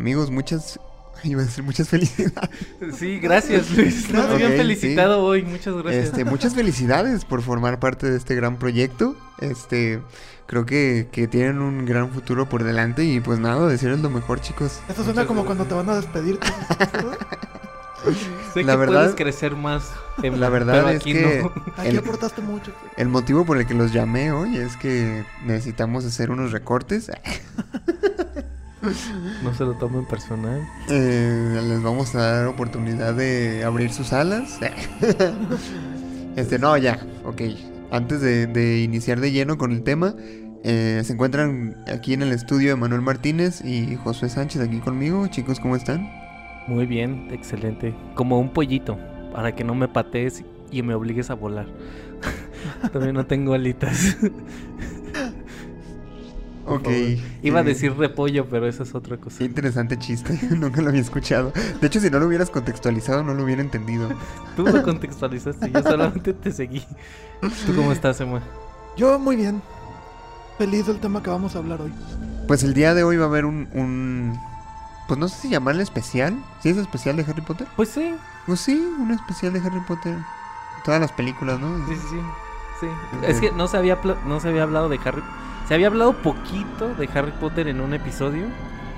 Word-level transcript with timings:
Amigos, 0.00 0.30
muchas 0.30 0.80
Iba 1.24 1.42
a 1.42 1.44
decir 1.44 1.62
muchas 1.62 1.86
felicidades. 1.90 2.48
Sí, 2.98 3.18
gracias 3.18 3.70
Luis. 3.72 4.10
Nos 4.12 4.24
habían 4.30 4.52
Ok, 4.52 4.56
felicitado 4.58 5.22
hoy, 5.22 5.42
muchas 5.42 5.74
gracias. 5.76 6.04
Este, 6.06 6.24
muchas 6.24 6.54
felicidades 6.54 7.26
por 7.26 7.42
formar 7.42 7.78
parte 7.78 8.10
de 8.10 8.16
este 8.16 8.34
gran 8.34 8.56
proyecto. 8.58 9.14
Este, 9.40 10.00
creo 10.46 10.64
que, 10.64 11.08
que 11.12 11.28
tienen 11.28 11.60
un 11.60 11.84
gran 11.84 12.10
futuro 12.10 12.48
por 12.48 12.64
delante 12.64 13.04
y 13.04 13.20
pues 13.20 13.38
nada, 13.38 13.68
desearles 13.68 14.00
lo 14.00 14.08
mejor, 14.08 14.40
chicos. 14.40 14.80
Eso 14.88 15.04
suena 15.04 15.26
como 15.26 15.44
cuando 15.44 15.66
te 15.66 15.74
van 15.74 15.90
a 15.90 15.96
despedir. 15.96 16.38
sé 18.54 18.62
la 18.64 18.72
que 18.72 18.78
verdad- 18.78 19.00
puedes 19.02 19.14
crecer 19.14 19.54
más. 19.56 19.90
La 20.22 20.48
verdad 20.48 20.72
pero 20.74 20.88
es 20.88 20.96
aquí 20.96 21.12
que 21.12 21.42
no. 21.42 21.52
Aquí 21.76 21.88
el, 21.88 21.98
aportaste 21.98 22.40
mucho. 22.40 22.72
el 22.96 23.08
motivo 23.08 23.44
por 23.44 23.58
el 23.58 23.66
que 23.66 23.74
los 23.74 23.92
llamé 23.92 24.32
hoy 24.32 24.56
es 24.56 24.76
que 24.78 25.24
necesitamos 25.44 26.06
hacer 26.06 26.30
unos 26.30 26.50
recortes. 26.52 27.10
no 29.42 29.54
se 29.54 29.64
lo 29.64 29.74
tomen 29.74 30.06
personal. 30.06 30.66
Eh, 30.88 31.60
les 31.68 31.82
vamos 31.82 32.14
a 32.14 32.18
dar 32.18 32.46
oportunidad 32.46 33.14
de 33.14 33.64
abrir 33.64 33.92
sus 33.92 34.12
alas. 34.12 34.58
este, 36.36 36.58
no, 36.58 36.76
ya, 36.76 36.98
ok. 37.24 37.42
Antes 37.90 38.20
de, 38.20 38.46
de 38.46 38.80
iniciar 38.80 39.20
de 39.20 39.32
lleno 39.32 39.58
con 39.58 39.72
el 39.72 39.82
tema, 39.82 40.14
eh, 40.62 41.00
se 41.04 41.14
encuentran 41.14 41.76
aquí 41.86 42.12
en 42.12 42.22
el 42.22 42.32
estudio 42.32 42.76
Manuel 42.76 43.00
Martínez 43.00 43.64
y 43.64 43.96
Josué 43.96 44.28
Sánchez 44.28 44.60
aquí 44.62 44.78
conmigo. 44.78 45.26
Chicos, 45.28 45.58
¿cómo 45.58 45.74
están? 45.74 46.10
Muy 46.66 46.86
bien, 46.86 47.28
excelente. 47.30 47.94
Como 48.14 48.38
un 48.38 48.52
pollito, 48.52 48.98
para 49.32 49.54
que 49.54 49.64
no 49.64 49.74
me 49.74 49.88
patees 49.88 50.44
y 50.70 50.82
me 50.82 50.94
obligues 50.94 51.30
a 51.30 51.34
volar. 51.34 51.66
También 52.92 53.14
no 53.14 53.26
tengo 53.26 53.54
alitas. 53.54 54.18
Ok. 56.66 56.88
Iba 57.42 57.60
a 57.60 57.62
eh, 57.62 57.66
decir 57.66 57.96
repollo, 57.96 58.48
pero 58.48 58.66
esa 58.66 58.82
es 58.82 58.94
otra 58.94 59.16
cosa. 59.16 59.38
Qué 59.38 59.44
interesante 59.44 59.98
chiste, 59.98 60.38
nunca 60.50 60.82
lo 60.82 60.90
había 60.90 61.00
escuchado. 61.00 61.52
De 61.80 61.86
hecho, 61.86 62.00
si 62.00 62.10
no 62.10 62.18
lo 62.18 62.26
hubieras 62.26 62.50
contextualizado, 62.50 63.22
no 63.22 63.34
lo 63.34 63.44
hubiera 63.44 63.62
entendido. 63.62 64.08
Tú 64.56 64.64
lo 64.64 64.82
contextualizaste, 64.82 65.70
yo 65.70 65.82
solamente 65.82 66.32
te 66.32 66.52
seguí. 66.52 66.84
¿Tú 67.66 67.74
cómo 67.74 67.92
estás, 67.92 68.20
Emma? 68.20 68.42
Yo 68.96 69.18
muy 69.18 69.36
bien. 69.36 69.62
Feliz 70.58 70.86
del 70.86 71.00
tema 71.00 71.22
que 71.22 71.30
vamos 71.30 71.56
a 71.56 71.58
hablar 71.58 71.80
hoy. 71.80 71.92
Pues 72.46 72.62
el 72.62 72.74
día 72.74 72.94
de 72.94 73.02
hoy 73.02 73.16
va 73.16 73.24
a 73.24 73.28
haber 73.28 73.46
un, 73.46 73.68
un 73.72 74.38
pues 75.08 75.18
no 75.18 75.28
sé 75.28 75.36
si 75.42 75.48
llamarle 75.48 75.82
especial. 75.82 76.38
¿Sí 76.62 76.68
es 76.68 76.76
especial 76.76 77.16
de 77.16 77.22
Harry 77.22 77.40
Potter? 77.40 77.66
Pues 77.76 77.88
sí, 77.88 78.14
Pues 78.46 78.60
sí, 78.60 78.94
un 78.98 79.10
especial 79.10 79.52
de 79.52 79.60
Harry 79.60 79.80
Potter. 79.80 80.16
Todas 80.84 81.00
las 81.00 81.12
películas, 81.12 81.58
¿no? 81.58 81.78
Sí, 81.88 81.94
sí, 81.96 82.08
sí. 82.10 82.20
sí. 82.80 82.86
Es 83.26 83.40
que 83.40 83.52
no 83.52 83.66
se 83.66 83.76
había 83.76 83.98
no 84.26 84.38
se 84.40 84.48
había 84.48 84.62
hablado 84.62 84.88
de 84.88 85.00
Harry 85.04 85.22
se 85.70 85.74
había 85.76 85.86
hablado 85.86 86.14
poquito 86.20 86.92
de 86.96 87.08
Harry 87.14 87.30
Potter 87.30 87.68
en 87.68 87.80
un 87.80 87.94
episodio. 87.94 88.42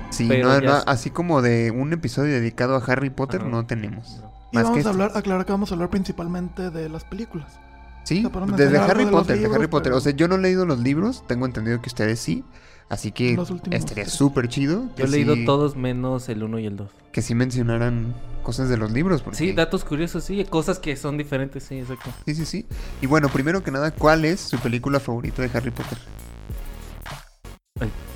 Sí, 0.09 0.25
Pero 0.27 0.47
no, 0.47 0.59
ya 0.59 0.67
no, 0.69 0.83
así 0.87 1.11
como 1.11 1.43
de 1.43 1.69
un 1.69 1.93
episodio 1.93 2.33
dedicado 2.33 2.75
a 2.75 2.79
Harry 2.83 3.11
Potter 3.11 3.41
Ajá. 3.41 3.49
no 3.51 3.67
tenemos. 3.67 4.23
Y 4.51 4.55
Más 4.55 4.63
vamos 4.63 4.81
que 4.81 4.87
a 4.87 4.89
hablar, 4.89 5.11
aclarar 5.13 5.45
que 5.45 5.51
vamos 5.51 5.69
a 5.69 5.75
hablar 5.75 5.91
principalmente 5.91 6.71
de 6.71 6.89
las 6.89 7.03
películas. 7.03 7.59
Sí, 8.05 8.25
o 8.25 8.31
sea, 8.31 8.57
desde 8.57 8.79
Harry 8.79 9.05
de 9.05 9.11
Potter, 9.11 9.37
de 9.37 9.45
Harry 9.45 9.67
Potter. 9.67 9.91
pero- 9.91 9.97
O 9.97 10.01
sea, 10.01 10.13
yo 10.13 10.27
no 10.27 10.33
he 10.33 10.39
leído 10.39 10.65
los 10.65 10.79
libros, 10.79 11.23
tengo 11.27 11.45
entendido 11.45 11.79
que 11.79 11.89
ustedes 11.89 12.19
sí. 12.19 12.43
Así 12.89 13.11
que 13.11 13.37
estaría 13.69 14.07
súper 14.07 14.47
chido. 14.47 14.85
Yo 14.97 15.05
he 15.05 15.07
leído 15.07 15.35
sí- 15.35 15.45
todos 15.45 15.75
menos 15.75 16.27
el 16.27 16.41
1 16.41 16.57
y 16.57 16.65
el 16.65 16.75
2. 16.75 16.89
Que 17.11 17.21
sí 17.21 17.35
mencionaran 17.35 18.15
cosas 18.41 18.67
de 18.67 18.77
los 18.77 18.91
libros. 18.91 19.21
Porque... 19.21 19.37
Sí, 19.37 19.51
datos 19.53 19.83
curiosos, 19.83 20.23
sí, 20.23 20.43
cosas 20.45 20.79
que 20.79 20.95
son 20.95 21.19
diferentes, 21.19 21.63
sí, 21.65 21.77
exacto. 21.77 22.09
Sí, 22.25 22.33
sí, 22.33 22.45
sí. 22.45 22.65
Y 22.99 23.05
bueno, 23.05 23.29
primero 23.29 23.63
que 23.63 23.69
nada, 23.69 23.91
¿cuál 23.91 24.25
es 24.25 24.39
su 24.41 24.57
película 24.57 24.99
favorita 24.99 25.43
de 25.43 25.51
Harry 25.55 25.69
Potter? 25.69 25.99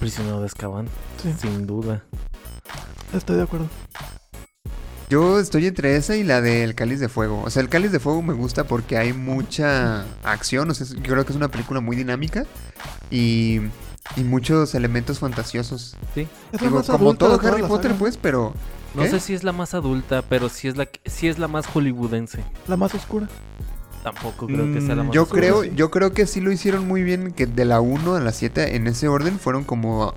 Prisionero 0.08 0.40
de 0.40 0.46
Azkaban, 0.46 0.88
Sí, 1.22 1.34
sin 1.38 1.68
duda. 1.68 2.02
estoy 3.14 3.36
de 3.36 3.42
acuerdo. 3.44 3.68
Yo 5.10 5.38
estoy 5.38 5.68
entre 5.68 5.98
esa 5.98 6.16
y 6.16 6.24
la 6.24 6.40
del 6.40 6.76
Cáliz 6.76 7.02
de 7.02 7.10
Fuego. 7.10 7.42
O 7.44 7.50
sea, 7.50 7.62
el 7.62 7.68
Cáliz 7.68 7.92
de 7.92 8.00
Fuego 8.00 8.22
me 8.22 8.34
gusta 8.34 8.64
porque 8.64 8.98
hay 8.98 9.12
mucha 9.12 10.06
acción. 10.24 10.70
O 10.72 10.74
sea, 10.74 10.88
yo 10.88 11.02
creo 11.12 11.26
que 11.26 11.32
es 11.34 11.36
una 11.36 11.50
película 11.50 11.82
muy 11.82 11.98
dinámica 11.98 12.46
y, 13.12 13.60
y 14.16 14.24
muchos 14.24 14.76
elementos 14.76 15.20
fantasiosos. 15.20 15.98
Sí. 16.16 16.26
Es 16.54 16.62
la 16.62 16.68
Digo, 16.70 16.78
más 16.80 16.88
como 16.88 17.16
todo 17.16 17.38
Harry 17.46 17.64
Potter, 17.64 17.92
saga. 17.92 18.00
pues, 18.00 18.16
pero 18.16 18.54
No 18.96 19.04
¿Qué? 19.04 19.10
sé 19.10 19.20
si 19.20 19.34
es 19.34 19.44
la 19.44 19.52
más 19.52 19.74
adulta, 19.74 20.22
pero 20.22 20.48
sí 20.48 20.70
es 20.70 20.78
la 20.78 20.86
que- 20.86 21.02
sí 21.10 21.28
es 21.28 21.38
la 21.38 21.50
más 21.50 21.68
hollywoodense. 21.68 22.46
La 22.70 22.78
más 22.78 22.94
oscura. 22.96 23.28
Tampoco 24.14 24.48
creo 24.48 24.72
que 24.74 24.82
sea 24.82 24.96
la 24.96 25.04
Mm, 25.04 25.08
más 25.08 25.16
yo 25.16 25.24
oscura. 25.24 25.42
creo, 25.42 25.64
sí. 25.64 25.72
yo 25.76 25.92
creo 25.92 26.14
que 26.14 26.26
sí 26.28 26.40
lo 26.42 26.52
hicieron 26.52 26.88
muy 26.88 27.04
bien, 27.04 27.32
que 27.34 27.46
de 27.46 27.66
la 27.66 27.82
1 27.82 28.16
a 28.16 28.20
la 28.20 28.32
7 28.32 28.76
en 28.76 28.88
ese 28.88 29.08
orden 29.08 29.40
fueron 29.40 29.64
como 29.64 30.14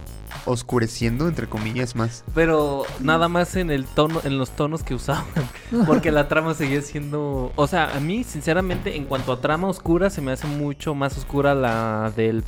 oscureciendo, 0.47 1.28
entre 1.28 1.49
comillas, 1.49 1.97
más. 1.97 2.25
Pero 2.34 2.84
nada 3.00 3.29
más 3.29 3.56
en 3.56 3.71
el 3.71 3.84
tono, 3.84 4.21
en 4.25 4.39
los 4.39 4.50
tonos 4.50 4.83
que 4.83 4.95
usaban. 4.95 5.25
Porque 5.87 6.11
la 6.12 6.29
trama 6.29 6.55
seguía 6.55 6.83
siendo. 6.83 7.53
O 7.56 7.67
sea, 7.67 7.97
a 7.97 8.00
mí, 8.00 8.25
sinceramente, 8.25 8.97
en 8.97 9.05
cuanto 9.05 9.33
a 9.33 9.41
trama 9.41 9.69
oscura, 9.69 10.09
se 10.11 10.21
me 10.21 10.33
hace 10.33 10.47
mucho 10.47 10.95
más 10.95 11.17
oscura 11.19 11.55
la 11.55 12.12
del 12.17 12.45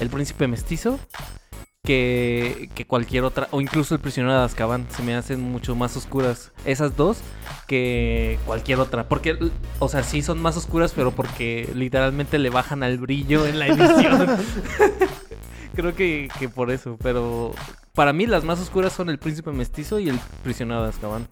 El 0.00 0.10
príncipe 0.10 0.46
mestizo. 0.48 0.98
Que, 1.84 2.70
que 2.74 2.86
cualquier 2.86 3.24
otra. 3.24 3.46
O 3.50 3.60
incluso 3.60 3.94
el 3.94 4.00
prisionero 4.00 4.36
de 4.38 4.44
Azkaban. 4.44 4.86
Se 4.90 5.02
me 5.02 5.14
hacen 5.14 5.40
mucho 5.40 5.76
más 5.76 5.96
oscuras. 5.96 6.50
Esas 6.64 6.96
dos. 6.96 7.18
Que 7.66 8.38
cualquier 8.46 8.80
otra. 8.80 9.08
Porque, 9.08 9.38
o 9.78 9.88
sea, 9.88 10.02
sí 10.02 10.22
son 10.22 10.40
más 10.40 10.56
oscuras. 10.56 10.92
Pero 10.96 11.10
porque 11.12 11.70
literalmente 11.74 12.38
le 12.38 12.50
bajan 12.50 12.82
al 12.82 12.98
brillo 12.98 13.46
en 13.46 13.58
la 13.58 13.66
edición. 13.68 14.38
Creo 15.74 15.94
que, 15.94 16.28
que 16.38 16.48
por 16.48 16.70
eso. 16.70 16.96
Pero 17.02 17.52
para 17.94 18.12
mí 18.12 18.26
las 18.26 18.44
más 18.44 18.60
oscuras 18.60 18.92
son 18.92 19.10
el 19.10 19.18
príncipe 19.18 19.52
mestizo 19.52 19.98
y 20.00 20.08
el 20.08 20.18
prisionero 20.42 20.82
de 20.82 20.88
Azkaban. 20.88 21.28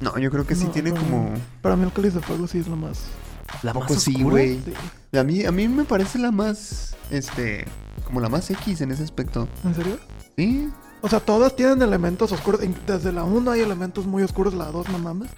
No, 0.00 0.18
yo 0.18 0.30
creo 0.32 0.44
que 0.44 0.56
sí 0.56 0.64
No, 0.64 0.70
tiene 0.72 0.90
como... 0.90 1.32
Para 1.60 1.76
mí 1.76 1.84
el 1.84 1.92
cáliz 1.92 2.14
de 2.14 2.20
fuego 2.20 2.48
sí 2.48 2.58
es 2.58 2.66
lo 2.66 2.74
más. 2.76 3.04
La 3.62 3.72
más 3.72 3.84
Poco 3.84 4.00
sí, 4.00 4.14
oscura. 4.16 4.30
güey. 4.30 4.60
Sí. 5.12 5.16
A 5.18 5.22
mí, 5.22 5.44
a 5.44 5.52
mí 5.52 5.68
me 5.68 5.84
parece 5.84 6.18
la 6.18 6.32
más, 6.32 6.96
este, 7.10 7.66
como 8.12 8.20
la 8.20 8.28
más 8.28 8.50
X 8.50 8.82
en 8.82 8.90
ese 8.90 9.02
aspecto. 9.02 9.48
¿En 9.64 9.74
serio? 9.74 9.98
Sí, 10.36 10.68
O 11.00 11.08
sea, 11.08 11.18
todas 11.20 11.56
tienen 11.56 11.80
elementos 11.80 12.30
oscuros. 12.30 12.60
Desde 12.86 13.10
la 13.10 13.24
1 13.24 13.50
hay 13.52 13.60
elementos 13.60 14.04
muy 14.06 14.22
oscuros, 14.22 14.52
la 14.52 14.66
2 14.66 14.90
no 14.90 14.98
mames. 14.98 15.30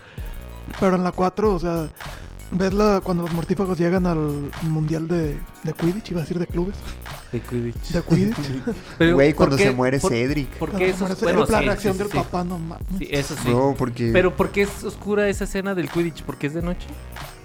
Pero 0.81 0.97
en 0.97 1.05
la 1.05 1.13
4, 1.13 1.55
o 1.55 1.59
sea, 1.61 1.89
ves 2.51 2.75
la, 2.75 3.01
cuando 3.01 3.23
los 3.23 3.33
mortífagos 3.33 3.79
llegan 3.79 4.07
al 4.09 4.51
mundial 4.63 5.07
de, 5.07 5.39
de 5.63 5.73
Quidditch, 5.73 6.11
iba 6.11 6.21
a 6.21 6.23
decir 6.25 6.39
de 6.41 6.49
clubes, 6.49 6.75
De 7.31 7.41
Quidditch. 7.41 7.91
de 7.93 8.03
Quidditch. 8.03 8.37
Pero, 8.99 9.15
güey, 9.15 9.29
¿por 9.31 9.37
cuando 9.37 9.57
qué- 9.57 9.63
se 9.65 9.71
muere 9.71 10.01
por- 10.01 10.11
Cedric. 10.11 10.49
¿Por 10.59 10.71
Cuando 10.71 10.79
qué 10.81 10.93
se 10.93 11.05
eso 11.05 11.13
es 11.13 11.21
bueno, 11.23 11.47
la 11.49 11.59
sí, 11.61 11.65
reacción 11.67 11.93
sí, 11.93 11.99
del 12.01 12.09
sí. 12.11 12.17
papá, 12.17 12.43
no 12.43 12.59
mames. 12.59 12.87
Sí, 12.99 13.09
eso 13.13 13.37
sí. 13.41 13.49
No, 13.51 13.75
porque... 13.79 14.11
Pero 14.13 14.35
¿por 14.37 14.51
qué 14.51 14.63
es 14.63 14.83
oscura 14.83 15.29
esa 15.29 15.45
escena 15.45 15.77
del 15.77 15.89
Quidditch? 15.89 16.25
¿Porque 16.25 16.49
es 16.49 16.55
de 16.55 16.63
noche? 16.63 16.89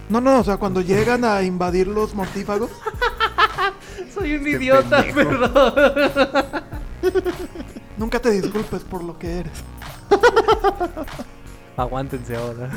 No, 0.09 0.19
no, 0.21 0.39
o 0.39 0.43
sea, 0.43 0.57
cuando 0.57 0.81
llegan 0.81 1.23
a 1.23 1.43
invadir 1.43 1.85
los 1.87 2.15
mortífagos, 2.15 2.71
Soy 4.13 4.35
un 4.35 4.43
Qué 4.43 4.49
idiota, 4.51 5.03
pendejo. 5.03 5.29
perdón. 5.29 5.73
nunca 7.97 8.19
te 8.19 8.31
disculpes 8.31 8.83
por 8.83 9.03
lo 9.03 9.17
que 9.17 9.39
eres. 9.39 9.63
Aguántense 11.77 12.35
ahora. 12.35 12.69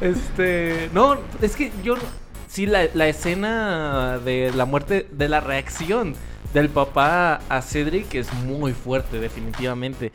este. 0.00 0.90
No, 0.92 1.16
es 1.40 1.56
que 1.56 1.72
yo. 1.82 1.94
Sí, 2.48 2.66
la, 2.66 2.84
la 2.92 3.08
escena 3.08 4.18
de 4.18 4.52
la 4.54 4.64
muerte, 4.66 5.08
de 5.10 5.28
la 5.28 5.40
reacción 5.40 6.14
del 6.52 6.68
papá 6.68 7.40
a 7.48 7.62
Cedric 7.62 8.14
es 8.14 8.32
muy 8.34 8.72
fuerte, 8.74 9.18
definitivamente. 9.18 10.12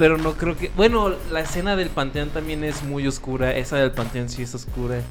Pero 0.00 0.16
no 0.16 0.32
creo 0.32 0.56
que. 0.56 0.70
Bueno, 0.76 1.10
la 1.30 1.40
escena 1.40 1.76
del 1.76 1.90
panteón 1.90 2.30
también 2.30 2.64
es 2.64 2.82
muy 2.82 3.06
oscura. 3.06 3.54
Esa 3.54 3.76
del 3.76 3.92
panteón 3.92 4.30
sí 4.30 4.40
es 4.42 4.54
oscura. 4.54 5.02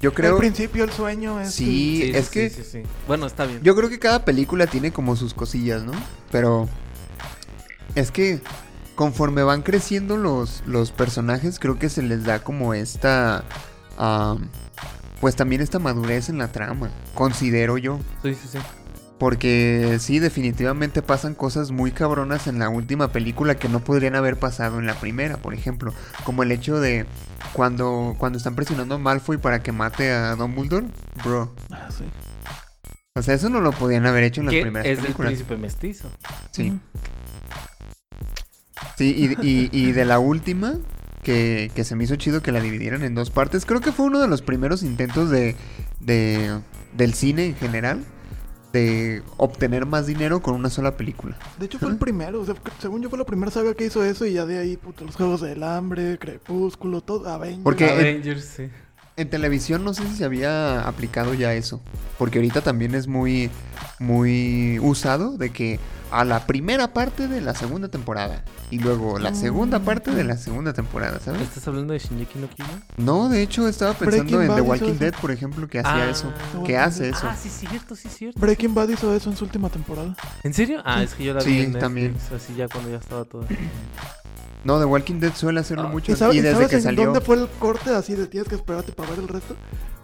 Yo 0.00 0.14
creo- 0.14 0.34
Al 0.34 0.38
principio 0.38 0.84
el 0.84 0.90
sueño 0.92 1.40
es... 1.40 1.52
Sí, 1.52 2.02
Sí, 2.04 2.12
es 2.14 2.26
sí, 2.26 2.32
que 2.32 2.48
sí, 2.50 2.62
sí, 2.62 2.68
sí. 2.70 2.82
Bueno, 3.08 3.26
está 3.26 3.46
bien. 3.46 3.60
yo 3.64 3.74
creo 3.74 3.88
que 3.88 3.98
cada 3.98 4.24
película 4.24 4.68
tiene 4.68 4.92
como 4.92 5.16
sus 5.16 5.34
cosillas, 5.34 5.82
¿no? 5.82 5.90
Pero 6.30 6.68
es 7.96 8.12
que 8.12 8.40
conforme 8.94 9.42
van 9.42 9.62
creciendo 9.62 10.16
los, 10.16 10.62
los 10.66 10.92
personajes, 10.92 11.58
creo 11.58 11.78
que 11.78 11.88
se 11.88 12.02
les 12.02 12.24
da 12.24 12.38
como 12.38 12.74
esta... 12.74 13.42
am, 13.96 14.48
pues 15.20 15.34
también 15.34 15.60
esta 15.62 15.80
madurez 15.80 16.28
en 16.28 16.38
la 16.38 16.46
trama, 16.52 16.90
considero 17.14 17.76
yo. 17.76 17.98
Sí, 18.22 18.34
sí, 18.34 18.48
sí. 18.52 18.58
Porque 19.18 19.96
sí, 20.00 20.20
definitivamente 20.20 21.02
pasan 21.02 21.34
cosas 21.34 21.72
muy 21.72 21.90
cabronas 21.90 22.46
en 22.46 22.58
la 22.60 22.68
última 22.68 23.08
película 23.10 23.56
que 23.56 23.68
no 23.68 23.80
podrían 23.80 24.14
haber 24.14 24.38
pasado 24.38 24.78
en 24.78 24.86
la 24.86 24.94
primera, 24.94 25.38
por 25.38 25.54
ejemplo. 25.54 25.92
Como 26.24 26.44
el 26.44 26.52
hecho 26.52 26.78
de 26.80 27.04
cuando, 27.52 28.14
cuando 28.18 28.38
están 28.38 28.54
presionando 28.54 28.94
a 28.94 28.98
Malfoy 28.98 29.36
para 29.38 29.60
que 29.62 29.72
mate 29.72 30.12
a 30.12 30.36
Dumbledore. 30.36 30.86
Bro. 31.24 31.52
Ah, 31.72 31.88
sí. 31.96 32.04
O 33.16 33.22
sea, 33.22 33.34
eso 33.34 33.48
no 33.48 33.60
lo 33.60 33.72
podían 33.72 34.06
haber 34.06 34.22
hecho 34.22 34.40
en 34.40 34.46
las 34.46 34.54
primeras 34.54 34.86
es 34.86 34.96
del 34.98 35.06
películas. 35.06 35.30
príncipe 35.32 35.56
mestizo. 35.56 36.08
Sí. 36.52 36.78
Sí, 38.96 39.36
y, 39.42 39.46
y- 39.46 39.68
y 39.72 39.92
de 39.92 40.04
la 40.04 40.18
última, 40.20 40.74
que, 41.22 41.70
que 41.74 41.82
se 41.84 41.96
me 41.96 42.04
hizo 42.04 42.16
chido 42.16 42.42
que 42.42 42.52
la 42.52 42.60
dividieran 42.60 43.02
en 43.02 43.14
dos 43.14 43.30
partes, 43.30 43.64
creo 43.66 43.80
que 43.80 43.90
fue 43.92 44.06
uno 44.06 44.20
de 44.20 44.28
los 44.28 44.42
primeros 44.42 44.82
intentos 44.84 45.30
de, 45.30 45.56
de 46.00 46.60
del 46.96 47.14
cine 47.14 47.46
en 47.46 47.56
general 47.56 48.04
de 48.72 49.22
obtener 49.36 49.86
más 49.86 50.06
dinero 50.06 50.40
con 50.40 50.54
una 50.54 50.68
sola 50.70 50.96
película. 50.96 51.38
De 51.58 51.66
hecho 51.66 51.78
fue 51.78 51.88
el 51.90 51.96
primero, 51.96 52.40
o 52.40 52.44
sea, 52.44 52.54
según 52.78 53.02
yo 53.02 53.08
fue 53.08 53.18
la 53.18 53.24
primera 53.24 53.50
saga 53.50 53.74
que 53.74 53.86
hizo 53.86 54.04
eso 54.04 54.26
y 54.26 54.34
ya 54.34 54.44
de 54.46 54.58
ahí, 54.58 54.76
puto, 54.76 55.04
los 55.04 55.16
Juegos 55.16 55.40
del 55.40 55.62
Hambre, 55.62 56.18
Crepúsculo, 56.18 57.00
todo, 57.00 57.28
Avengers. 57.28 57.62
Porque- 57.64 57.86
¿Qué? 57.86 57.92
Avengers, 57.92 58.44
sí. 58.44 58.68
En 59.18 59.28
televisión 59.30 59.82
no 59.84 59.94
sé 59.94 60.04
si 60.08 60.14
se 60.14 60.24
había 60.24 60.86
aplicado 60.86 61.34
ya 61.34 61.52
eso, 61.52 61.80
porque 62.18 62.38
ahorita 62.38 62.60
también 62.60 62.94
es 62.94 63.08
muy 63.08 63.50
muy 63.98 64.78
usado 64.80 65.36
de 65.36 65.50
que 65.50 65.80
a 66.12 66.24
la 66.24 66.46
primera 66.46 66.92
parte 66.94 67.26
de 67.26 67.40
la 67.40 67.52
segunda 67.54 67.88
temporada 67.88 68.44
y 68.70 68.78
luego 68.78 69.18
la 69.18 69.34
segunda 69.34 69.80
parte 69.80 70.12
de 70.12 70.22
la 70.22 70.36
segunda 70.36 70.72
temporada, 70.72 71.18
¿sabes? 71.18 71.42
¿Estás 71.42 71.66
hablando 71.66 71.94
de 71.94 71.98
Shinji 71.98 72.38
no 72.38 72.48
Kyojin? 72.48 72.82
No, 72.96 73.28
de 73.28 73.42
hecho 73.42 73.66
estaba 73.66 73.92
pensando 73.94 74.22
Breaking 74.24 74.42
en 74.42 74.48
Bad 74.48 74.54
The 74.56 74.62
Walking. 74.62 74.98
Dead, 75.00 75.14
por 75.20 75.32
ejemplo, 75.32 75.66
que 75.68 75.80
hacía 75.80 76.04
Ah. 76.06 76.10
eso, 76.10 76.32
que 76.64 76.78
hace 76.78 77.08
eso. 77.08 77.26
Ah, 77.28 77.36
sí, 77.36 77.48
cierto, 77.48 77.96
sí, 77.96 78.08
cierto. 78.08 78.38
Breaking 78.40 78.72
Bad 78.72 78.88
hizo 78.90 79.12
eso 79.12 79.30
en 79.30 79.36
su 79.36 79.44
última 79.46 79.68
temporada. 79.68 80.14
¿En 80.44 80.54
serio? 80.54 80.80
Ah, 80.84 81.02
es 81.02 81.14
que 81.14 81.24
yo 81.24 81.34
la 81.34 81.40
Sí, 81.40 81.50
vi 81.50 81.56
en 81.56 81.72
Netflix, 81.72 81.80
también. 81.80 82.16
así 82.36 82.54
ya 82.54 82.68
cuando 82.68 82.88
ya 82.90 82.98
estaba 82.98 83.24
todo. 83.24 83.44
No, 84.64 84.78
The 84.78 84.84
Walking 84.84 85.20
Dead 85.20 85.32
suele 85.34 85.60
hacerlo 85.60 85.84
Ah. 85.86 85.90
mucho 85.92 86.12
¿Y 86.12 86.16
sabes, 86.16 86.34
y 86.36 86.38
y 86.38 86.42
desde 86.42 86.54
sabes 86.54 86.68
que 86.70 86.76
en 86.76 86.82
salió 86.82 87.04
dónde 87.04 87.20
fue 87.20 87.36
el 87.36 87.48
corte 87.58 87.90
así 87.90 88.14
de 88.14 88.26
tienes 88.26 88.48
que 88.48 88.56
esperarte 88.56 88.92
para 88.92 89.10
ver 89.10 89.20
el 89.20 89.28
resto? 89.28 89.54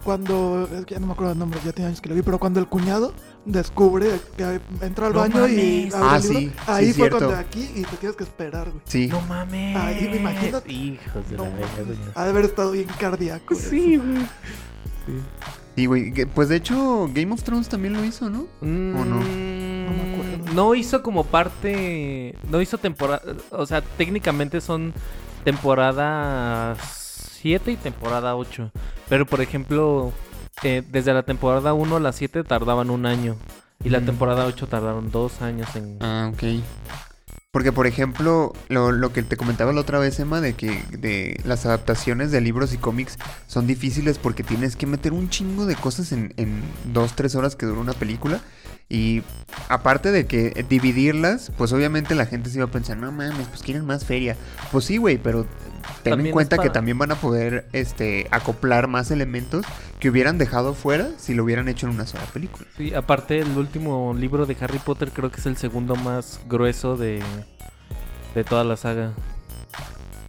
Cuando, 0.03 0.69
es 0.71 0.85
que 0.85 0.93
ya 0.93 0.99
no 0.99 1.07
me 1.07 1.13
acuerdo 1.13 1.33
el 1.33 1.39
nombre, 1.39 1.59
ya 1.65 1.71
tiene 1.71 1.87
años 1.87 1.99
que 1.99 2.09
lo 2.09 2.15
vi, 2.15 2.21
pero 2.21 2.37
cuando 2.39 2.59
el 2.59 2.67
cuñado 2.67 3.11
descubre 3.43 4.07
que 4.37 4.59
entra 4.81 5.07
al 5.07 5.13
No 5.13 5.19
baño 5.19 5.47
y 5.47 5.89
mames. 5.89 5.95
abre 5.95 6.07
Ah, 6.07 6.17
el 6.17 6.21
libro, 6.23 6.39
sí, 6.39 6.45
sí, 6.47 6.53
ahí 6.67 6.85
fue 6.85 6.93
cierto. 6.93 7.17
cuando 7.17 7.35
aquí 7.37 7.71
y 7.75 7.81
te 7.83 7.97
tienes 7.97 8.15
que 8.15 8.23
esperar, 8.23 8.69
güey. 8.69 8.81
Sí. 8.85 9.07
No 9.07 9.19
mames. 9.21 9.75
Ay, 9.77 10.07
me 10.11 10.17
imagino- 10.17 10.61
Hijos 10.67 11.29
de 11.29 11.37
No 11.37 11.43
la 11.45 11.49
mames, 11.49 11.77
verga. 11.87 12.11
Ha 12.13 12.23
de 12.23 12.29
haber 12.29 12.45
estado 12.45 12.71
bien 12.71 12.87
cardíaco. 12.99 13.55
Sí, 13.55 13.97
güey. 13.97 14.17
Sí. 15.07 15.13
Y 15.77 15.85
güey, 15.87 16.11
pues 16.33 16.49
de 16.49 16.55
hecho 16.57 17.09
Game 17.13 17.33
of 17.33 17.43
Thrones 17.43 17.67
también 17.67 17.93
lo 17.93 18.05
hizo, 18.05 18.29
¿no? 18.29 18.41
¿O 18.61 18.65
no? 18.65 19.03
no? 19.05 19.15
me 19.19 20.01
acuerdo. 20.01 20.14
No 20.53 20.75
hizo 20.75 21.01
como 21.03 21.23
parte. 21.23 22.35
No 22.49 22.61
hizo 22.61 22.77
temporada. 22.77 23.21
O 23.51 23.65
sea, 23.65 23.81
técnicamente 23.81 24.61
son 24.61 24.93
temporada 25.43 26.75
7 27.41 27.71
y 27.71 27.75
temporada 27.75 28.35
8. 28.35 28.71
Pero 29.09 29.25
por 29.25 29.41
ejemplo, 29.41 30.11
eh, 30.63 30.83
desde 30.89 31.13
la 31.13 31.23
temporada 31.23 31.73
1 31.73 31.95
a 31.97 31.99
la 31.99 32.11
7 32.11 32.43
tardaban 32.43 32.89
un 32.89 33.05
año. 33.05 33.35
Y 33.83 33.89
la 33.89 33.99
Mm. 33.99 34.05
temporada 34.05 34.45
8 34.45 34.67
tardaron 34.67 35.11
dos 35.11 35.41
años 35.41 35.75
en. 35.75 35.97
Ah, 36.01 36.31
ok. 36.33 36.43
Porque, 37.51 37.71
por 37.71 37.87
ejemplo, 37.87 38.51
lo, 38.67 38.91
lo 38.91 39.13
que 39.13 39.23
te 39.23 39.37
comentaba 39.37 39.71
la 39.71 39.79
otra 39.81 39.97
vez, 39.97 40.19
Emma, 40.19 40.41
de 40.41 40.53
que 40.55 40.83
de 40.91 41.39
las 41.45 41.65
adaptaciones 41.65 42.29
de 42.31 42.41
libros 42.41 42.73
y 42.73 42.77
cómics 42.77 43.17
son 43.47 43.65
difíciles 43.65 44.17
porque 44.17 44.43
tienes 44.43 44.75
que 44.75 44.85
meter 44.87 45.13
un 45.13 45.29
chingo 45.29 45.65
de 45.65 45.75
cosas 45.75 46.11
en, 46.11 46.33
en 46.35 46.61
dos, 46.93 47.13
tres 47.15 47.33
horas 47.35 47.55
que 47.55 47.65
dura 47.65 47.79
una 47.79 47.93
película. 47.93 48.41
Y 48.87 49.23
aparte 49.67 50.11
de 50.11 50.27
que 50.27 50.53
eh, 50.55 50.65
dividirlas, 50.67 51.51
pues 51.57 51.73
obviamente 51.73 52.13
la 52.13 52.25
gente 52.27 52.49
se 52.49 52.57
iba 52.59 52.65
a 52.65 52.71
pensar, 52.71 52.97
no 52.97 53.11
mames, 53.11 53.47
pues 53.47 53.63
quieren 53.63 53.85
más 53.85 54.05
feria. 54.05 54.37
Pues 54.71 54.85
sí, 54.85 54.97
güey, 54.97 55.17
pero 55.17 55.45
ten 56.03 56.11
También 56.11 56.27
en 56.27 56.33
cuenta 56.33 56.57
que 56.59 56.69
también 56.69 56.97
van 56.99 57.11
a 57.11 57.15
poder 57.15 57.67
este, 57.73 58.27
acoplar 58.29 58.87
más 58.87 59.09
elementos 59.09 59.65
que 59.99 60.09
hubieran 60.09 60.37
dejado 60.37 60.75
fuera 60.75 61.09
si 61.17 61.33
lo 61.33 61.43
hubieran 61.43 61.67
hecho 61.67 61.87
en 61.87 61.93
una 61.93 62.05
sola 62.05 62.25
película. 62.25 62.67
Sí, 62.77 62.93
aparte 62.93 63.39
el 63.39 63.57
último 63.57 64.13
libro 64.13 64.45
de 64.45 64.55
Harry 64.61 64.77
Potter 64.79 65.09
creo 65.11 65.31
que 65.31 65.39
es 65.39 65.45
el 65.47 65.57
segundo 65.57 65.95
más 65.95 66.39
grueso 66.47 66.95
de, 66.95 67.23
de 68.35 68.43
toda 68.43 68.63
la 68.63 68.77
saga. 68.77 69.13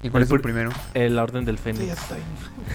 ¿Y 0.03 0.09
cuál 0.09 0.23
El 0.23 0.29
es 0.29 0.33
el 0.33 0.39
pr- 0.39 0.43
primero? 0.43 0.71
El 0.95 1.17
La 1.17 1.25
Orden 1.25 1.45
del 1.45 1.59
Sí, 1.59 1.65
Fénix. 1.65 1.95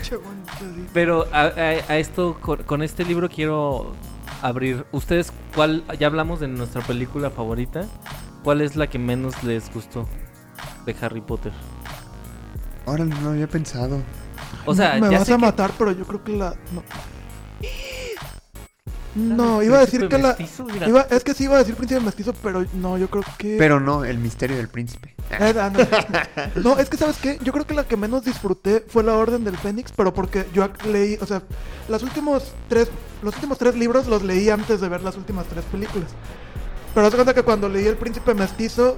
sí. 0.04 0.16
Pero 0.94 1.28
a, 1.32 1.42
a- 1.44 1.92
a 1.94 1.98
esto, 1.98 2.38
con, 2.40 2.62
con 2.64 2.84
este 2.84 3.04
libro 3.06 3.30
quiero 3.30 3.96
abrir. 4.42 4.86
¿Ustedes 4.92 5.32
cuál? 5.56 5.84
Ya 6.00 6.08
hablamos 6.08 6.40
de 6.40 6.48
nuestra 6.48 6.82
película 6.82 7.30
favorita. 7.30 7.86
¿Cuál 8.44 8.62
es 8.62 8.76
la 8.76 8.88
que 8.88 8.98
menos 9.00 9.44
les 9.44 9.72
gustó 9.74 10.08
de 10.86 10.96
Harry 11.02 11.22
Potter? 11.22 11.52
Ahora 12.86 13.06
no 13.06 13.30
había 13.30 13.48
pensado. 13.48 14.02
O 14.66 14.74
sea, 14.76 14.96
me 14.96 15.10
ya 15.12 15.20
vas 15.20 15.30
a 15.30 15.36
que- 15.36 15.42
matar, 15.42 15.72
pero 15.78 15.92
yo 15.92 16.06
creo 16.06 16.24
que 16.24 16.36
la. 16.36 16.50
No, 16.74 16.82
¿La 16.82 17.21
no 19.16 19.62
iba 19.62 19.78
a 19.78 19.82
decir 19.82 20.08
que 20.08 20.18
la. 20.18 20.30
mestizo? 20.30 20.66
Mira, 20.66 20.88
Iba, 20.88 21.02
es 21.10 21.24
que 21.24 21.34
sí 21.34 21.46
iba 21.46 21.56
a 21.56 21.60
decir 21.60 21.76
príncipe 21.76 22.00
mestizo, 22.00 22.34
pero 22.42 22.66
no, 22.74 22.98
yo 22.98 23.10
creo 23.10 23.24
que. 23.38 23.58
Pero 23.58 23.80
no, 23.80 24.06
el 24.06 24.18
misterio 24.18 24.58
del 24.58 24.70
príncipe. 24.70 25.16
Eh, 25.32 25.54
ah, 25.58 25.72
no. 25.72 26.64
No, 26.64 26.78
es 26.80 26.90
que 26.90 26.98
sabes 26.98 27.18
qué, 27.18 27.38
yo 27.44 27.54
creo 27.54 27.66
que 27.66 27.74
la 27.74 27.86
que 27.86 27.98
menos 27.98 28.24
disfruté 28.24 28.84
fue 28.88 29.04
la 29.04 29.16
Orden 29.16 29.44
del 29.44 29.58
Fénix, 29.58 29.92
pero 29.92 30.14
porque 30.14 30.46
yo 30.54 30.68
leí, 30.86 31.18
o 31.22 31.26
sea, 31.26 31.42
los 31.90 32.04
últimos 32.04 32.54
tres, 32.68 32.90
los 33.22 33.36
últimos 33.36 33.58
tres 33.58 33.76
libros 33.76 34.08
los 34.08 34.24
leí 34.24 34.50
antes 34.50 34.82
de 34.82 34.90
ver 34.90 35.02
las 35.02 35.18
últimas 35.18 35.46
tres 35.48 35.64
películas. 35.66 36.10
Pero 36.94 37.06
haz 37.06 37.12
de 37.14 37.18
cuenta 37.18 37.34
que 37.34 37.44
cuando 37.44 37.70
leí 37.70 37.88
El 37.88 37.96
Príncipe 37.96 38.34
Mestizo, 38.34 38.98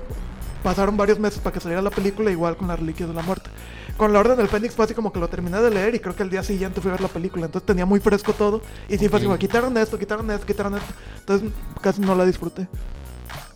pasaron 0.63 0.95
varios 0.97 1.19
meses 1.19 1.39
para 1.39 1.53
que 1.53 1.59
saliera 1.59 1.81
la 1.81 1.89
película, 1.91 2.31
igual 2.31 2.55
con 2.57 2.67
las 2.69 2.79
Reliquias 2.79 3.09
de 3.09 3.15
la 3.15 3.21
Muerte. 3.21 3.49
Con 3.97 4.11
la 4.13 4.19
Orden 4.19 4.37
del 4.37 4.47
Fénix 4.47 4.73
fue 4.73 4.85
así 4.85 4.93
como 4.95 5.11
que 5.13 5.19
lo 5.19 5.27
terminé 5.27 5.61
de 5.61 5.69
leer 5.69 5.93
y 5.93 5.99
creo 5.99 6.15
que 6.15 6.23
el 6.23 6.29
día 6.29 6.41
siguiente 6.43 6.81
fui 6.81 6.89
a 6.89 6.93
ver 6.93 7.01
la 7.01 7.07
película, 7.09 7.45
entonces 7.45 7.65
tenía 7.67 7.85
muy 7.85 7.99
fresco 7.99 8.33
todo. 8.33 8.61
Y 8.89 8.97
sí 8.97 9.07
fue 9.09 9.17
así 9.17 9.25
como, 9.27 9.37
quitaron 9.37 9.77
esto, 9.77 9.99
quitaron 9.99 10.31
esto, 10.31 10.45
quitaron 10.47 10.75
esto. 10.75 10.93
Entonces 11.19 11.51
casi 11.81 12.01
no 12.01 12.15
la 12.15 12.25
disfruté. 12.25 12.61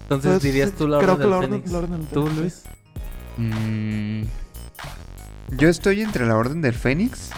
entonces 0.04 0.26
Entonces, 0.32 0.44
dirías 0.44 0.72
tú 0.74 0.88
la 0.88 1.00
creo 1.00 1.14
Orden 1.14 1.18
que 1.18 1.24
del 1.24 1.32
la 1.32 1.38
Orden- 1.38 1.50
Fénix. 1.50 1.72
la 1.72 1.78
Orden 1.80 1.92
del 2.00 2.08
¿Tú, 2.10 2.24
Fénix, 2.28 2.40
Luis? 2.40 2.64
Mm, 3.38 4.24
yo 5.58 5.70
estoy 5.70 6.02
entre 6.02 6.26
la 6.28 6.36
Orden 6.38 6.62
del 6.62 6.74
Fénix. 6.76 7.30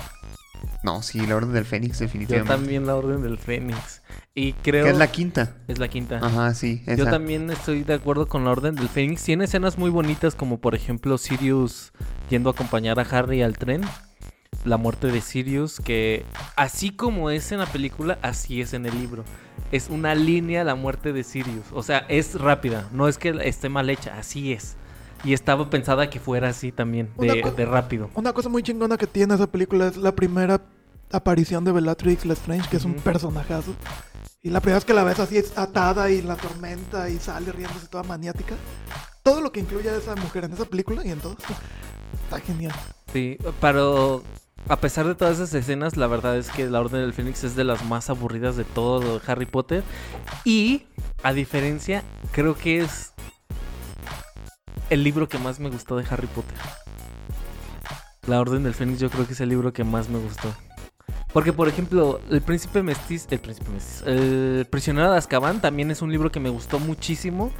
No, 0.83 1.01
sí, 1.01 1.25
la 1.25 1.35
Orden 1.35 1.51
del 1.51 1.65
Fénix, 1.65 1.99
Yo 1.99 2.05
definitivamente. 2.05 2.53
también 2.53 2.85
la 2.87 2.95
Orden 2.95 3.21
del 3.21 3.37
Fénix. 3.37 4.01
Y 4.33 4.53
creo... 4.53 4.85
Que 4.85 4.91
es 4.91 4.97
la 4.97 5.11
quinta. 5.11 5.57
es 5.67 5.77
la 5.77 5.89
quinta. 5.89 6.19
Ajá, 6.23 6.53
sí. 6.53 6.81
Yo 6.97 7.05
también 7.05 7.49
estoy 7.49 7.83
de 7.83 7.95
acuerdo 7.95 8.27
con 8.27 8.45
la 8.45 8.51
Orden 8.51 8.75
del 8.75 8.87
Fénix. 8.87 9.23
Tiene 9.23 9.45
escenas 9.45 9.77
muy 9.77 9.89
bonitas 9.89 10.35
como 10.35 10.59
por 10.59 10.75
ejemplo 10.75 11.17
Sirius 11.17 11.91
yendo 12.29 12.49
a 12.49 12.53
acompañar 12.53 12.99
a 12.99 13.03
Harry 13.03 13.41
al 13.41 13.57
tren. 13.57 13.81
La 14.65 14.77
muerte 14.77 15.07
de 15.07 15.21
Sirius, 15.21 15.79
que 15.79 16.25
así 16.55 16.91
como 16.91 17.29
es 17.29 17.51
en 17.51 17.59
la 17.59 17.65
película, 17.65 18.17
así 18.21 18.61
es 18.61 18.73
en 18.73 18.85
el 18.85 18.97
libro. 18.99 19.23
Es 19.71 19.89
una 19.89 20.15
línea 20.15 20.63
la 20.63 20.75
muerte 20.75 21.13
de 21.13 21.23
Sirius. 21.23 21.65
O 21.71 21.83
sea, 21.83 21.99
es 22.09 22.35
rápida. 22.39 22.89
No 22.91 23.07
es 23.07 23.17
que 23.17 23.29
esté 23.43 23.69
mal 23.69 23.89
hecha, 23.89 24.17
así 24.17 24.51
es. 24.51 24.75
Y 25.23 25.33
estaba 25.33 25.69
pensada 25.69 26.09
que 26.09 26.19
fuera 26.19 26.49
así 26.49 26.71
también, 26.71 27.11
de, 27.17 27.65
rápido. 27.65 28.09
Una 28.15 28.33
cosa 28.33 28.49
muy 28.49 28.63
chingona 28.63 28.97
que 28.97 29.07
tiene 29.07 29.35
esa 29.35 29.47
película 29.47 29.87
es 29.87 29.97
la 29.97 30.15
primera 30.15 30.61
aparición 31.11 31.63
de 31.63 31.71
Bellatrix 31.71 32.25
Lestrange, 32.25 32.69
que 32.69 32.77
es 32.77 32.85
un 32.85 32.95
personajazo. 32.95 33.75
Y 34.41 34.49
la 34.49 34.61
primera 34.61 34.77
vez 34.77 34.85
que 34.85 34.93
la 34.93 35.03
ves 35.03 35.19
así 35.19 35.37
es 35.37 35.57
atada 35.57 36.09
y 36.09 36.21
la 36.21 36.37
tormenta 36.37 37.09
y 37.09 37.19
sale 37.19 37.51
riéndose 37.51 37.87
toda 37.87 38.03
maniática. 38.03 38.55
Todo 39.21 39.41
lo 39.41 39.51
que 39.51 39.59
incluye 39.59 39.89
a 39.89 39.97
esa 39.97 40.15
mujer 40.15 40.45
en 40.45 40.53
esa 40.53 40.65
película 40.65 41.05
y 41.05 41.11
en 41.11 41.19
todo. 41.19 41.35
Está 42.23 42.39
genial. 42.39 42.73
Sí, 43.11 43.37
pero 43.59 44.23
a 44.67 44.79
pesar 44.79 45.07
de 45.07 45.15
todas 45.15 45.35
esas 45.35 45.53
escenas, 45.53 45.97
la 45.97 46.07
verdad 46.07 46.37
es 46.37 46.49
que 46.49 46.69
La 46.69 46.79
Orden 46.79 47.01
del 47.01 47.13
Fénix 47.13 47.43
es 47.43 47.55
de 47.55 47.63
las 47.63 47.83
más 47.85 48.09
aburridas 48.09 48.55
de 48.55 48.63
todo 48.63 49.21
Harry 49.27 49.45
Potter. 49.45 49.83
Y, 50.45 50.83
a 51.23 51.33
diferencia, 51.33 52.03
creo 52.31 52.55
que 52.55 52.79
es 52.79 53.13
el 54.89 55.03
libro 55.03 55.27
que 55.29 55.37
más 55.37 55.59
me 55.59 55.69
gustó 55.69 55.97
de 55.97 56.05
Harry 56.09 56.27
Potter. 56.27 56.57
La 58.27 58.39
Orden 58.39 58.63
del 58.63 58.73
Fénix 58.73 58.99
yo 58.99 59.09
creo 59.09 59.25
que 59.25 59.33
es 59.33 59.41
el 59.41 59.49
libro 59.49 59.73
que 59.73 59.83
más 59.83 60.09
me 60.09 60.19
gustó. 60.19 60.53
Porque, 61.33 61.53
por 61.53 61.67
ejemplo, 61.67 62.19
El 62.29 62.41
Príncipe 62.41 62.81
Mestiz... 62.81 63.27
El 63.29 63.39
Príncipe 63.39 63.69
Mestiz... 63.69 64.03
El 64.05 64.67
Prisionero 64.69 65.11
de 65.11 65.17
Azkaban 65.17 65.61
también 65.61 65.91
es 65.91 66.01
un 66.01 66.11
libro 66.11 66.31
que 66.31 66.39
me 66.39 66.49
gustó 66.49 66.79
muchísimo. 66.79 67.51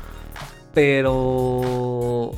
Pero... 0.74 2.32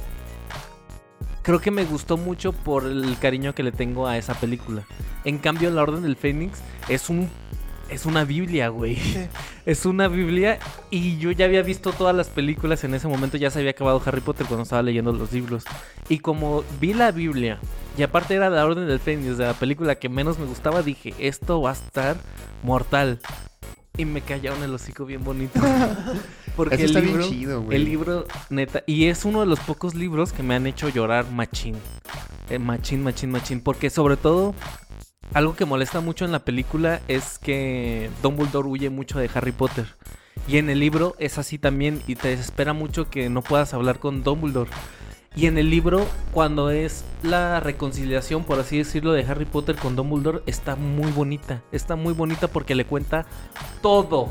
Creo 1.41 1.59
que 1.59 1.71
me 1.71 1.85
gustó 1.85 2.17
mucho 2.17 2.51
por 2.53 2.85
el 2.85 3.17
cariño 3.17 3.55
que 3.55 3.63
le 3.63 3.71
tengo 3.71 4.07
a 4.07 4.17
esa 4.17 4.33
película. 4.33 4.83
En 5.23 5.37
cambio, 5.37 5.71
La 5.71 5.83
Orden 5.83 6.03
del 6.03 6.15
Fénix 6.17 6.59
es 6.89 7.09
un... 7.09 7.29
Es 7.89 8.05
una 8.05 8.23
Biblia, 8.23 8.69
güey. 8.69 8.97
Es 9.65 9.85
una 9.85 10.07
Biblia 10.07 10.59
y 10.89 11.17
yo 11.17 11.31
ya 11.31 11.45
había 11.45 11.61
visto 11.61 11.91
todas 11.91 12.15
las 12.15 12.29
películas 12.29 12.83
en 12.83 12.93
ese 12.95 13.07
momento, 13.07 13.37
ya 13.37 13.51
se 13.51 13.59
había 13.59 13.71
acabado 13.71 14.01
Harry 14.05 14.21
Potter 14.21 14.47
cuando 14.47 14.63
estaba 14.63 14.81
leyendo 14.81 15.11
los 15.13 15.31
libros. 15.31 15.63
Y 16.09 16.19
como 16.19 16.63
vi 16.79 16.93
la 16.93 17.11
Biblia 17.11 17.59
Y 17.97 18.03
aparte 18.03 18.33
era 18.35 18.49
La 18.49 18.65
Orden 18.65 18.87
del 18.87 18.99
Fénix, 18.99 19.37
de 19.37 19.45
la 19.45 19.53
película 19.53 19.95
que 19.95 20.09
menos 20.09 20.39
me 20.39 20.45
gustaba, 20.45 20.81
dije, 20.81 21.13
esto 21.19 21.61
va 21.61 21.71
a 21.71 21.73
estar 21.73 22.17
mortal. 22.63 23.19
Y 23.97 24.05
me 24.05 24.21
callaron 24.21 24.63
el 24.63 24.73
hocico 24.73 25.05
bien 25.05 25.23
bonito. 25.23 25.59
Porque 26.55 26.75
Eso 26.75 26.83
el 26.85 26.89
está 26.89 26.99
bien 27.01 27.17
libro, 27.17 27.29
chido, 27.29 27.61
güey. 27.61 27.77
el 27.77 27.85
libro, 27.85 28.25
neta, 28.49 28.83
y 28.87 29.05
es 29.05 29.25
uno 29.25 29.41
de 29.41 29.45
los 29.45 29.59
pocos 29.59 29.95
libros 29.95 30.33
que 30.33 30.43
me 30.43 30.55
han 30.55 30.65
hecho 30.67 30.89
llorar 30.89 31.29
machín. 31.31 31.75
Eh, 32.49 32.57
machín, 32.59 33.03
machín, 33.03 33.31
machín. 33.31 33.61
Porque 33.61 33.89
sobre 33.89 34.17
todo, 34.17 34.55
algo 35.33 35.55
que 35.55 35.65
molesta 35.65 36.01
mucho 36.01 36.25
en 36.25 36.31
la 36.31 36.39
película 36.39 37.01
es 37.07 37.39
que 37.39 38.09
Dumbledore 38.21 38.67
huye 38.67 38.89
mucho 38.89 39.19
de 39.19 39.29
Harry 39.33 39.51
Potter. 39.51 39.85
Y 40.47 40.57
en 40.57 40.69
el 40.69 40.79
libro 40.79 41.15
es 41.19 41.37
así 41.37 41.57
también 41.57 42.01
y 42.07 42.15
te 42.15 42.29
desespera 42.29 42.73
mucho 42.73 43.09
que 43.09 43.29
no 43.29 43.41
puedas 43.41 43.73
hablar 43.73 43.99
con 43.99 44.23
Dumbledore. 44.23 44.71
Y 45.33 45.45
en 45.45 45.57
el 45.57 45.69
libro, 45.69 46.05
cuando 46.33 46.71
es 46.71 47.05
la 47.23 47.61
reconciliación, 47.61 48.43
por 48.43 48.59
así 48.59 48.77
decirlo, 48.79 49.13
de 49.13 49.23
Harry 49.23 49.45
Potter 49.45 49.77
con 49.77 49.95
Dumbledore, 49.95 50.41
está 50.45 50.75
muy 50.75 51.09
bonita. 51.11 51.61
Está 51.71 51.95
muy 51.95 52.13
bonita 52.13 52.49
porque 52.49 52.75
le 52.75 52.85
cuenta 52.85 53.25
todo. 53.81 54.29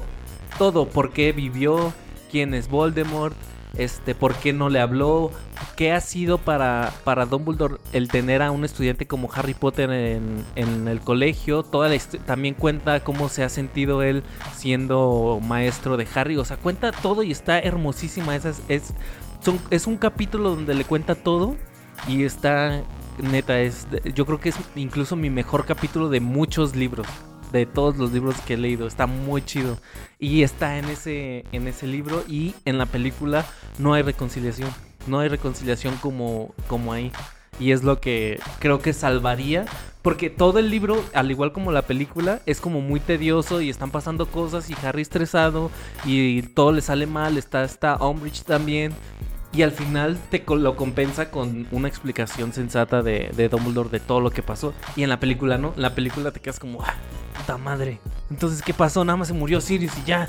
Todo. 0.59 0.89
Por 0.89 1.13
qué 1.13 1.33
vivió, 1.33 1.95
quién 2.31 2.53
es 2.53 2.69
Voldemort, 2.69 3.37
este, 3.77 4.15
por 4.15 4.35
qué 4.35 4.53
no 4.53 4.69
le 4.69 4.81
habló, 4.81 5.31
qué 5.77 5.93
ha 5.93 6.01
sido 6.01 6.39
para, 6.39 6.93
para 7.05 7.27
Dumbledore 7.27 7.77
el 7.93 8.09
tener 8.09 8.43
a 8.43 8.51
un 8.51 8.65
estudiante 8.65 9.07
como 9.07 9.31
Harry 9.33 9.55
Potter 9.55 9.91
en, 9.91 10.45
en 10.57 10.89
el 10.89 11.01
colegio. 11.01 11.63
Toda 11.63 11.91
también 12.27 12.55
cuenta 12.55 13.01
cómo 13.01 13.29
se 13.29 13.45
ha 13.45 13.49
sentido 13.49 14.03
él 14.03 14.23
siendo 14.55 15.41
maestro 15.43 15.97
de 15.97 16.07
Harry. 16.15 16.37
O 16.37 16.45
sea, 16.45 16.57
cuenta 16.57 16.93
todo 16.93 17.23
y 17.23 17.31
está 17.31 17.59
hermosísima. 17.59 18.37
Es, 18.37 18.63
es 18.69 19.87
un 19.87 19.97
capítulo 19.97 20.51
donde 20.51 20.75
le 20.75 20.85
cuenta 20.85 21.15
todo 21.15 21.57
y 22.09 22.25
está 22.25 22.83
neta. 23.23 23.61
Es, 23.61 23.87
yo 24.15 24.27
creo 24.27 24.41
que 24.41 24.51
es 24.51 24.57
incluso 24.77 25.17
mi 25.17 25.31
mejor 25.31 25.65
capítulo 25.65 26.09
de 26.09 26.21
muchos 26.21 26.75
libros. 26.75 27.07
De 27.53 27.67
todos 27.67 27.97
los 27.97 28.13
libros 28.13 28.41
que 28.43 28.55
he 28.55 28.57
leído. 28.57 28.87
Está 28.87 29.07
muy 29.07 29.43
chido. 29.43 29.79
Y 30.19 30.43
está 30.43 30.79
en 30.79 30.87
ese, 30.87 31.45
en 31.53 31.67
ese 31.67 31.87
libro. 31.87 32.25
Y 32.29 32.55
en 32.65 32.79
la 32.79 32.87
película 32.87 33.45
no 33.79 33.95
hay 33.95 34.03
reconciliación. 34.03 34.71
No 35.07 35.21
hay 35.21 35.29
reconciliación 35.29 35.97
como, 35.97 36.55
como 36.67 36.93
ahí. 36.93 37.11
Y 37.59 37.73
es 37.73 37.83
lo 37.83 38.01
que 38.01 38.41
creo 38.59 38.81
que 38.81 38.93
salvaría. 38.93 39.67
Porque 40.03 40.31
todo 40.31 40.59
el 40.59 40.71
libro, 40.71 41.05
al 41.13 41.31
igual 41.31 41.53
como 41.53 41.73
la 41.73 41.83
película, 41.83 42.41
es 42.47 42.61
como 42.61 42.81
muy 42.81 43.01
tedioso 43.01 43.61
y 43.61 43.69
están 43.69 43.91
pasando 43.91 44.27
cosas 44.27 44.71
y 44.71 44.75
Harry 44.83 45.03
estresado 45.03 45.71
y 46.05 46.41
todo 46.43 46.73
le 46.73 46.81
sale 46.81 47.07
mal. 47.07 47.37
Está, 47.37 47.65
está 47.65 47.97
Umbridge 47.97 48.45
también. 48.45 48.95
Y 49.53 49.63
al 49.63 49.73
final 49.73 50.17
te 50.31 50.45
lo 50.47 50.77
compensa 50.77 51.31
con 51.31 51.67
una 51.73 51.89
explicación 51.89 52.53
sensata 52.53 53.03
de, 53.03 53.49
Dumbledore 53.51 53.89
de 53.89 53.99
todo 53.99 54.21
lo 54.21 54.31
que 54.31 54.43
pasó. 54.43 54.73
Y 54.95 55.03
en 55.03 55.09
la 55.09 55.19
película 55.19 55.59
no. 55.59 55.75
La 55.77 55.95
película 55.95 56.31
te 56.31 56.41
quedas 56.41 56.61
como, 56.61 56.83
ah, 56.83 56.95
puta 57.37 57.59
madre. 57.59 57.99
Entonces, 58.31 58.63
¿qué 58.63 58.73
pasó? 58.73 59.05
Nada 59.05 59.17
más 59.17 59.29
se 59.29 59.35
murió 59.35 59.61
Sirius 59.61 59.93
y 59.99 60.05
ya. 60.05 60.29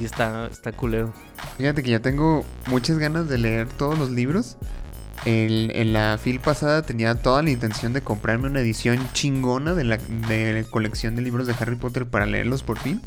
Y 0.00 0.06
está, 0.06 0.46
está 0.46 0.72
culero. 0.72 1.12
Fíjate 1.58 1.82
que 1.82 1.90
yo 1.90 2.00
tengo 2.00 2.44
muchas 2.68 2.98
ganas 2.98 3.28
de 3.28 3.36
leer 3.36 3.68
todos 3.68 3.98
los 3.98 4.10
libros. 4.10 4.56
En 5.24 5.92
la 5.92 6.16
fil 6.16 6.40
pasada 6.40 6.82
tenía 6.82 7.16
toda 7.16 7.42
la 7.42 7.50
intención 7.50 7.92
de 7.92 8.00
comprarme 8.00 8.48
una 8.48 8.60
edición 8.60 8.98
chingona 9.12 9.74
de 9.74 9.84
la, 9.84 9.98
de 9.98 10.62
la 10.62 10.70
colección 10.70 11.16
de 11.16 11.22
libros 11.22 11.46
de 11.46 11.54
Harry 11.58 11.76
Potter 11.76 12.06
para 12.06 12.24
leerlos 12.24 12.62
por 12.62 12.78
fin. 12.78 13.02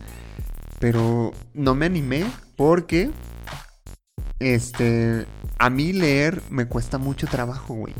Pero 0.79 1.31
no 1.55 1.73
me 1.73 1.87
animé 1.87 2.25
porque 2.55 3.09
este 4.41 5.25
a 5.59 5.69
mí 5.69 5.93
leer 5.93 6.41
me 6.49 6.65
cuesta 6.65 6.97
mucho 6.97 7.27
trabajo, 7.27 7.73
güey. 7.75 7.93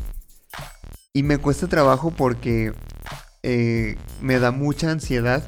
Y 1.14 1.22
me 1.22 1.38
cuesta 1.38 1.68
trabajo 1.68 2.10
porque 2.10 2.72
eh, 3.42 3.96
me 4.20 4.38
da 4.38 4.50
mucha 4.50 4.90
ansiedad 4.90 5.42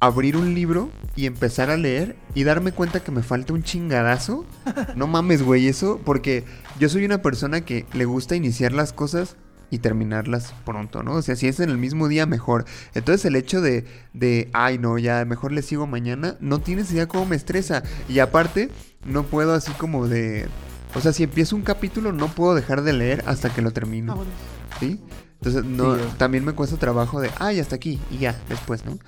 abrir 0.00 0.36
un 0.36 0.54
libro 0.54 0.90
y 1.16 1.26
empezar 1.26 1.70
a 1.70 1.76
leer 1.76 2.16
y 2.34 2.44
darme 2.44 2.72
cuenta 2.72 3.00
que 3.00 3.10
me 3.10 3.22
falta 3.22 3.52
un 3.52 3.62
chingadazo. 3.62 4.44
No 4.96 5.06
mames, 5.06 5.42
güey, 5.42 5.68
eso 5.68 6.00
porque 6.04 6.44
yo 6.78 6.88
soy 6.88 7.04
una 7.04 7.22
persona 7.22 7.62
que 7.62 7.86
le 7.92 8.04
gusta 8.04 8.36
iniciar 8.36 8.72
las 8.72 8.92
cosas 8.92 9.36
y 9.70 9.78
terminarlas 9.78 10.52
pronto, 10.64 11.02
¿no? 11.02 11.14
O 11.14 11.22
sea, 11.22 11.36
si 11.36 11.46
es 11.48 11.60
en 11.60 11.70
el 11.70 11.78
mismo 11.78 12.08
día, 12.08 12.26
mejor. 12.26 12.64
Entonces 12.94 13.24
el 13.24 13.36
hecho 13.36 13.60
de, 13.60 13.84
de 14.12 14.50
ay, 14.52 14.78
no, 14.78 14.98
ya, 14.98 15.24
mejor 15.24 15.52
le 15.52 15.62
sigo 15.62 15.86
mañana, 15.86 16.36
no 16.40 16.58
tienes 16.60 16.90
idea 16.92 17.06
cómo 17.06 17.26
me 17.26 17.36
estresa. 17.36 17.82
Y 18.08 18.18
aparte, 18.18 18.68
no 19.04 19.24
puedo 19.24 19.54
así 19.54 19.72
como 19.72 20.08
de... 20.08 20.48
O 20.94 21.00
sea, 21.00 21.12
si 21.12 21.22
empiezo 21.22 21.54
un 21.54 21.62
capítulo, 21.62 22.12
no 22.12 22.26
puedo 22.28 22.54
dejar 22.54 22.82
de 22.82 22.92
leer 22.92 23.22
hasta 23.26 23.48
que 23.54 23.62
lo 23.62 23.70
termino. 23.70 24.12
Vámonos. 24.12 24.34
¿Sí? 24.80 25.00
Entonces, 25.40 25.64
no, 25.64 25.96
Sí. 25.96 26.02
también 26.18 26.44
me 26.44 26.52
cuesta 26.52 26.76
trabajo 26.76 27.20
de, 27.20 27.30
ay, 27.38 27.60
hasta 27.60 27.76
aquí, 27.76 28.00
y 28.10 28.18
ya, 28.18 28.34
después, 28.48 28.84
¿no? 28.84 28.98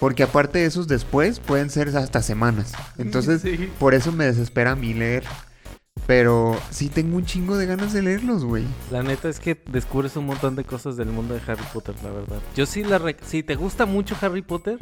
Porque 0.00 0.22
aparte 0.22 0.60
de 0.60 0.66
esos 0.66 0.86
después 0.88 1.40
pueden 1.40 1.70
ser 1.70 1.88
hasta 1.96 2.22
semanas. 2.22 2.72
Entonces, 2.98 3.42
Sí. 3.42 3.68
por 3.78 3.94
eso 3.94 4.12
me 4.12 4.24
desespera 4.26 4.70
a 4.72 4.76
mí 4.76 4.94
leer. 4.94 5.24
Pero 6.06 6.54
sí 6.70 6.90
tengo 6.90 7.16
un 7.16 7.24
chingo 7.24 7.56
de 7.56 7.64
ganas 7.64 7.94
de 7.94 8.02
leerlos, 8.02 8.44
güey. 8.44 8.64
La 8.90 9.02
neta 9.02 9.28
es 9.30 9.40
que 9.40 9.58
descubres 9.70 10.16
un 10.16 10.26
montón 10.26 10.54
de 10.54 10.64
cosas 10.64 10.96
del 10.98 11.08
mundo 11.08 11.32
de 11.34 11.40
Harry 11.46 11.64
Potter, 11.72 11.94
la 12.02 12.10
verdad. 12.10 12.38
Yo 12.54 12.66
sí 12.66 12.84
la 12.84 12.98
rec- 12.98 13.22
si 13.24 13.42
te 13.42 13.54
gusta 13.54 13.86
mucho 13.86 14.14
Harry 14.20 14.42
Potter, 14.42 14.78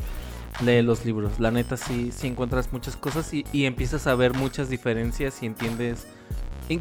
lee 0.64 0.82
los 0.82 1.04
libros. 1.04 1.38
La 1.38 1.52
neta 1.52 1.76
sí, 1.76 2.10
sí 2.12 2.26
encuentras 2.26 2.72
muchas 2.72 2.96
cosas 2.96 3.32
y, 3.34 3.46
y 3.52 3.66
empiezas 3.66 4.08
a 4.08 4.16
ver 4.16 4.34
muchas 4.34 4.68
diferencias 4.68 5.40
y 5.42 5.46
entiendes. 5.46 6.08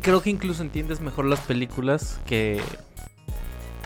creo 0.02 0.24
que 0.24 0.32
incluso 0.32 0.64
entiendes 0.64 1.02
mejor 1.02 1.26
las 1.26 1.42
películas 1.42 2.20
que, 2.26 2.60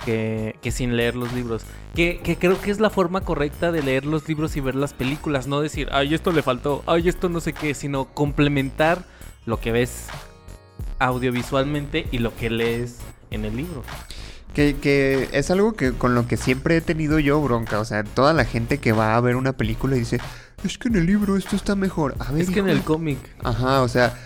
que, 0.05 0.55
que 0.61 0.71
sin 0.71 0.95
leer 0.95 1.17
los 1.17 1.33
libros. 1.33 1.63
Que, 1.95 2.21
que 2.23 2.37
creo 2.37 2.61
que 2.61 2.71
es 2.71 2.79
la 2.79 2.89
forma 2.89 3.21
correcta 3.21 3.73
de 3.73 3.83
leer 3.83 4.05
los 4.05 4.25
libros 4.29 4.55
y 4.55 4.61
ver 4.61 4.75
las 4.75 4.93
películas. 4.93 5.47
No 5.47 5.59
decir, 5.59 5.89
ay, 5.91 6.13
esto 6.13 6.31
le 6.31 6.41
faltó, 6.43 6.81
ay, 6.87 7.09
esto 7.09 7.27
no 7.27 7.41
sé 7.41 7.51
qué, 7.51 7.73
sino 7.73 8.05
complementar 8.05 9.03
lo 9.45 9.59
que 9.59 9.71
ves 9.71 10.07
audiovisualmente 10.99 12.07
y 12.11 12.19
lo 12.19 12.35
que 12.35 12.49
lees 12.49 12.97
en 13.31 13.45
el 13.45 13.55
libro. 13.55 13.83
Que, 14.53 14.77
que 14.77 15.29
es 15.33 15.51
algo 15.51 15.73
que 15.73 15.91
con 15.93 16.15
lo 16.15 16.27
que 16.27 16.37
siempre 16.37 16.77
he 16.77 16.81
tenido 16.81 17.19
yo 17.19 17.41
bronca. 17.41 17.79
O 17.79 17.85
sea, 17.85 18.03
toda 18.03 18.33
la 18.33 18.45
gente 18.45 18.77
que 18.77 18.93
va 18.93 19.15
a 19.15 19.21
ver 19.21 19.35
una 19.35 19.53
película 19.53 19.95
y 19.95 19.99
dice, 19.99 20.19
es 20.63 20.77
que 20.77 20.87
en 20.87 20.95
el 20.95 21.05
libro 21.05 21.35
esto 21.35 21.55
está 21.55 21.75
mejor. 21.75 22.15
A 22.19 22.31
ver, 22.31 22.43
Es 22.43 22.49
que 22.49 22.59
en 22.59 22.69
el 22.69 22.81
cómic 22.81 23.19
Ajá, 23.43 23.81
o 23.81 23.89
sea, 23.89 24.17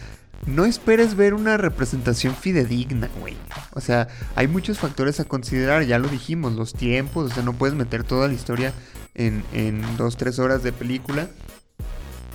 no 0.46 0.66
esperes 0.66 1.16
ver 1.16 1.34
una 1.34 1.58
representación 1.58 2.36
fidedigna, 2.36 3.10
güey. 3.20 3.36
O 3.74 3.82
sea, 3.82 4.08
hay 4.36 4.48
muchos 4.48 4.80
factores 4.80 5.20
a 5.20 5.26
considerar, 5.26 5.84
ya 5.84 6.00
lo 6.00 6.08
dijimos, 6.08 6.54
los 6.54 6.74
tiempos, 6.74 7.32
o 7.32 7.34
sea, 7.34 7.44
no 7.44 7.54
puedes 7.54 7.76
meter 7.76 8.04
toda 8.04 8.28
la 8.28 8.34
historia 8.34 8.74
en, 9.16 9.44
en 9.54 9.84
dos, 9.98 10.16
tres 10.18 10.40
horas 10.40 10.64
de 10.64 10.72
película. 10.72 11.28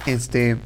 Este, 0.07 0.59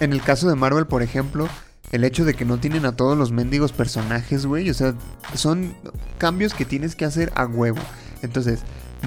en 0.00 0.12
el 0.12 0.22
caso 0.22 0.48
de 0.48 0.54
Marvel, 0.54 0.86
por 0.86 1.02
ejemplo, 1.02 1.48
el 1.92 2.04
hecho 2.04 2.24
de 2.24 2.34
que 2.34 2.44
no 2.44 2.58
tienen 2.58 2.84
a 2.84 2.96
todos 2.96 3.16
los 3.16 3.32
mendigos 3.32 3.72
personajes, 3.72 4.46
güey, 4.46 4.68
o 4.70 4.74
sea, 4.74 4.94
son 5.34 5.74
cambios 6.18 6.54
que 6.54 6.64
tienes 6.64 6.96
que 6.96 7.04
hacer 7.04 7.32
a 7.34 7.46
huevo. 7.46 7.80
Entonces, 8.22 8.60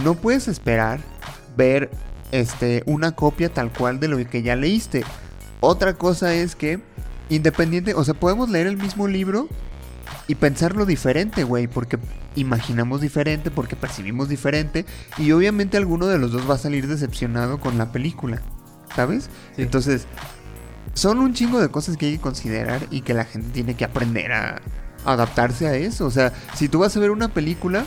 no 0.03 0.15
puedes 0.15 0.47
esperar 0.47 0.99
ver 1.57 1.89
este 2.31 2.83
una 2.85 3.15
copia 3.15 3.49
tal 3.49 3.71
cual 3.73 3.99
de 3.99 4.07
lo 4.07 4.17
que 4.29 4.41
ya 4.41 4.55
leíste. 4.55 5.03
Otra 5.59 5.95
cosa 5.95 6.33
es 6.33 6.55
que 6.55 6.79
independiente, 7.29 7.93
o 7.93 8.03
sea, 8.03 8.13
podemos 8.13 8.49
leer 8.49 8.67
el 8.67 8.77
mismo 8.77 9.07
libro 9.07 9.47
y 10.27 10.35
pensarlo 10.35 10.85
diferente, 10.85 11.43
güey, 11.43 11.67
porque 11.67 11.97
imaginamos 12.35 13.01
diferente, 13.01 13.51
porque 13.51 13.75
percibimos 13.75 14.29
diferente 14.29 14.85
y 15.17 15.31
obviamente 15.31 15.77
alguno 15.77 16.07
de 16.07 16.17
los 16.17 16.31
dos 16.31 16.49
va 16.49 16.55
a 16.55 16.59
salir 16.59 16.87
decepcionado 16.87 17.59
con 17.59 17.77
la 17.77 17.91
película, 17.91 18.41
¿sabes? 18.95 19.29
Sí. 19.55 19.63
Entonces, 19.63 20.05
son 20.99 21.19
un 21.19 21.33
chingo 21.33 21.61
de 21.61 21.69
cosas 21.69 21.95
que 21.95 22.07
hay 22.07 22.11
que 22.17 22.21
considerar 22.21 22.85
y 22.91 23.01
que 23.01 23.13
la 23.13 23.23
gente 23.23 23.49
tiene 23.51 23.73
que 23.75 23.85
aprender 23.85 24.33
a 24.33 24.61
adaptarse 25.05 25.65
a 25.67 25.75
eso. 25.75 26.05
O 26.05 26.11
sea, 26.11 26.33
si 26.55 26.67
tú 26.67 26.79
vas 26.79 26.95
a 26.95 26.99
ver 26.99 27.11
una 27.11 27.29
película, 27.29 27.85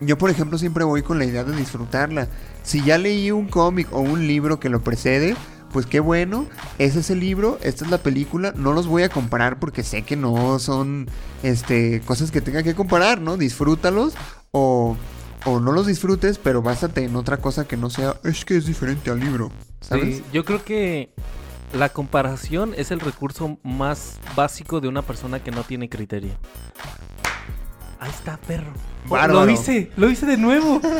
yo 0.00 0.16
por 0.16 0.30
ejemplo 0.30 0.56
siempre 0.56 0.84
voy 0.84 1.02
con 1.02 1.18
la 1.18 1.26
idea 1.26 1.44
de 1.44 1.54
disfrutarla. 1.54 2.28
Si 2.62 2.82
ya 2.82 2.96
leí 2.96 3.30
un 3.30 3.48
cómic 3.48 3.88
o 3.92 4.00
un 4.00 4.26
libro 4.26 4.58
que 4.58 4.70
lo 4.70 4.82
precede, 4.82 5.36
pues 5.70 5.84
qué 5.84 6.00
bueno, 6.00 6.46
ese 6.78 7.00
es 7.00 7.10
el 7.10 7.20
libro, 7.20 7.58
esta 7.62 7.84
es 7.84 7.90
la 7.90 7.98
película, 7.98 8.54
no 8.56 8.72
los 8.72 8.86
voy 8.86 9.02
a 9.02 9.10
comparar 9.10 9.58
porque 9.58 9.82
sé 9.82 10.02
que 10.02 10.16
no 10.16 10.58
son 10.58 11.08
este 11.42 12.00
cosas 12.06 12.30
que 12.30 12.40
tenga 12.40 12.62
que 12.62 12.74
comparar, 12.74 13.20
¿no? 13.20 13.36
Disfrútalos 13.36 14.14
o 14.50 14.96
o 15.44 15.60
no 15.60 15.72
los 15.72 15.86
disfrutes, 15.86 16.38
pero 16.38 16.62
básate 16.62 17.04
en 17.04 17.16
otra 17.16 17.36
cosa 17.36 17.66
que 17.66 17.76
no 17.76 17.90
sea, 17.90 18.16
es 18.24 18.46
que 18.46 18.56
es 18.56 18.64
diferente 18.64 19.10
al 19.10 19.20
libro, 19.20 19.52
¿sabes? 19.80 20.16
Sí, 20.16 20.24
yo 20.32 20.44
creo 20.44 20.64
que 20.64 21.10
la 21.74 21.88
comparación 21.88 22.74
es 22.76 22.90
el 22.90 23.00
recurso 23.00 23.58
más 23.62 24.18
básico 24.36 24.80
de 24.80 24.88
una 24.88 25.02
persona 25.02 25.42
que 25.42 25.50
no 25.50 25.64
tiene 25.64 25.88
criterio. 25.88 26.32
Ahí 28.00 28.10
está, 28.10 28.36
perro. 28.36 28.72
Oh, 29.06 29.10
Bárbaro. 29.10 29.44
Lo 29.44 29.50
hice, 29.50 29.90
lo 29.96 30.10
hice 30.10 30.26
de 30.26 30.36
nuevo. 30.36 30.80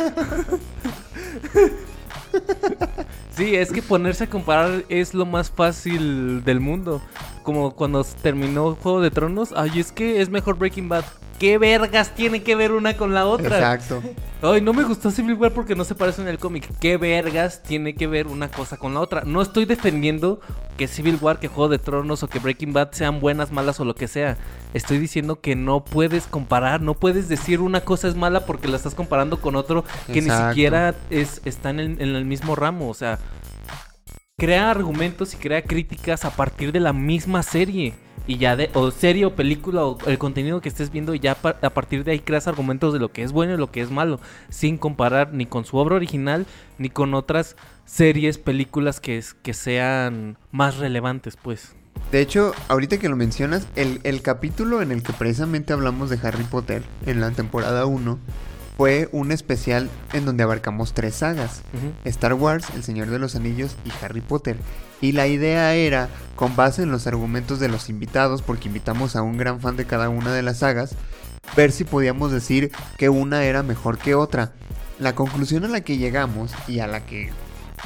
sí, 3.37 3.55
es 3.55 3.73
que 3.73 3.83
ponerse 3.83 4.25
a 4.25 4.31
comparar 4.31 4.85
es 4.89 5.15
lo 5.15 5.27
más 5.27 5.51
fácil 5.51 6.43
del 6.45 6.61
mundo. 6.61 7.03
Como 7.45 7.77
cuando 7.77 8.03
terminó 8.23 8.75
Juego 8.75 9.01
de 9.01 9.13
Tronos. 9.13 9.55
Ay, 9.55 9.79
es 9.79 9.93
que 9.93 10.21
es 10.21 10.31
mejor 10.31 10.59
Breaking 10.59 10.89
Bad. 10.89 11.05
¿Qué 11.39 11.59
vergas 11.59 12.15
tiene 12.15 12.43
que 12.43 12.55
ver 12.55 12.73
una 12.73 12.97
con 12.97 13.13
la 13.13 13.27
otra? 13.27 13.57
Exacto. 13.57 14.03
Ay, 14.41 14.61
no 14.61 14.73
me 14.73 14.85
gustó 14.85 15.11
Civil 15.11 15.35
War 15.35 15.53
porque 15.53 15.75
no 15.75 15.85
se 15.85 15.95
parece 15.95 16.23
en 16.23 16.29
el 16.29 16.39
cómic. 16.39 16.69
¿Qué 16.81 16.97
vergas 16.97 17.63
tiene 17.63 17.95
que 17.95 18.07
ver 18.07 18.29
una 18.29 18.49
cosa 18.49 18.77
con 18.77 18.95
la 18.95 19.01
otra? 19.01 19.23
No 19.27 19.43
estoy 19.43 19.65
defendiendo 19.65 20.41
que 20.77 20.87
Civil 20.87 21.19
War, 21.21 21.41
que 21.41 21.49
Juego 21.49 21.69
de 21.69 21.79
Tronos 21.79 22.23
o 22.23 22.29
que 22.29 22.39
Breaking 22.39 22.73
Bad 22.73 22.93
sean 22.93 23.21
buenas, 23.21 23.51
malas 23.51 23.81
o 23.81 23.85
lo 23.85 23.95
que 23.95 24.07
sea. 24.07 24.37
Estoy 24.75 24.99
diciendo 24.99 25.41
que 25.41 25.57
no 25.57 25.85
puedes 25.85 26.27
comparar, 26.27 26.81
no 26.81 26.95
puedes 26.95 27.29
decir 27.29 27.61
una 27.61 27.81
cosa 27.81 28.09
es 28.09 28.15
mala 28.15 28.47
porque 28.47 28.69
la 28.69 28.77
estás 28.77 28.95
comparando 28.95 29.41
con 29.41 29.57
otro 29.57 29.85
que 30.07 30.23
ni 30.23 30.31
siquiera 30.31 30.95
es, 31.11 31.41
está 31.45 31.71
en 31.71 31.81
el, 31.81 32.01
en 32.01 32.15
el 32.15 32.25
mismo 32.25 32.55
ramo. 32.55 32.89
O 32.89 32.95
sea, 32.95 33.19
crea 34.37 34.71
argumentos 34.71 35.33
y 35.35 35.37
crea 35.37 35.63
críticas 35.63 36.25
a 36.25 36.31
partir 36.31 36.73
de 36.73 36.81
la 36.81 36.93
misma 36.93 37.43
serie. 37.43 37.95
Y 38.27 38.39
ya 38.39 38.57
de, 38.57 38.71
o 38.73 38.91
serie 38.91 39.27
o 39.27 39.35
película 39.35 39.85
o 39.85 39.99
el 40.07 40.17
contenido 40.17 40.63
que 40.63 40.71
estés 40.71 40.91
viendo, 40.91 41.15
y 41.15 41.21
ya 41.21 41.37
a 41.43 41.71
partir 41.71 42.05
de 42.05 42.13
ahí 42.13 42.21
creas 42.21 42.49
argumentos 42.49 42.95
de 42.95 42.99
lo 42.99 43.13
que 43.13 43.23
es 43.23 43.33
bueno 43.33 43.55
y 43.55 43.59
lo 43.59 43.71
que 43.71 43.83
es 43.83 43.91
malo, 43.91 44.19
sin 44.49 44.79
comparar 44.79 45.35
ni 45.35 45.45
con 45.45 45.67
su 45.67 45.77
obra 45.77 45.97
original 45.97 46.47
ni 46.79 46.89
con 46.89 47.13
otras 47.13 47.55
series, 47.85 48.39
películas 48.39 48.99
que, 48.99 49.23
que 49.43 49.53
sean 49.53 50.39
más 50.53 50.79
relevantes, 50.79 51.37
pues. 51.37 51.75
De 52.11 52.23
hecho, 52.23 52.55
ahorita 52.69 52.99
que 52.99 53.11
lo 53.11 53.17
mencionas, 53.17 53.69
el, 53.77 54.01
el 54.05 54.23
capítulo 54.23 54.81
en 54.81 54.91
el 54.91 55.03
que 55.03 55.13
precisamente 55.13 55.75
hablamos 55.75 56.09
de 56.09 56.19
Harry 56.27 56.45
Potter 56.45 56.83
en 57.05 57.21
la 57.21 57.31
temporada 57.31 57.85
1 57.85 58.19
fue 58.77 59.09
un 59.13 59.31
especial 59.31 59.89
en 60.13 60.25
donde 60.25 60.43
abarcamos 60.43 60.95
tres 60.95 61.17
sagas. 61.17 61.63
Star 62.05 62.35
Wars, 62.35 62.67
El 62.75 62.83
Señor 62.83 63.09
de 63.09 63.19
los 63.19 63.37
Anillos 63.37 63.77
y 63.85 64.05
Harry 64.05 64.21
Potter. 64.21 64.57
Y 65.01 65.13
la 65.13 65.27
idea 65.27 65.75
era, 65.75 66.09
con 66.35 66.57
base 66.57 66.83
en 66.83 66.91
los 66.91 67.07
argumentos 67.07 67.61
de 67.61 67.69
los 67.69 67.89
invitados, 67.89 68.43
porque 68.43 68.69
invitamos 68.69 69.17
a 69.17 69.23
un 69.23 69.37
gran 69.37 69.61
fan 69.61 69.77
de 69.77 69.87
cada 69.87 70.09
una 70.09 70.33
de 70.33 70.43
las 70.43 70.59
sagas, 70.59 70.97
ver 71.57 71.73
si 71.73 71.85
podíamos 71.85 72.33
decir 72.33 72.73
que 72.97 73.09
una 73.09 73.45
era 73.45 73.63
mejor 73.63 73.99
que 73.99 74.15
otra. 74.15 74.53
La 74.99 75.15
conclusión 75.15 75.65
a 75.65 75.69
la 75.69 75.83
que 75.83 75.99
llegamos 75.99 76.53
y 76.67 76.81
a 76.81 76.87
la 76.87 77.05
que 77.05 77.31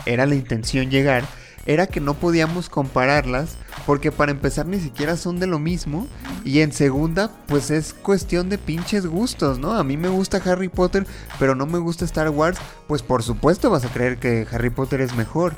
era 0.07 0.27
la 0.27 0.35
intención 0.35 0.91
llegar 0.91 1.25
era 1.69 1.87
que 1.87 2.01
no 2.01 2.15
podíamos 2.15 2.69
compararlas 2.69 3.57
porque 3.87 4.11
para 4.11 4.33
empezar 4.33 4.67
ni 4.67 4.81
siquiera 4.81 5.17
son 5.17 5.39
de 5.39 5.47
lo 5.47 5.59
mismo 5.59 6.09
y 6.45 6.61
en 6.61 6.73
segunda 6.73 7.31
pues 7.47 7.71
es 7.71 7.93
cuestión 7.93 8.49
de 8.49 8.59
pinches 8.59 9.07
gustos, 9.07 9.59
¿no? 9.59 9.75
A 9.75 9.85
mí 9.85 9.97
me 9.97 10.09
gusta 10.09 10.43
Harry 10.45 10.69
Potter 10.69 11.07
pero 11.39 11.55
no 11.55 11.67
me 11.67 11.79
gusta 11.79 12.07
Star 12.07 12.31
Wars, 12.31 12.59
pues 12.89 13.03
por 13.03 13.23
supuesto 13.23 13.71
vas 13.71 13.85
a 13.85 13.93
creer 13.93 14.19
que 14.19 14.47
Harry 14.51 14.71
Potter 14.71 15.03
es 15.03 15.15
mejor. 15.15 15.55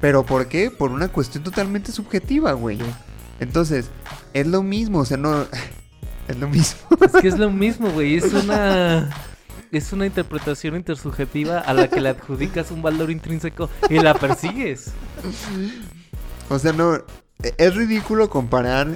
¿Pero 0.00 0.24
por 0.24 0.46
qué? 0.46 0.70
Por 0.70 0.90
una 0.92 1.08
cuestión 1.08 1.44
totalmente 1.44 1.92
subjetiva, 1.92 2.52
güey. 2.52 2.78
Entonces, 3.38 3.90
es 4.32 4.46
lo 4.46 4.62
mismo, 4.62 5.00
o 5.00 5.04
sea, 5.04 5.18
no... 5.18 5.44
Es 6.28 6.38
lo 6.38 6.48
mismo. 6.48 6.78
Es 7.00 7.12
que 7.20 7.26
es 7.26 7.38
lo 7.38 7.50
mismo, 7.50 7.90
güey. 7.90 8.14
Es 8.14 8.32
una. 8.44 9.10
Es 9.72 9.92
una 9.92 10.06
interpretación 10.06 10.74
intersubjetiva 10.76 11.58
a 11.60 11.72
la 11.74 11.88
que 11.88 12.00
le 12.00 12.08
adjudicas 12.08 12.70
un 12.72 12.82
valor 12.82 13.10
intrínseco 13.10 13.70
y 13.88 13.98
la 14.00 14.14
persigues. 14.14 14.90
O 16.48 16.58
sea, 16.58 16.72
no. 16.72 16.98
Es 17.56 17.74
ridículo 17.74 18.28
comparar 18.28 18.88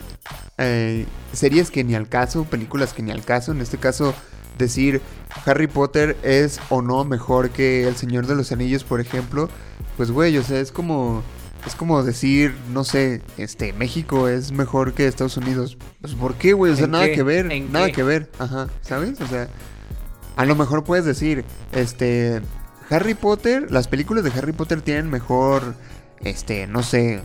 eh, 0.59 1.07
series 1.33 1.71
que 1.71 1.83
ni 1.83 1.95
al 1.95 2.09
caso, 2.09 2.45
películas 2.45 2.93
que 2.93 3.03
ni 3.03 3.11
al 3.13 3.25
caso. 3.25 3.53
En 3.53 3.61
este 3.61 3.79
caso, 3.79 4.15
decir 4.59 5.01
Harry 5.47 5.67
Potter 5.67 6.17
es 6.23 6.61
o 6.69 6.83
no 6.83 7.05
mejor 7.05 7.51
que 7.51 7.87
El 7.89 7.97
Señor 7.97 8.27
de 8.27 8.35
los 8.35 8.53
Anillos, 8.53 8.85
por 8.85 9.01
ejemplo. 9.01 9.49
Pues, 9.97 10.11
güey, 10.11 10.37
o 10.39 10.43
sea, 10.43 10.61
es 10.61 10.73
como. 10.73 11.23
Es 11.67 11.75
como 11.77 12.03
decir, 12.03 12.55
no 12.75 12.85
sé, 12.85 13.23
este, 13.39 13.73
México 13.73 14.29
es 14.29 14.53
mejor 14.53 14.93
que 14.93 15.07
Estados 15.07 15.39
Unidos. 15.39 15.79
Pues, 16.03 16.15
¿por 16.15 16.35
qué, 16.35 16.53
güey? 16.53 16.73
O 16.73 16.77
sea, 16.77 16.85
¿En 16.85 16.91
nada 16.91 17.07
qué? 17.07 17.13
que 17.13 17.23
ver. 17.23 17.51
¿En 17.51 17.73
Nada 17.73 17.87
qué? 17.87 17.93
que 17.93 18.03
ver. 18.03 18.31
Ajá, 18.39 18.69
¿sabes? 18.83 19.19
O 19.23 19.27
sea, 19.27 19.49
a 20.37 20.45
lo 20.45 20.55
mejor 20.57 20.85
puedes 20.85 21.05
decir, 21.05 21.45
este, 21.73 22.41
Harry 22.91 23.15
Potter, 23.15 23.71
las 23.71 23.89
películas 23.89 24.25
de 24.25 24.31
Harry 24.31 24.53
Potter 24.53 24.83
tienen 24.83 25.11
mejor, 25.11 25.75
este, 26.23 26.67
no 26.67 26.83
sé, 26.83 27.21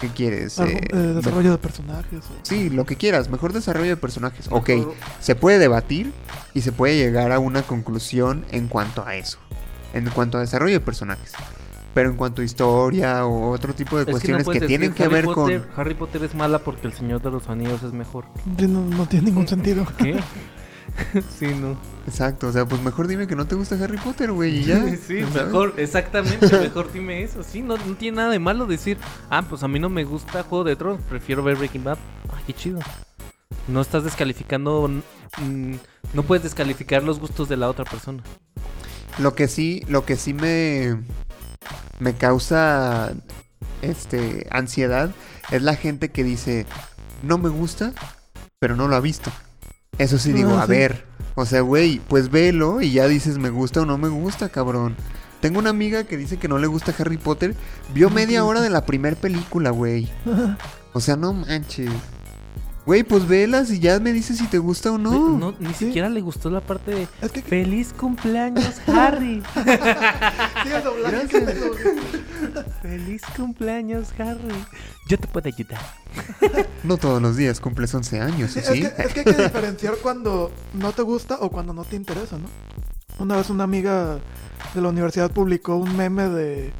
¿qué 0.00 0.08
quieres? 0.08 0.58
Algo, 0.58 0.78
Eh, 0.78 0.88
eh, 0.92 0.96
desarrollo 0.96 1.52
de 1.52 1.58
personajes. 1.58 2.24
o- 2.24 2.38
Sí, 2.42 2.68
lo 2.70 2.84
que 2.84 2.96
quieras, 2.96 3.30
mejor 3.30 3.52
desarrollo 3.52 3.90
de 3.90 3.96
personajes. 3.96 4.46
Ok, 4.50 4.70
se 5.20 5.34
puede 5.34 5.58
debatir 5.58 6.12
y 6.54 6.60
se 6.62 6.72
puede 6.72 6.96
llegar 6.96 7.32
a 7.32 7.38
una 7.38 7.62
conclusión 7.62 8.44
en 8.50 8.68
cuanto 8.68 9.04
a 9.06 9.14
eso, 9.16 9.38
en 9.94 10.08
cuanto 10.10 10.38
a 10.38 10.40
desarrollo 10.42 10.74
de 10.74 10.80
personajes. 10.80 11.32
Pero 11.94 12.10
en 12.10 12.16
cuanto 12.16 12.42
a 12.42 12.44
historia 12.44 13.24
o 13.24 13.48
otro 13.52 13.74
tipo 13.74 13.96
de 13.96 14.02
Es 14.02 14.10
cuestiones 14.10 14.46
que, 14.46 14.60
tienen 14.66 14.92
que 14.92 15.04
Harry 15.04 15.14
ver 15.14 15.24
Potter, 15.24 15.62
con... 15.68 15.80
Harry 15.80 15.94
Potter 15.94 16.24
es 16.24 16.34
mala 16.34 16.58
porque 16.58 16.86
el 16.88 16.92
Señor 16.92 17.22
de 17.22 17.30
los 17.30 17.48
Anillos 17.48 17.82
es 17.82 17.94
mejor. 17.94 18.26
No, 18.58 18.82
no 18.82 19.06
tiene 19.06 19.26
ningún 19.30 19.48
sentido. 19.48 19.86
¿Qué? 19.96 20.20
sí, 21.38 21.46
no. 21.46 21.76
Exacto, 22.06 22.48
o 22.48 22.52
sea, 22.52 22.66
pues 22.66 22.80
mejor 22.82 23.08
dime 23.08 23.26
que 23.26 23.36
no 23.36 23.46
te 23.46 23.54
gusta 23.54 23.76
Harry 23.82 23.98
Potter, 23.98 24.32
güey, 24.32 24.58
y 24.58 24.64
ya. 24.64 24.84
sí, 24.96 25.20
¿sabes? 25.22 25.46
mejor, 25.46 25.74
exactamente, 25.76 26.58
mejor 26.60 26.92
dime 26.92 27.22
eso. 27.22 27.42
Sí, 27.42 27.62
no, 27.62 27.76
no 27.76 27.96
tiene 27.96 28.18
nada 28.18 28.30
de 28.30 28.38
malo 28.38 28.66
decir, 28.66 28.98
ah, 29.30 29.42
pues 29.42 29.62
a 29.62 29.68
mí 29.68 29.78
no 29.78 29.88
me 29.88 30.04
gusta 30.04 30.42
Juego 30.42 30.64
de 30.64 30.76
Tronos, 30.76 31.00
prefiero 31.08 31.42
ver 31.42 31.56
Breaking 31.56 31.84
Bad. 31.84 31.98
Ah, 32.30 32.40
qué 32.46 32.52
chido. 32.52 32.80
No 33.68 33.80
estás 33.80 34.04
descalificando, 34.04 34.88
mm, 34.88 35.74
no 36.14 36.22
puedes 36.22 36.44
descalificar 36.44 37.02
los 37.02 37.18
gustos 37.18 37.48
de 37.48 37.56
la 37.56 37.68
otra 37.68 37.84
persona. 37.84 38.22
Lo 39.18 39.34
que 39.34 39.48
sí, 39.48 39.82
lo 39.88 40.04
que 40.04 40.16
sí 40.16 40.34
me 40.34 40.96
me 41.98 42.14
causa 42.14 43.14
este 43.82 44.46
ansiedad 44.50 45.10
es 45.50 45.62
la 45.62 45.74
gente 45.74 46.10
que 46.10 46.22
dice, 46.22 46.66
"No 47.22 47.38
me 47.38 47.48
gusta, 47.48 47.92
pero 48.58 48.76
no 48.76 48.88
lo 48.88 48.96
ha 48.96 49.00
visto." 49.00 49.32
Eso 49.98 50.18
sí 50.18 50.32
digo, 50.32 50.50
Ah, 50.56 50.62
a 50.62 50.66
sí. 50.66 50.72
ver, 50.72 51.04
o 51.34 51.46
sea, 51.46 51.60
güey, 51.62 52.00
pues 52.08 52.30
velo 52.30 52.80
y 52.82 52.92
ya 52.92 53.08
dices, 53.08 53.38
"Me 53.38 53.50
gusta 53.50 53.80
o 53.82 53.86
no 53.86 53.96
me 53.98 54.08
gusta, 54.08 54.48
cabrón." 54.48 54.94
Tengo 55.40 55.58
una 55.58 55.70
amiga 55.70 56.04
que 56.04 56.16
dice 56.16 56.38
que 56.38 56.48
no 56.48 56.58
le 56.58 56.66
gusta 56.66 56.94
Harry 56.98 57.18
Potter, 57.18 57.54
vio 57.94 58.10
media 58.10 58.44
hora 58.44 58.60
de 58.60 58.70
la 58.70 58.84
primer 58.86 59.16
película, 59.16 59.70
güey. 59.70 60.08
O 60.92 61.00
sea, 61.00 61.16
no 61.16 61.32
manches. 61.34 61.90
Güey, 62.86 63.02
pues 63.02 63.26
velas 63.26 63.70
y 63.72 63.80
ya 63.80 63.98
me 63.98 64.12
dices 64.12 64.38
si 64.38 64.46
te 64.46 64.58
gusta 64.58 64.92
o 64.92 64.98
no. 64.98 65.36
No, 65.36 65.54
ni 65.58 65.74
sí. 65.74 65.86
siquiera 65.86 66.08
le 66.08 66.20
gustó 66.20 66.50
la 66.50 66.60
parte 66.60 66.92
de 66.92 67.08
Es 67.20 67.32
que 67.32 67.42
Feliz 67.42 67.92
cumpleaños, 67.92 68.80
Harry. 68.86 69.42
sigue 70.62 70.80
doblando. 70.82 71.18
Gracias. 71.28 71.54
Feliz 72.82 73.22
cumpleaños, 73.36 74.08
Harry. 74.18 74.54
Yo 75.08 75.18
te 75.18 75.26
puedo 75.28 75.48
ayudar. 75.48 75.80
No 76.84 76.96
todos 76.96 77.20
los 77.22 77.36
días 77.36 77.60
cumples 77.60 77.94
11 77.94 78.20
años, 78.20 78.50
Sí, 78.52 78.60
¿o 78.60 78.62
¿sí? 78.74 78.82
Es, 78.84 78.92
que, 78.92 79.02
es 79.02 79.12
que 79.14 79.20
hay 79.20 79.24
que 79.36 79.42
diferenciar 79.42 79.94
cuando 80.02 80.50
no 80.74 80.92
te 80.92 81.02
gusta 81.02 81.38
o 81.40 81.50
cuando 81.50 81.72
no 81.72 81.84
te 81.84 81.96
interesa, 81.96 82.38
¿no? 82.38 82.46
Una 83.18 83.36
vez 83.36 83.50
una 83.50 83.64
amiga 83.64 84.18
de 84.74 84.80
la 84.80 84.88
universidad 84.88 85.30
publicó 85.30 85.76
un 85.76 85.96
meme 85.96 86.28
de, 86.28 86.72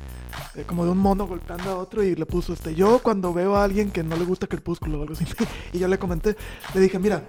de 0.54 0.62
como 0.66 0.84
de 0.84 0.90
un 0.90 0.98
mono 0.98 1.26
golpeando 1.26 1.70
a 1.70 1.76
otro 1.76 2.02
y 2.02 2.14
le 2.14 2.26
puso 2.26 2.52
este 2.52 2.74
yo 2.74 2.98
cuando 2.98 3.32
veo 3.32 3.56
a 3.56 3.64
alguien 3.64 3.90
que 3.90 4.02
no 4.02 4.16
le 4.16 4.24
gusta 4.24 4.46
Crepúsculo 4.46 4.98
o 4.98 5.02
algo 5.02 5.14
así 5.14 5.24
y 5.72 5.78
yo 5.78 5.88
le 5.88 5.98
comenté 5.98 6.36
le 6.74 6.80
dije 6.80 6.98
mira 6.98 7.22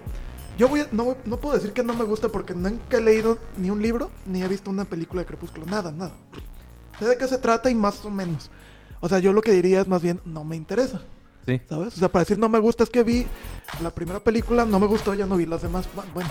yo 0.58 0.68
voy 0.68 0.80
a- 0.80 0.88
no, 0.92 1.04
voy- 1.04 1.16
no 1.24 1.38
puedo 1.38 1.54
decir 1.54 1.72
que 1.72 1.82
no 1.82 1.94
me 1.94 2.04
gusta 2.04 2.28
porque 2.28 2.54
nunca 2.54 2.98
he 2.98 3.00
leído 3.00 3.38
ni 3.56 3.70
un 3.70 3.80
libro 3.80 4.10
ni 4.26 4.42
he 4.42 4.48
visto 4.48 4.68
una 4.70 4.84
película 4.84 5.22
de 5.22 5.26
Crepúsculo 5.26 5.64
nada 5.66 5.90
nada 5.92 6.12
sé 6.98 7.06
de 7.06 7.16
qué 7.18 7.26
se 7.28 7.38
trata 7.38 7.70
y 7.70 7.74
más 7.74 8.04
o 8.04 8.10
menos 8.10 8.50
o 9.00 9.08
sea 9.08 9.18
yo 9.18 9.32
lo 9.32 9.42
que 9.42 9.52
diría 9.52 9.80
es 9.80 9.88
más 9.88 10.02
bien 10.02 10.20
no 10.24 10.44
me 10.44 10.56
interesa 10.56 11.00
Sí. 11.46 11.58
¿Sabes? 11.66 11.94
O 11.96 11.98
sea, 11.98 12.10
para 12.10 12.24
decir 12.24 12.38
no 12.38 12.50
me 12.50 12.58
gusta 12.58 12.84
es 12.84 12.90
que 12.90 13.02
vi 13.02 13.26
la 13.82 13.88
primera 13.90 14.20
película, 14.20 14.66
no 14.66 14.78
me 14.78 14.86
gustó, 14.86 15.14
ya 15.14 15.24
no 15.24 15.38
vi 15.38 15.46
las 15.46 15.62
demás. 15.62 15.86
bu- 15.96 16.04
Bueno, 16.12 16.28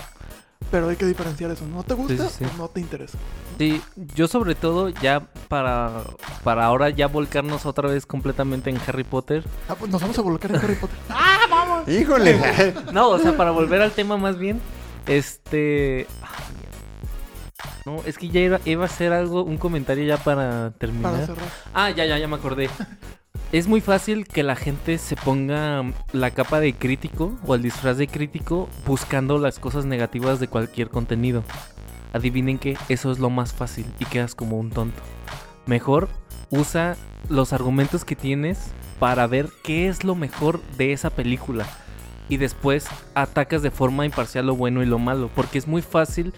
pero 0.70 0.88
hay 0.90 0.94
que 0.94 1.06
diferenciar 1.06 1.50
eso. 1.50 1.66
¿No 1.66 1.82
te 1.82 1.94
gusta 1.94 2.28
sí, 2.28 2.36
sí. 2.38 2.44
o 2.44 2.56
no 2.56 2.68
te 2.68 2.78
interesa? 2.78 3.18
Sí, 3.58 3.82
yo 4.14 4.28
sobre 4.28 4.54
todo 4.54 4.90
ya 4.90 5.26
para, 5.48 6.04
para 6.44 6.66
ahora 6.66 6.90
ya 6.90 7.08
volcarnos 7.08 7.66
otra 7.66 7.88
vez 7.88 8.06
completamente 8.06 8.70
en 8.70 8.78
Harry 8.86 9.02
Potter. 9.02 9.42
Ah, 9.68 9.74
pues 9.74 9.90
nos 9.90 10.00
vamos 10.00 10.16
a 10.16 10.22
volcar 10.22 10.52
en 10.52 10.58
Harry 10.58 10.74
Potter. 10.80 10.96
Híjole. 12.00 12.40
No, 12.92 13.08
o 13.08 13.18
sea, 13.18 13.36
para 13.36 13.50
volver 13.50 13.82
al 13.82 13.90
tema 13.90 14.16
más 14.18 14.38
bien, 14.38 14.60
este... 15.08 16.06
No, 17.88 18.02
es 18.04 18.18
que 18.18 18.28
ya 18.28 18.40
iba, 18.40 18.60
iba 18.66 18.82
a 18.82 18.86
hacer 18.86 19.14
algo, 19.14 19.42
un 19.44 19.56
comentario 19.56 20.04
ya 20.04 20.18
para 20.18 20.72
terminar. 20.72 21.10
para 21.10 21.26
cerrar. 21.26 21.48
Ah, 21.72 21.88
ya, 21.88 22.04
ya, 22.04 22.18
ya 22.18 22.28
me 22.28 22.36
acordé. 22.36 22.68
Es 23.50 23.66
muy 23.66 23.80
fácil 23.80 24.26
que 24.26 24.42
la 24.42 24.56
gente 24.56 24.98
se 24.98 25.16
ponga 25.16 25.90
la 26.12 26.30
capa 26.32 26.60
de 26.60 26.74
crítico 26.74 27.38
o 27.46 27.54
el 27.54 27.62
disfraz 27.62 27.96
de 27.96 28.06
crítico 28.06 28.68
buscando 28.86 29.38
las 29.38 29.58
cosas 29.58 29.86
negativas 29.86 30.38
de 30.38 30.48
cualquier 30.48 30.90
contenido. 30.90 31.44
Adivinen 32.12 32.58
que 32.58 32.76
eso 32.90 33.10
es 33.10 33.20
lo 33.20 33.30
más 33.30 33.54
fácil 33.54 33.86
y 33.98 34.04
quedas 34.04 34.34
como 34.34 34.58
un 34.58 34.68
tonto. 34.68 35.00
Mejor 35.64 36.10
usa 36.50 36.94
los 37.30 37.54
argumentos 37.54 38.04
que 38.04 38.16
tienes 38.16 38.70
para 38.98 39.26
ver 39.26 39.48
qué 39.64 39.88
es 39.88 40.04
lo 40.04 40.14
mejor 40.14 40.60
de 40.76 40.92
esa 40.92 41.08
película. 41.08 41.64
Y 42.28 42.36
después 42.36 42.86
atacas 43.14 43.62
de 43.62 43.70
forma 43.70 44.04
imparcial 44.04 44.46
lo 44.46 44.54
bueno 44.54 44.82
y 44.82 44.86
lo 44.86 44.98
malo. 44.98 45.30
Porque 45.34 45.58
es 45.58 45.66
muy 45.66 45.82
fácil 45.82 46.32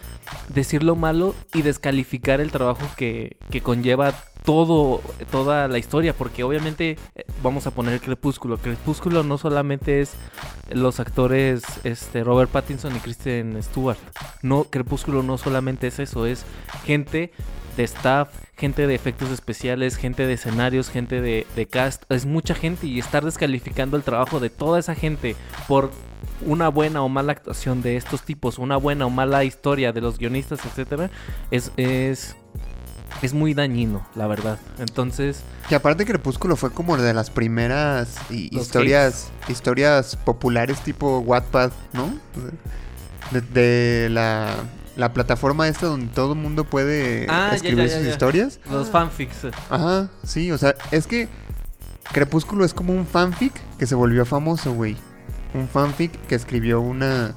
decir 0.49 0.83
lo 0.83 0.97
malo 0.97 1.35
y 1.55 1.63
descalificar 1.63 2.41
el 2.41 2.53
trabajo 2.53 2.87
que, 2.97 3.37
que 3.51 3.61
conlleva 3.61 4.15
todo, 4.45 5.03
toda 5.31 5.69
la 5.69 5.79
historia, 5.79 6.15
porque 6.15 6.45
obviamente 6.45 6.97
eh, 7.15 7.25
vamos 7.43 7.67
a 7.67 7.71
poner 7.73 8.01
Crepúsculo. 8.01 8.59
Crepúsculo 8.59 9.23
no 9.23 9.39
solamente 9.39 10.01
es 10.01 10.15
los 10.71 11.01
actores 11.01 11.63
este, 11.85 12.25
Robert 12.25 12.51
Pattinson 12.51 12.97
y 12.97 13.01
Kristen 13.01 13.63
Stewart. 13.63 13.99
No, 14.43 14.65
Crepúsculo 14.65 15.23
no 15.23 15.39
solamente 15.39 15.89
es 15.89 15.99
eso, 15.99 16.27
es 16.27 16.45
gente 16.85 17.33
de 17.81 17.85
staff, 17.85 18.29
gente 18.57 18.87
de 18.87 18.95
efectos 18.95 19.31
especiales, 19.31 19.97
gente 19.97 20.27
de 20.27 20.35
escenarios, 20.35 20.91
gente 20.91 21.21
de, 21.21 21.47
de 21.57 21.67
cast. 21.67 22.05
Es 22.11 22.27
mucha 22.27 22.55
gente 22.55 22.87
y 22.87 22.99
estar 22.99 23.25
descalificando 23.25 23.97
el 23.97 24.03
trabajo 24.03 24.41
de 24.41 24.51
toda 24.51 24.79
esa 24.79 24.95
gente 24.95 25.35
por 25.67 25.91
una 26.45 26.69
buena 26.69 27.03
o 27.03 27.09
mala 27.09 27.33
actuación 27.33 27.83
de 27.83 27.97
estos 27.97 28.23
tipos, 28.23 28.59
una 28.59 28.77
buena 28.77 29.07
o 29.07 29.11
mala 29.11 29.45
historia 29.45 29.93
de 29.93 30.01
los 30.01 30.19
guionistas, 30.19 30.61
etcétera, 30.65 31.11
es, 31.51 31.73
es, 31.77 32.37
es 33.23 33.35
muy 33.35 33.55
dañino, 33.55 34.07
la 34.15 34.27
verdad. 34.27 34.59
Entonces, 34.79 35.43
Que 35.69 35.75
aparte 35.75 36.05
Crepúsculo 36.05 36.57
fue 36.57 36.71
como 36.71 36.97
de 36.97 37.15
las 37.15 37.31
primeras 37.31 38.17
historias 38.31 39.31
historias 39.49 40.17
populares 40.17 40.81
tipo 40.81 41.19
Wattpad, 41.21 41.73
¿no? 41.93 42.13
De, 43.31 43.41
de 43.41 44.09
la, 44.11 44.55
la 45.01 45.13
plataforma 45.13 45.67
esta 45.67 45.87
donde 45.87 46.07
todo 46.15 46.35
el 46.35 46.39
mundo 46.39 46.65
puede 46.65 47.27
Ah, 47.29 47.51
escribir 47.55 47.79
ya, 47.87 47.91
ya, 47.91 47.97
sus 47.97 48.05
ya. 48.05 48.11
historias. 48.11 48.61
los 48.71 48.89
fanfics. 48.91 49.45
eh, 49.45 49.51
Ajá, 49.71 50.11
sí, 50.23 50.53
o 50.53 50.59
sea, 50.59 50.75
es 50.93 51.07
que 51.09 51.29
Crepúsculo 52.13 52.65
es 52.65 52.75
como 52.75 52.93
un 52.93 53.07
fanfic 53.07 53.53
que 53.79 53.87
se 53.87 53.95
volvió 53.95 54.25
famoso, 54.27 54.73
güey. 54.73 54.97
Un 55.55 55.69
fanfic 55.69 56.13
que 56.27 56.35
escribió 56.35 56.81
una 56.81 57.35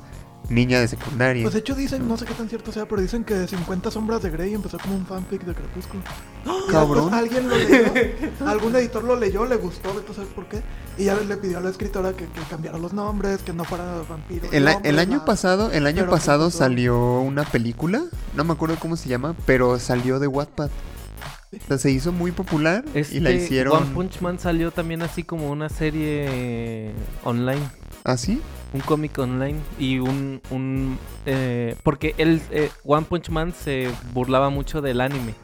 niña 0.49 0.79
de 0.79 0.87
secundaria. 0.87 1.43
Pues 1.43 1.53
de 1.53 1.59
hecho 1.61 1.73
dicen, 1.75 2.07
no 2.07 2.17
sé 2.17 2.25
qué 2.25 2.33
tan 2.33 2.49
cierto 2.49 2.71
sea, 2.71 2.85
pero 2.87 3.01
dicen 3.01 3.23
que 3.23 3.47
50 3.47 3.89
sombras 3.91 4.21
de 4.21 4.29
Grey 4.29 4.53
empezó 4.53 4.77
como 4.77 4.95
un 4.95 5.05
fanfic 5.05 5.43
de 5.43 5.53
Crepúsculo. 5.53 6.03
Cabrón. 6.71 7.13
alguien 7.13 7.47
lo 7.49 7.55
leyó, 7.57 7.93
algún 8.45 8.75
editor 8.75 9.03
lo 9.03 9.15
leyó, 9.15 9.45
le 9.45 9.55
gustó, 9.55 9.89
a 9.89 10.13
saber 10.13 10.29
por 10.33 10.45
qué. 10.47 10.61
Y 10.97 11.05
ya 11.05 11.15
le 11.15 11.37
pidió 11.37 11.57
a 11.57 11.61
la 11.61 11.69
escritora 11.69 12.13
que, 12.13 12.25
que 12.25 12.41
cambiara 12.49 12.77
los 12.77 12.93
nombres, 12.93 13.41
que 13.41 13.53
no 13.53 13.63
fuera 13.63 14.01
vampiro. 14.07 14.47
El, 14.51 14.67
a- 14.67 14.75
hombre, 14.75 14.89
el 14.89 14.99
año 14.99 15.13
nada. 15.13 15.25
pasado, 15.25 15.71
el 15.71 15.87
año 15.87 15.99
Pero 16.01 16.11
pasado 16.11 16.45
pues, 16.45 16.55
salió 16.55 17.19
una 17.21 17.43
película, 17.45 18.03
no 18.35 18.43
me 18.43 18.53
acuerdo 18.53 18.75
cómo 18.79 18.95
se 18.97 19.09
llama, 19.09 19.35
pero 19.45 19.79
salió 19.79 20.19
de 20.19 20.27
Wattpad. 20.27 20.69
O 21.53 21.67
sea, 21.67 21.77
se 21.77 21.91
hizo 21.91 22.11
muy 22.11 22.31
popular 22.31 22.83
y 22.95 23.19
la 23.19 23.29
Este, 23.29 23.35
hicieron 23.35 23.77
One 23.83 23.93
Punch 23.93 24.21
Man 24.21 24.39
salió 24.39 24.71
también 24.71 25.03
así 25.03 25.23
como 25.23 25.51
una 25.51 25.69
serie 25.69 26.93
online. 27.23 27.61
así. 28.03 28.41
Un 28.73 28.81
cómic 28.81 29.17
online 29.19 29.59
y 29.79 29.99
un... 29.99 30.41
un 30.49 30.97
eh, 31.25 31.75
porque 31.83 32.15
él, 32.17 32.41
eh, 32.51 32.71
One 32.83 33.05
Punch 33.07 33.29
Man 33.29 33.53
se 33.53 33.89
burlaba 34.13 34.49
mucho 34.49 34.81
del 34.81 35.01
anime. 35.01 35.35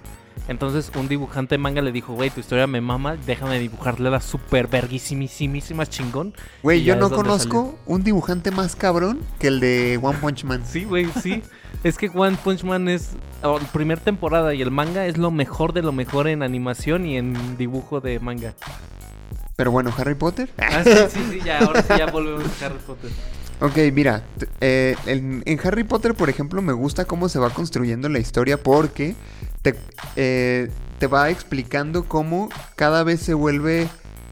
Entonces 0.49 0.91
un 0.95 1.07
dibujante 1.07 1.53
de 1.55 1.59
manga 1.59 1.81
le 1.81 1.91
dijo, 1.91 2.13
güey, 2.13 2.31
tu 2.31 2.39
historia 2.39 2.65
me 2.65 2.81
mama, 2.81 3.17
déjame 3.27 3.59
dibujarle 3.59 4.09
la 4.09 4.19
super 4.19 4.67
verguísimísima 4.67 5.85
chingón. 5.85 6.33
Güey, 6.63 6.83
yo 6.83 6.95
no 6.95 7.11
conozco 7.11 7.77
un 7.85 8.03
dibujante 8.03 8.49
más 8.49 8.75
cabrón 8.75 9.19
que 9.37 9.47
el 9.47 9.59
de 9.59 9.99
One 10.01 10.17
Punch 10.17 10.45
Man. 10.45 10.63
Sí, 10.65 10.85
güey, 10.85 11.07
sí. 11.21 11.43
es 11.83 11.99
que 11.99 12.09
One 12.11 12.35
Punch 12.43 12.63
Man 12.63 12.89
es... 12.89 13.11
oh, 13.43 13.59
primer 13.71 13.99
temporada 13.99 14.55
y 14.55 14.63
el 14.63 14.71
manga 14.71 15.05
es 15.05 15.19
lo 15.19 15.29
mejor 15.29 15.73
de 15.73 15.83
lo 15.83 15.91
mejor 15.91 16.27
en 16.27 16.41
animación 16.41 17.05
y 17.05 17.17
en 17.17 17.55
dibujo 17.57 18.01
de 18.01 18.19
manga. 18.19 18.55
Pero 19.59 19.71
bueno, 19.71 19.93
Harry 19.97 20.15
Potter. 20.15 20.49
Ah, 20.57 20.85
sí, 20.85 20.91
sí, 21.09 21.19
sí, 21.31 21.39
ya, 21.43 21.59
ahora 21.59 21.81
sí 21.81 21.89
ya 21.97 22.05
volvemos 22.05 22.45
a 22.61 22.65
Harry 22.65 22.79
Potter. 22.87 23.11
Ok, 23.59 23.93
mira, 23.93 24.23
eh, 24.61 24.95
en, 25.05 25.43
en 25.45 25.59
Harry 25.61 25.83
Potter, 25.83 26.15
por 26.15 26.29
ejemplo, 26.29 26.61
me 26.61 26.71
gusta 26.71 27.03
cómo 27.03 27.27
se 27.27 27.39
va 27.39 27.49
construyendo 27.49 28.07
la 28.07 28.19
historia 28.19 28.63
porque 28.63 29.17
te, 29.61 29.75
eh, 30.15 30.71
te 30.97 31.07
va 31.07 31.29
explicando 31.29 32.05
cómo 32.05 32.47
cada 32.77 33.03
vez 33.03 33.19
se 33.19 33.33
vuelve 33.33 33.89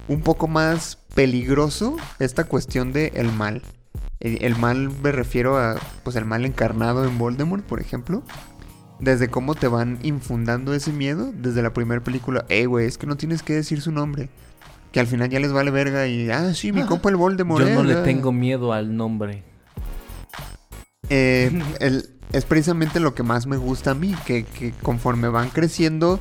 un 0.08 0.22
poco 0.22 0.48
más 0.48 0.98
peligroso 1.14 1.98
esta 2.20 2.46
cuestión 2.46 2.94
de 2.94 3.12
el 3.16 3.34
mal. 3.34 3.64
El, 4.22 4.42
el 4.46 4.56
mal 4.56 4.90
me 5.04 5.12
refiero 5.12 5.58
a, 5.58 5.76
pues, 6.06 6.16
el 6.16 6.24
mal 6.24 6.46
encarnado 6.46 7.04
en 7.04 7.18
Voldemort, 7.18 7.66
por 7.66 7.82
ejemplo. 7.82 8.24
Desde 9.02 9.28
cómo 9.28 9.56
te 9.56 9.68
van 9.68 10.00
infundando 10.04 10.74
ese 10.74 10.94
miedo 10.94 11.34
desde 11.36 11.62
la 11.62 11.74
primera 11.74 12.02
película. 12.02 12.46
Eh, 12.48 12.66
güey, 12.66 12.86
es 12.88 12.98
que 12.98 13.08
no 13.08 13.18
tienes 13.18 13.44
que 13.44 13.56
decir 13.56 13.82
su 13.82 13.92
nombre. 13.92 14.30
Que 14.98 15.02
al 15.02 15.06
final 15.06 15.30
ya 15.30 15.40
les 15.40 15.54
vale 15.54 15.70
verga 15.70 16.08
y, 16.08 16.32
ah, 16.32 16.56
sí, 16.56 16.72
mi 16.72 16.82
compa 16.82 17.10
el 17.10 17.18
Voldemort. 17.18 17.64
Yo 17.64 17.72
no 17.72 17.82
eh, 17.82 17.84
le 17.84 17.94
ah". 17.94 18.04
tengo 18.04 18.32
miedo 18.32 18.74
al 18.74 18.98
nombre. 18.98 19.44
Eh, 21.08 21.52
el- 21.80 22.10
es 22.34 22.46
precisamente 22.46 23.00
lo 23.00 23.14
que 23.14 23.22
más 23.22 23.46
me 23.46 23.58
gusta 23.58 23.92
a 23.92 23.94
mí, 23.94 24.16
que, 24.26 24.44
que 24.44 24.72
conforme 24.82 25.28
van 25.28 25.50
creciendo 25.50 26.20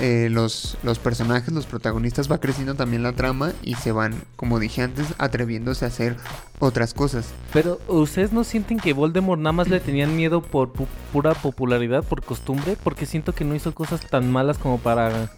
eh, 0.00 0.26
los, 0.28 0.76
los 0.82 0.98
personajes, 0.98 1.54
los 1.54 1.66
protagonistas, 1.66 2.28
va 2.28 2.38
creciendo 2.38 2.74
también 2.74 3.04
la 3.04 3.12
trama 3.12 3.52
y 3.62 3.74
se 3.76 3.92
van, 3.92 4.20
como 4.34 4.58
dije 4.58 4.82
antes, 4.82 5.06
atreviéndose 5.18 5.84
a 5.84 5.88
hacer 5.88 6.16
otras 6.58 6.94
cosas. 6.94 7.28
Pero, 7.52 7.78
¿ustedes 7.86 8.32
no 8.32 8.42
sienten 8.42 8.80
que 8.80 8.92
Voldemort 8.92 9.40
nada 9.40 9.52
más 9.52 9.68
le 9.68 9.78
tenían 9.78 10.16
miedo 10.16 10.42
por 10.42 10.72
pu- 10.72 10.88
pura 11.12 11.32
popularidad, 11.34 12.02
por 12.02 12.24
costumbre? 12.24 12.76
Porque 12.82 13.06
siento 13.06 13.36
que 13.36 13.44
no 13.44 13.54
hizo 13.54 13.72
cosas 13.72 14.00
tan 14.00 14.32
malas 14.32 14.58
como 14.58 14.78
para... 14.78 15.30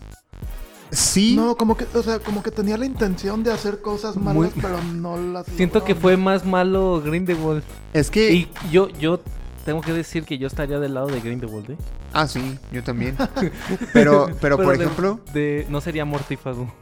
Sí, 0.90 1.36
No, 1.36 1.54
como 1.56 1.76
que, 1.76 1.86
o 1.94 2.02
sea, 2.02 2.18
como 2.18 2.42
que 2.42 2.50
tenía 2.50 2.76
la 2.78 2.86
intención 2.86 3.42
de 3.44 3.52
hacer 3.52 3.80
cosas 3.80 4.16
malas, 4.16 4.34
Muy- 4.34 4.62
pero 4.62 4.82
no 4.82 5.16
las 5.18 5.46
Siento 5.46 5.84
que 5.84 5.94
fue 5.94 6.16
más 6.16 6.44
malo 6.46 7.02
Grindelwald. 7.04 7.62
es 7.92 8.10
que... 8.10 8.32
Y 8.32 8.48
yo, 8.70 8.88
yo 8.98 9.20
tengo 9.66 9.82
que 9.82 9.92
decir 9.92 10.24
que 10.24 10.38
yo 10.38 10.46
estaría 10.46 10.78
del 10.78 10.94
lado 10.94 11.08
de 11.08 11.20
Grindelwald, 11.20 11.70
¿eh? 11.72 11.76
Ah, 12.14 12.26
sí, 12.26 12.58
yo 12.72 12.82
también. 12.82 13.16
Pero, 13.92 14.30
pero, 14.40 14.56
por 14.56 14.78
de- 14.78 14.84
ejemplo, 14.84 15.20
de, 15.34 15.66
no 15.68 15.80
sería 15.82 16.06
mortífago. 16.06 16.72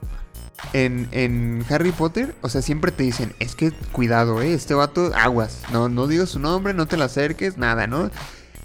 en, 0.73 1.09
en 1.11 1.64
Harry 1.69 1.90
Potter, 1.90 2.35
o 2.42 2.49
sea, 2.49 2.62
siempre 2.62 2.92
te 2.92 3.03
dicen, 3.03 3.35
es 3.40 3.57
que 3.57 3.73
cuidado, 3.92 4.40
eh, 4.40 4.55
este 4.55 4.75
vato, 4.75 5.11
aguas, 5.16 5.62
no, 5.73 5.88
no 5.88 6.07
digas 6.07 6.31
su 6.31 6.38
nombre, 6.38 6.75
no 6.75 6.87
te 6.87 6.97
le 6.97 7.03
acerques, 7.05 7.59
nada, 7.59 7.87
¿no? 7.88 8.11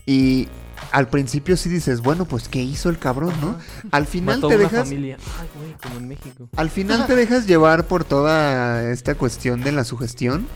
Y 0.06 0.48
al 0.92 1.08
principio 1.08 1.58
sí 1.58 1.70
dices, 1.70 2.02
bueno, 2.02 2.26
pues, 2.26 2.48
¿qué 2.48 2.62
hizo 2.62 2.90
el 2.90 3.00
cabrón, 3.00 3.34
no? 3.42 3.58
Al 3.92 4.06
final 4.06 4.38
Mató 4.38 4.50
te 4.50 4.56
una 4.56 4.64
dejas... 4.66 4.88
familia. 4.88 5.18
Ay, 5.40 5.48
güey, 5.58 5.76
como 5.82 5.98
en 5.98 6.08
México. 6.08 6.50
Al 6.56 6.70
final 6.70 7.08
te 7.08 7.16
dejas 7.16 7.48
llevar 7.48 7.86
por 7.86 8.04
toda 8.04 8.92
esta 8.92 9.16
cuestión 9.16 9.62
de 9.62 9.72
la 9.72 9.84
sugestión. 9.84 10.48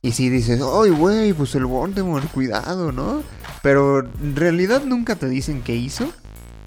Y 0.00 0.12
sí 0.12 0.30
dices, 0.30 0.60
¡ay, 0.62 0.90
güey! 0.90 1.32
Pues 1.32 1.54
el 1.54 1.66
Voldemort, 1.66 2.30
cuidado, 2.30 2.92
¿no? 2.92 3.22
Pero 3.62 4.00
en 4.00 4.36
realidad 4.36 4.84
nunca 4.84 5.16
te 5.16 5.28
dicen 5.28 5.62
qué 5.62 5.74
hizo. 5.74 6.10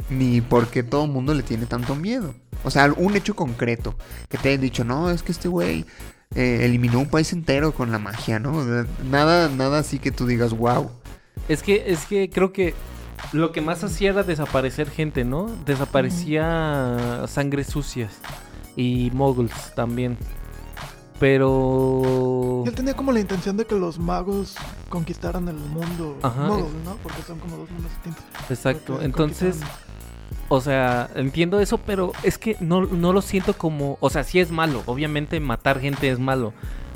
Ni 0.10 0.42
por 0.42 0.68
qué 0.68 0.84
todo 0.84 1.06
el 1.06 1.12
mundo 1.12 1.34
le 1.34 1.44
tiene 1.44 1.66
tanto 1.66 1.96
miedo. 1.96 2.36
O 2.64 2.72
sea, 2.72 2.92
un 2.96 3.16
hecho 3.16 3.36
concreto. 3.36 3.96
Que 4.28 4.38
te 4.38 4.50
hayan 4.50 4.62
dicho, 4.62 4.84
no, 4.84 5.10
es 5.10 5.24
que 5.24 5.32
este 5.32 5.48
güey 5.48 5.86
eh, 6.36 6.60
eliminó 6.64 7.00
un 7.00 7.10
país 7.10 7.32
entero 7.34 7.74
con 7.74 7.92
la 7.92 8.00
magia, 8.00 8.40
¿no? 8.40 8.64
Nada, 9.10 9.50
nada 9.50 9.80
así 9.80 10.00
que 10.00 10.12
tú 10.12 10.28
digas, 10.28 10.52
wow. 10.52 10.92
Es 11.50 11.64
que, 11.64 11.84
es 11.92 12.06
que 12.06 12.30
creo 12.30 12.54
que 12.54 12.74
lo 13.34 13.52
que 13.52 13.62
más 13.62 13.84
hacía 13.84 14.12
era 14.12 14.24
desaparecer 14.24 14.90
gente, 14.90 15.24
¿no? 15.24 15.48
Desaparecía 15.66 17.24
sangre 17.28 17.64
sucias. 17.64 18.20
Y 18.76 19.12
moguls 19.14 19.74
también. 19.76 20.18
Pero... 21.20 22.64
Él 22.66 22.74
tenía 22.74 22.96
como 22.96 23.12
la 23.12 23.20
intención 23.20 23.56
de 23.58 23.66
que 23.66 23.76
los 23.76 24.00
magos 24.00 24.56
conquistaran 24.90 25.48
el 25.48 25.56
mundo. 25.56 26.18
Ajá, 26.24 26.48
es- 26.58 26.86
¿no? 26.86 26.96
Porque 27.04 27.22
son 27.22 27.38
como 27.40 27.58
dos 27.58 27.70
mundos 27.70 27.92
distintos. 27.92 28.24
Exacto. 28.50 28.94
Porque 28.94 29.06
Entonces, 29.06 29.60
o 30.50 30.62
sea, 30.62 31.10
entiendo 31.16 31.60
eso, 31.60 31.78
pero 31.78 32.12
es 32.24 32.38
que 32.38 32.58
no, 32.60 32.86
no 32.86 33.14
lo 33.14 33.22
siento 33.22 33.54
como... 33.54 33.98
O 34.00 34.10
sea, 34.10 34.24
sí 34.24 34.40
es 34.40 34.52
malo. 34.52 34.82
Obviamente 34.88 35.40
matar 35.40 35.80
gente 35.80 36.10
es 36.10 36.18
malo. 36.18 36.54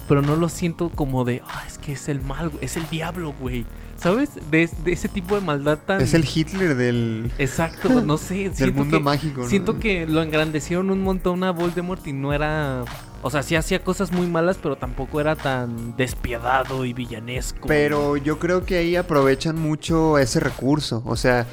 Pero 0.08 0.22
no 0.22 0.36
lo 0.36 0.50
siento 0.50 0.90
como 0.90 1.24
de... 1.24 1.42
Ah, 1.48 1.64
es 1.68 1.78
que 1.78 1.94
es 1.94 2.10
el 2.10 2.22
mal, 2.22 2.52
es 2.62 2.78
el 2.78 2.90
diablo, 2.90 3.34
güey. 3.40 3.66
¿Sabes? 3.98 4.30
De, 4.52 4.70
de 4.84 4.92
ese 4.92 5.08
tipo 5.08 5.36
de 5.36 5.42
maldad 5.42 5.80
tan... 5.86 6.02
Es 6.02 6.14
el 6.14 6.26
Hitler 6.32 6.76
del, 6.76 7.32
Exacto, 7.38 7.90
no 8.06 8.18
sé. 8.18 8.50
del 8.50 8.74
mundo 8.74 8.98
que- 8.98 9.04
mágico, 9.04 9.42
¿no? 9.42 9.48
Siento 9.50 9.80
que 9.80 10.06
lo 10.06 10.22
engrandecieron 10.22 10.90
un 10.92 11.02
montón 11.02 11.44
a 11.44 11.52
Voldemort 11.52 12.06
y 12.08 12.14
no 12.14 12.34
era... 12.34 12.84
O 13.22 13.32
sea, 13.32 13.42
sí 13.42 13.56
hacía 13.56 13.84
cosas 13.84 14.12
muy 14.12 14.28
malas, 14.28 14.58
pero 14.62 14.76
tampoco 14.76 15.20
era 15.20 15.36
tan 15.36 15.96
despiadado 15.98 16.86
y 16.86 16.94
villanesco. 16.94 17.68
Pero 17.68 18.18
yo 18.18 18.38
creo 18.38 18.66
que 18.66 18.78
ahí 18.78 18.96
aprovechan 18.96 19.60
mucho 19.60 20.20
ese 20.20 20.40
recurso. 20.40 21.02
O 21.08 21.16
sea, 21.16 21.48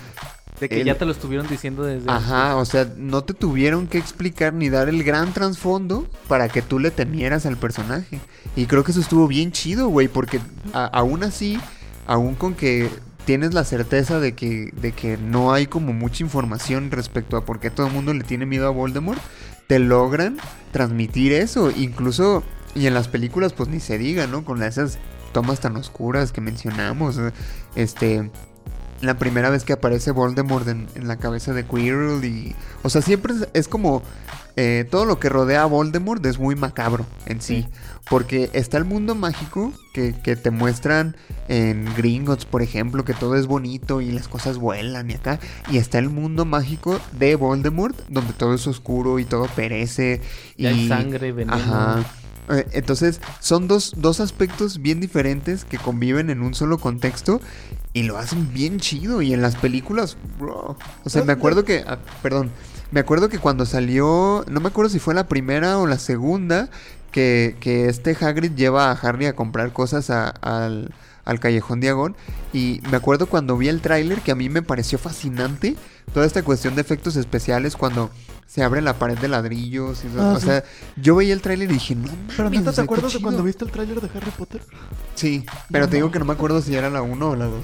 De 0.61 0.69
que 0.69 0.81
el- 0.83 0.87
ya 0.87 0.99
te 0.99 1.07
lo 1.07 1.13
estuvieron 1.13 1.47
diciendo 1.49 1.85
desde... 1.85 2.11
Ajá, 2.11 2.57
o 2.57 2.67
sea, 2.67 2.87
no 2.99 3.23
te 3.25 3.33
tuvieron 3.33 3.87
que 3.87 3.97
explicar 3.97 4.53
ni 4.53 4.69
dar 4.69 4.91
el 4.91 5.03
gran 5.03 5.33
trasfondo 5.33 6.07
para 6.29 6.51
que 6.51 6.61
tú 6.61 6.79
le 6.79 6.91
temieras 6.91 7.47
al 7.47 7.57
personaje. 7.57 8.21
Y 8.55 8.67
creo 8.67 8.85
que 8.85 8.91
eso 8.91 9.01
estuvo 9.01 9.27
bien 9.27 9.51
chido, 9.53 9.89
güey, 9.89 10.09
porque 10.09 10.41
a- 10.75 10.85
aún 10.87 11.23
así, 11.25 11.59
aún 12.07 12.35
con 12.35 12.55
que 12.55 12.89
tienes 13.25 13.55
la 13.55 13.65
certeza 13.65 14.21
de 14.21 14.35
que, 14.35 14.73
de 14.81 14.93
que 14.93 15.17
no 15.17 15.53
hay 15.53 15.67
como 15.67 15.93
mucha 15.93 16.25
información 16.25 16.91
respecto 16.91 17.37
a 17.37 17.45
por 17.45 17.61
qué 17.61 17.71
todo 17.71 17.87
el 17.87 17.93
mundo 17.93 18.13
le 18.15 18.25
tiene 18.25 18.47
miedo 18.47 18.67
a 18.67 18.71
Voldemort, 18.71 19.21
te 19.67 19.79
logran 19.79 20.39
transmitir 20.73 21.33
eso. 21.33 21.71
Incluso, 21.71 22.43
y 22.75 22.87
en 22.87 22.95
las 22.95 23.09
películas, 23.09 23.53
pues 23.53 23.69
ni 23.69 23.81
se 23.81 23.99
diga, 23.99 24.27
¿no? 24.27 24.45
Con 24.45 24.63
esas 24.63 24.99
tomas 25.33 25.61
tan 25.61 25.77
oscuras 25.77 26.33
que 26.33 26.41
mencionamos, 26.41 27.19
este... 27.75 28.31
la 29.01 29.19
primera 29.19 29.51
vez 29.51 29.65
que 29.65 29.73
aparece 29.73 30.11
Voldemort 30.11 30.69
en, 30.69 30.89
la 30.97 31.17
cabeza 31.17 31.53
de 31.53 31.65
Quirrell 31.65 32.25
y... 32.25 32.55
O 32.83 32.91
sea, 32.91 33.03
siempre 33.03 33.35
es 33.55 33.69
como... 33.69 34.03
eh, 34.57 34.87
todo 34.91 35.05
lo 35.05 35.19
que 35.19 35.29
rodea 35.29 35.63
a 35.63 35.67
Voldemort 35.67 36.25
es 36.27 36.39
muy 36.39 36.55
macabro 36.57 37.07
en 37.27 37.41
sí. 37.41 37.63
Sí. 37.63 37.69
Porque 38.09 38.51
está 38.53 38.79
el 38.79 38.85
mundo 38.85 39.15
mágico 39.15 39.73
que, 39.95 40.13
que 40.13 40.37
te 40.37 40.51
muestran 40.51 41.17
en 41.49 41.87
Gringotts, 41.97 42.45
por 42.45 42.61
ejemplo, 42.63 43.05
que 43.05 43.15
todo 43.15 43.37
es 43.37 43.47
bonito 43.47 44.01
y 44.01 44.11
las 44.11 44.29
cosas 44.29 44.59
vuelan 44.59 45.11
y 45.11 45.15
acá. 45.15 45.39
Y 45.71 45.79
está 45.79 45.99
el 45.99 46.09
mundo 46.09 46.45
mágico 46.45 47.01
de 47.13 47.37
Voldemort, 47.37 47.97
donde 48.09 48.33
todo 48.33 48.55
es 48.55 48.67
oscuro 48.67 49.19
y 49.19 49.25
todo 49.25 49.47
perece. 49.47 50.21
Y 50.57 50.67
hay 50.67 50.89
sangre, 50.89 51.33
veneno. 51.33 51.57
Ajá. 51.57 52.05
Eh, 52.49 52.67
Entonces, 52.73 53.21
son 53.41 53.69
dos, 53.69 53.95
dos 53.97 54.21
aspectos 54.21 54.83
bien 54.83 55.01
diferentes 55.01 55.65
que 55.65 55.79
conviven 55.79 56.29
en 56.31 56.43
un 56.43 56.55
solo 56.55 56.79
contexto 56.79 57.41
y 57.93 58.03
lo 58.03 58.19
hacen 58.19 58.53
bien 58.53 58.81
chido. 58.81 59.23
Y 59.23 59.33
en 59.33 59.43
las 59.43 59.57
películas, 59.57 60.17
bro. 60.39 60.77
O 61.05 61.11
sea, 61.11 61.23
me 61.25 61.33
acuerdo 61.33 61.65
que. 61.65 61.85
ah, 61.87 61.99
perdón. 62.23 62.51
Me 62.93 63.01
acuerdo 63.01 63.29
que 63.29 63.39
cuando 63.39 63.67
salió. 63.67 64.45
No 64.49 64.61
me 64.61 64.69
acuerdo 64.69 64.91
si 64.91 64.99
fue 64.99 65.15
la 65.15 65.27
primera 65.29 65.79
o 65.79 65.87
la 65.87 65.99
segunda. 65.99 66.69
Que, 67.11 67.57
que 67.61 67.89
este 67.91 68.17
Hagrid 68.19 68.53
lleva 68.53 68.91
a 68.91 68.93
Harry 68.95 69.27
a 69.27 69.37
comprar 69.37 69.73
cosas 69.75 70.09
a- 70.09 70.29
al, 70.31 70.95
al 71.27 71.41
Callejón 71.41 71.81
Diagon. 71.81 72.17
Y 72.55 72.81
me 72.91 72.97
acuerdo 72.97 73.27
cuando 73.27 73.57
vi 73.59 73.69
el 73.69 73.81
tráiler 73.83 74.21
que 74.23 74.33
a 74.33 74.35
mí 74.35 74.49
me 74.49 74.63
pareció 74.63 74.99
fascinante. 74.99 75.77
Toda 76.15 76.25
esta 76.27 76.43
cuestión 76.43 76.75
de 76.75 76.81
efectos 76.81 77.17
especiales 77.17 77.77
cuando 77.77 78.11
se 78.47 78.63
abre 78.63 78.81
la 78.83 78.95
pared 78.99 79.19
de 79.19 79.29
ladrillos. 79.29 80.05
y- 80.05 80.19
Ah, 80.19 80.33
o 80.37 80.41
sí. 80.41 80.47
sea, 80.47 80.65
yo 80.97 81.15
veía 81.17 81.35
el 81.35 81.43
tráiler 81.43 81.71
y 81.71 81.75
dije, 81.75 81.95
no 81.95 82.09
Pero 82.29 82.45
mames, 82.45 82.61
neta, 82.61 82.71
o 82.71 82.73
sea, 82.73 82.83
¿te 82.83 82.87
acuerdas 82.87 83.13
de 83.13 83.19
chido". 83.19 83.27
cuando 83.27 83.43
viste 83.43 83.65
el 83.67 83.71
tráiler 83.71 84.01
de 84.01 84.09
Harry 84.19 84.31
Potter? 84.31 84.63
Sí, 85.15 85.45
pero 85.71 85.85
No 85.87 85.91
te 85.91 85.97
digo 85.97 86.11
que 86.11 86.19
no 86.19 86.25
me 86.25 86.33
acuerdo 86.33 86.61
si 86.63 86.75
era 86.75 86.89
la 86.91 87.03
1 87.03 87.31
o 87.31 87.37
la 87.37 87.45
2. 87.47 87.63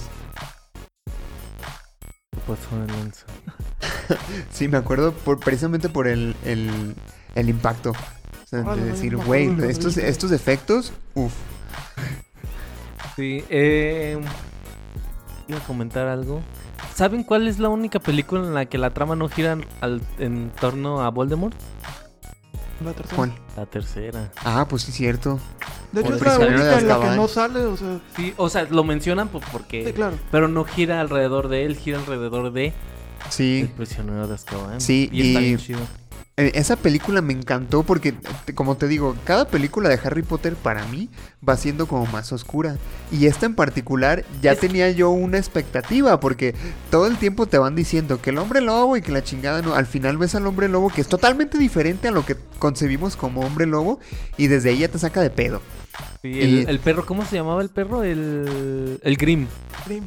¿Qué 2.49 2.55
pasó 2.55 2.97
Lenzo? 2.97 3.27
Sí, 4.51 4.69
me 4.69 4.79
acuerdo 4.79 5.13
por, 5.13 5.39
precisamente 5.39 5.89
por 5.91 6.09
el, 6.09 6.35
el, 6.45 6.95
el 7.35 7.49
impacto. 7.51 7.91
O 7.91 8.47
sea, 8.47 8.63
de 8.63 8.85
decir, 8.87 9.17
güey, 9.17 9.55
estos, 9.69 9.99
estos 9.99 10.33
efectos, 10.33 10.93
uff. 11.15 11.35
Sí, 13.17 13.45
eh, 13.51 14.19
iba 15.47 15.59
a 15.59 15.63
comentar 15.65 16.07
algo. 16.07 16.41
¿Saben 16.95 17.23
cuál 17.23 17.49
es 17.49 17.59
la 17.59 17.69
única 17.69 17.99
película 17.99 18.43
en 18.43 18.55
la 18.55 18.65
que 18.65 18.79
la 18.79 18.91
trama 18.95 19.15
no 19.15 19.29
gira 19.29 19.59
al, 19.83 20.01
en 20.19 20.51
torno 20.59 21.03
a 21.03 21.11
Voldemort? 21.11 21.55
La 22.85 22.93
tercera. 22.93 23.17
¿Cuál? 23.17 23.35
La 23.57 23.67
tercera. 23.67 24.33
Ah, 24.45 24.67
pues 24.69 24.83
sí, 24.83 24.93
cierto. 24.93 25.41
De 25.93 26.01
hecho, 26.03 26.15
es 26.15 26.23
la 26.23 26.39
única 26.39 26.79
en 26.79 26.89
la 26.89 27.01
que 27.01 27.17
no 27.17 27.29
sale, 27.29 27.61
o 27.61 27.77
sea. 27.77 27.99
Sí, 28.17 28.35
o 28.37 28.49
sea, 28.49 28.65
lo 28.65 28.85
mencionan 28.85 29.29
pues, 29.29 29.45
porque... 29.51 29.85
Sí, 29.87 29.93
claro. 29.93 30.17
Pero 30.31 30.49
no 30.49 30.65
gira 30.65 31.01
alrededor 31.01 31.49
de 31.49 31.65
él, 31.65 31.77
gira 31.77 31.99
alrededor 31.99 32.53
de 32.53 32.73
El 33.27 33.33
Sí. 33.33 33.71
prisionero 33.77 34.27
de 34.29 34.35
Azkaban. 34.35 34.81
Sí, 34.81 35.09
y, 35.13 35.29
está 35.29 35.41
y- 35.41 35.45
bien 35.45 35.59
chido. 35.59 35.81
Eh, 36.41 36.53
Esa 36.55 36.77
película 36.77 37.21
me 37.21 37.33
encantó 37.33 37.83
porque, 37.83 38.15
como 38.55 38.77
te 38.77 38.87
digo, 38.87 39.17
cada 39.25 39.49
película 39.49 39.89
de 39.89 39.99
Harry 40.05 40.23
Potter 40.23 40.55
para 40.55 40.85
mí 40.87 41.09
va 41.47 41.57
siendo 41.57 41.89
como 41.89 42.07
más 42.07 42.33
oscura. 42.33 42.77
Y 43.11 43.27
esta 43.27 43.45
en 43.47 43.57
particular 43.57 44.25
ya 44.41 44.53
Es- 44.53 44.61
tenía 44.61 44.89
yo 44.93 45.11
una 45.11 45.37
expectativa 45.37 46.21
porque 46.21 46.55
todo 46.93 47.09
el 47.09 47.17
tiempo 47.17 47.47
te 47.47 47.59
van 47.59 47.75
diciendo 47.75 48.23
que 48.23 48.31
el 48.31 48.39
hombre 48.39 48.61
lobo 48.61 48.97
y 48.97 49.03
que 49.03 49.11
la 49.11 49.25
chingada 49.25 49.63
no. 49.63 49.75
Al 49.75 49.87
final 49.87 50.17
ves 50.17 50.37
al 50.37 50.47
hombre 50.47 50.69
lobo 50.69 50.91
que 50.91 51.01
es 51.01 51.09
totalmente 51.09 51.59
diferente 51.59 52.07
a 52.07 52.13
lo 52.13 52.25
que 52.25 52.37
concebimos 52.61 53.17
como 53.17 53.41
hombre 53.41 53.67
lobo 53.67 53.99
y 54.37 54.47
desde 54.47 54.71
ahí 54.71 54.79
ya 54.79 54.89
te 54.89 55.01
saca 55.01 55.21
de 55.21 55.31
pedo. 55.31 55.61
Sí, 56.23 56.39
el, 56.41 56.51
y- 56.61 56.65
el 56.69 56.79
perro, 56.79 57.05
¿cómo 57.05 57.25
se 57.27 57.35
llamaba 57.35 57.63
el 57.63 57.71
perro? 57.71 58.05
El, 58.05 59.01
el 59.03 59.17
Grim. 59.17 59.49
Grimm. 59.87 60.05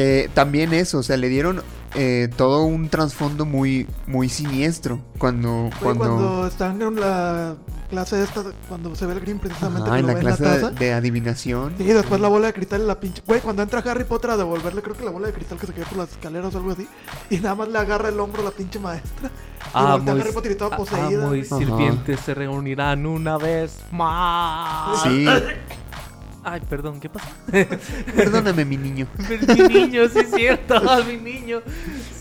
Eh, 0.00 0.30
también 0.32 0.72
eso, 0.74 0.98
o 0.98 1.02
sea, 1.02 1.16
le 1.16 1.28
dieron 1.28 1.60
eh, 1.96 2.28
todo 2.36 2.62
un 2.62 2.88
trasfondo 2.88 3.44
muy, 3.44 3.88
muy 4.06 4.28
siniestro 4.28 5.00
cuando... 5.18 5.70
Cuando... 5.82 6.04
cuando 6.04 6.46
están 6.46 6.80
en 6.80 7.00
la 7.00 7.56
clase 7.90 8.22
esta, 8.22 8.44
cuando 8.68 8.94
se 8.94 9.06
ve 9.06 9.14
el 9.14 9.20
Green 9.20 9.40
precisamente 9.40 9.90
que 9.90 9.96
en 9.98 10.06
la 10.06 10.14
clase 10.14 10.44
en 10.44 10.48
la 10.48 10.54
de, 10.54 10.62
taza. 10.62 10.74
de 10.74 10.92
adivinación. 10.92 11.74
Sí, 11.78 11.84
después 11.84 12.20
la 12.20 12.28
bola 12.28 12.46
de 12.46 12.52
cristal 12.52 12.82
y 12.82 12.86
la 12.86 13.00
pinche. 13.00 13.22
Güey, 13.26 13.40
cuando 13.40 13.62
entra 13.62 13.80
Harry 13.80 14.04
Potter 14.04 14.30
a 14.30 14.36
devolverle, 14.36 14.82
creo 14.82 14.96
que 14.96 15.04
la 15.04 15.10
bola 15.10 15.26
de 15.26 15.32
cristal 15.32 15.58
que 15.58 15.66
se 15.66 15.72
quedó 15.72 15.86
por 15.86 15.98
las 15.98 16.10
escaleras 16.10 16.54
o 16.54 16.58
algo 16.58 16.70
así. 16.70 16.86
Y 17.30 17.38
nada 17.38 17.56
más 17.56 17.68
le 17.68 17.78
agarra 17.78 18.10
el 18.10 18.20
hombro 18.20 18.42
a 18.42 18.44
la 18.44 18.50
pinche 18.52 18.78
maestra. 18.78 19.32
Y 19.74 19.82
voltea 19.82 20.14
a 20.14 20.16
Harry 20.16 20.32
Potter 20.32 20.52
y 20.52 20.54
toda 20.54 20.76
poseída. 20.76 21.06
amo 21.06 21.34
y 21.34 21.42
güey. 21.42 21.44
sirvientes 21.44 22.20
se 22.20 22.34
reunirán 22.34 23.04
una 23.04 23.36
vez 23.36 23.80
más. 23.90 25.02
Sí, 25.02 25.26
Ay, 26.50 26.62
perdón, 26.66 26.98
¿qué 26.98 27.10
pasó? 27.10 27.28
perdóname 28.16 28.64
mi 28.64 28.78
niño. 28.78 29.06
mi 29.58 29.68
niño, 29.68 30.08
sí 30.08 30.20
es 30.20 30.30
cierto, 30.34 30.80
mi 31.06 31.18
niño. 31.18 31.60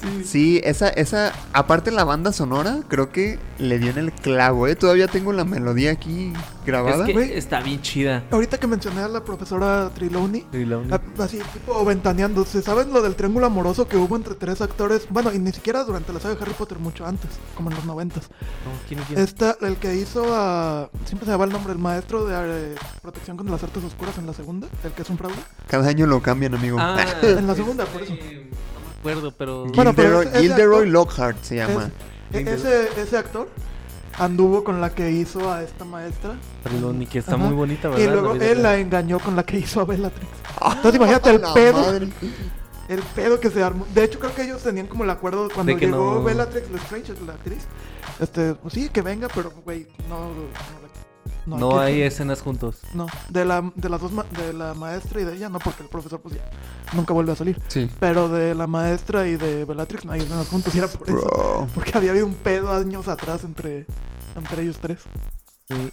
Sí. 0.02 0.24
Sí, 0.26 0.62
esa, 0.66 0.90
esa, 0.90 1.32
aparte 1.54 1.92
la 1.92 2.04
banda 2.04 2.34
sonora, 2.34 2.80
creo 2.90 3.10
que 3.10 3.40
le 3.58 3.80
dio 3.80 3.90
en 3.92 4.00
el 4.00 4.12
clavo, 4.12 4.68
¿eh? 4.68 4.76
Todavía 4.76 5.08
tengo 5.08 5.32
la 5.32 5.46
melodía 5.46 5.92
aquí 5.92 6.34
grabada. 6.68 7.00
Es 7.00 7.06
que 7.08 7.14
güey. 7.14 7.34
está 7.34 7.62
bien 7.62 7.82
chida. 7.82 8.24
Ahorita 8.30 8.60
que 8.60 8.68
mencioné 8.68 9.02
a 9.02 9.08
la 9.08 9.24
profesora 9.24 9.90
Triloni, 9.96 10.46
a- 10.92 11.24
así 11.24 11.40
tipo 11.54 11.84
ventaneando, 11.84 12.46
¿se 12.46 12.62
saben 12.62 12.94
lo 12.94 13.02
del 13.02 13.16
triángulo 13.16 13.48
amoroso 13.48 13.88
que 13.88 13.98
hubo 13.98 14.16
entre 14.16 14.36
tres 14.36 14.62
actores? 14.62 15.08
Bueno, 15.10 15.34
y 15.34 15.40
ni 15.40 15.52
siquiera 15.52 15.84
durante 15.84 16.14
la 16.14 16.20
saga 16.20 16.36
de 16.36 16.42
Harry 16.44 16.54
Potter, 16.54 16.78
mucho 16.78 17.06
antes, 17.06 17.32
como 17.56 17.70
en 17.72 17.76
los 17.78 17.86
noventas. 17.86 18.30
No, 18.30 18.72
¿quién, 18.88 19.00
quién? 19.08 19.20
Esta, 19.20 19.58
el 19.62 19.78
que 19.78 19.96
hizo 19.96 20.26
a. 20.36 20.90
Siempre 21.06 21.26
se 21.26 21.32
me 21.32 21.38
va 21.38 21.46
el 21.46 21.52
nombre, 21.52 21.74
el 21.74 21.80
maestro 21.80 22.26
de 22.26 22.36
eh, 22.36 22.76
protección 23.02 23.38
contra 23.38 23.54
las 23.56 23.64
artes 23.64 23.84
oscuras 23.84 24.18
en 24.18 24.28
la 24.28 24.34
segunda, 24.34 24.68
el 24.84 24.92
que 24.92 25.02
es 25.02 25.10
un 25.10 25.18
fraude. 25.18 25.36
Cada 25.68 25.88
año 25.88 26.06
lo 26.06 26.22
cambian, 26.22 26.54
amigo. 26.54 26.78
Ah, 26.80 27.04
En 27.24 27.48
la 27.48 27.56
segunda, 27.56 27.86
por 27.86 28.02
eso. 28.04 28.14
No 28.14 28.20
me 28.20 29.00
acuerdo, 29.00 29.32
pero. 29.38 29.66
Bueno, 29.74 29.94
pero 29.96 30.20
Gilderoy, 30.22 30.28
ese- 30.28 30.38
ese 30.38 30.48
Gilderoy 30.48 30.80
actor- 30.88 30.88
Lockhart 30.92 31.44
se 31.44 31.56
llama. 31.56 31.92
Es- 32.34 32.46
e- 32.48 32.54
ese, 32.54 33.02
ese 33.02 33.18
actor 33.18 33.48
anduvo 34.18 34.64
con 34.64 34.82
la 34.82 34.90
que 34.94 35.12
hizo 35.12 35.52
a 35.52 35.64
esta 35.64 35.86
maestra. 35.86 36.36
Perdón, 36.64 37.02
y 37.02 37.06
que 37.08 37.20
está 37.20 37.36
Ajá. 37.36 37.44
muy 37.46 37.54
bonita, 37.54 37.90
¿verdad? 37.90 38.04
Y 38.04 38.08
luego 38.08 38.34
La 38.34 38.46
él 38.46 38.64
la 38.64 38.70
real. 38.72 38.82
engañó 38.82 39.20
con 39.20 39.36
la 39.36 39.44
que 39.44 39.58
hizo 39.60 39.82
a 39.82 39.86
Bellatrix. 39.86 40.28
Entonces 40.76 40.96
imagínate 40.96 41.30
el 41.32 41.42
pedo. 41.54 41.82
madre. 41.82 42.10
El 42.90 43.00
pedo 43.00 43.40
que 43.40 43.50
se 43.50 43.62
armó. 43.62 43.86
De 43.94 44.04
hecho, 44.06 44.18
creo 44.18 44.34
que 44.34 44.44
ellos 44.44 44.64
tenían 44.64 44.88
como 44.88 45.04
el 45.04 45.10
acuerdo 45.10 45.50
cuando 45.54 45.74
llegó 45.78 46.16
no- 46.16 46.24
Bellatrix 46.24 46.72
Lestrange, 46.72 47.14
la 47.26 47.34
actriz. 47.34 47.66
Este, 48.20 48.54
pues 48.56 48.74
sí, 48.74 48.90
que 48.90 49.02
venga, 49.02 49.28
pero, 49.36 49.52
güey, 49.66 49.88
no. 50.10 50.30
No, 50.30 50.87
No 51.48 51.80
hay 51.80 52.02
escenas 52.02 52.42
juntos. 52.42 52.80
No, 52.94 53.08
de, 53.30 53.46
la, 53.46 53.72
de 53.76 53.90
las 53.90 54.02
dos, 54.02 54.12
ma- 54.12 54.26
de 54.46 54.52
la 54.54 54.74
maestra 54.74 55.22
y 55.22 55.24
de 55.24 55.36
ella, 55.36 55.50
no, 55.50 55.60
porque 55.60 55.84
el 55.84 55.90
profesor, 55.90 56.20
pues 56.20 56.36
ya, 56.36 56.42
nunca 56.94 57.14
vuelve 57.14 57.32
a 57.32 57.36
salir. 57.36 57.60
Sí. 57.68 57.90
Pero 58.00 58.28
de 58.30 58.54
la 58.54 58.68
maestra 58.68 59.28
y 59.28 59.38
de 59.38 59.64
Bellatrix 59.66 60.04
no 60.06 60.12
hay 60.12 60.22
escenas 60.22 60.48
juntos, 60.50 60.76
y 60.76 60.78
era 60.80 60.88
por 60.88 61.08
eso. 61.08 61.18
Bro. 61.22 61.68
Porque 61.74 61.92
había 61.96 62.12
habido 62.12 62.26
un 62.26 62.36
pedo 62.36 62.74
años 62.74 63.08
atrás 63.08 63.44
entre, 63.44 63.86
entre 64.36 64.64
ellos 64.64 64.78
tres. 64.82 65.00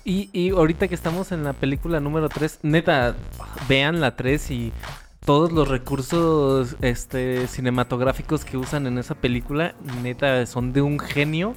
Y, 0.04 0.30
y 0.32 0.50
ahorita 0.50 0.86
que 0.88 0.94
estamos 0.94 1.32
en 1.32 1.42
la 1.42 1.52
película 1.52 1.98
número 1.98 2.28
3, 2.28 2.60
neta, 2.62 3.16
vean 3.68 4.00
la 4.00 4.14
3 4.14 4.50
y 4.52 4.72
todos 5.24 5.50
los 5.50 5.66
recursos 5.66 6.76
este, 6.80 7.48
cinematográficos 7.48 8.44
que 8.44 8.56
usan 8.56 8.86
en 8.86 8.98
esa 8.98 9.16
película, 9.16 9.74
neta, 10.02 10.46
son 10.46 10.72
de 10.72 10.80
un 10.80 11.00
genio 11.00 11.54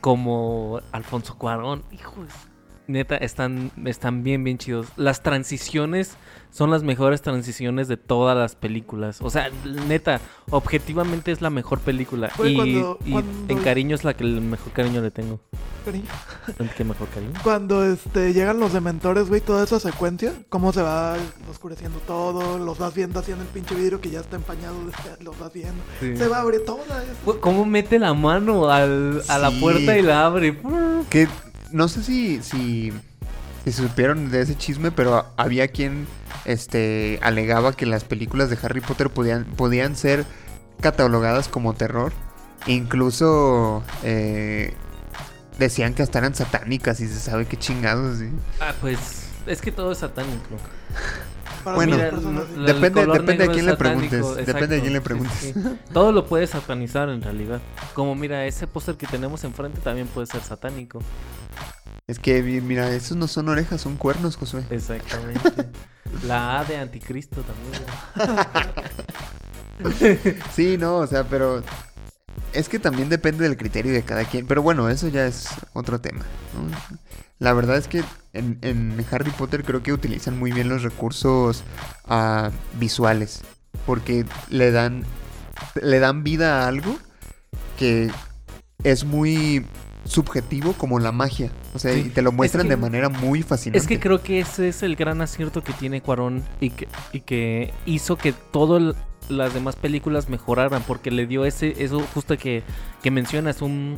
como 0.00 0.80
Alfonso 0.92 1.36
Cuarón. 1.36 1.82
Hijos, 1.90 2.28
neta, 2.90 3.16
están, 3.16 3.70
están 3.84 4.22
bien, 4.22 4.44
bien 4.44 4.58
chidos. 4.58 4.86
Las 4.96 5.22
transiciones 5.22 6.16
son 6.50 6.70
las 6.70 6.82
mejores 6.82 7.22
transiciones 7.22 7.86
de 7.88 7.96
todas 7.96 8.36
las 8.36 8.56
películas. 8.56 9.18
O 9.22 9.30
sea, 9.30 9.50
neta, 9.88 10.20
objetivamente 10.50 11.30
es 11.32 11.40
la 11.40 11.50
mejor 11.50 11.78
película. 11.80 12.30
Y 12.44 12.54
cuando- 12.56 12.98
y 13.04 13.12
cuando- 13.12 13.32
en 13.52 13.58
cariño 13.58 13.94
es 13.94 14.04
la 14.04 14.14
que 14.14 14.24
el 14.24 14.40
mejor 14.40 14.72
cariño 14.72 15.00
le 15.00 15.10
tengo. 15.10 15.40
Cariño. 15.84 16.04
¿Qué 16.76 16.84
mejor 16.84 17.08
cariño? 17.08 17.32
Cuando 17.42 17.84
este, 17.84 18.32
llegan 18.34 18.58
los 18.60 18.72
dementores, 18.72 19.28
güey, 19.28 19.40
toda 19.40 19.64
esa 19.64 19.80
secuencia, 19.80 20.32
cómo 20.50 20.72
se 20.72 20.82
va 20.82 21.16
oscureciendo 21.50 21.98
todo, 22.00 22.58
los 22.58 22.78
vas 22.78 22.94
viendo 22.94 23.20
así 23.20 23.32
en 23.32 23.40
el 23.40 23.46
pinche 23.46 23.74
vidrio 23.74 24.00
que 24.00 24.10
ya 24.10 24.20
está 24.20 24.36
empañado, 24.36 24.74
los 25.20 25.38
vas 25.38 25.52
viendo. 25.52 25.82
Sí. 26.00 26.16
Se 26.16 26.28
va 26.28 26.38
a 26.38 26.40
abrir 26.42 26.64
toda 26.66 26.82
esa. 26.84 27.40
¿Cómo 27.40 27.64
mete 27.64 27.98
la 27.98 28.12
mano 28.12 28.68
al- 28.70 29.22
a 29.28 29.38
la 29.38 29.50
puerta 29.58 29.96
y 29.96 30.02
la 30.02 30.26
abre? 30.26 30.58
Que 31.08 31.28
no 31.72 31.88
sé 31.88 32.02
si, 32.02 32.42
si, 32.42 32.92
supieron 33.70 34.30
de 34.30 34.42
ese 34.42 34.56
chisme, 34.56 34.90
pero 34.90 35.26
había 35.36 35.68
quien 35.68 36.06
este, 36.44 37.18
alegaba 37.22 37.72
que 37.72 37.86
las 37.86 38.04
películas 38.04 38.50
de 38.50 38.58
Harry 38.62 38.80
Potter 38.80 39.10
podían, 39.10 39.44
podían 39.44 39.96
ser 39.96 40.24
catalogadas 40.80 41.48
como 41.48 41.74
terror. 41.74 42.12
Incluso 42.66 43.82
eh, 44.02 44.74
decían 45.58 45.94
que 45.94 46.02
hasta 46.02 46.18
eran 46.18 46.34
satánicas 46.34 47.00
y 47.00 47.08
se 47.08 47.18
sabe 47.18 47.46
qué 47.46 47.56
chingados. 47.56 48.18
¿sí? 48.18 48.28
Ah, 48.60 48.74
pues 48.80 49.28
es 49.46 49.60
que 49.60 49.72
todo 49.72 49.92
es 49.92 49.98
satánico. 49.98 50.56
Bueno, 51.64 51.96
Depende- 51.96 53.06
depende 53.06 53.44
a 53.44 53.46
negro 53.46 53.52
quién 53.52 53.66
le 53.66 53.76
preguntes, 53.76 54.36
depende 54.46 54.76
a 54.76 54.80
quién 54.80 54.92
le 54.92 55.00
preguntes. 55.00 55.36
sí, 55.38 55.52
sí. 55.52 55.60
Todo 55.92 56.12
lo 56.12 56.26
puedes 56.26 56.50
satanizar 56.50 57.08
en 57.08 57.22
realidad. 57.22 57.60
Como 57.94 58.14
mira, 58.14 58.44
ese 58.46 58.66
póster 58.66 58.96
que 58.96 59.06
tenemos 59.06 59.44
enfrente 59.44 59.80
también 59.80 60.06
puede 60.08 60.26
ser 60.26 60.42
satánico. 60.42 61.00
Es 62.06 62.18
que, 62.18 62.42
mi- 62.42 62.60
mira, 62.60 62.90
esos 62.92 63.16
no 63.16 63.28
son 63.28 63.48
orejas, 63.48 63.80
son 63.80 63.96
cuernos, 63.96 64.36
Josué. 64.36 64.64
Exactamente. 64.70 65.68
La 66.26 66.60
A 66.60 66.64
de 66.64 66.76
anticristo 66.76 67.42
también. 67.42 67.82
Sí, 70.54 70.76
no, 70.76 70.96
o 70.98 71.06
sea, 71.06 71.24
pero 71.24 71.62
es 72.52 72.68
que 72.68 72.78
también 72.78 73.08
depende 73.08 73.44
del 73.44 73.56
criterio 73.56 73.92
de 73.92 74.02
cada 74.02 74.24
quien. 74.24 74.46
Pero 74.46 74.62
bueno, 74.62 74.88
eso 74.90 75.08
ya 75.08 75.26
es 75.26 75.48
otro 75.72 76.00
tema. 76.00 76.24
¿no? 76.54 76.76
La 77.40 77.52
verdad 77.54 77.76
es 77.78 77.88
que 77.88 78.04
en, 78.32 78.58
en 78.62 79.04
Harry 79.10 79.30
Potter 79.32 79.64
creo 79.64 79.82
que 79.82 79.92
utilizan 79.92 80.38
muy 80.38 80.52
bien 80.52 80.68
los 80.68 80.82
recursos 80.82 81.64
ah, 82.06 82.50
visuales. 82.78 83.40
Porque 83.86 84.24
le 84.50 84.70
dan, 84.70 85.04
le 85.82 85.98
dan 85.98 86.22
vida 86.22 86.62
a 86.64 86.68
algo 86.68 86.96
que 87.78 88.10
es 88.84 89.04
muy 89.04 89.64
subjetivo 90.04 90.74
como 90.74 90.98
la 90.98 91.12
magia. 91.12 91.50
O 91.74 91.78
sea, 91.78 91.94
Sí, 91.94 92.04
y 92.06 92.08
te 92.10 92.20
lo 92.22 92.30
muestran 92.30 92.64
que- 92.64 92.70
de 92.70 92.76
manera 92.76 93.08
muy 93.08 93.42
fascinante. 93.42 93.78
Es 93.78 93.86
que 93.86 93.98
creo 93.98 94.22
que 94.22 94.40
ese 94.40 94.68
es 94.68 94.82
el 94.82 94.94
gran 94.96 95.22
acierto 95.22 95.64
que 95.64 95.72
tiene 95.72 96.02
Cuarón 96.02 96.44
y 96.60 96.70
que, 96.70 96.88
y 97.12 97.20
que 97.20 97.72
hizo 97.86 98.16
que 98.16 98.32
todas 98.32 98.94
las 99.28 99.54
demás 99.54 99.76
películas 99.76 100.28
mejoraran 100.28 100.82
porque 100.86 101.10
le 101.10 101.26
dio 101.26 101.44
ese 101.44 101.84
eso 101.84 102.00
justo 102.12 102.36
que, 102.36 102.64
que 103.02 103.10
mencionas 103.10 103.62
un, 103.62 103.96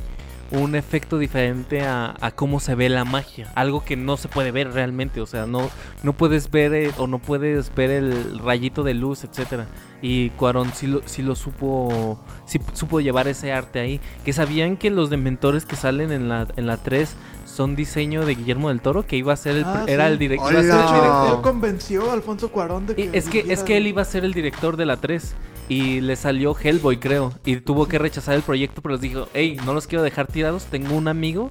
un 0.53 0.75
efecto 0.75 1.19
diferente 1.19 1.83
a, 1.83 2.15
a 2.21 2.31
cómo 2.31 2.61
se 2.61 2.75
ve 2.75 2.89
la 2.89 3.05
magia, 3.05 3.51
algo 3.55 3.85
que 3.85 3.97
no 3.97 4.17
se 4.17 4.29
puede 4.29 4.51
ver 4.53 4.73
realmente, 4.73 5.21
o 5.21 5.27
sea, 5.27 5.47
no 5.47 5.71
no 6.03 6.13
puedes 6.13 6.51
ver 6.51 6.75
eh, 6.75 6.91
o 6.99 7.07
no 7.07 7.19
puedes 7.19 7.75
ver 7.75 7.91
el 7.91 8.39
rayito 8.39 8.83
de 8.83 8.95
luz, 8.95 9.25
etcétera. 9.25 9.67
Y 10.05 10.31
Cuarón 10.31 10.73
sí 10.75 10.89
lo, 10.89 11.01
sí 11.07 11.23
lo 11.23 11.37
supo 11.37 12.19
sí 12.45 12.59
supo 12.73 13.01
llevar 13.01 13.29
ese 13.29 13.53
arte 13.53 13.79
ahí, 13.81 14.01
que 14.25 14.33
sabían 14.33 14.77
que 14.77 14.91
los 14.91 15.11
dementores 15.11 15.65
que 15.65 15.77
salen 15.77 16.11
en 16.13 16.29
la 16.29 16.47
en 16.57 16.67
la 16.67 16.77
3 16.77 17.15
son 17.47 17.77
diseño 17.77 18.25
de 18.27 18.35
Guillermo 18.35 18.69
del 18.71 18.81
Toro, 18.81 19.07
que 19.07 19.17
iba 19.17 19.33
a 19.33 19.37
ser 19.37 19.57
el, 19.57 19.65
Ah, 19.65 19.85
era 19.87 20.07
sí. 20.07 20.13
el 20.13 20.19
direc- 20.19 20.41
Hola. 20.41 20.51
iba 20.51 20.61
a 20.61 20.63
ser 20.63 20.73
De 20.73 20.79
el 20.79 20.85
hecho, 20.85 20.95
director. 20.95 21.37
él 21.37 21.43
convenció 21.43 22.11
a 22.11 22.13
Alfonso 22.15 22.51
Cuarón 22.51 22.87
de 22.87 22.95
que. 22.97 23.03
Y 23.05 23.11
es 23.13 23.29
que 23.29 23.45
es 23.53 23.63
que 23.63 23.77
él 23.77 23.87
iba 23.87 24.03
a 24.03 24.05
ser 24.05 24.25
el 24.25 24.33
director 24.33 24.77
de 24.77 24.87
la 24.87 24.97
3 24.97 25.35
y 25.69 26.01
le 26.01 26.17
salió 26.17 26.57
Hellboy, 26.59 26.99
creo, 26.99 27.33
y 27.45 27.57
tuvo 27.57 27.87
que 27.87 27.99
rechazar 27.99 28.35
el 28.35 28.43
proyecto, 28.43 28.83
pero 28.83 28.95
les 28.95 29.01
dijo, 29.01 29.29
hey, 29.35 29.57
no 29.65 29.73
los 29.75 29.87
quiero 29.87 30.03
dejar 30.03 30.27
tirados, 30.27 30.65
tengo 30.67 30.95
un 30.95 31.09
amigo 31.09 31.51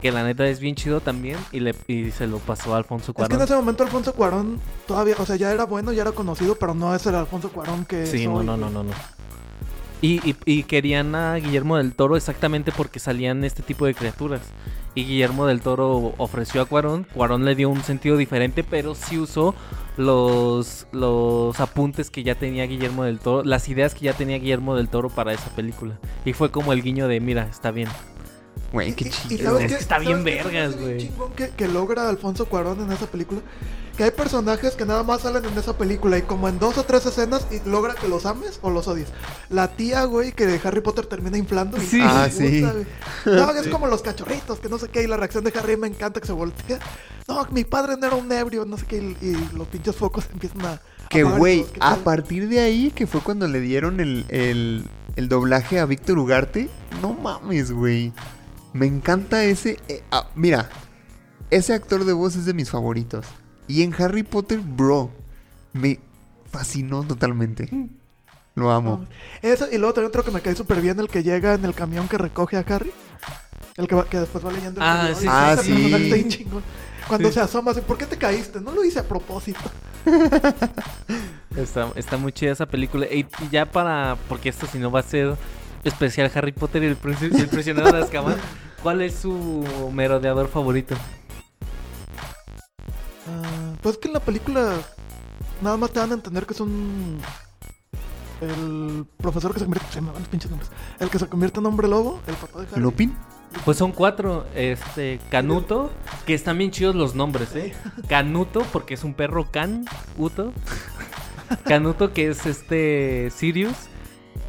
que 0.00 0.12
la 0.12 0.22
neta 0.24 0.46
es 0.46 0.60
bien 0.60 0.76
chido 0.76 1.00
también 1.00 1.36
y 1.50 1.58
le 1.58 1.74
y 1.88 2.12
se 2.12 2.28
lo 2.28 2.38
pasó 2.38 2.72
a 2.72 2.78
Alfonso 2.78 3.10
Es 3.10 3.16
que 3.16 3.22
en 3.22 3.28
Cuarón. 3.28 3.42
ese 3.44 3.54
momento 3.56 3.82
Alfonso 3.82 4.12
Cuarón 4.14 4.60
todavía, 4.86 5.16
o 5.18 5.26
sea, 5.26 5.34
ya 5.36 5.50
era 5.52 5.64
bueno, 5.64 5.92
ya 5.92 6.02
era 6.02 6.12
conocido, 6.12 6.54
pero 6.54 6.72
no 6.72 6.94
es 6.94 7.04
el 7.06 7.16
Alfonso 7.16 7.50
Cuarón 7.50 7.84
que 7.84 8.06
Sí, 8.06 8.26
no, 8.28 8.42
no, 8.44 8.56
no, 8.56 8.70
no, 8.70 8.84
no. 8.84 8.92
Y, 10.00 10.20
y- 10.30 10.36
y 10.44 10.62
querían 10.62 11.16
a 11.16 11.34
Guillermo 11.34 11.76
del 11.78 11.92
Toro 11.94 12.16
exactamente 12.16 12.70
porque 12.70 13.00
salían 13.00 13.42
este 13.42 13.62
tipo 13.64 13.84
de 13.86 13.94
criaturas. 13.94 14.42
Y 14.94 15.04
Guillermo 15.04 15.46
del 15.46 15.60
Toro 15.60 16.14
ofreció 16.18 16.62
a 16.62 16.66
Cuarón. 16.66 17.04
Cuarón 17.12 17.44
le 17.44 17.56
dio 17.56 17.68
un 17.68 17.82
sentido 17.82 18.16
diferente, 18.16 18.62
pero 18.62 18.94
sí 18.94 19.18
usó 19.18 19.56
los, 19.98 20.86
los 20.92 21.58
apuntes 21.60 22.08
que 22.08 22.22
ya 22.22 22.36
tenía 22.36 22.64
Guillermo 22.64 23.04
del 23.04 23.18
Toro, 23.18 23.44
las 23.44 23.68
ideas 23.68 23.94
que 23.94 24.06
ya 24.06 24.14
tenía 24.14 24.38
Guillermo 24.38 24.76
del 24.76 24.88
Toro 24.88 25.10
para 25.10 25.34
esa 25.34 25.50
película. 25.50 25.98
Y 26.24 26.32
fue 26.32 26.50
como 26.50 26.72
el 26.72 26.82
guiño 26.82 27.08
de, 27.08 27.20
mira, 27.20 27.48
está 27.50 27.72
bien. 27.72 27.88
Güey, 28.72 28.92
qué 28.92 29.08
chido. 29.08 29.58
está 29.58 29.98
bien 29.98 30.18
¿Sabes 30.18 30.36
qué 30.36 30.42
se 30.42 30.48
me 30.48 30.52
vergas, 30.52 30.76
güey. 30.78 30.98
chingón 30.98 31.32
Que, 31.32 31.48
que 31.50 31.68
logra 31.68 32.08
Alfonso 32.08 32.46
Cuarón 32.46 32.80
en 32.82 32.92
esa 32.92 33.06
película. 33.06 33.40
Que 33.96 34.04
hay 34.04 34.10
personajes 34.12 34.76
que 34.76 34.84
nada 34.84 35.02
más 35.02 35.22
salen 35.22 35.44
en 35.44 35.58
esa 35.58 35.76
película 35.76 36.18
y 36.18 36.22
como 36.22 36.48
en 36.48 36.60
dos 36.60 36.78
o 36.78 36.84
tres 36.84 37.04
escenas 37.06 37.48
y 37.50 37.66
logra 37.68 37.94
que 37.94 38.06
los 38.06 38.26
ames 38.26 38.60
o 38.62 38.70
los 38.70 38.86
odies. 38.86 39.08
La 39.48 39.68
tía, 39.68 40.04
güey, 40.04 40.30
que 40.32 40.46
de 40.46 40.60
Harry 40.62 40.82
Potter 40.82 41.06
termina 41.06 41.36
inflando. 41.36 41.78
y 41.78 41.80
Sí. 41.80 42.00
Ah, 42.02 42.28
sí. 42.30 42.64
No, 43.24 43.50
es 43.50 43.66
como 43.68 43.86
los 43.88 44.02
cachorritos, 44.02 44.60
que 44.60 44.68
no 44.68 44.78
sé 44.78 44.88
qué. 44.88 45.02
Y 45.02 45.06
la 45.06 45.16
reacción 45.16 45.42
de 45.42 45.52
Harry 45.58 45.76
me 45.76 45.88
encanta 45.88 46.20
que 46.20 46.26
se 46.26 46.32
voltea. 46.32 46.78
No, 47.26 47.44
mi 47.50 47.64
padre 47.64 47.96
no 47.98 48.06
era 48.06 48.16
un 48.16 48.30
ebrio, 48.30 48.64
no 48.64 48.76
sé 48.76 48.86
qué. 48.86 48.98
Y, 49.20 49.26
y 49.26 49.48
los 49.56 49.66
pinches 49.66 49.96
focos 49.96 50.26
empiezan 50.32 50.64
a. 50.64 50.80
Que 51.08 51.24
güey, 51.24 51.62
todos, 51.62 51.72
¿qué 51.72 51.78
a 51.80 51.96
partir 51.96 52.48
de 52.48 52.60
ahí, 52.60 52.92
que 52.94 53.06
fue 53.06 53.20
cuando 53.22 53.48
le 53.48 53.60
dieron 53.60 53.98
el, 53.98 54.26
el, 54.28 54.84
el 55.16 55.28
doblaje 55.28 55.80
a 55.80 55.86
Víctor 55.86 56.18
Ugarte, 56.18 56.68
no 57.02 57.14
mames, 57.14 57.72
güey. 57.72 58.12
Me 58.78 58.86
encanta 58.86 59.42
ese... 59.44 59.78
eh, 59.88 60.02
ah, 60.10 60.28
mira, 60.34 60.68
ese 61.50 61.74
actor 61.74 62.04
de 62.04 62.12
voz 62.12 62.36
es 62.36 62.44
de 62.44 62.54
mis 62.54 62.70
favoritos. 62.70 63.26
Y 63.66 63.82
en 63.82 63.92
Harry 64.00 64.22
Potter, 64.22 64.60
bro, 64.60 65.10
me 65.72 65.98
fascinó 66.50 67.02
totalmente. 67.02 67.68
Lo 68.54 68.70
amo. 68.70 69.06
Eso, 69.42 69.66
y 69.70 69.78
luego 69.78 69.94
también 69.94 70.08
otro 70.08 70.24
que 70.24 70.30
me 70.30 70.40
cae 70.40 70.54
súper 70.54 70.80
bien, 70.80 70.98
el 71.00 71.08
que 71.08 71.22
llega 71.22 71.54
en 71.54 71.64
el 71.64 71.74
camión 71.74 72.08
que 72.08 72.18
recoge 72.18 72.56
a 72.56 72.60
Harry. 72.68 72.92
El 73.76 73.86
que, 73.86 73.94
va- 73.94 74.08
que 74.08 74.18
después 74.18 74.44
va 74.44 74.50
leyendo 74.52 74.80
el 74.80 74.86
Ah, 74.86 74.94
periódico. 75.02 75.20
sí, 75.20 75.26
sí, 75.26 75.28
Ah, 75.30 75.52
Ese 75.54 75.62
sí. 75.62 75.70
personaje 75.72 76.02
está 76.04 76.14
bien 76.16 76.28
chingón. 76.28 76.62
Cuando 77.06 77.28
Sí. 77.28 77.34
se 77.34 77.40
asoma 77.40 77.70
así, 77.70 77.80
¿por 77.80 77.96
qué 77.98 78.06
te 78.06 78.16
caíste? 78.18 78.60
No 78.60 78.72
lo 78.72 78.84
hice 78.84 78.98
a 78.98 79.04
propósito. 79.08 79.60
Está, 81.56 81.90
está 81.96 82.16
muy 82.16 82.32
chida 82.32 82.52
esa 82.52 82.66
película. 82.66 83.06
Y, 83.06 83.20
y 83.40 83.48
ya 83.50 83.66
para. 83.66 84.16
Porque 84.28 84.48
esto 84.50 84.66
si 84.66 84.78
no 84.78 84.90
va 84.90 85.00
a 85.00 85.02
ser 85.02 85.34
especial 85.84 86.30
Harry 86.34 86.52
Potter 86.52 86.82
y 86.82 86.86
el, 86.86 86.96
príncipe- 86.96 87.36
y 87.36 87.40
el 87.40 87.48
prisionero 87.48 87.90
de 87.92 88.02
Azkaban. 88.02 88.36
¿Cuál 88.82 89.02
es 89.02 89.14
su 89.14 89.64
merodeador 89.92 90.48
favorito? 90.48 90.94
Ah, 93.26 93.74
pues 93.82 93.98
que 93.98 94.08
en 94.08 94.14
la 94.14 94.20
película 94.20 94.76
nada 95.60 95.76
más 95.76 95.90
te 95.90 96.00
dan 96.00 96.12
a 96.12 96.14
entender 96.14 96.46
que 96.46 96.54
es 96.54 96.60
un... 96.60 97.18
El 98.40 99.04
profesor 99.16 99.52
que 99.52 99.58
se 99.58 99.64
convierte... 99.64 99.92
Se 99.92 100.00
me 100.00 100.12
van 100.12 100.20
los 100.20 100.28
pinches 100.28 100.50
nombres. 100.50 100.70
El 101.00 101.10
que 101.10 101.18
se 101.18 101.26
convierte 101.26 101.58
en 101.58 101.66
hombre 101.66 101.88
lobo, 101.88 102.20
el 102.28 102.34
papá 102.36 102.60
de 102.60 102.68
Harry. 102.68 102.80
¿Lupin? 102.80 103.16
Pues 103.64 103.78
son 103.78 103.90
cuatro. 103.90 104.46
Este, 104.54 105.18
Canuto, 105.28 105.90
que 106.24 106.34
están 106.34 106.58
bien 106.58 106.70
chidos 106.70 106.94
los 106.94 107.16
nombres, 107.16 107.56
¿eh? 107.56 107.74
Canuto, 108.08 108.62
porque 108.72 108.94
es 108.94 109.02
un 109.02 109.14
perro 109.14 109.50
Canuto. 109.50 110.52
Canuto, 111.64 112.12
que 112.12 112.28
es 112.28 112.46
este 112.46 113.32
Sirius. 113.34 113.74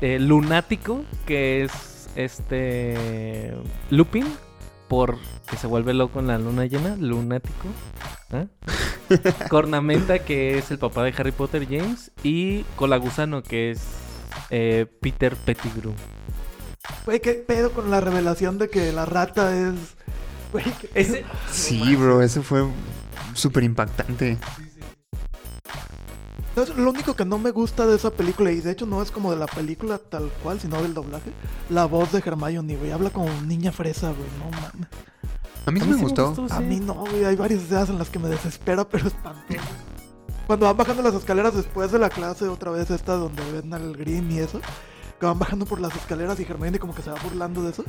Eh, 0.02 0.20
Lunático, 0.20 1.04
que 1.26 1.64
es 1.64 1.72
este 2.16 3.54
Lupin, 3.90 4.26
por 4.88 5.18
que 5.50 5.58
se 5.58 5.68
vuelve 5.68 5.94
loco 5.94 6.20
en 6.20 6.28
la 6.28 6.38
luna 6.38 6.66
llena. 6.66 6.96
Lunático. 6.96 7.68
¿Ah? 8.32 8.46
Cornamenta, 9.50 10.20
que 10.20 10.58
es 10.58 10.70
el 10.72 10.78
papá 10.80 11.04
de 11.04 11.14
Harry 11.18 11.32
Potter, 11.32 11.66
James. 11.70 12.12
Y 12.24 12.64
Colagusano, 12.76 13.42
que 13.44 13.72
es 13.72 13.82
eh, 14.50 14.86
Peter 15.02 15.36
Pettigrew. 15.36 15.94
Güey, 17.06 17.20
qué 17.20 17.34
pedo 17.34 17.72
con 17.72 17.92
la 17.92 18.02
revelación 18.02 18.58
de 18.58 18.70
que 18.70 18.92
la 18.92 19.06
rata 19.06 19.56
es... 19.56 19.74
Güey, 20.52 20.66
qué- 20.82 20.90
Ese, 20.96 21.24
Sí, 21.52 21.96
bro, 21.96 22.22
eso 22.22 22.42
fue 22.42 22.66
súper 23.34 23.64
impactante. 23.64 24.38
¿Sabes? 26.66 26.78
Lo 26.78 26.90
único 26.90 27.16
que 27.16 27.24
no 27.24 27.38
me 27.38 27.52
gusta 27.52 27.86
de 27.88 27.96
esa 27.96 28.12
película, 28.12 28.52
y 28.52 28.60
de 28.60 28.72
hecho 28.72 28.86
no 28.86 29.02
es 29.02 29.12
como 29.12 29.32
de 29.32 29.38
la 29.38 29.48
película 29.48 29.98
tal 29.98 30.30
cual, 30.44 30.60
sino 30.60 30.82
del 30.82 30.94
doblaje, 30.94 31.32
la 31.70 31.86
voz 31.86 32.12
de 32.12 32.20
Hermione, 32.20 32.76
güey. 32.76 32.92
Habla 32.92 33.12
como 33.12 33.30
niña 33.44 33.72
fresa, 33.72 34.12
güey. 34.12 34.30
No 34.38 34.52
mames. 34.52 34.88
A 35.66 35.72
mí 35.72 35.80
sí 35.80 35.86
A 35.86 35.90
mí 35.90 35.92
me 35.92 35.98
sí 35.98 36.02
me 36.02 36.02
gustó. 36.02 36.36
gustó. 36.36 36.54
A 36.54 36.60
mí 36.60 36.80
no, 36.82 36.96
güey. 36.96 37.24
Hay 37.24 37.38
varias 37.38 37.62
escenas 37.62 37.90
en 37.90 37.98
las 37.98 38.10
que 38.10 38.20
me 38.20 38.28
desespera, 38.28 38.88
pero 38.88 39.08
espantoso. 39.08 39.60
Cuando 40.48 40.66
van 40.66 40.76
bajando 40.76 41.02
las 41.02 41.14
escaleras 41.14 41.56
después 41.56 41.92
de 41.92 42.00
la 42.00 42.10
clase, 42.10 42.48
otra 42.48 42.72
vez 42.72 42.90
esta 42.90 43.14
donde 43.14 43.44
ven 43.52 43.74
al 43.74 43.96
Green 43.96 44.30
y 44.32 44.40
eso, 44.40 44.60
que 45.20 45.26
van 45.26 45.40
bajando 45.40 45.66
por 45.66 45.80
las 45.80 45.96
escaleras 45.96 46.40
y 46.40 46.44
Hermione 46.44 46.80
como 46.80 46.94
que 46.94 47.04
se 47.04 47.12
va 47.12 47.18
burlando 47.24 47.64
de 47.64 47.70
eso. 47.70 47.86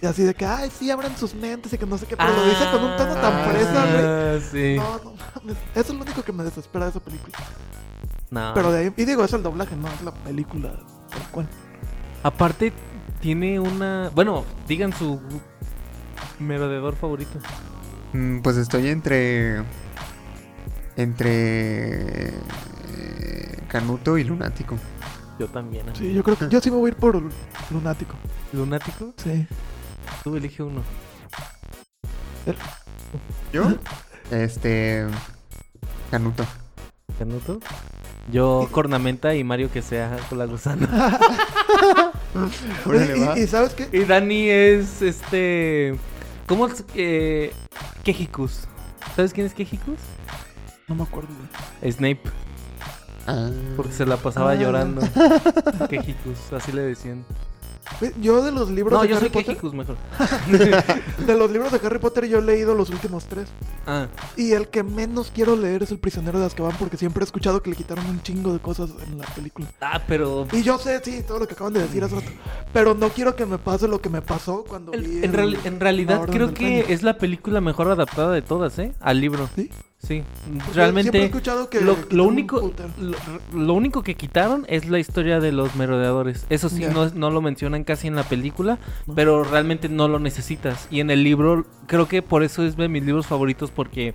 Y 0.00 0.06
así 0.06 0.22
de 0.24 0.34
que, 0.34 0.44
ay, 0.44 0.70
sí, 0.76 0.90
abran 0.90 1.16
sus 1.16 1.34
mentes 1.34 1.72
y 1.72 1.78
que 1.78 1.86
no 1.86 1.96
sé 1.96 2.06
qué, 2.06 2.16
pero 2.16 2.34
lo 2.34 2.44
dice 2.44 2.64
con 2.72 2.82
un 2.84 2.96
tono 2.96 3.14
tan 3.14 3.32
Ah, 3.34 3.48
fresa, 3.50 3.86
güey. 3.92 4.40
Sí. 4.40 4.76
No, 4.78 4.98
no 5.04 5.14
mames. 5.14 5.56
Eso 5.74 5.92
es 5.92 5.94
lo 5.98 6.02
único 6.02 6.22
que 6.22 6.32
me 6.32 6.42
desespera 6.44 6.86
de 6.86 6.90
esa 6.90 7.00
película. 7.00 7.36
No. 8.30 8.52
Pero 8.54 8.72
de 8.72 8.78
ahí, 8.80 8.92
y 8.96 9.04
digo, 9.04 9.22
es 9.24 9.32
el 9.32 9.42
doblaje, 9.42 9.76
no 9.76 9.88
es 9.88 10.02
la 10.02 10.12
película 10.12 10.72
tal 11.10 11.22
cual. 11.30 11.48
Aparte, 12.22 12.72
tiene 13.20 13.60
una. 13.60 14.10
Bueno, 14.14 14.44
digan 14.66 14.92
su 14.92 15.20
merodeador 16.38 16.96
favorito. 16.96 17.38
Mm, 18.12 18.40
Pues 18.40 18.56
estoy 18.56 18.88
entre. 18.88 19.62
Entre. 20.96 22.28
eh, 22.28 23.58
Canuto 23.68 24.18
y 24.18 24.24
Lunático. 24.24 24.76
Yo 25.38 25.48
también. 25.48 25.82
amigo. 25.88 25.96
Sí, 25.98 26.12
yo 26.12 26.22
creo 26.22 26.36
que 26.38 26.48
yo 26.48 26.60
sí 26.60 26.70
me 26.70 26.76
voy 26.76 26.90
a 26.90 26.92
ir 26.92 26.96
por 26.98 27.20
Lunático. 27.70 28.14
¿Lunático? 28.52 29.14
Sí. 29.16 29.46
Tú 30.24 30.36
elige 30.36 30.62
uno. 30.62 30.82
¿Yo? 33.52 33.72
Este. 34.30 35.06
Canuto. 36.10 36.44
¿Canuto? 37.18 37.60
Yo, 38.30 38.68
Cornamenta 38.70 39.34
y 39.34 39.44
Mario 39.44 39.70
que 39.70 39.82
sea 39.82 40.16
con 40.28 40.38
la 40.38 40.46
gusana. 40.46 40.88
Órale, 42.86 43.16
y, 43.16 43.20
va. 43.20 43.38
y- 43.38 43.42
y 43.42 43.46
¿sabes 43.46 43.74
qué? 43.74 43.88
y 43.92 44.04
Dani 44.04 44.48
es 44.48 45.02
este. 45.02 45.96
¿Cómo 46.46 46.66
es? 46.66 46.84
Eh, 46.94 47.52
Kejikus. 48.04 48.68
¿Sabes 49.16 49.32
quién 49.32 49.46
es 49.46 49.54
Kejikus? 49.54 49.98
No 50.88 50.94
me 50.94 51.02
acuerdo, 51.02 51.28
güey. 51.80 51.92
Snape, 51.92 52.22
Ah. 53.26 53.50
porque 53.76 53.92
se 53.92 54.06
la 54.06 54.16
pasaba 54.16 54.52
Ah. 54.52 54.54
llorando. 54.54 55.02
Kejikus, 55.90 56.52
así 56.52 56.72
le 56.72 56.82
decían. 56.82 57.24
Yo 58.20 58.42
de 58.42 58.50
los 58.52 58.70
libros 58.70 58.92
No, 58.94 59.02
de 59.02 59.08
yo 59.08 59.16
Harry 59.16 59.30
soy 59.30 59.44
Potter, 59.44 59.74
mejor. 59.74 59.96
de 61.26 61.34
los 61.36 61.50
libros 61.50 61.72
de 61.72 61.80
Harry 61.86 61.98
Potter 61.98 62.26
yo 62.28 62.38
he 62.38 62.42
leído 62.42 62.74
los 62.74 62.90
últimos 62.90 63.24
tres. 63.26 63.48
Ah, 63.86 64.06
Y 64.36 64.52
el 64.52 64.68
que 64.68 64.82
menos 64.82 65.30
quiero 65.34 65.56
leer 65.56 65.82
es 65.82 65.90
El 65.90 65.98
prisionero 65.98 66.38
de 66.40 66.46
Azkaban 66.46 66.74
porque 66.78 66.96
siempre 66.96 67.22
he 67.22 67.26
escuchado 67.26 67.62
que 67.62 67.70
le 67.70 67.76
quitaron 67.76 68.06
un 68.06 68.22
chingo 68.22 68.52
de 68.52 68.58
cosas 68.60 68.90
en 69.06 69.18
la 69.18 69.24
película. 69.26 69.68
ah, 69.80 70.00
pero 70.06 70.46
Y 70.52 70.62
yo 70.62 70.78
sé, 70.78 71.00
sí, 71.04 71.22
todo 71.26 71.38
lo 71.40 71.46
que 71.46 71.54
acaban 71.54 71.72
de 71.72 71.80
decir 71.80 72.02
hace 72.04 72.14
rato. 72.16 72.30
Pero 72.72 72.94
no 72.94 73.08
quiero 73.10 73.36
que 73.36 73.46
me 73.46 73.58
pase 73.58 73.88
lo 73.88 74.00
que 74.00 74.08
me 74.08 74.22
pasó 74.22 74.64
cuando 74.68 74.92
el- 74.92 75.02
vi. 75.02 75.24
en, 75.24 75.34
el- 75.38 75.58
en 75.64 75.80
realidad 75.80 76.26
creo 76.30 76.52
que 76.54 76.86
es 76.92 77.02
la 77.02 77.18
película 77.18 77.60
mejor 77.60 77.88
adaptada 77.90 78.32
de 78.32 78.42
todas, 78.42 78.78
¿eh? 78.78 78.92
Al 79.00 79.20
libro. 79.20 79.48
¿Sí? 79.56 79.70
Sí, 80.04 80.24
Porque 80.64 80.72
realmente 80.72 81.16
he 81.20 81.24
escuchado 81.26 81.70
que. 81.70 81.80
lo, 81.80 82.24
único 82.24 82.72
lo, 82.98 83.16
lo 83.56 83.72
único 83.74 84.02
que 84.02 84.16
quitaron 84.16 84.64
es 84.68 84.88
la 84.88 84.98
historia 84.98 85.38
de 85.38 85.52
los 85.52 85.76
merodeadores. 85.76 86.44
Eso 86.50 86.68
sí, 86.68 86.84
no, 86.92 87.08
no 87.10 87.30
lo 87.30 87.40
mencionan 87.40 87.84
casi 87.84 88.08
en 88.08 88.16
la 88.16 88.24
película, 88.24 88.78
No. 89.06 89.14
pero 89.14 89.44
realmente 89.44 89.88
no 89.88 90.08
lo 90.08 90.18
necesitas. 90.18 90.88
Y 90.90 90.98
en 90.98 91.10
el 91.10 91.22
libro, 91.22 91.66
creo 91.86 92.08
que 92.08 92.20
por 92.20 92.42
eso 92.42 92.64
es 92.64 92.76
de 92.76 92.88
mis 92.88 93.04
libros 93.04 93.26
favoritos 93.26 93.70
porque 93.70 94.14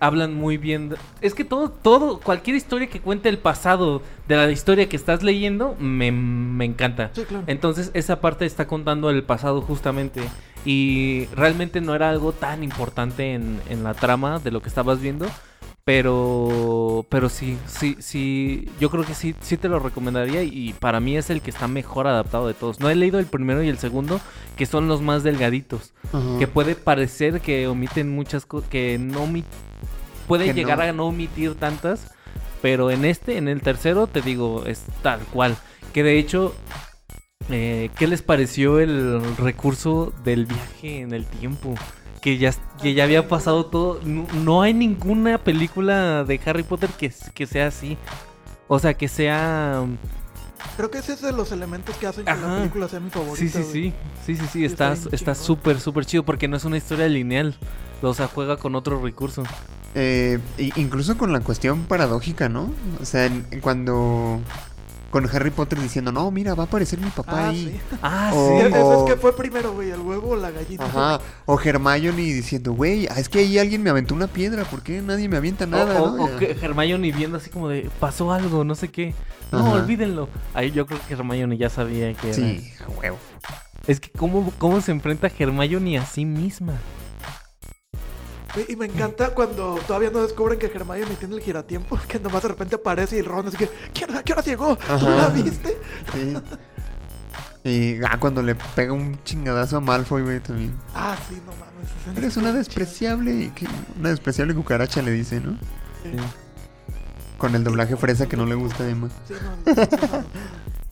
hablan 0.00 0.34
muy 0.34 0.56
bien. 0.56 0.88
de- 0.88 0.96
Es 1.20 1.34
que 1.34 1.44
todo, 1.44 1.70
todo, 1.70 2.18
cualquier 2.18 2.56
historia 2.56 2.88
que 2.88 2.98
cuente 3.00 3.28
el 3.28 3.38
pasado 3.38 4.02
de 4.26 4.34
la 4.36 4.50
historia 4.50 4.88
que 4.88 4.96
estás 4.96 5.22
leyendo, 5.22 5.76
me, 5.78 6.10
me 6.10 6.64
encanta. 6.64 7.10
Sí, 7.14 7.22
claro. 7.22 7.44
Entonces 7.46 7.92
esa 7.94 8.20
parte 8.20 8.44
está 8.44 8.66
contando 8.66 9.08
el 9.08 9.22
pasado 9.22 9.60
justamente 9.62 10.20
y 10.64 11.26
realmente 11.34 11.80
no 11.80 11.94
era 11.94 12.10
algo 12.10 12.32
tan 12.32 12.62
importante 12.62 13.34
en, 13.34 13.60
en 13.68 13.82
la 13.82 13.94
trama 13.94 14.38
de 14.38 14.50
lo 14.50 14.62
que 14.62 14.68
estabas 14.68 15.00
viendo, 15.00 15.26
pero 15.84 17.04
pero 17.08 17.28
sí, 17.28 17.58
sí, 17.66 17.96
sí, 17.98 18.68
yo 18.78 18.88
creo 18.90 19.04
que 19.04 19.14
sí, 19.14 19.34
sí 19.40 19.56
te 19.56 19.68
lo 19.68 19.80
recomendaría 19.80 20.42
y 20.44 20.72
para 20.74 21.00
mí 21.00 21.16
es 21.16 21.28
el 21.30 21.40
que 21.42 21.50
está 21.50 21.66
mejor 21.66 22.06
adaptado 22.06 22.46
de 22.46 22.54
todos. 22.54 22.78
No 22.80 22.88
he 22.88 22.94
leído 22.94 23.18
el 23.18 23.26
primero 23.26 23.62
y 23.62 23.68
el 23.68 23.78
segundo, 23.78 24.20
que 24.56 24.66
son 24.66 24.86
los 24.86 25.02
más 25.02 25.24
delgaditos, 25.24 25.92
que 26.38 26.46
puede 26.46 26.76
parecer 26.76 27.40
que 27.40 27.66
omiten 27.66 28.14
muchas 28.14 28.46
cosas, 28.46 28.68
que 28.70 28.98
no 28.98 29.26
puede 30.28 30.46
Que 30.46 30.54
llegar 30.54 30.78
no. 30.78 30.84
a 30.84 30.92
no 30.92 31.06
omitir 31.06 31.56
tantas, 31.56 32.14
pero 32.60 32.90
en 32.90 33.04
este, 33.04 33.36
en 33.36 33.48
el 33.48 33.60
tercero, 33.60 34.06
te 34.06 34.22
digo, 34.22 34.64
es 34.66 34.84
tal 35.02 35.18
cual. 35.32 35.56
Que 35.92 36.02
de 36.02 36.18
hecho, 36.18 36.54
eh, 37.50 37.90
¿qué 37.96 38.06
les 38.06 38.22
pareció 38.22 38.78
el 38.80 39.36
recurso 39.36 40.12
del 40.24 40.46
viaje 40.46 41.00
en 41.00 41.12
el 41.12 41.26
tiempo? 41.26 41.74
Que 42.20 42.38
ya, 42.38 42.54
que 42.80 42.94
ya 42.94 43.04
había 43.04 43.28
pasado 43.28 43.66
todo. 43.66 44.00
No, 44.04 44.26
no 44.44 44.62
hay 44.62 44.74
ninguna 44.74 45.38
película 45.38 46.24
de 46.24 46.40
Harry 46.44 46.62
Potter 46.62 46.90
que, 46.90 47.12
que 47.34 47.46
sea 47.46 47.66
así. 47.66 47.98
O 48.68 48.78
sea, 48.78 48.94
que 48.94 49.08
sea... 49.08 49.84
Creo 50.76 50.90
que 50.90 50.98
ese 50.98 51.14
es 51.14 51.20
de 51.20 51.32
los 51.32 51.50
elementos 51.50 51.96
que 51.96 52.06
hacen 52.06 52.24
que 52.24 52.30
Ajá. 52.30 52.46
la 52.46 52.56
película 52.58 52.88
sea 52.88 53.00
mi 53.00 53.10
favorita. 53.10 53.36
Sí, 53.36 53.48
sí, 53.48 53.62
sí. 53.64 53.92
Sí, 54.24 54.36
sí, 54.36 54.46
sí. 54.52 54.64
Está 54.64 55.34
súper, 55.34 55.80
súper 55.80 56.06
chido 56.06 56.22
porque 56.24 56.46
no 56.48 56.56
es 56.56 56.64
una 56.64 56.76
historia 56.76 57.08
lineal. 57.08 57.56
O 58.00 58.14
sea, 58.14 58.28
juega 58.28 58.56
con 58.56 58.74
otro 58.74 59.02
recurso. 59.02 59.42
Eh, 59.94 60.38
incluso 60.76 61.18
con 61.18 61.32
la 61.32 61.40
cuestión 61.40 61.84
paradójica, 61.84 62.48
¿no? 62.48 62.70
O 63.00 63.04
sea, 63.04 63.30
cuando. 63.60 64.40
Con 65.12 65.28
Harry 65.32 65.50
Potter 65.50 65.78
diciendo, 65.78 66.10
no, 66.10 66.28
mira, 66.32 66.54
va 66.54 66.64
a 66.64 66.66
aparecer 66.66 66.98
mi 66.98 67.10
papá 67.10 67.32
Ah, 67.44 67.48
ahí. 67.50 67.66
sí. 67.66 67.96
Ah, 68.02 68.32
O- 68.34 68.48
Sí. 68.48 68.66
Eso 68.66 68.88
o- 68.88 69.06
es 69.06 69.12
que 69.14 69.20
fue 69.20 69.36
primero, 69.36 69.72
güey, 69.74 69.90
el 69.90 70.00
huevo 70.00 70.30
o 70.30 70.36
la 70.36 70.50
gallina. 70.50 70.84
Ajá. 70.86 71.20
O 71.46 71.60
Hermione 71.60 72.22
diciendo, 72.22 72.72
güey, 72.72 73.06
ah, 73.08 73.20
es 73.20 73.28
que 73.28 73.40
ahí 73.40 73.58
alguien 73.58 73.82
me 73.82 73.90
aventó 73.90 74.14
una 74.14 74.26
piedra, 74.26 74.64
¿por 74.64 74.82
qué 74.82 75.00
nadie 75.02 75.28
me 75.28 75.36
avienta 75.36 75.66
nada? 75.66 76.02
o, 76.02 76.16
no? 76.16 76.24
o- 76.24 76.26
o 76.34 76.38
que 76.38 76.56
Hermione 76.60 77.12
viendo 77.12 77.36
así 77.36 77.50
como 77.50 77.68
de 77.68 77.88
pasó 78.00 78.32
algo, 78.32 78.64
no 78.64 78.74
sé 78.74 78.88
qué. 78.88 79.14
No, 79.52 79.58
Ajá. 79.58 79.70
olvídenlo. 79.82 80.28
Ahí 80.54 80.70
yo 80.72 80.86
creo 80.86 80.98
que 81.06 81.12
Hermione 81.12 81.58
ya 81.58 81.68
sabía 81.68 82.12
que 82.14 82.28
era. 82.28 82.34
Sí, 82.34 82.72
huevo. 82.98 83.18
Es 83.86 84.00
que 84.00 84.08
cómo, 84.10 84.50
cómo 84.58 84.80
se 84.80 84.92
enfrenta 84.92 85.30
Hermione 85.38 85.98
a 85.98 86.06
sí 86.06 86.24
misma. 86.24 86.72
Y 88.68 88.76
me 88.76 88.86
encanta 88.86 89.30
cuando 89.30 89.78
todavía 89.86 90.10
no 90.10 90.22
descubren 90.22 90.58
que 90.58 90.66
Hermione 90.66 91.14
tiene 91.16 91.36
el 91.36 91.40
giratiempo, 91.40 91.98
que 92.08 92.18
nomás 92.18 92.42
de 92.42 92.48
repente 92.48 92.76
aparece 92.76 93.16
y 93.16 93.22
Ron 93.22 93.48
así 93.48 93.56
que, 93.56 93.70
¿qué 93.94 94.04
hora, 94.04 94.22
qué 94.22 94.32
hora 94.32 94.42
llegó? 94.42 94.76
¿Tú 94.76 94.92
Ajá. 94.92 95.08
la 95.08 95.28
viste? 95.28 95.78
Sí. 96.12 96.36
Y 97.64 98.02
ah, 98.04 98.18
cuando 98.18 98.42
le 98.42 98.56
pega 98.56 98.92
un 98.92 99.22
chingadazo 99.24 99.76
a 99.76 99.80
Malfoy, 99.80 100.22
güey, 100.22 100.40
también. 100.40 100.74
Ah, 100.94 101.16
sí, 101.28 101.40
no 101.46 101.52
mames. 101.52 102.18
Eres 102.18 102.36
una 102.36 102.52
despreciable. 102.52 103.52
Una 103.98 104.10
despreciable 104.10 104.54
cucaracha, 104.54 105.00
le 105.00 105.12
dice, 105.12 105.40
¿no? 105.40 105.56
chida. 106.02 106.22
Con 107.38 107.54
el 107.54 107.64
doblaje 107.64 107.96
fresa 107.96 108.26
que 108.28 108.36
no 108.36 108.46
le 108.46 108.56
gusta 108.56 108.84
a 108.84 108.88
Emma. 108.88 109.08
Sí, 109.26 109.34
no, 109.34 109.74
no, 109.74 109.82
no, 109.82 110.18
no. 110.18 110.24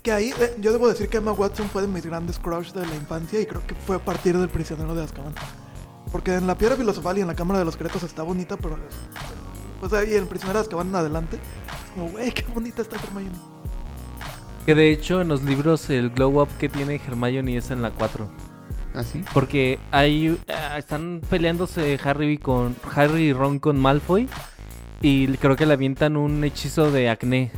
Que 0.03 0.13
ahí, 0.13 0.33
eh, 0.41 0.57
yo 0.61 0.73
debo 0.73 0.89
decir 0.89 1.09
que 1.09 1.19
Emma 1.19 1.33
Watson 1.33 1.69
fue 1.69 1.83
de 1.83 1.89
mis 1.89 2.07
grandes 2.07 2.39
crush 2.39 2.73
de 2.73 2.87
la 2.87 2.95
infancia 2.95 3.39
y 3.41 3.47
creo 3.47 3.67
que 3.67 3.75
fue 3.75 3.97
a 3.97 3.99
partir 3.99 4.39
del 4.39 4.49
prisionero 4.49 4.95
de 4.95 5.05
Azkaban. 5.05 5.35
Porque 6.13 6.35
en 6.35 6.47
la 6.47 6.57
piedra 6.57 6.77
filosofal 6.77 7.19
y 7.19 7.21
en 7.21 7.29
la 7.29 7.35
cámara 7.35 7.59
de 7.59 7.65
los 7.65 7.75
secretos 7.75 8.03
está 8.03 8.23
bonita, 8.23 8.57
pero. 8.57 8.79
Pues 9.81 9.93
ahí 9.93 10.15
en 10.15 10.29
de 10.29 10.59
Azkaban 10.59 10.89
en 10.89 10.95
adelante. 10.95 11.37
Es 11.37 11.91
como, 11.93 12.11
güey, 12.11 12.33
qué 12.33 12.45
bonita 12.53 12.83
está 12.83 12.97
Hermione. 12.97 13.37
Que 14.67 14.75
de 14.75 14.93
hecho 14.93 15.23
en 15.23 15.29
los 15.29 15.43
libros 15.43 15.89
el 15.89 16.11
glow 16.11 16.43
up 16.43 16.49
que 16.59 16.69
tiene 16.69 17.01
Hermione 17.07 17.57
es 17.57 17.71
en 17.71 17.81
la 17.81 17.91
4. 17.91 18.29
¿Así? 18.95 19.25
Porque 19.33 19.79
ahí 19.91 20.39
ah, 20.49 20.77
están 20.77 21.23
peleándose 21.31 21.99
Harry 22.05 22.39
con 22.39 22.77
Harry 22.95 23.29
y 23.29 23.33
Ron 23.33 23.59
con 23.59 23.79
Malfoy 23.79 24.29
y 25.01 25.29
creo 25.39 25.57
que 25.57 25.65
le 25.65 25.73
avientan 25.73 26.17
un 26.17 26.45
hechizo 26.45 26.91
de 26.91 27.09
acné 27.09 27.53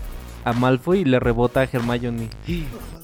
a 0.44 0.53
Malfoy 0.53 1.00
y 1.00 1.05
le 1.05 1.18
rebota 1.18 1.61
a 1.61 1.64
Hermione. 1.64 2.28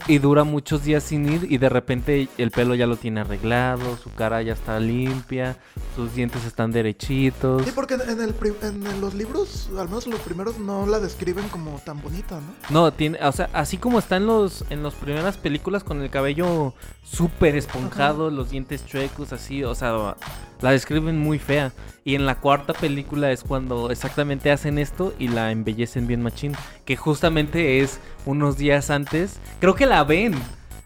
Y 0.06 0.18
dura 0.18 0.44
muchos 0.44 0.84
días 0.84 1.02
sin 1.02 1.30
ir 1.30 1.46
y 1.50 1.58
de 1.58 1.68
repente 1.68 2.28
el 2.38 2.50
pelo 2.50 2.74
ya 2.74 2.86
lo 2.86 2.96
tiene 2.96 3.20
arreglado, 3.20 3.96
su 3.96 4.10
cara 4.12 4.40
ya 4.42 4.52
está 4.52 4.78
limpia, 4.80 5.58
sus 5.96 6.14
dientes 6.14 6.44
están 6.44 6.72
derechitos. 6.72 7.64
Sí, 7.64 7.72
porque 7.74 7.94
en, 7.94 8.20
el 8.20 8.34
en 8.62 9.00
los 9.00 9.14
libros, 9.14 9.68
al 9.76 9.88
menos 9.88 10.06
los 10.06 10.20
primeros, 10.20 10.58
no 10.58 10.86
la 10.86 10.98
describen 11.00 11.48
como 11.48 11.80
tan 11.84 12.00
bonita, 12.00 12.40
¿no? 12.40 12.52
No, 12.70 12.92
tiene, 12.92 13.18
o 13.22 13.32
sea, 13.32 13.50
así 13.52 13.76
como 13.76 13.98
está 13.98 14.16
en 14.16 14.26
los 14.26 14.64
en 14.70 14.82
las 14.82 14.94
primeras 14.94 15.36
películas 15.36 15.84
con 15.84 16.00
el 16.02 16.10
cabello 16.10 16.74
súper 17.02 17.56
esponjado, 17.56 18.30
los 18.30 18.50
dientes 18.50 18.86
chuecos, 18.86 19.32
así, 19.32 19.64
o 19.64 19.74
sea, 19.74 20.16
la 20.60 20.70
describen 20.70 21.18
muy 21.18 21.38
fea. 21.38 21.72
Y 22.04 22.14
en 22.14 22.24
la 22.24 22.36
cuarta 22.36 22.72
película 22.72 23.30
es 23.32 23.42
cuando 23.42 23.90
exactamente 23.90 24.50
hacen 24.50 24.78
esto 24.78 25.14
y 25.18 25.28
la 25.28 25.52
embellecen 25.52 26.06
bien 26.06 26.22
machín, 26.22 26.54
que 26.84 26.96
justamente 26.96 27.80
es 27.80 28.00
unos 28.24 28.56
días 28.56 28.90
antes. 28.90 29.38
Creo 29.60 29.74
que 29.74 29.86
la 29.88 30.04
ven. 30.04 30.34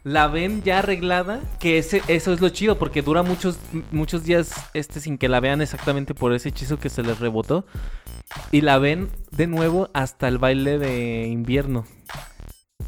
La 0.04 0.26
ven 0.26 0.62
ya 0.64 0.80
arreglada, 0.80 1.40
que 1.60 1.78
ese, 1.78 2.02
eso 2.08 2.32
es 2.32 2.40
lo 2.40 2.48
chido, 2.48 2.76
porque 2.76 3.02
dura 3.02 3.22
muchos, 3.22 3.56
muchos 3.92 4.24
días 4.24 4.52
este 4.74 4.98
sin 4.98 5.16
que 5.16 5.28
la 5.28 5.38
vean 5.38 5.60
exactamente 5.60 6.12
por 6.12 6.32
ese 6.32 6.48
hechizo 6.48 6.78
que 6.80 6.88
se 6.88 7.02
les 7.02 7.20
rebotó. 7.20 7.66
Y 8.50 8.62
la 8.62 8.78
ven 8.78 9.10
de 9.30 9.46
nuevo 9.46 9.90
hasta 9.94 10.26
el 10.26 10.38
baile 10.38 10.78
de 10.78 11.28
invierno. 11.28 11.84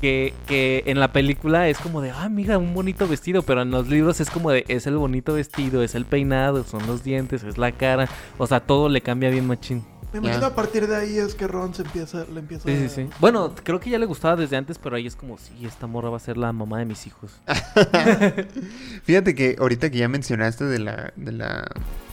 Que, 0.00 0.34
que 0.48 0.82
en 0.86 0.98
la 0.98 1.12
película 1.12 1.68
es 1.68 1.78
como 1.78 2.00
de, 2.00 2.10
ah, 2.10 2.28
mira, 2.28 2.58
un 2.58 2.74
bonito 2.74 3.06
vestido, 3.06 3.42
pero 3.42 3.62
en 3.62 3.70
los 3.70 3.88
libros 3.88 4.20
es 4.20 4.28
como 4.28 4.50
de, 4.50 4.64
es 4.68 4.88
el 4.88 4.96
bonito 4.96 5.34
vestido, 5.34 5.84
es 5.84 5.94
el 5.94 6.04
peinado, 6.04 6.64
son 6.64 6.84
los 6.86 7.04
dientes, 7.04 7.44
es 7.44 7.58
la 7.58 7.70
cara, 7.72 8.08
o 8.36 8.46
sea, 8.46 8.60
todo 8.60 8.88
le 8.88 9.00
cambia 9.02 9.30
bien 9.30 9.46
machín. 9.46 9.84
Me 10.14 10.20
imagino 10.20 10.42
Ya. 10.42 10.46
a 10.46 10.54
partir 10.54 10.86
de 10.86 10.94
ahí 10.96 11.18
es 11.18 11.34
que 11.34 11.46
Ron 11.48 11.74
se 11.74 11.82
empieza, 11.82 12.24
le 12.32 12.38
empieza 12.38 12.68
Sí, 12.68 12.76
sí, 12.82 12.88
sí. 12.88 13.08
Bueno, 13.18 13.52
creo 13.64 13.80
que 13.80 13.90
ya 13.90 13.98
le 13.98 14.06
gustaba 14.06 14.36
desde 14.36 14.56
antes, 14.56 14.78
pero 14.78 14.94
ahí 14.94 15.06
es 15.08 15.16
como, 15.16 15.36
sí, 15.38 15.52
esta 15.66 15.88
morra 15.88 16.08
va 16.08 16.18
a 16.18 16.20
ser 16.20 16.36
la 16.36 16.52
mamá 16.52 16.78
de 16.78 16.84
mis 16.84 17.06
hijos. 17.08 17.32
Fíjate 19.04 19.34
que 19.34 19.56
ahorita 19.58 19.90
que 19.90 19.98
ya 19.98 20.08
mencionaste 20.08 20.64
de 20.64 20.78
la, 20.78 21.12
de 21.16 21.32
la, 21.32 21.64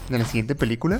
de 0.09 0.19
la 0.19 0.25
siguiente 0.25 0.55
película, 0.55 0.99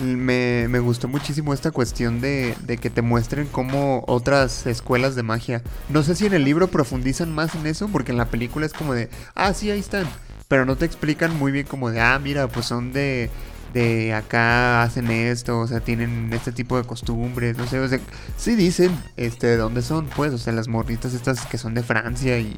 me, 0.00 0.66
me 0.68 0.78
gustó 0.80 1.08
muchísimo 1.08 1.54
esta 1.54 1.70
cuestión 1.70 2.20
de, 2.20 2.54
de 2.66 2.76
que 2.78 2.90
te 2.90 3.02
muestren 3.02 3.46
cómo 3.46 4.04
otras 4.06 4.66
escuelas 4.66 5.14
de 5.14 5.22
magia. 5.22 5.62
No 5.88 6.02
sé 6.02 6.14
si 6.14 6.26
en 6.26 6.34
el 6.34 6.44
libro 6.44 6.68
profundizan 6.68 7.32
más 7.32 7.54
en 7.54 7.66
eso, 7.66 7.88
porque 7.88 8.12
en 8.12 8.18
la 8.18 8.26
película 8.26 8.66
es 8.66 8.72
como 8.72 8.94
de, 8.94 9.08
ah, 9.34 9.52
sí, 9.54 9.70
ahí 9.70 9.80
están. 9.80 10.06
Pero 10.48 10.66
no 10.66 10.76
te 10.76 10.84
explican 10.84 11.34
muy 11.36 11.52
bien 11.52 11.66
como 11.66 11.90
de, 11.90 12.00
ah, 12.00 12.18
mira, 12.18 12.48
pues 12.48 12.66
son 12.66 12.92
de, 12.92 13.30
de 13.74 14.14
acá, 14.14 14.82
hacen 14.82 15.10
esto, 15.10 15.60
o 15.60 15.66
sea, 15.66 15.80
tienen 15.80 16.32
este 16.32 16.52
tipo 16.52 16.76
de 16.76 16.84
costumbres, 16.84 17.58
no 17.58 17.66
sé, 17.66 17.80
o 17.80 17.88
sea, 17.88 17.98
sí 18.36 18.54
dicen, 18.54 18.96
este, 19.16 19.48
de 19.48 19.56
dónde 19.56 19.82
son, 19.82 20.06
pues, 20.06 20.32
o 20.32 20.38
sea, 20.38 20.52
las 20.52 20.68
morritas 20.68 21.12
estas 21.12 21.44
que 21.46 21.58
son 21.58 21.74
de 21.74 21.82
Francia 21.82 22.38
y... 22.38 22.56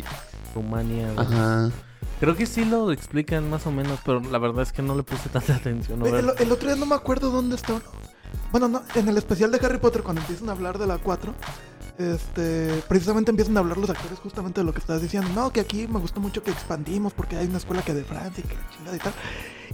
Rumania. 0.54 1.12
güey. 1.12 1.26
Ajá. 1.26 1.70
Creo 2.20 2.36
que 2.36 2.46
sí 2.46 2.64
lo 2.64 2.92
explican 2.92 3.50
más 3.50 3.66
o 3.66 3.70
menos, 3.70 3.98
pero 4.04 4.20
la 4.20 4.38
verdad 4.38 4.62
es 4.62 4.72
que 4.72 4.82
no 4.82 4.94
le 4.94 5.02
puse 5.02 5.28
tanta 5.28 5.56
atención. 5.56 6.02
a 6.02 6.08
El, 6.08 6.32
el 6.38 6.52
otro 6.52 6.68
día 6.68 6.76
no 6.76 6.86
me 6.86 6.94
acuerdo 6.94 7.30
dónde 7.30 7.56
está. 7.56 7.80
Bueno, 8.52 8.68
no, 8.68 8.82
en 8.94 9.08
el 9.08 9.18
especial 9.18 9.50
de 9.50 9.58
Harry 9.64 9.78
Potter, 9.78 10.02
cuando 10.02 10.22
empiezan 10.22 10.48
a 10.48 10.52
hablar 10.52 10.78
de 10.78 10.86
la 10.86 10.98
4, 10.98 11.34
este, 11.99 12.82
precisamente 12.88 13.30
empiezan 13.30 13.57
a 13.57 13.61
hablar 13.61 13.78
los 13.78 13.88
actores 13.90 14.18
justamente 14.18 14.61
de 14.61 14.64
lo 14.64 14.72
que 14.72 14.80
estás 14.80 15.01
diciendo. 15.03 15.28
No, 15.34 15.53
que 15.53 15.61
aquí 15.61 15.86
me 15.88 15.99
gustó 15.99 16.20
mucho 16.20 16.42
que 16.42 16.51
expandimos 16.51 17.12
porque 17.12 17.36
hay 17.36 17.47
una 17.47 17.59
escuela 17.59 17.82
que 17.82 17.94
de 17.94 18.05
Francia 18.05 18.42
y 18.44 18.49
que 18.49 18.55
la 18.55 18.70
chingada 18.70 18.97
y 18.97 19.01
tal. 19.01 19.12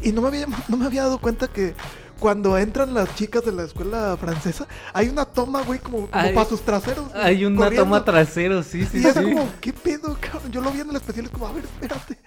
Y 0.02 0.12
no 0.12 0.22
me 0.22 0.28
había, 0.28 0.46
no 0.68 0.76
me 0.76 0.86
había 0.86 1.02
dado 1.02 1.18
cuenta 1.18 1.48
que 1.48 1.74
cuando 2.18 2.56
entran 2.56 2.94
las 2.94 3.14
chicas 3.16 3.44
de 3.44 3.52
la 3.52 3.64
escuela 3.64 4.16
francesa, 4.18 4.66
hay 4.92 5.08
una 5.08 5.24
toma, 5.24 5.62
güey, 5.62 5.80
como, 5.80 6.06
como 6.08 6.08
Hay- 6.12 6.34
para 6.34 6.48
sus 6.48 6.62
traseros. 6.62 7.12
Hay 7.14 7.44
una 7.44 7.56
corriendo. 7.64 7.84
toma 7.84 8.04
trasero, 8.04 8.62
sí, 8.62 8.86
sí, 8.86 9.00
Y 9.02 9.06
es 9.06 9.14
sí. 9.14 9.22
como, 9.22 9.48
¿qué 9.60 9.72
pedo, 9.72 10.16
cabrón? 10.20 10.52
Yo 10.52 10.60
lo 10.60 10.70
vi 10.70 10.80
en 10.80 10.90
el 10.90 10.96
especial, 10.96 11.26
es 11.26 11.32
como, 11.32 11.46
a 11.48 11.52
ver, 11.52 11.64
espérate. 11.64 12.18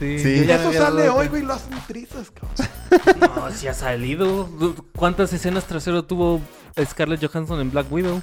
Sí, 0.00 0.18
Sí. 0.18 0.28
Y 0.46 0.50
eso 0.50 0.72
sale 0.72 1.08
hoy, 1.10 1.28
güey, 1.28 1.42
lo 1.42 1.52
hacen 1.52 1.78
trizas, 1.86 2.30
cabrón. 2.32 3.20
No, 3.20 3.50
sí 3.52 3.68
ha 3.68 3.74
salido. 3.74 4.48
¿Cuántas 4.96 5.32
escenas 5.32 5.64
trasero 5.66 6.04
tuvo 6.04 6.40
Scarlett 6.82 7.24
Johansson 7.24 7.60
en 7.60 7.70
Black 7.70 7.92
Widow? 7.92 8.20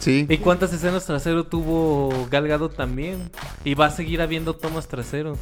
Sí. 0.00 0.26
¿Y 0.28 0.38
cuántas 0.38 0.72
escenas 0.72 1.04
trasero 1.06 1.44
tuvo 1.44 2.26
Gal 2.30 2.48
Gadot 2.48 2.74
también? 2.74 3.30
Y 3.64 3.74
va 3.74 3.86
a 3.86 3.90
seguir 3.90 4.20
habiendo 4.22 4.56
tomas 4.56 4.88
traseros. 4.88 5.38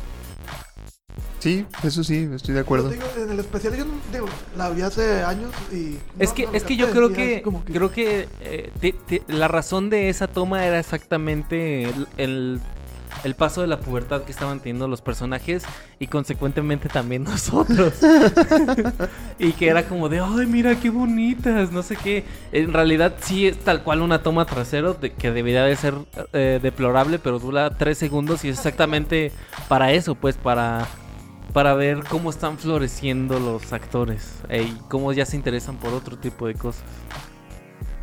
Sí, 1.39 1.65
eso 1.85 2.03
sí, 2.03 2.29
estoy 2.35 2.55
de 2.55 2.61
acuerdo. 2.61 2.91
Digo, 2.91 3.05
en 3.17 3.31
el 3.31 3.39
especial 3.39 3.77
yo 3.77 3.85
digo, 4.13 4.27
la 4.57 4.71
vi 4.71 4.83
hace 4.83 5.23
años 5.23 5.53
y... 5.73 5.97
Es 6.19 6.31
no, 6.31 6.35
que, 6.35 6.47
no 6.47 6.53
es 6.53 6.65
que 6.65 6.77
yo 6.77 6.91
creo 6.91 7.13
que, 7.13 7.45
creo 7.73 7.93
que 7.93 8.29
eh, 8.41 8.73
te- 8.81 8.93
te- 9.07 9.23
la 9.29 9.47
razón 9.47 9.89
de 9.89 10.09
esa 10.09 10.27
toma 10.27 10.67
era 10.67 10.81
exactamente 10.81 11.85
el, 11.85 12.09
el- 12.17 12.61
el 13.25 13.35
paso 13.35 13.61
de 13.61 13.67
la 13.67 13.81
pubertad 13.81 14.23
que 14.23 14.33
estaban 14.33 14.61
teniendo 14.61 14.89
los 14.89 15.01
personajes 15.01 15.65
y 15.99 16.07
consecuentemente 16.07 16.89
también 16.89 17.25
nosotros. 17.25 17.95
y 19.39 19.53
que 19.53 19.69
era 19.69 19.87
como 19.87 20.09
de, 20.09 20.21
ay, 20.21 20.47
mira 20.47 20.77
qué 20.77 20.91
bonitas, 20.91 21.73
no 21.73 21.83
sé 21.83 21.97
qué. 21.97 22.25
En 22.53 22.73
realidad 22.73 23.15
sí 23.21 23.47
es 23.47 23.59
tal 23.59 23.83
cual 23.83 24.03
una 24.03 24.23
toma 24.23 24.47
trasero 24.47 24.95
de, 24.95 25.13
que 25.13 25.31
debería 25.31 25.65
de 25.65 25.77
ser 25.77 25.95
eh, 26.33 26.61
deplorable, 26.63 27.19
pero 27.19 27.39
dura 27.39 27.71
tres 27.71 27.99
segundos 27.99 28.45
y 28.45 28.49
es 28.49 28.57
exactamente 28.57 29.33
para 29.69 29.93
eso, 29.93 30.15
pues 30.15 30.37
para... 30.37 30.87
Para 31.55 31.73
ver 31.73 32.05
cómo 32.11 32.29
están 32.29 32.59
floreciendo 32.59 33.41
los 33.41 33.73
actores 33.73 34.35
eh, 34.51 34.65
y 34.65 34.79
cómo 34.91 35.15
ya 35.15 35.25
se 35.25 35.35
interesan 35.35 35.79
por 35.79 35.95
otro 35.95 36.19
tipo 36.19 36.47
de 36.47 36.53
cosas. 36.53 36.85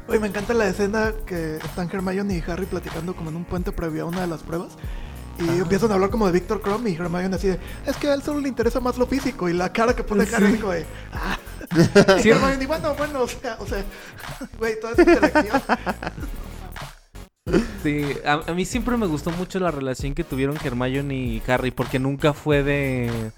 Oye, 0.07 0.20
me 0.20 0.28
encanta 0.28 0.53
la 0.53 0.68
escena 0.68 1.13
que 1.26 1.57
están 1.57 1.89
Hermione 1.91 2.36
y 2.38 2.51
Harry 2.51 2.68
platicando 2.68 3.16
como 3.16 3.32
en 3.32 3.38
un 3.38 3.45
puente 3.45 3.72
previo 3.72 4.03
a 4.03 4.05
una 4.05 4.22
de 4.22 4.28
las 4.28 4.43
pruebas. 4.43 4.78
Y 5.38 5.59
empiezan 5.59 5.91
a 5.91 5.95
hablar 5.95 6.09
como 6.09 6.25
de 6.27 6.31
Victor 6.31 6.61
Crumb 6.61 6.88
y 6.88 6.95
Hermione 6.95 7.36
así 7.36 7.47
de, 7.47 7.59
es 7.86 7.97
que 7.97 8.07
a 8.07 8.13
él 8.13 8.23
solo 8.23 8.39
le 8.39 8.47
interesa 8.47 8.79
más 8.79 8.97
lo 8.97 9.05
físico. 9.05 9.49
Y 9.49 9.53
la 9.53 9.71
cara 9.73 9.95
que 9.95 10.03
pone 10.03 10.25
Harry 10.33 10.57
como 10.57 10.71
de, 10.73 10.86
ah. 11.13 11.38
Sí. 12.21 12.29
Y 12.29 12.31
Hermione, 12.31 12.65
bueno, 12.67 12.93
bueno, 12.95 13.21
o 13.23 13.27
sea, 13.27 13.57
o 13.59 13.65
sea, 13.67 13.83
güey, 14.59 14.79
toda 14.79 14.93
esa 14.93 15.01
interacción. 15.01 15.61
Sí, 17.83 18.03
a, 18.25 18.41
a 18.47 18.53
mí 18.55 18.65
siempre 18.65 18.97
me 18.97 19.05
gustó 19.05 19.29
mucho 19.29 19.59
la 19.59 19.69
relación 19.69 20.15
que 20.15 20.23
tuvieron 20.23 20.57
Hermione 20.63 21.13
y 21.15 21.43
Harry, 21.47 21.69
porque 21.69 21.99
nunca 21.99 22.33
fue 22.33 22.63
de, 22.63 23.31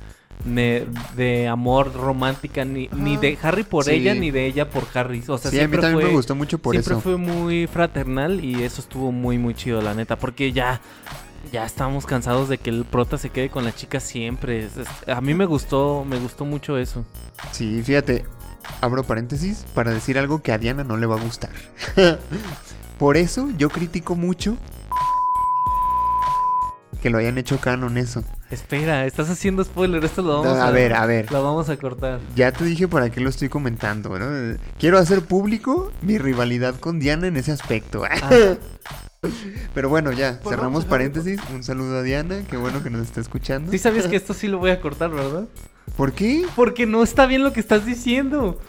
de, 0.46 0.88
de 1.18 1.48
amor 1.50 1.94
romántica, 1.94 2.64
ni, 2.64 2.88
ni 2.94 3.18
de 3.18 3.38
Harry 3.42 3.64
por 3.64 3.84
Sí. 3.84 3.92
ella, 3.92 4.14
ni 4.16 4.32
de 4.32 4.46
ella 4.46 4.70
por 4.70 4.88
Harry. 4.94 5.22
O 5.28 5.38
sea, 5.38 5.52
sí, 5.52 5.60
a 5.60 5.68
mí 5.68 5.76
siempre 5.76 5.82
también 5.82 6.00
fue, 6.00 6.10
me 6.12 6.16
gustó 6.16 6.36
mucho 6.36 6.58
por 6.58 6.74
siempre 6.74 6.94
eso. 6.94 7.02
fue 7.02 7.18
muy 7.18 7.68
fraternal 7.68 8.42
y 8.46 8.64
eso 8.64 8.80
estuvo 8.80 9.12
muy, 9.12 9.38
muy 9.38 9.54
chido, 9.56 9.82
la 9.82 9.94
neta, 9.94 10.16
porque 10.18 10.54
ya... 10.54 10.80
Ya 11.52 11.66
estábamos 11.66 12.06
cansados 12.06 12.50
de 12.50 12.58
que 12.58 12.70
el 12.70 12.86
prota 12.86 13.18
se 13.18 13.30
quede 13.30 13.50
con 13.50 13.64
la 13.64 13.74
chica 13.74 14.00
siempre. 14.00 14.70
A 15.08 15.22
mí 15.22 15.34
me 15.34 15.46
gustó, 15.46 16.06
me 16.06 16.20
gustó 16.20 16.46
mucho 16.46 16.78
eso. 16.78 17.06
Sí, 17.52 17.82
fíjate, 17.84 18.26
abro 18.82 19.04
paréntesis 19.04 19.66
para 19.74 19.92
decir 19.92 20.18
algo 20.18 20.42
que 20.42 20.52
a 20.52 20.58
Diana 20.58 20.84
no 20.84 20.98
le 20.98 21.06
va 21.06 21.16
a 21.16 21.24
gustar. 21.24 21.52
Por 23.00 23.18
eso 23.18 23.50
yo 23.58 23.70
critico 23.70 24.16
mucho 24.16 24.58
que 27.02 27.10
lo 27.10 27.20
hayan 27.20 27.38
hecho 27.38 27.60
canon 27.60 27.98
eso. 27.98 28.24
Espera, 28.50 29.06
estás 29.06 29.30
haciendo 29.30 29.64
spoiler, 29.64 30.04
esto 30.04 30.22
lo 30.22 30.42
vamos 30.42 30.58
a, 30.58 30.68
a 30.68 30.72
ver, 30.72 30.94
a 30.94 31.06
ver. 31.06 31.32
Lo 31.32 31.44
vamos 31.44 31.70
a 31.70 31.78
cortar. 31.78 32.20
Ya 32.36 32.52
te 32.52 32.66
dije 32.66 32.88
para 32.88 33.10
qué 33.10 33.22
lo 33.22 33.30
estoy 33.30 33.50
comentando, 33.50 34.18
¿no? 34.18 34.58
Quiero 34.80 34.98
hacer 34.98 35.22
público 35.22 35.92
mi 36.02 36.18
rivalidad 36.18 36.76
con 36.80 37.00
Diana 37.00 37.28
en 37.28 37.38
ese 37.38 37.52
aspecto. 37.52 38.04
Ah. 38.06 38.56
Pero 39.78 39.90
bueno, 39.90 40.12
ya, 40.12 40.40
Pues 40.42 40.56
cerramos 40.56 40.86
paréntesis. 40.86 41.40
Un 41.54 41.62
saludo 41.64 42.00
a 42.00 42.02
Diana, 42.02 42.40
qué 42.50 42.58
bueno 42.58 42.82
que 42.82 42.90
nos 42.90 43.06
está 43.06 43.22
escuchando. 43.22 43.72
Sí 43.72 43.78
sabías 43.78 44.08
que 44.08 44.16
esto 44.16 44.34
sí 44.34 44.48
lo 44.48 44.58
voy 44.58 44.72
a 44.72 44.82
cortar, 44.82 45.12
¿verdad? 45.12 45.46
¿Por 45.96 46.14
qué? 46.14 46.48
Porque 46.56 46.88
no 46.88 47.04
está 47.04 47.28
bien 47.28 47.44
lo 47.44 47.54
que 47.54 47.60
estás 47.60 47.86
diciendo. 47.86 48.60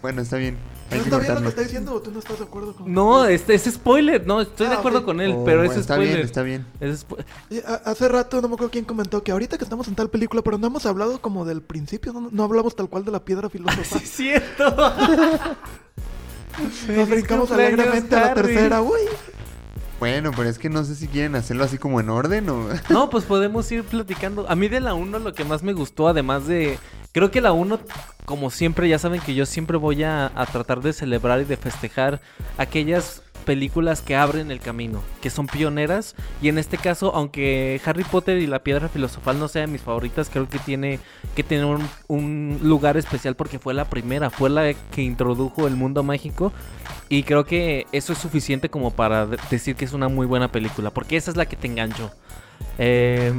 Bueno, 0.00 0.22
está 0.22 0.36
bien. 0.36 0.54
¿No 0.54 0.60
Hay 0.96 0.98
que 1.00 1.04
está 1.08 1.18
bien 1.18 1.34
lo 1.34 1.40
que 1.42 1.48
está 1.48 1.62
diciendo 1.62 1.92
o 1.94 2.00
tú 2.00 2.12
no 2.12 2.20
estás 2.20 2.38
de 2.38 2.44
acuerdo 2.44 2.72
con 2.76 2.92
No, 2.94 3.24
este 3.26 3.54
es 3.54 3.64
spoiler. 3.64 4.24
No, 4.28 4.40
estoy 4.42 4.68
de 4.68 4.74
Ah, 4.74 4.78
acuerdo 4.78 5.00
ok. 5.00 5.04
con 5.06 5.20
él, 5.20 5.32
Oh, 5.36 5.44
pero 5.44 5.58
bueno, 5.58 5.72
es 5.72 5.78
está 5.80 5.94
spoiler. 5.94 6.14
bien, 6.14 6.24
está 6.24 6.42
bien. 6.42 6.66
Es 6.78 7.04
spo- 7.04 7.24
Y 7.50 7.58
a- 7.58 7.82
Hace 7.90 8.08
rato 8.08 8.40
no 8.40 8.46
me 8.46 8.54
acuerdo 8.54 8.70
quién 8.70 8.84
comentó 8.84 9.24
que 9.24 9.32
ahorita 9.32 9.58
que 9.58 9.64
estamos 9.64 9.88
en 9.88 9.96
tal 9.96 10.08
película, 10.08 10.40
pero 10.42 10.56
no 10.56 10.68
hemos 10.68 10.86
hablado 10.86 11.20
como 11.20 11.44
del 11.44 11.62
principio, 11.62 12.12
no, 12.12 12.28
no 12.30 12.44
hablamos 12.44 12.76
tal 12.76 12.88
cual 12.88 13.04
de 13.04 13.10
la 13.10 13.24
piedra 13.24 13.48
filosofal. 13.50 13.84
Sí, 13.84 14.04
es 14.04 14.10
cierto. 14.10 14.76
Nos 16.96 17.08
brincamos 17.10 17.50
alegremente 17.50 18.14
a 18.14 18.20
la 18.20 18.34
tercera, 18.34 18.82
uy. 18.82 19.00
Bueno, 20.00 20.32
pero 20.36 20.48
es 20.48 20.58
que 20.58 20.68
no 20.68 20.84
sé 20.84 20.94
si 20.94 21.06
quieren 21.08 21.34
hacerlo 21.36 21.64
así 21.64 21.78
como 21.78 22.00
en 22.00 22.10
orden 22.10 22.48
o... 22.50 22.68
No, 22.90 23.10
pues 23.10 23.24
podemos 23.24 23.70
ir 23.72 23.84
platicando. 23.84 24.48
A 24.48 24.54
mí 24.54 24.68
de 24.68 24.80
la 24.80 24.94
1 24.94 25.18
lo 25.18 25.32
que 25.32 25.44
más 25.44 25.62
me 25.62 25.72
gustó, 25.72 26.08
además 26.08 26.46
de... 26.46 26.78
Creo 27.12 27.30
que 27.30 27.40
la 27.40 27.52
1, 27.52 27.78
como 28.24 28.50
siempre, 28.50 28.88
ya 28.88 28.98
saben 28.98 29.20
que 29.20 29.34
yo 29.34 29.46
siempre 29.46 29.76
voy 29.76 30.02
a, 30.02 30.32
a 30.34 30.46
tratar 30.46 30.80
de 30.80 30.92
celebrar 30.92 31.40
y 31.40 31.44
de 31.44 31.56
festejar 31.56 32.20
aquellas 32.58 33.22
películas 33.44 34.00
que 34.00 34.16
abren 34.16 34.50
el 34.50 34.60
camino, 34.60 35.02
que 35.22 35.30
son 35.30 35.46
pioneras. 35.46 36.14
Y 36.42 36.48
en 36.48 36.58
este 36.58 36.78
caso, 36.78 37.12
aunque 37.14 37.80
Harry 37.84 38.04
Potter 38.04 38.38
y 38.38 38.46
la 38.46 38.60
Piedra 38.60 38.88
Filosofal 38.88 39.38
no 39.38 39.48
sean 39.48 39.70
mis 39.70 39.82
favoritas, 39.82 40.28
creo 40.30 40.48
que 40.48 40.58
tiene 40.58 40.98
que 41.36 41.42
tener 41.42 41.64
un, 42.08 42.58
lugar 42.62 42.96
especial 42.96 43.36
porque 43.36 43.58
fue 43.58 43.74
la 43.74 43.84
primera, 43.84 44.30
fue 44.30 44.50
la 44.50 44.72
que 44.74 45.02
introdujo 45.02 45.66
el 45.66 45.76
mundo 45.76 46.02
mágico. 46.02 46.52
Y 47.08 47.22
creo 47.22 47.44
que 47.44 47.86
eso 47.92 48.12
es 48.12 48.18
suficiente 48.18 48.68
como 48.68 48.90
para 48.90 49.26
de- 49.26 49.38
decir 49.50 49.76
que 49.76 49.84
es 49.84 49.92
una 49.92 50.08
muy 50.08 50.26
buena 50.26 50.50
película, 50.50 50.90
porque 50.90 51.16
esa 51.16 51.30
es 51.30 51.36
la 51.36 51.46
que 51.46 51.56
te 51.56 51.66
enganchó. 51.66 52.10
Eh, 52.78 53.32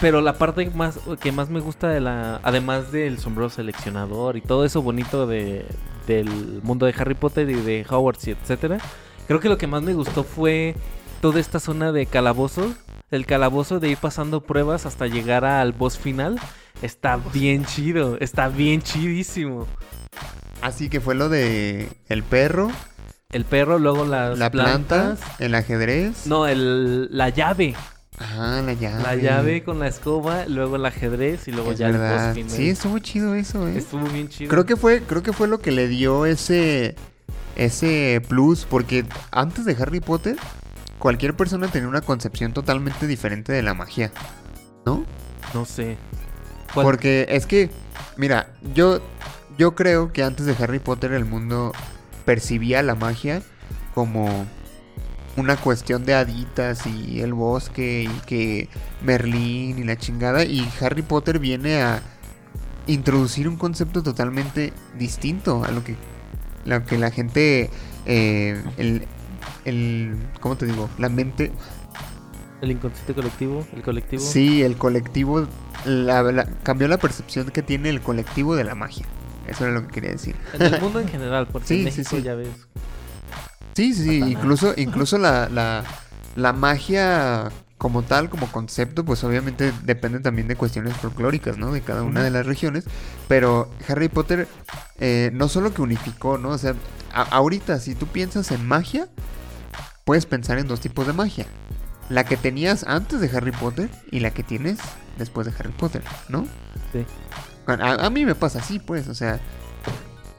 pero 0.00 0.20
la 0.20 0.34
parte 0.34 0.68
más 0.70 0.98
que 1.20 1.32
más 1.32 1.48
me 1.50 1.60
gusta 1.60 1.88
de 1.88 2.00
la, 2.00 2.40
además 2.42 2.92
del 2.92 3.18
sombrero 3.18 3.50
seleccionador 3.50 4.36
y 4.36 4.40
todo 4.40 4.64
eso 4.64 4.82
bonito 4.82 5.26
de, 5.26 5.66
del 6.06 6.28
mundo 6.62 6.86
de 6.86 6.94
Harry 6.98 7.14
Potter 7.14 7.48
y 7.50 7.54
de 7.54 7.86
Hogwarts 7.88 8.28
y 8.28 8.30
etcétera, 8.32 8.78
creo 9.26 9.40
que 9.40 9.48
lo 9.48 9.58
que 9.58 9.66
más 9.66 9.82
me 9.82 9.94
gustó 9.94 10.24
fue 10.24 10.74
toda 11.20 11.40
esta 11.40 11.60
zona 11.60 11.92
de 11.92 12.06
calabozos, 12.06 12.72
el 13.10 13.24
calabozo 13.26 13.80
de 13.80 13.88
ir 13.88 13.98
pasando 13.98 14.42
pruebas 14.42 14.84
hasta 14.86 15.06
llegar 15.06 15.44
al 15.44 15.72
boss 15.72 15.98
final. 15.98 16.38
Está 16.82 17.16
bien 17.32 17.64
chido, 17.64 18.18
está 18.20 18.48
bien 18.48 18.82
chidísimo. 18.82 19.66
Así 20.60 20.88
que 20.90 21.00
fue 21.00 21.14
lo 21.14 21.28
de 21.30 21.88
el 22.08 22.22
perro, 22.22 22.70
El 23.32 23.44
perro, 23.44 23.78
luego 23.78 24.04
las 24.04 24.38
la 24.38 24.50
planta, 24.50 25.16
plantas. 25.16 25.40
el 25.40 25.54
ajedrez. 25.54 26.26
No, 26.26 26.46
el, 26.46 27.08
la 27.16 27.28
llave. 27.30 27.74
Ah, 28.18 28.62
la 28.64 28.72
llave. 28.72 29.02
La 29.02 29.14
llave 29.16 29.62
con 29.62 29.78
la 29.78 29.88
escoba, 29.88 30.46
luego 30.46 30.76
el 30.76 30.86
ajedrez 30.86 31.48
y 31.48 31.52
luego 31.52 31.72
Es 31.72 31.78
ya 31.78 31.88
el 31.88 31.92
verdad. 31.92 32.34
Sí, 32.48 32.70
estuvo 32.70 32.98
chido 32.98 33.34
eso, 33.34 33.68
¿eh? 33.68 33.76
Estuvo 33.76 34.06
bien 34.06 34.28
chido. 34.28 34.50
Creo 34.50 34.64
que 34.64 34.76
fue, 34.76 35.02
creo 35.02 35.22
que 35.22 35.32
fue 35.32 35.48
lo 35.48 35.58
que 35.60 35.70
le 35.70 35.88
dio 35.88 36.26
ese 36.26 36.94
ese 37.56 38.22
plus 38.28 38.66
porque 38.66 39.06
antes 39.30 39.64
de 39.64 39.74
Harry 39.80 40.00
Potter 40.00 40.36
cualquier 40.98 41.34
persona 41.34 41.68
tenía 41.68 41.88
una 41.88 42.02
concepción 42.02 42.52
totalmente 42.52 43.06
diferente 43.06 43.52
de 43.52 43.62
la 43.62 43.72
magia, 43.74 44.12
¿no? 44.84 45.04
No 45.54 45.64
sé. 45.64 45.96
¿Cuál? 46.74 46.84
Porque 46.84 47.26
es 47.30 47.46
que 47.46 47.70
mira, 48.16 48.48
yo 48.74 49.00
yo 49.58 49.74
creo 49.74 50.12
que 50.12 50.22
antes 50.22 50.46
de 50.46 50.54
Harry 50.62 50.78
Potter 50.78 51.12
el 51.12 51.24
mundo 51.24 51.72
percibía 52.24 52.82
la 52.82 52.94
magia 52.94 53.42
como 53.94 54.46
una 55.36 55.56
cuestión 55.56 56.04
de 56.04 56.14
haditas 56.14 56.86
y 56.86 57.20
el 57.20 57.34
bosque 57.34 58.04
y 58.10 58.20
que 58.26 58.68
Merlín 59.02 59.78
y 59.78 59.84
la 59.84 59.96
chingada 59.96 60.44
y 60.44 60.66
Harry 60.80 61.02
Potter 61.02 61.38
viene 61.38 61.82
a 61.82 62.00
introducir 62.86 63.48
un 63.48 63.56
concepto 63.56 64.02
totalmente 64.02 64.72
distinto 64.98 65.64
a 65.64 65.70
lo 65.70 65.82
que 65.84 65.96
lo 66.64 66.84
que 66.84 66.98
la 66.98 67.10
gente 67.10 67.70
eh, 68.06 68.62
el, 68.76 69.02
el 69.64 70.16
cómo 70.40 70.56
te 70.56 70.66
digo 70.66 70.88
la 70.98 71.08
mente 71.08 71.52
El 72.60 72.70
inconsciente 72.72 73.14
colectivo, 73.14 73.66
el 73.74 73.82
colectivo. 73.82 74.22
sí 74.22 74.62
el 74.62 74.76
colectivo 74.76 75.46
la- 75.84 76.22
la- 76.22 76.46
cambió 76.62 76.88
la 76.88 76.96
percepción 76.98 77.46
que 77.50 77.62
tiene 77.62 77.88
el 77.90 78.00
colectivo 78.00 78.56
de 78.56 78.64
la 78.64 78.74
magia 78.74 79.06
eso 79.46 79.64
era 79.64 79.74
lo 79.74 79.82
que 79.86 79.92
quería 79.94 80.10
decir 80.10 80.34
En 80.54 80.62
el 80.62 80.80
mundo 80.80 80.98
en 81.00 81.08
general, 81.08 81.46
porque 81.48 81.68
Sí, 81.68 81.74
en 81.74 81.80
sí, 81.80 81.84
México 82.00 82.16
sí. 82.16 82.22
ya 82.22 82.34
ves. 82.34 82.48
Sí, 83.76 83.92
sí, 83.92 84.20
Satanás. 84.20 84.30
incluso, 84.30 84.74
incluso 84.76 85.18
la, 85.18 85.48
la, 85.50 85.84
la 86.34 86.52
magia 86.54 87.50
como 87.76 88.02
tal, 88.02 88.30
como 88.30 88.50
concepto, 88.50 89.04
pues 89.04 89.22
obviamente 89.22 89.70
depende 89.82 90.20
también 90.20 90.48
de 90.48 90.56
cuestiones 90.56 90.96
folclóricas, 90.96 91.58
¿no? 91.58 91.72
De 91.72 91.82
cada 91.82 92.02
una 92.02 92.22
de 92.22 92.30
las 92.30 92.46
regiones. 92.46 92.84
Pero 93.28 93.70
Harry 93.86 94.08
Potter 94.08 94.48
eh, 94.98 95.30
no 95.34 95.48
solo 95.48 95.74
que 95.74 95.82
unificó, 95.82 96.38
¿no? 96.38 96.50
O 96.50 96.58
sea, 96.58 96.74
ahorita 97.12 97.78
si 97.78 97.94
tú 97.94 98.06
piensas 98.06 98.50
en 98.50 98.66
magia, 98.66 99.08
puedes 100.04 100.24
pensar 100.24 100.58
en 100.58 100.68
dos 100.68 100.80
tipos 100.80 101.06
de 101.06 101.12
magia. 101.12 101.46
La 102.08 102.24
que 102.24 102.38
tenías 102.38 102.84
antes 102.84 103.20
de 103.20 103.36
Harry 103.36 103.52
Potter 103.52 103.90
y 104.10 104.20
la 104.20 104.30
que 104.30 104.42
tienes 104.42 104.78
después 105.18 105.46
de 105.46 105.52
Harry 105.58 105.72
Potter, 105.72 106.02
¿no? 106.30 106.46
Sí. 106.92 107.04
A, 107.66 108.06
a 108.06 108.10
mí 108.10 108.24
me 108.24 108.34
pasa 108.34 108.60
así, 108.60 108.78
pues, 108.78 109.08
o 109.08 109.14
sea, 109.14 109.38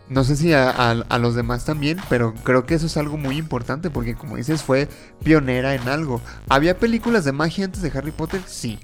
no 0.09 0.23
sé 0.23 0.35
si 0.35 0.53
a, 0.53 0.69
a- 0.69 0.91
a 1.09 1.17
los 1.19 1.35
demás 1.35 1.65
también, 1.65 1.99
pero 2.09 2.33
creo 2.43 2.65
que 2.65 2.75
eso 2.75 2.85
es 2.85 2.97
algo 2.97 3.17
muy 3.17 3.37
importante 3.37 3.89
porque, 3.89 4.15
como 4.15 4.37
dices, 4.37 4.63
fue 4.63 4.87
pionera 5.23 5.73
en 5.75 5.87
algo. 5.89 6.21
¿Había 6.49 6.77
películas 6.77 7.25
de 7.25 7.31
magia 7.33 7.65
antes 7.65 7.81
de 7.81 7.91
Harry 7.97 8.11
Potter? 8.11 8.41
Sí. 8.45 8.79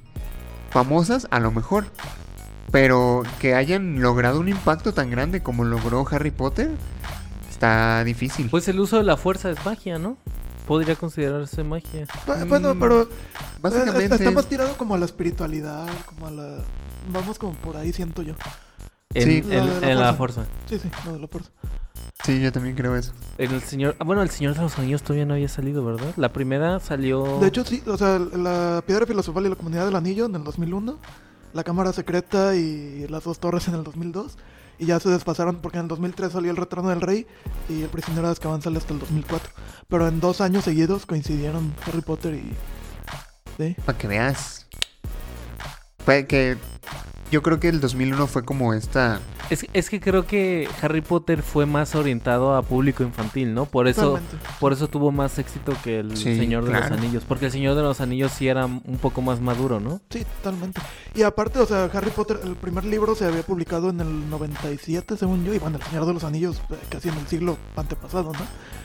Famosas, 0.71 1.27
a 1.31 1.39
lo 1.39 1.51
mejor. 1.51 1.85
Pero 2.71 3.21
que 3.39 3.53
hayan 3.53 4.01
logrado 4.01 4.39
un 4.39 4.49
impacto 4.49 4.93
tan 4.93 5.11
grande 5.11 5.43
como 5.43 5.63
logró 5.63 6.05
Harry 6.09 6.31
Potter, 6.31 6.71
está 7.49 8.03
difícil. 8.03 8.49
Pues 8.49 8.67
el 8.67 8.79
uso 8.79 8.97
de 8.97 9.03
la 9.03 9.15
fuerza 9.15 9.51
es 9.51 9.63
magia, 9.63 9.99
¿no? 9.99 10.17
Podría 10.67 10.95
considerarse 10.95 11.63
magia. 11.63 12.07
Bu- 12.25 12.47
Bueno, 12.47 12.73
Mm, 12.73 12.79
pero 12.79 13.09
Básicamente, 13.61 14.15
eh, 14.15 14.17
está 14.17 14.31
más 14.31 14.47
tirado 14.47 14.75
como 14.75 14.95
a 14.95 14.97
la 14.97 15.05
espiritualidad, 15.05 15.87
como 16.05 16.27
a 16.27 16.31
la... 16.31 16.57
Vamos 17.11 17.37
como 17.37 17.53
por 17.53 17.77
ahí, 17.77 17.93
siento 17.93 18.21
yo. 18.23 18.33
En, 19.13 19.23
Sí. 19.23 19.43
en- 19.53 19.81
La 19.81 19.91
en 19.91 19.99
la 19.99 20.13
fuerza. 20.13 20.43
fuerza. 20.43 20.45
Sí, 20.67 20.79
sí, 20.79 20.89
no 21.05 21.13
de 21.13 21.19
la 21.19 21.27
fuerza. 21.27 21.49
sí, 22.23 22.41
yo 22.41 22.51
también 22.51 22.75
creo 22.75 22.95
eso. 22.95 23.11
El 23.37 23.61
señor, 23.61 23.95
ah, 23.99 24.03
bueno, 24.03 24.21
el 24.21 24.29
Señor 24.29 24.55
de 24.55 24.61
los 24.61 24.77
Anillos 24.79 25.03
todavía 25.03 25.25
no 25.25 25.33
había 25.33 25.49
salido, 25.49 25.83
¿verdad? 25.83 26.13
La 26.15 26.31
primera 26.33 26.79
salió. 26.79 27.39
De 27.39 27.47
hecho, 27.47 27.63
sí, 27.65 27.83
o 27.85 27.97
sea, 27.97 28.17
la 28.19 28.83
Piedra 28.85 29.05
Filosofal 29.05 29.45
y 29.45 29.49
la 29.49 29.55
Comunidad 29.55 29.85
del 29.85 29.95
Anillo 29.95 30.25
en 30.25 30.35
el 30.35 30.43
2001, 30.43 30.99
la 31.53 31.63
Cámara 31.63 31.91
Secreta 31.93 32.55
y 32.55 33.07
las 33.09 33.23
dos 33.25 33.39
torres 33.39 33.67
en 33.67 33.75
el 33.75 33.83
2002, 33.83 34.37
y 34.79 34.85
ya 34.87 34.99
se 34.99 35.09
despasaron 35.09 35.57
porque 35.57 35.77
en 35.77 35.83
el 35.83 35.87
2003 35.89 36.31
salió 36.31 36.49
El 36.51 36.57
Retorno 36.57 36.89
del 36.89 37.01
Rey 37.01 37.27
y 37.69 37.83
El 37.83 37.89
Prisionero 37.89 38.27
de 38.27 38.31
Azkaban 38.33 38.61
sale 38.61 38.77
hasta 38.79 38.93
el 38.93 38.99
2004. 38.99 39.51
Pero 39.87 40.07
en 40.07 40.19
dos 40.19 40.41
años 40.41 40.63
seguidos 40.63 41.05
coincidieron 41.05 41.73
Harry 41.85 42.01
Potter 42.01 42.33
y... 42.35 42.53
¿Sí? 43.57 43.75
Para 43.85 43.97
que 43.97 44.07
veas. 44.07 44.65
Fue 46.03 46.25
que 46.25 46.57
yo 47.33 47.41
creo 47.41 47.59
que 47.59 47.67
el 47.67 47.81
2001 47.81 48.27
fue 48.27 48.45
como 48.45 48.75
esta... 48.75 49.19
Es, 49.49 49.65
es 49.73 49.89
que 49.89 49.99
creo 49.99 50.27
que 50.27 50.69
Harry 50.83 51.01
Potter 51.01 51.41
fue 51.41 51.65
más 51.65 51.95
orientado 51.95 52.55
a 52.55 52.61
público 52.61 53.01
infantil, 53.01 53.55
¿no? 53.55 53.65
Por 53.65 53.87
eso, 53.87 54.01
Totalmente. 54.19 54.37
por 54.59 54.71
eso 54.71 54.87
tuvo 54.87 55.11
más 55.11 55.39
éxito 55.39 55.73
que 55.83 56.01
el 56.01 56.15
Sí, 56.15 56.37
Señor 56.37 56.63
de 56.65 56.69
claro. 56.69 56.89
los 56.89 56.99
Anillos. 56.99 57.23
Porque 57.27 57.47
el 57.47 57.51
Señor 57.51 57.73
de 57.75 57.81
los 57.81 58.01
Anillos 58.01 58.31
sí 58.31 58.47
era 58.47 58.67
un 58.67 58.99
poco 59.01 59.23
más 59.23 59.41
maduro, 59.41 59.79
¿no? 59.79 59.99
Sí, 60.11 60.23
totalmente. 60.43 60.79
Y 61.15 61.23
aparte, 61.23 61.57
o 61.57 61.65
sea, 61.65 61.85
Harry 61.91 62.11
Potter, 62.11 62.39
el 62.43 62.55
primer 62.55 62.85
libro 62.85 63.15
se 63.15 63.25
había 63.25 63.41
publicado 63.41 63.89
en 63.89 63.99
el 63.99 64.29
97, 64.29 65.17
según 65.17 65.43
yo, 65.43 65.55
y 65.55 65.57
bueno, 65.57 65.77
El 65.77 65.83
Señor 65.85 66.05
de 66.05 66.13
los 66.13 66.23
Anillos 66.23 66.61
eh, 66.69 66.75
casi 66.89 67.09
en 67.09 67.17
el 67.17 67.25
siglo 67.27 67.57
antepasado, 67.75 68.31
¿no? 68.31 68.39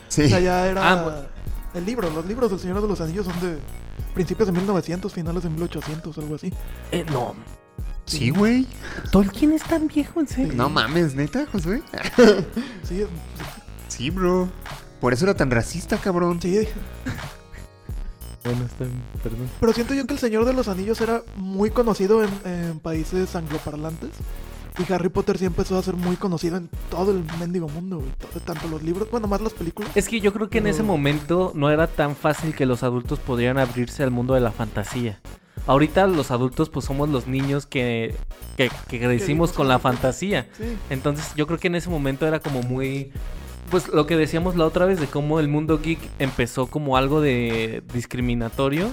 Sí. 0.07 0.23
O 0.23 0.27
sea, 0.27 0.39
ya 0.39 0.65
era 0.65 0.91
Ah, 0.91 1.03
bueno. 1.03 1.17
el 1.75 1.85
libro. 1.85 2.09
Los 2.09 2.25
libros 2.25 2.49
del 2.49 2.59
Señor 2.59 2.81
de 2.81 2.87
los 2.87 2.99
Anillos 2.99 3.27
son 3.27 3.39
de 3.41 3.59
principios 4.15 4.47
de 4.47 4.53
1900, 4.53 5.13
finales 5.13 5.43
de 5.43 5.49
1800, 5.51 6.17
algo 6.17 6.33
así. 6.33 6.51
Eh, 6.91 7.05
no. 7.11 7.35
Sí, 8.17 8.29
güey. 8.31 8.65
Tolkien 9.11 9.51
es 9.53 9.63
tan 9.63 9.87
viejo, 9.87 10.19
en 10.19 10.27
serio. 10.27 10.53
No 10.55 10.69
mames, 10.69 11.15
neta, 11.15 11.45
Josué. 11.51 11.81
Sí, 12.83 13.03
Sí, 13.87 14.09
bro. 14.09 14.49
Por 15.01 15.13
eso 15.13 15.25
era 15.25 15.33
tan 15.35 15.51
racista, 15.51 15.97
cabrón. 15.97 16.41
sí. 16.41 16.67
Bueno, 18.43 18.65
está 18.65 18.85
bien, 18.85 19.01
perdón. 19.21 19.49
Pero 19.59 19.73
siento 19.73 19.93
yo 19.93 20.07
que 20.07 20.13
el 20.13 20.19
Señor 20.19 20.45
de 20.45 20.53
los 20.53 20.67
Anillos 20.69 21.01
era 21.01 21.21
muy 21.35 21.71
conocido 21.71 22.23
en, 22.23 22.29
en 22.45 22.79
países 22.79 23.35
angloparlantes. 23.35 24.11
Y 24.77 24.93
Harry 24.93 25.09
Potter 25.09 25.37
sí 25.37 25.43
empezó 25.45 25.77
a 25.77 25.83
ser 25.83 25.95
muy 25.95 26.15
conocido 26.15 26.55
en 26.55 26.69
todo 26.89 27.11
el 27.11 27.25
mendigo 27.37 27.67
mundo, 27.67 27.97
güey. 27.97 28.11
Todo- 28.17 28.39
Tanto 28.39 28.69
los 28.69 28.81
libros, 28.81 29.11
bueno, 29.11 29.27
más 29.27 29.41
las 29.41 29.51
películas. 29.53 29.91
Es 29.93 30.07
que 30.07 30.21
yo 30.21 30.31
creo 30.31 30.49
que 30.49 30.59
en 30.59 30.67
ese 30.67 30.83
momento 30.83 31.51
no 31.53 31.69
era 31.69 31.87
tan 31.87 32.15
fácil 32.15 32.55
que 32.55 32.65
los 32.65 32.81
adultos 32.81 33.19
podrían 33.19 33.57
abrirse 33.57 34.03
al 34.03 34.11
mundo 34.11 34.35
de 34.35 34.39
la 34.39 34.51
fantasía. 34.53 35.19
Ahorita 35.67 36.07
los 36.07 36.31
adultos 36.31 36.69
pues 36.69 36.85
somos 36.85 37.09
los 37.09 37.27
niños 37.27 37.65
que, 37.65 38.15
que, 38.57 38.71
que 38.87 38.99
crecimos 38.99 39.51
con 39.51 39.67
la 39.67 39.79
fantasía. 39.79 40.47
Sí. 40.57 40.77
Entonces 40.89 41.33
yo 41.35 41.45
creo 41.45 41.59
que 41.59 41.67
en 41.67 41.75
ese 41.75 41.89
momento 41.89 42.27
era 42.27 42.39
como 42.39 42.61
muy... 42.63 43.11
Pues 43.69 43.87
lo 43.89 44.07
que 44.07 44.17
decíamos 44.17 44.55
la 44.55 44.65
otra 44.65 44.85
vez 44.85 44.99
de 44.99 45.05
cómo 45.05 45.39
el 45.39 45.47
mundo 45.47 45.79
geek 45.79 45.99
empezó 46.17 46.65
como 46.67 46.97
algo 46.97 47.21
de 47.21 47.83
discriminatorio. 47.93 48.91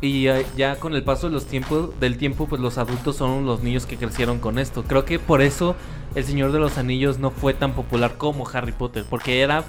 Y 0.00 0.24
ya 0.56 0.74
con 0.80 0.96
el 0.96 1.04
paso 1.04 1.28
de 1.28 1.32
los 1.32 1.46
tiempos, 1.46 1.90
del 2.00 2.18
tiempo, 2.18 2.48
pues 2.48 2.60
los 2.60 2.76
adultos 2.76 3.14
son 3.14 3.46
los 3.46 3.62
niños 3.62 3.86
que 3.86 3.96
crecieron 3.96 4.40
con 4.40 4.58
esto. 4.58 4.82
Creo 4.82 5.04
que 5.04 5.20
por 5.20 5.40
eso 5.40 5.76
El 6.16 6.24
Señor 6.24 6.50
de 6.50 6.58
los 6.58 6.76
Anillos 6.76 7.20
no 7.20 7.30
fue 7.30 7.54
tan 7.54 7.74
popular 7.74 8.16
como 8.18 8.48
Harry 8.48 8.72
Potter. 8.72 9.04
Porque 9.08 9.42
era, 9.42 9.62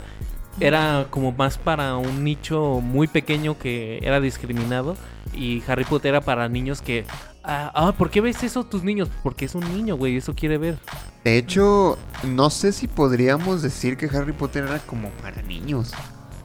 era 0.59 1.07
como 1.09 1.31
más 1.31 1.57
para 1.57 1.97
un 1.97 2.23
nicho 2.23 2.79
muy 2.81 3.07
pequeño 3.07 3.57
que 3.57 3.99
era 4.01 4.19
discriminado. 4.19 4.97
Y 5.33 5.63
Harry 5.67 5.85
Potter 5.85 6.09
era 6.09 6.21
para 6.21 6.49
niños 6.49 6.81
que... 6.81 7.05
Ah, 7.43 7.71
ah, 7.75 7.91
¿por 7.97 8.09
qué 8.09 8.21
ves 8.21 8.43
eso 8.43 8.63
tus 8.63 8.83
niños? 8.83 9.09
Porque 9.21 9.45
es 9.45 9.55
un 9.55 9.67
niño, 9.75 9.97
güey, 9.97 10.15
eso 10.17 10.33
quiere 10.33 10.57
ver. 10.57 10.77
De 11.23 11.37
hecho, 11.37 11.97
no 12.23 12.49
sé 12.49 12.71
si 12.71 12.87
podríamos 12.87 13.61
decir 13.61 13.97
que 13.97 14.05
Harry 14.05 14.33
Potter 14.33 14.65
era 14.65 14.79
como 14.79 15.09
para 15.09 15.41
niños. 15.41 15.91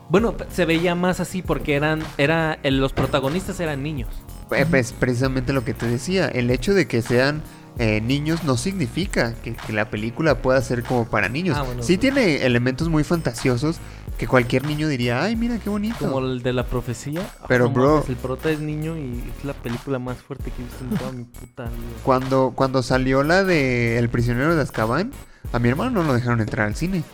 Bueno, 0.09 0.35
se 0.51 0.65
veía 0.65 0.95
más 0.95 1.21
así 1.21 1.43
porque 1.43 1.75
eran, 1.75 2.03
era, 2.17 2.59
los 2.65 2.93
protagonistas 2.93 3.61
eran 3.61 3.83
niños. 3.83 4.09
Eh, 4.51 4.67
Pues 4.69 4.93
precisamente 4.93 5.53
lo 5.53 5.65
que 5.65 5.75
te 5.75 5.87
decía, 5.87 6.29
el 6.29 6.51
hecho 6.51 6.75
de 6.75 6.89
que 6.89 7.03
sean 7.03 7.43
eh, 7.79 8.01
niños 8.01 8.45
no 8.45 8.57
significa 8.57 9.35
que, 9.35 9.55
que 9.55 9.73
la 9.73 9.89
película 9.91 10.37
pueda 10.43 10.61
ser 10.63 10.83
como 10.83 11.09
para 11.09 11.29
niños. 11.29 11.57
Ah, 11.59 11.63
bueno, 11.63 11.83
sí 11.83 11.97
tiene 11.99 12.45
elementos 12.45 12.89
muy 12.89 13.05
fantasiosos 13.05 13.77
que 14.19 14.27
cualquier 14.27 14.67
niño 14.67 14.89
diría, 14.89 15.23
ay, 15.23 15.37
mira 15.37 15.59
qué 15.59 15.71
bonito. 15.71 15.99
Como 16.01 16.19
el 16.19 16.43
de 16.43 16.53
la 16.53 16.67
profecía. 16.67 17.21
Pero, 17.47 17.71
bro- 17.71 17.95
mames, 17.97 18.09
el 18.09 18.17
prota 18.17 18.51
es 18.51 18.59
niño 18.61 18.97
y 18.99 19.23
es 19.39 19.45
la 19.45 19.53
película 19.55 19.99
más 20.01 20.19
fuerte 20.19 20.51
que 20.51 20.61
he 20.61 20.65
visto 20.65 20.85
en 20.85 20.91
toda 20.99 21.13
mi 21.13 21.25
puta 21.25 21.65
vida. 21.65 21.75
Cuando, 22.03 22.53
cuando 22.55 22.83
salió 22.83 23.23
la 23.23 23.45
de 23.45 23.97
El 23.99 24.09
prisionero 24.09 24.57
de 24.57 24.63
Azkaban, 24.63 25.13
a 25.53 25.59
mi 25.61 25.69
hermano 25.69 25.91
no 25.91 26.03
lo 26.03 26.15
dejaron 26.15 26.41
entrar 26.41 26.67
al 26.67 26.75
cine. 26.75 27.05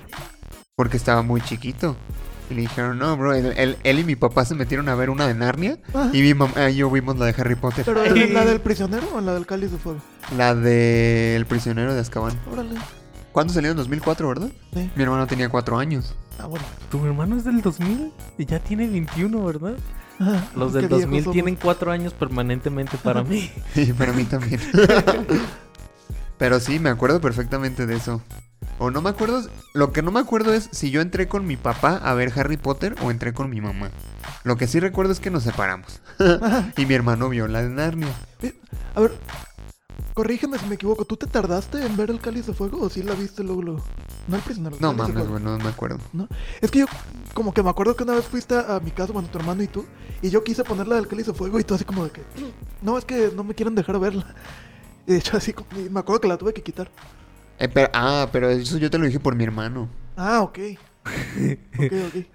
Porque 0.76 0.96
estaba 0.96 1.22
muy 1.22 1.40
chiquito. 1.42 1.94
Y 2.50 2.54
le 2.54 2.60
dijeron, 2.62 2.98
no, 2.98 3.16
bro, 3.16 3.32
él, 3.32 3.54
él- 3.56 3.78
él 3.82 3.98
y 3.98 4.04
mi 4.04 4.16
papá 4.16 4.44
se 4.44 4.54
metieron 4.54 4.88
a 4.90 4.94
ver 4.94 5.08
una 5.10 5.26
de 5.26 5.34
Narnia. 5.34 5.78
Y 6.12 6.20
mi 6.22 6.34
mamá 6.34 6.70
y 6.70 6.76
yo 6.76 6.90
vimos 6.90 7.18
la 7.18 7.26
de 7.26 7.34
Harry 7.38 7.54
Potter. 7.54 7.84
¿Pero 7.86 8.02
¿es 8.04 8.30
la 8.32 8.44
del 8.44 8.60
prisionero 8.60 9.08
o 9.14 9.20
la 9.20 9.32
del 9.34 9.46
cáliz 9.46 9.70
de 9.72 9.78
fuego? 9.78 10.00
La 10.36 10.54
de 10.54 11.36
El 11.36 11.46
prisionero 11.46 11.94
de 11.94 12.00
Azkaban. 12.00 12.38
Órale. 12.52 12.74
¿Cuándo 13.32 13.52
salió? 13.52 13.70
En 13.70 13.76
2004, 13.76 14.28
¿verdad? 14.28 14.48
Sí. 14.74 14.90
Mi 14.94 15.02
hermano 15.02 15.26
tenía 15.26 15.48
cuatro 15.48 15.78
años. 15.78 16.14
Ah, 16.38 16.46
bueno. 16.46 16.64
Tu 16.90 17.04
hermano 17.04 17.36
es 17.36 17.44
del 17.44 17.62
2000 17.62 18.12
y 18.38 18.44
ya 18.44 18.58
tiene 18.60 18.86
21, 18.88 19.44
¿verdad? 19.44 19.74
Ah, 20.20 20.44
Los 20.54 20.72
del 20.72 20.82
viejos 20.82 21.00
2000 21.02 21.22
somos. 21.24 21.32
tienen 21.32 21.56
4 21.56 21.90
años 21.92 22.12
permanentemente 22.12 22.96
para 22.98 23.22
mí. 23.24 23.50
Y 23.74 23.86
para 23.92 24.12
mí 24.12 24.24
también. 24.24 24.60
Pero 26.38 26.60
sí, 26.60 26.78
me 26.78 26.90
acuerdo 26.90 27.20
perfectamente 27.20 27.86
de 27.86 27.96
eso. 27.96 28.20
O 28.78 28.90
no 28.90 29.00
me 29.02 29.10
acuerdo, 29.10 29.42
lo 29.72 29.92
que 29.92 30.02
no 30.02 30.10
me 30.10 30.20
acuerdo 30.20 30.52
es 30.52 30.68
si 30.72 30.90
yo 30.90 31.00
entré 31.00 31.28
con 31.28 31.46
mi 31.46 31.56
papá 31.56 31.96
a 32.02 32.14
ver 32.14 32.32
Harry 32.38 32.56
Potter 32.56 32.96
o 33.02 33.10
entré 33.10 33.32
con 33.32 33.48
mi 33.50 33.60
mamá. 33.60 33.90
Lo 34.42 34.56
que 34.56 34.66
sí 34.66 34.80
recuerdo 34.80 35.12
es 35.12 35.20
que 35.20 35.30
nos 35.30 35.42
separamos. 35.44 36.00
y 36.76 36.86
mi 36.86 36.94
hermano 36.94 37.28
vio 37.28 37.46
la 37.48 37.62
de 37.62 37.68
Narnia. 37.70 38.08
Eh, 38.42 38.52
A 38.94 39.00
ver, 39.00 39.12
corrígeme 40.14 40.58
si 40.58 40.66
me 40.66 40.74
equivoco. 40.74 41.04
¿Tú 41.04 41.16
te 41.16 41.26
tardaste 41.26 41.84
en 41.84 41.96
ver 41.96 42.10
el 42.10 42.20
cáliz 42.20 42.46
de 42.46 42.52
fuego 42.54 42.80
o 42.82 42.90
sí 42.90 43.02
la 43.02 43.14
viste 43.14 43.42
luego? 43.44 43.62
luego? 43.62 43.84
No 44.28 44.36
el 44.36 44.42
prisionero. 44.42 44.76
No 44.80 44.92
mames, 44.92 45.28
güey, 45.28 45.42
no 45.42 45.58
me 45.58 45.68
acuerdo. 45.68 45.98
¿no? 46.12 46.28
Es 46.60 46.70
que 46.70 46.80
yo 46.80 46.86
como 47.32 47.52
que 47.54 47.62
me 47.62 47.70
acuerdo 47.70 47.94
que 47.96 48.04
una 48.04 48.14
vez 48.14 48.24
fuiste 48.26 48.54
a 48.56 48.80
mi 48.80 48.90
casa, 48.90 49.12
bueno, 49.12 49.28
tu 49.28 49.38
hermano 49.38 49.62
y 49.62 49.68
tú, 49.68 49.84
y 50.22 50.30
yo 50.30 50.42
quise 50.44 50.64
ponerla 50.64 50.96
del 50.96 51.08
cáliz 51.08 51.26
de 51.26 51.34
fuego 51.34 51.58
y 51.60 51.64
tú 51.64 51.74
así 51.74 51.84
como 51.84 52.04
de 52.04 52.10
que, 52.10 52.20
"Mm, 52.20 52.84
no, 52.86 52.96
es 52.98 53.04
que 53.04 53.30
no 53.34 53.44
me 53.44 53.54
quieren 53.54 53.74
dejar 53.74 53.98
verla. 53.98 54.26
Y 55.06 55.12
de 55.12 55.18
hecho 55.18 55.36
así, 55.36 55.54
me 55.90 56.00
acuerdo 56.00 56.22
que 56.22 56.28
la 56.28 56.38
tuve 56.38 56.54
que 56.54 56.62
quitar. 56.62 56.90
Eh, 57.58 57.68
pero- 57.68 57.90
ah, 57.94 58.28
pero 58.32 58.50
eso 58.50 58.78
yo 58.78 58.90
te 58.90 58.98
lo 58.98 59.06
dije 59.06 59.20
por 59.20 59.34
mi 59.34 59.44
hermano. 59.44 59.88
Ah, 60.16 60.42
ok. 60.42 60.58
Ok, 61.78 61.92
ok. 62.08 62.26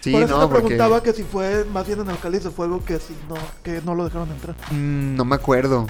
Sí, 0.00 0.12
Por 0.12 0.22
eso 0.22 0.34
no, 0.38 0.46
te 0.48 0.52
porque 0.54 0.66
preguntaba 0.68 1.02
que 1.02 1.12
si 1.12 1.22
fue 1.24 1.64
más 1.66 1.86
bien 1.86 2.00
en 2.00 2.08
el 2.08 2.18
cáliz 2.18 2.42
de 2.44 2.50
fuego 2.50 2.82
que 2.84 2.98
si 2.98 3.14
no, 3.28 3.34
que 3.62 3.82
no 3.84 3.94
lo 3.94 4.04
dejaron 4.04 4.30
entrar. 4.30 4.56
mm, 4.70 5.14
no 5.14 5.24
me 5.26 5.34
acuerdo. 5.36 5.86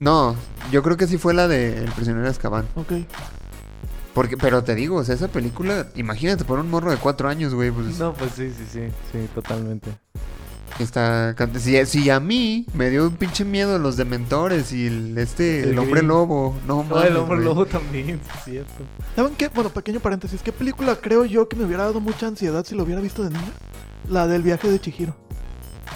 No, 0.00 0.34
yo 0.72 0.82
creo 0.82 0.96
que 0.96 1.06
sí 1.06 1.16
fue 1.16 1.32
la 1.32 1.46
de 1.48 1.78
El 1.84 1.90
prisionero 1.92 2.24
de 2.24 2.30
Azkaban. 2.30 2.66
Ok. 2.74 2.92
Porque, 4.14 4.36
pero 4.36 4.64
te 4.64 4.74
digo, 4.74 4.96
o 4.96 5.04
sea, 5.04 5.14
esa 5.14 5.28
película, 5.28 5.86
imagínate 5.94 6.44
por 6.44 6.58
un 6.58 6.70
morro 6.70 6.90
de 6.90 6.96
cuatro 6.96 7.28
años, 7.28 7.54
güey, 7.54 7.70
pues 7.70 7.98
No, 7.98 8.14
pues 8.14 8.32
sí, 8.32 8.50
sí, 8.50 8.64
sí, 8.72 8.80
sí, 9.12 9.28
totalmente. 9.34 9.90
Está 10.78 11.34
si, 11.58 11.86
si 11.86 12.10
a 12.10 12.20
mí 12.20 12.66
me 12.74 12.90
dio 12.90 13.06
un 13.06 13.16
pinche 13.16 13.44
miedo 13.44 13.78
los 13.78 13.96
dementores 13.96 14.72
y 14.72 14.86
el 14.88 15.16
este 15.18 15.62
El 15.62 15.70
el 15.70 15.78
hombre 15.78 16.02
lobo, 16.02 16.54
no 16.66 16.76
No, 16.78 16.84
mames, 16.84 17.10
el 17.10 17.16
hombre 17.16 17.38
lobo 17.42 17.66
también, 17.66 18.20
es 18.36 18.44
cierto. 18.44 18.84
¿Saben 19.14 19.34
qué? 19.36 19.48
Bueno, 19.48 19.70
pequeño 19.70 20.00
paréntesis. 20.00 20.42
¿Qué 20.42 20.52
película 20.52 20.96
creo 20.96 21.24
yo 21.24 21.48
que 21.48 21.56
me 21.56 21.64
hubiera 21.64 21.84
dado 21.84 22.00
mucha 22.00 22.26
ansiedad 22.26 22.64
si 22.64 22.74
lo 22.74 22.82
hubiera 22.84 23.00
visto 23.00 23.22
de 23.22 23.30
niño? 23.30 23.52
La 24.08 24.26
del 24.26 24.42
viaje 24.42 24.70
de 24.70 24.78
Chihiro. 24.80 25.16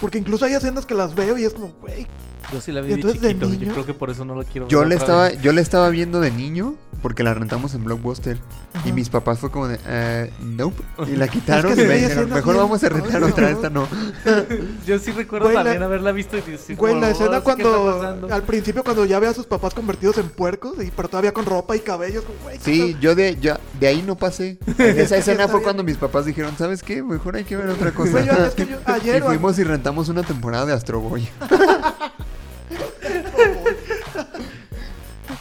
Porque 0.01 0.19
incluso 0.19 0.45
hay 0.47 0.55
escenas 0.55 0.87
que 0.87 0.95
las 0.95 1.15
veo 1.15 1.37
y 1.37 1.45
es 1.45 1.53
como, 1.53 1.73
güey. 1.81 2.07
Yo 2.53 2.61
sí 2.61 2.73
la 2.73 2.81
vi 2.81 2.87
¿Y 2.87 2.91
de 2.91 2.95
entonces 2.97 3.21
de 3.21 3.29
chiquito. 3.29 3.47
Yo 3.53 3.59
niño? 3.61 3.73
creo 3.75 3.87
que 3.87 3.95
por 3.95 4.11
eso 4.11 4.25
no 4.25 4.35
lo 4.35 4.43
quiero 4.45 4.67
Yo 4.69 4.81
ver 4.81 4.89
le 4.89 4.95
otra 4.97 5.05
estaba, 5.07 5.29
vez. 5.29 5.43
yo 5.43 5.53
le 5.53 5.61
estaba 5.61 5.89
viendo 5.91 6.21
de 6.21 6.31
niño 6.31 6.75
porque 7.03 7.23
la 7.23 7.35
rentamos 7.35 7.75
en 7.75 7.85
Blockbuster. 7.85 8.39
Y 8.85 8.93
mis 8.93 9.09
papás 9.09 9.39
fue 9.39 9.51
como 9.51 9.69
de, 9.69 9.79
eh, 9.87 10.33
nope. 10.41 10.83
Y 11.09 11.17
la 11.17 11.29
quitaron 11.29 11.73
Es 11.73 11.79
que 11.79 11.85
y 11.85 11.89
me 11.89 11.95
dijeron, 11.97 12.29
mejor 12.31 12.55
bien- 12.55 12.57
vamos 12.65 12.85
a 12.85 12.89
rentar 12.89 13.23
Ay, 13.25 13.31
otra, 13.33 13.51
no. 13.51 13.57
esta 13.57 13.71
no. 13.71 13.89
Yo 14.87 14.99
sí 14.99 15.11
recuerdo 15.13 15.47
Güey, 15.47 15.57
la- 15.57 15.63
también 15.65 15.83
haberla 15.83 16.13
visto 16.13 16.37
y 16.37 16.41
decir, 16.43 16.77
Güey, 16.77 16.99
la 17.01 17.11
escena 17.11 17.39
"Oh, 17.39 17.45
¿qué 17.45 17.51
está 17.51 17.71
cuando. 17.71 17.99
pasando?". 17.99 18.35
Al 18.35 18.43
principio, 18.43 18.85
cuando 18.85 19.05
ya 19.05 19.19
ve 19.19 19.27
a 19.27 19.35
sus 19.35 19.47
papás 19.47 19.75
convertidos 19.75 20.19
en 20.19 20.29
puercos, 20.29 20.75
y, 20.83 20.91
pero 20.91 21.09
todavía 21.09 21.33
con 21.33 21.47
ropa 21.47 21.77
y 21.77 21.81
cabellos, 21.81 22.25
güey. 22.43 22.59
¿qué 22.59 22.65
Sí, 22.65 22.97
yo 23.01 23.15
de, 23.15 23.37
yo 23.41 23.55
de 23.79 23.87
ahí 23.89 24.03
no 24.07 24.17
pasé. 24.17 24.59
Esa 24.79 25.17
escena 25.17 25.45
fue 25.49 25.59
bien. 25.61 25.65
cuando 25.65 25.85
mis 25.85 25.97
papás 25.97 26.25
dijeron, 26.27 26.55
¿sabes 26.59 26.83
qué? 26.83 27.03
Mejor 27.03 27.37
hay 27.37 27.45
que 27.45 27.57
ver 27.57 27.69
otra 27.69 27.93
cosa. 27.93 28.11
Güey, 28.13 28.27
yo- 28.27 28.33
es 28.45 28.55
que 28.55 28.67
yo- 28.67 28.79
ayer 28.87 29.19
y 29.19 29.21
o- 29.23 29.27
fuimos 29.27 29.59
y 29.59 29.65
rentamos 29.65 30.09
una 30.09 30.23
temporada 30.23 30.67
de 30.67 30.73
Astro 30.75 31.01
Boy. 31.01 31.29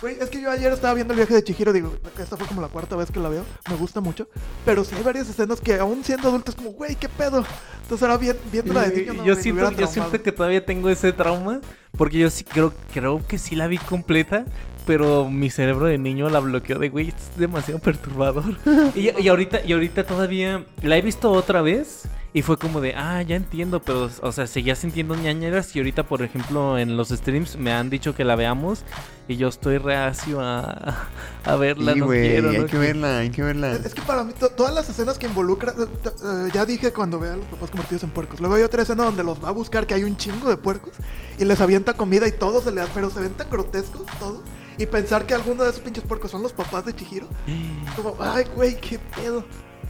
Güey, 0.01 0.17
es 0.21 0.29
que 0.29 0.41
yo 0.41 0.49
ayer 0.49 0.71
estaba 0.71 0.93
viendo 0.93 1.13
el 1.13 1.17
viaje 1.17 1.33
de 1.33 1.43
Chihiro, 1.43 1.73
digo, 1.73 1.93
esta 2.17 2.37
fue 2.37 2.47
como 2.47 2.61
la 2.61 2.69
cuarta 2.69 2.95
vez 2.95 3.11
que 3.11 3.19
la 3.19 3.27
veo, 3.27 3.43
me 3.69 3.75
gusta 3.75 3.99
mucho, 3.99 4.29
pero 4.63 4.85
sí 4.85 4.95
hay 4.95 5.03
varias 5.03 5.29
escenas 5.29 5.59
que 5.59 5.73
aún 5.77 6.05
siendo 6.05 6.29
adultos 6.29 6.55
como, 6.55 6.71
güey, 6.71 6.95
qué 6.95 7.09
pedo. 7.09 7.43
Entonces 7.81 8.03
ahora 8.07 8.17
vi- 8.17 8.31
viéndola 8.51 8.87
de 8.87 8.95
niño, 9.01 9.13
no, 9.13 9.25
yo 9.25 9.35
me 9.35 9.41
siento, 9.41 9.61
yo 9.71 9.87
siento 9.87 10.21
que 10.23 10.31
todavía 10.31 10.65
tengo 10.65 10.89
ese 10.89 11.11
trauma. 11.11 11.59
Porque 11.97 12.19
yo 12.19 12.29
sí 12.29 12.43
creo, 12.43 12.71
creo 12.93 13.25
que 13.27 13.37
sí 13.37 13.55
la 13.55 13.67
vi 13.67 13.77
completa. 13.77 14.45
Pero 14.85 15.29
mi 15.29 15.49
cerebro 15.49 15.85
de 15.87 15.97
niño 15.97 16.29
la 16.29 16.39
bloqueó 16.39 16.79
de 16.79 16.89
güey, 16.89 17.09
es 17.09 17.15
demasiado 17.37 17.79
perturbador. 17.79 18.55
y, 18.95 19.09
y 19.21 19.27
ahorita, 19.27 19.61
y 19.65 19.73
ahorita 19.73 20.05
todavía 20.05 20.65
la 20.81 20.97
he 20.97 21.01
visto 21.01 21.29
otra 21.31 21.61
vez. 21.61 22.03
Y 22.31 22.43
fue 22.43 22.57
como 22.59 22.79
de, 22.79 22.93
ah, 22.95 23.23
ya 23.23 23.35
entiendo, 23.35 23.81
pero, 23.81 24.07
o 24.21 24.31
sea, 24.31 24.45
seguía 24.45 24.75
sintiendo 24.75 25.15
ñañeras. 25.15 25.75
Y 25.75 25.79
ahorita, 25.79 26.03
por 26.03 26.21
ejemplo, 26.21 26.77
en 26.77 26.95
los 26.95 27.09
streams 27.09 27.57
me 27.57 27.73
han 27.73 27.89
dicho 27.89 28.13
que 28.13 28.23
la 28.23 28.35
veamos. 28.35 28.83
Y 29.27 29.37
yo 29.37 29.47
estoy 29.47 29.79
reacio 29.79 30.39
a, 30.39 31.07
a 31.43 31.55
verla. 31.55 31.93
Sí, 31.93 31.99
no 31.99 32.07
quiero, 32.07 32.49
hay 32.51 32.57
no 32.59 32.65
que 32.67 32.77
verla, 32.77 33.17
hay 33.19 33.29
que 33.31 33.41
verla. 33.41 33.71
Es 33.71 33.85
es 33.87 33.93
que 33.95 34.01
para 34.03 34.23
mí 34.23 34.33
to- 34.39 34.49
todas 34.49 34.73
las 34.75 34.87
escenas 34.89 35.17
que 35.17 35.25
involucran, 35.25 35.73
eh, 35.81 35.85
eh, 36.05 36.49
ya 36.53 36.65
dije 36.65 36.93
cuando 36.93 37.19
vea 37.19 37.33
a 37.33 37.37
los 37.37 37.45
papás 37.47 37.71
convertidos 37.71 38.03
en 38.03 38.11
puercos. 38.11 38.39
Luego 38.39 38.55
hay 38.55 38.63
otra 38.63 38.83
escena 38.83 39.03
donde 39.05 39.23
los 39.23 39.43
va 39.43 39.49
a 39.49 39.51
buscar 39.51 39.87
que 39.87 39.95
hay 39.95 40.03
un 40.03 40.15
chingo 40.15 40.49
de 40.49 40.57
puercos 40.57 40.93
y 41.39 41.45
les 41.45 41.59
avienta 41.61 41.93
comida 41.93 42.27
y 42.27 42.31
todo 42.31 42.61
se 42.61 42.71
le 42.71 42.81
da, 42.81 42.87
pero 42.93 43.09
se 43.09 43.21
ven 43.21 43.33
tan 43.33 43.49
grotescos 43.49 44.05
todo. 44.19 44.43
Y 44.77 44.85
pensar 44.85 45.25
que 45.25 45.33
alguno 45.33 45.63
de 45.63 45.71
esos 45.71 45.81
pinches 45.81 46.03
puercos 46.03 46.29
son 46.31 46.41
los 46.43 46.53
papás 46.53 46.85
de 46.85 46.95
Chihiro. 46.95 47.27
Como, 47.95 48.15
ay, 48.19 48.45
güey, 48.55 48.79
qué 48.79 48.99
pedo. 48.99 49.43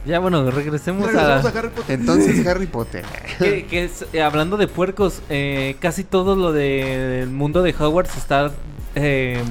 Ya, 0.06 0.18
bueno, 0.18 0.50
regresemos, 0.50 1.14
a... 1.14 1.36
a 1.36 1.40
Harry 1.40 1.68
Potter. 1.68 2.00
Entonces, 2.00 2.46
Harry 2.46 2.66
Potter. 2.66 3.04
que, 3.38 3.66
que 3.66 3.84
es- 3.84 4.06
eh, 4.12 4.22
hablando 4.22 4.56
de 4.56 4.66
puercos, 4.66 5.20
eh, 5.28 5.76
casi 5.80 6.04
todo 6.04 6.36
lo 6.36 6.52
de- 6.52 7.18
del 7.20 7.30
mundo 7.30 7.62
de 7.62 7.74
Hogwarts 7.78 8.16
está 8.16 8.50
eh, 8.94 9.42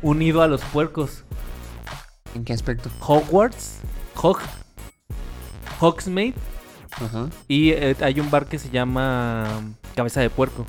unido 0.00 0.40
a 0.42 0.48
los 0.48 0.62
puercos. 0.62 1.24
¿En 2.34 2.44
qué 2.44 2.52
aspecto? 2.54 2.90
Hogwarts, 3.00 3.78
Hog, 4.16 4.38
Hogsmeade 5.80 6.34
Ajá. 6.92 7.28
y 7.48 7.70
eh, 7.70 7.96
hay 8.00 8.20
un 8.20 8.30
bar 8.30 8.46
que 8.46 8.58
se 8.58 8.70
llama 8.70 9.46
Cabeza 9.94 10.20
de 10.20 10.30
Puerco. 10.30 10.66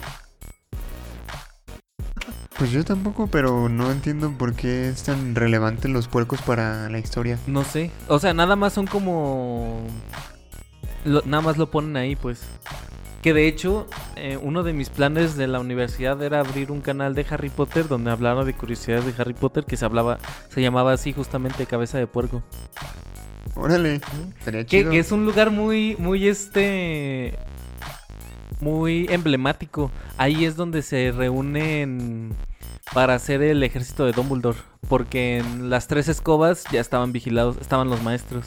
Pues 2.62 2.70
yo 2.74 2.86
tampoco, 2.86 3.26
pero 3.26 3.70
no 3.70 3.92
entiendo 3.92 4.32
por 4.38 4.54
qué 4.54 4.90
es 4.90 5.02
tan 5.02 5.34
relevante 5.34 5.88
los 5.88 6.08
puercos 6.08 6.44
para 6.44 6.90
la 6.92 7.00
historia. 7.00 7.40
No 7.48 7.64
sé, 7.64 7.90
o 8.08 8.20
sea, 8.20 8.36
nada 8.36 8.56
más 8.56 8.74
son 8.74 8.86
como... 8.86 9.82
lo- 11.04 11.24
nada 11.26 11.42
más 11.42 11.58
lo 11.58 11.72
ponen 11.72 11.98
ahí, 11.98 12.16
pues. 12.16 12.44
Que 13.24 13.34
de 13.34 13.48
hecho, 13.48 13.88
eh, 14.16 14.38
uno 14.40 14.62
de 14.62 14.74
mis 14.74 14.92
planes 14.92 15.36
de 15.38 15.48
la 15.48 15.60
universidad 15.60 16.22
era 16.22 16.40
abrir 16.40 16.72
un 16.72 16.82
canal 16.82 17.16
de 17.16 17.26
Harry 17.32 17.50
Potter 17.50 17.88
donde 17.88 18.12
hablara 18.12 18.46
de 18.46 18.54
curiosidades 18.54 19.06
de 19.08 19.20
Harry 19.20 19.34
Potter 19.34 19.66
que 19.66 19.76
se 19.76 19.86
hablaba, 19.86 20.20
se 20.50 20.62
llamaba 20.62 20.94
así 20.94 21.14
justamente 21.14 21.66
Cabeza 21.66 21.98
de 21.98 22.06
Puerco. 22.06 22.44
Órale, 23.56 24.02
Que, 24.46 24.66
chido. 24.68 24.92
que 24.92 25.00
es 25.00 25.12
un 25.12 25.26
lugar 25.26 25.50
muy, 25.50 25.96
muy 25.98 26.28
este. 26.28 27.40
Muy 28.60 29.08
emblemático. 29.10 29.90
Ahí 30.18 30.46
es 30.46 30.56
donde 30.56 30.84
se 30.84 31.12
reúnen 31.12 32.36
para 32.94 33.16
hacer 33.16 33.42
el 33.42 33.64
ejército 33.64 34.06
de 34.06 34.12
Dumbledore. 34.12 34.58
Porque 34.88 35.38
en 35.38 35.70
las 35.70 35.88
tres 35.88 36.08
escobas 36.08 36.64
ya 36.72 36.82
estaban 36.82 37.12
vigilados, 37.12 37.58
estaban 37.62 37.90
los 37.90 38.02
maestros. 38.02 38.46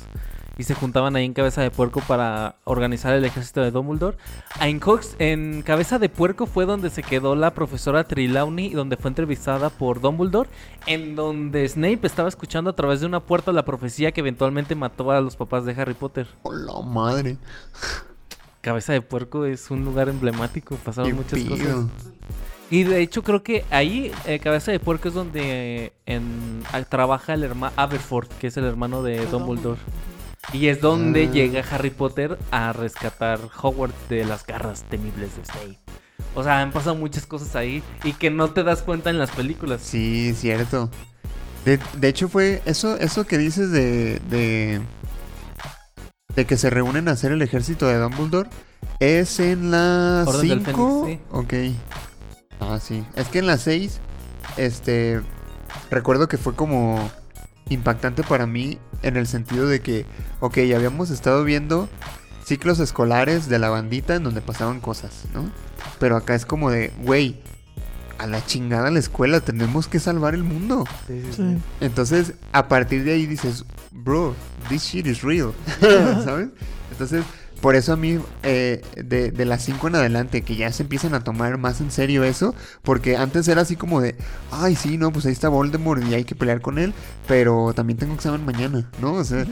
Y 0.56 0.62
se 0.62 0.74
juntaban 0.74 1.16
ahí 1.16 1.24
en 1.24 1.32
Cabeza 1.34 1.62
de 1.62 1.72
Puerco 1.72 2.00
para 2.06 2.56
organizar 2.62 3.12
el 3.12 3.24
ejército 3.24 3.60
de 3.60 3.72
Dumbledore. 3.72 4.16
En, 4.60 4.78
Hogs- 4.80 5.16
en 5.18 5.62
Cabeza 5.62 5.98
de 5.98 6.08
Puerco 6.08 6.46
fue 6.46 6.64
donde 6.64 6.90
se 6.90 7.02
quedó 7.02 7.34
la 7.34 7.54
profesora 7.54 8.04
Trelawney 8.04 8.66
y 8.66 8.74
donde 8.74 8.96
fue 8.96 9.08
entrevistada 9.08 9.68
por 9.70 10.00
Dumbledore. 10.00 10.48
En 10.86 11.16
donde 11.16 11.68
Snape 11.68 12.06
estaba 12.06 12.28
escuchando 12.28 12.70
a 12.70 12.76
través 12.76 13.00
de 13.00 13.06
una 13.06 13.18
puerta 13.18 13.50
la 13.50 13.64
profecía 13.64 14.12
que 14.12 14.20
eventualmente 14.20 14.76
mató 14.76 15.10
a 15.10 15.20
los 15.20 15.34
papás 15.34 15.64
de 15.64 15.72
Harry 15.72 15.94
Potter. 15.94 16.28
Hola, 16.42 16.80
madre. 16.86 17.36
Cabeza 18.60 18.92
de 18.92 19.02
Puerco 19.02 19.46
es 19.46 19.72
un 19.72 19.84
lugar 19.84 20.08
emblemático, 20.08 20.76
pasaron 20.76 21.14
muchas 21.16 21.40
cosas. 21.40 21.66
Y 22.70 22.82
de 22.84 23.00
hecho 23.02 23.22
creo 23.22 23.42
que 23.42 23.64
ahí, 23.70 24.10
eh, 24.26 24.38
Cabeza 24.40 24.72
de 24.72 24.80
Puerco 24.80 25.08
es 25.08 25.14
donde 25.14 25.92
en- 26.06 26.62
trabaja 26.88 27.34
el 27.34 27.44
hermano 27.44 27.72
Aberforth, 27.76 28.32
que 28.38 28.46
es 28.48 28.56
el 28.56 28.64
hermano 28.64 29.02
de 29.02 29.24
Dumbledore. 29.26 29.80
Y 30.52 30.66
es 30.68 30.80
donde 30.80 31.26
Ah. 31.28 31.30
llega 31.32 31.64
Harry 31.70 31.90
Potter 31.90 32.38
a 32.50 32.72
rescatar 32.72 33.38
Hogwarts 33.62 34.08
de 34.08 34.24
las 34.24 34.46
garras 34.46 34.84
temibles 34.90 35.36
de 35.36 35.44
Snape. 35.44 35.78
O 36.34 36.42
sea, 36.42 36.60
han 36.60 36.72
pasado 36.72 36.96
muchas 36.96 37.26
cosas 37.26 37.54
ahí 37.54 37.82
y 38.02 38.12
que 38.12 38.30
no 38.30 38.50
te 38.50 38.62
das 38.64 38.82
cuenta 38.82 39.10
en 39.10 39.18
las 39.18 39.30
películas. 39.30 39.80
Sí, 39.82 40.34
cierto. 40.34 40.90
De, 41.64 41.78
de 41.96 42.08
hecho 42.08 42.28
fue 42.28 42.60
eso, 42.66 42.96
eso 42.98 43.24
que 43.26 43.38
dices 43.38 43.70
de, 43.70 44.18
de 44.28 44.80
de 46.34 46.44
que 46.46 46.56
se 46.56 46.68
reúnen 46.68 47.08
a 47.08 47.12
hacer 47.12 47.30
el 47.32 47.40
ejército 47.42 47.86
de 47.86 47.96
Dumbledore 47.98 48.50
es 48.98 49.38
en 49.38 49.70
la 49.70 50.24
Orden 50.26 50.48
del 50.48 50.64
5. 50.66 51.04
Fénix, 51.04 51.22
Ok. 51.30 51.54
Ah, 52.60 52.78
sí. 52.80 53.04
Es 53.16 53.28
que 53.28 53.38
en 53.38 53.46
la 53.46 53.58
6 53.58 54.00
este 54.56 55.20
recuerdo 55.90 56.28
que 56.28 56.38
fue 56.38 56.54
como 56.54 57.10
impactante 57.68 58.22
para 58.22 58.46
mí 58.46 58.78
en 59.02 59.16
el 59.16 59.26
sentido 59.26 59.66
de 59.66 59.80
que 59.80 60.06
ok, 60.40 60.58
habíamos 60.74 61.10
estado 61.10 61.44
viendo 61.44 61.88
ciclos 62.44 62.78
escolares 62.78 63.48
de 63.48 63.58
la 63.58 63.70
bandita 63.70 64.14
en 64.14 64.24
donde 64.24 64.40
pasaban 64.40 64.80
cosas, 64.80 65.24
¿no? 65.32 65.50
Pero 65.98 66.16
acá 66.16 66.34
es 66.34 66.44
como 66.44 66.70
de, 66.70 66.92
güey, 67.02 67.40
a 68.18 68.26
la 68.26 68.44
chingada 68.44 68.90
la 68.90 68.98
escuela, 68.98 69.40
tenemos 69.40 69.88
que 69.88 69.98
salvar 69.98 70.34
el 70.34 70.44
mundo. 70.44 70.84
Sí. 71.06 71.22
Entonces, 71.80 72.34
a 72.52 72.68
partir 72.68 73.04
de 73.04 73.12
ahí 73.12 73.26
dices, 73.26 73.64
bro, 73.90 74.34
this 74.68 74.82
shit 74.82 75.06
is 75.06 75.22
real. 75.22 75.52
¿Sabes? 75.80 76.48
Entonces, 76.90 77.24
por 77.64 77.76
eso 77.76 77.94
a 77.94 77.96
mí, 77.96 78.18
eh, 78.42 78.82
de, 79.02 79.30
de 79.30 79.44
las 79.46 79.62
5 79.64 79.88
en 79.88 79.94
adelante, 79.94 80.42
que 80.42 80.54
ya 80.54 80.70
se 80.70 80.82
empiezan 80.82 81.14
a 81.14 81.24
tomar 81.24 81.56
más 81.56 81.80
en 81.80 81.90
serio 81.90 82.22
eso, 82.22 82.54
porque 82.82 83.16
antes 83.16 83.48
era 83.48 83.62
así 83.62 83.74
como 83.74 84.02
de, 84.02 84.16
ay, 84.50 84.76
sí, 84.76 84.98
no, 84.98 85.10
pues 85.12 85.24
ahí 85.24 85.32
está 85.32 85.48
Voldemort 85.48 86.04
y 86.04 86.12
hay 86.12 86.24
que 86.24 86.34
pelear 86.34 86.60
con 86.60 86.76
él, 86.78 86.92
pero 87.26 87.72
también 87.72 87.98
tengo 87.98 88.12
examen 88.12 88.44
mañana, 88.44 88.90
¿no? 89.00 89.14
O 89.14 89.24
sea, 89.24 89.46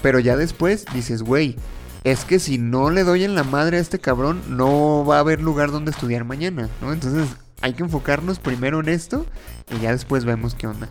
pero 0.00 0.20
ya 0.20 0.38
después 0.38 0.86
dices, 0.94 1.20
güey, 1.20 1.56
es 2.02 2.24
que 2.24 2.38
si 2.38 2.56
no 2.56 2.88
le 2.88 3.04
doy 3.04 3.24
en 3.24 3.34
la 3.34 3.44
madre 3.44 3.76
a 3.76 3.80
este 3.80 3.98
cabrón, 3.98 4.40
no 4.48 5.04
va 5.04 5.16
a 5.16 5.20
haber 5.20 5.42
lugar 5.42 5.70
donde 5.70 5.90
estudiar 5.90 6.24
mañana, 6.24 6.70
¿no? 6.80 6.94
Entonces, 6.94 7.28
hay 7.60 7.74
que 7.74 7.82
enfocarnos 7.82 8.38
primero 8.38 8.80
en 8.80 8.88
esto 8.88 9.26
y 9.70 9.82
ya 9.82 9.90
después 9.90 10.24
vemos 10.24 10.54
qué 10.54 10.66
onda. 10.66 10.88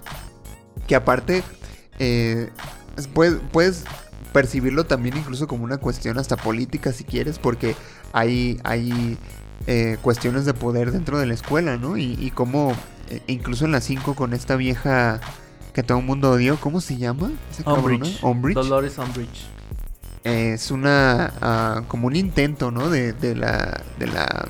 Que 0.85 0.93
aparte, 0.93 1.41
eh, 1.97 2.51
es- 2.95 3.07
puedes, 3.07 3.37
puedes 3.51 3.85
percibirlo 4.33 4.85
también 4.85 5.15
incluso 5.15 5.47
como 5.47 5.63
una 5.63 5.77
cuestión 5.77 6.17
hasta 6.17 6.35
política 6.35 6.91
si 6.91 7.03
quieres, 7.03 7.39
porque 7.39 7.75
hay, 8.11 8.59
hay 8.63 9.17
eh, 9.67 9.97
cuestiones 10.01 10.45
de 10.45 10.53
poder 10.53 10.91
dentro 10.91 11.19
de 11.19 11.27
la 11.27 11.33
escuela, 11.33 11.77
¿no? 11.77 11.95
Y, 11.95 12.17
y 12.19 12.31
como 12.31 12.73
eh, 13.09 13.21
incluso 13.27 13.65
en 13.65 13.71
las 13.71 13.83
5 13.85 14.15
con 14.15 14.33
esta 14.33 14.55
vieja 14.55 15.21
que 15.73 15.83
todo 15.83 15.99
el 15.99 16.05
mundo 16.05 16.31
odió, 16.31 16.57
¿cómo 16.57 16.81
se 16.81 16.97
llama? 16.97 17.31
Umbridge. 17.65 18.21
Dolores 18.53 18.97
Umbridge. 18.97 19.47
Eh, 20.23 20.53
es 20.53 20.71
una 20.71 21.33
ah, 21.41 21.81
como 21.87 22.07
un 22.07 22.15
intento, 22.15 22.71
¿no? 22.71 22.89
De, 22.89 23.13
de 23.13 23.35
la 23.35 23.81
de 23.99 24.07
la 24.07 24.47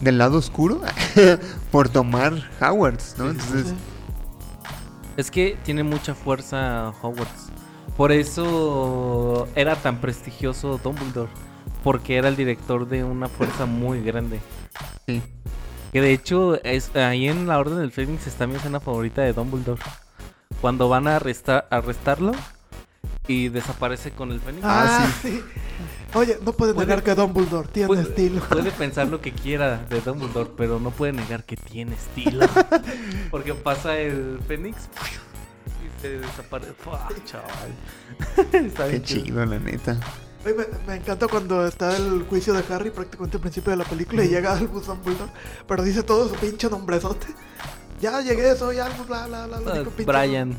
del 0.00 0.18
lado 0.18 0.38
oscuro 0.38 0.80
por 1.70 1.88
tomar 1.88 2.50
Howards, 2.60 3.16
¿no? 3.18 3.30
Entonces. 3.30 3.74
Es 5.16 5.30
que 5.30 5.56
tiene 5.64 5.82
mucha 5.82 6.14
fuerza 6.14 6.92
Hogwarts. 7.02 7.50
Por 7.96 8.12
eso 8.12 9.46
era 9.54 9.76
tan 9.76 10.00
prestigioso 10.00 10.80
Dumbledore. 10.82 11.30
Porque 11.84 12.16
era 12.16 12.28
el 12.28 12.36
director 12.36 12.86
de 12.88 13.04
una 13.04 13.28
fuerza 13.28 13.66
muy 13.66 14.02
grande. 14.02 14.40
sí. 15.06 15.22
Que 15.92 16.00
de 16.00 16.12
hecho, 16.12 16.62
es, 16.62 16.94
ahí 16.94 17.26
en 17.26 17.48
la 17.48 17.58
Orden 17.58 17.78
del 17.78 17.90
Fénix 17.90 18.28
está 18.28 18.46
mi 18.46 18.54
escena 18.54 18.78
favorita 18.78 19.22
de 19.22 19.32
Dumbledore. 19.32 19.82
Cuando 20.60 20.88
van 20.88 21.08
a 21.08 21.16
arrestar, 21.16 21.66
arrestarlo 21.68 22.30
y 23.26 23.48
desaparece 23.48 24.12
con 24.12 24.30
el 24.30 24.38
Fénix. 24.40 24.64
Ah, 24.64 25.00
Ah, 25.02 25.12
sí. 25.20 25.42
Oye, 26.14 26.38
no 26.44 26.52
Puede- 26.52 26.74
negar 26.74 27.02
que 27.02 27.12
Dumbledore 27.16 27.66
tiene 27.72 27.88
Puede, 27.88 28.02
estilo. 28.02 28.40
puede 28.42 28.70
pensar 28.78 29.08
lo 29.08 29.20
que 29.20 29.32
quiera 29.32 29.78
de 29.78 30.00
Dumbledore, 30.00 30.50
pero 30.56 30.78
no 30.78 30.92
puede 30.92 31.12
negar 31.12 31.42
que 31.42 31.56
tiene 31.56 31.94
estilo. 31.96 32.46
Porque 33.32 33.54
pasa 33.54 33.96
el 33.98 34.38
Fénix 34.46 34.76
desaparece. 36.08 36.72
Fua, 36.72 37.08
chaval. 37.24 37.70
Está 38.52 38.84
Qué 38.84 38.90
bien 38.90 39.02
chido. 39.02 39.24
chido, 39.24 39.46
la 39.46 39.58
neta. 39.58 39.98
Me, 40.44 40.52
me 40.86 40.94
encanta 40.96 41.28
cuando 41.28 41.66
está 41.66 41.94
el 41.96 42.22
juicio 42.22 42.54
de 42.54 42.64
Harry 42.74 42.90
prácticamente 42.90 43.36
al 43.36 43.40
principio 43.42 43.72
de 43.72 43.76
la 43.76 43.84
película 43.84 44.24
y 44.24 44.28
llega 44.28 44.56
Albus 44.56 44.86
Dumbledore, 44.86 45.30
pero 45.68 45.82
dice 45.82 46.02
todo 46.02 46.30
su 46.30 46.34
pinche 46.36 46.70
nombrezote. 46.70 47.26
Ya 48.00 48.22
llegué, 48.22 48.56
soy 48.56 48.78
Albus, 48.78 49.06
bla, 49.06 49.26
bla, 49.26 49.46
bla. 49.46 49.58
bla, 49.60 49.74
Ah, 49.84 50.02
Brian. 50.06 50.56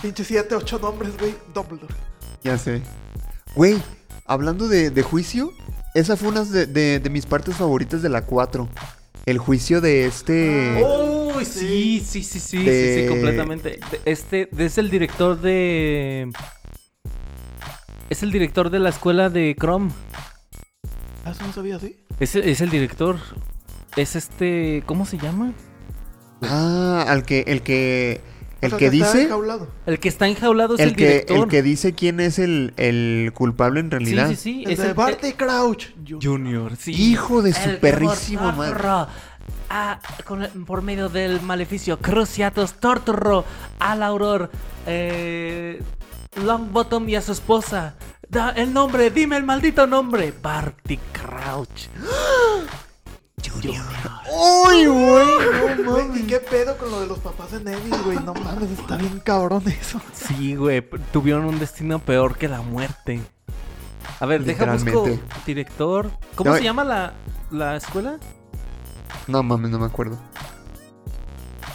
Pinche 0.00 0.22
siete, 0.22 0.54
ocho 0.54 0.78
nombres, 0.78 1.18
güey. 1.18 1.34
Dumbledore. 1.52 1.92
Ya 2.44 2.56
sé. 2.56 2.82
Güey, 3.56 3.82
hablando 4.26 4.68
de, 4.68 4.90
de 4.90 5.02
juicio, 5.02 5.50
esa 5.94 6.16
fue 6.16 6.28
una 6.28 6.44
de, 6.44 6.66
de- 6.66 7.00
de 7.00 7.10
mis 7.10 7.26
partes 7.26 7.56
favoritas 7.56 8.00
de 8.00 8.08
la 8.10 8.24
4. 8.24 8.68
El 9.26 9.38
juicio 9.38 9.80
de 9.80 10.06
este... 10.06 10.82
Oh, 10.84 11.23
sí, 11.44 12.02
sí, 12.04 12.22
sí, 12.22 12.40
sí, 12.40 12.58
sí, 12.58 12.64
De- 12.64 13.02
sí, 13.02 13.08
completamente. 13.08 13.80
De- 13.90 14.00
Este 14.04 14.48
es 14.58 14.78
el 14.78 14.90
director 14.90 15.40
de. 15.40 16.30
Es 18.10 18.22
el 18.22 18.30
director 18.32 18.70
de 18.70 18.78
la 18.78 18.90
escuela 18.90 19.30
de 19.30 19.56
Chrome. 19.58 19.90
Ah, 21.24 21.30
¿Eso 21.30 21.46
no 21.46 21.52
sabía 21.52 21.76
así? 21.76 21.96
Es, 22.20 22.36
es 22.36 22.60
el 22.60 22.70
director. 22.70 23.16
Es 23.96 24.14
este. 24.16 24.82
¿Cómo 24.86 25.06
se 25.06 25.18
llama? 25.18 25.52
Ah, 26.42 27.06
al 27.08 27.24
que, 27.24 27.44
el 27.46 27.62
que, 27.62 28.20
O 28.60 28.66
el 28.66 28.70
sea, 28.70 28.78
que 28.78 28.84
está 28.86 28.96
dice, 29.12 29.22
enjaulado. 29.22 29.68
El 29.86 29.98
que 29.98 30.08
está 30.10 30.28
enjaulado 30.28 30.74
es 30.74 30.80
el, 30.80 30.88
el 30.90 30.96
que, 30.96 31.08
director. 31.08 31.38
el 31.38 31.48
que 31.48 31.62
dice 31.62 31.92
quién 31.94 32.20
es 32.20 32.38
el, 32.38 32.74
el 32.76 33.32
culpable 33.34 33.80
en 33.80 33.90
realidad. 33.90 34.28
Sí, 34.28 34.36
sí, 34.36 34.42
sí. 34.42 34.64
El 34.66 34.72
es 34.72 34.78
de 34.80 34.88
el- 34.88 34.94
Barty 34.94 35.32
Crouch. 35.32 35.86
Junior, 36.22 36.76
sí. 36.76 36.92
Hijo 36.92 37.40
de 37.40 37.54
su 37.54 37.80
que 37.80 38.36
madre. 38.36 38.74
A- 39.70 40.00
con 40.24 40.42
el- 40.42 40.50
por 40.64 40.82
medio 40.82 41.08
del 41.08 41.40
maleficio 41.42 41.98
Cruciatus 41.98 42.74
torturó 42.74 43.44
al 43.78 44.02
auror 44.02 44.50
eh, 44.86 45.82
Longbottom 46.36 47.08
y 47.08 47.16
a 47.16 47.22
su 47.22 47.32
esposa. 47.32 47.94
Da 48.28 48.50
el 48.50 48.72
nombre, 48.72 49.10
dime 49.10 49.36
el 49.36 49.44
maldito 49.44 49.86
nombre. 49.86 50.32
Barty 50.42 50.98
Crouch. 51.12 51.88
Junior. 53.44 53.84
¡Uy, 54.32 54.86
güey! 54.86 55.26
No 55.84 55.92
Güey, 55.92 56.04
¿y 56.06 56.08
mames. 56.08 56.22
qué 56.26 56.38
pedo 56.40 56.76
con 56.78 56.90
lo 56.90 57.00
de 57.00 57.06
los 57.06 57.18
papás 57.18 57.50
de 57.52 57.60
Neville, 57.60 57.98
güey? 58.04 58.18
No 58.24 58.32
mames, 58.34 58.70
está 58.70 58.96
bien 58.96 59.20
cabrón 59.20 59.62
eso. 59.68 60.00
Sí, 60.12 60.54
güey, 60.56 60.82
tuvieron 61.12 61.44
un 61.44 61.58
destino 61.58 61.98
peor 61.98 62.36
que 62.38 62.48
la 62.48 62.62
muerte. 62.62 63.20
A 64.20 64.26
ver, 64.26 64.44
deja 64.44 64.64
busco 64.72 65.08
director. 65.44 66.10
¿Cómo 66.34 66.50
No, 66.50 66.56
se 66.56 66.62
llama 66.64 66.84
la, 66.84 67.12
la 67.50 67.76
escuela? 67.76 68.18
No 69.28 69.42
mames, 69.42 69.70
no 69.70 69.78
me 69.78 69.86
acuerdo. 69.86 70.18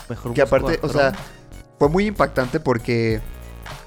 Mejor 0.10 0.34
Que 0.34 0.42
aparte, 0.42 0.80
o 0.82 0.90
sea, 0.90 1.14
fue 1.78 1.90
muy 1.90 2.08
impactante 2.08 2.60
porque, 2.60 3.22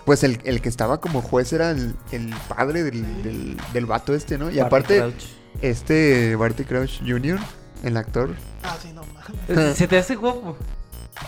pues, 0.05 0.23
el, 0.23 0.41
el 0.45 0.61
que 0.63 0.69
estaba 0.69 1.01
como 1.01 1.21
juez 1.23 1.53
era 1.53 1.71
el, 1.71 1.97
el 2.13 2.35
padre 2.49 2.83
del, 2.85 3.23
del, 3.23 3.57
del 3.73 3.87
vato 3.87 4.15
este, 4.15 4.39
¿no? 4.39 4.45
Y 4.51 4.57
Barty 4.59 4.61
aparte, 4.61 4.99
Crouch. 4.99 5.25
este 5.63 6.37
Barty 6.37 6.65
Crouch 6.65 7.01
Jr., 7.07 7.39
el 7.83 7.97
actor, 7.97 8.35
Ah, 8.63 8.77
sí, 8.81 8.93
no 8.93 9.03
mames. 9.49 9.77
¿Se 9.77 9.89
te 9.89 9.99
hace 9.99 10.15
guapo? 10.15 10.57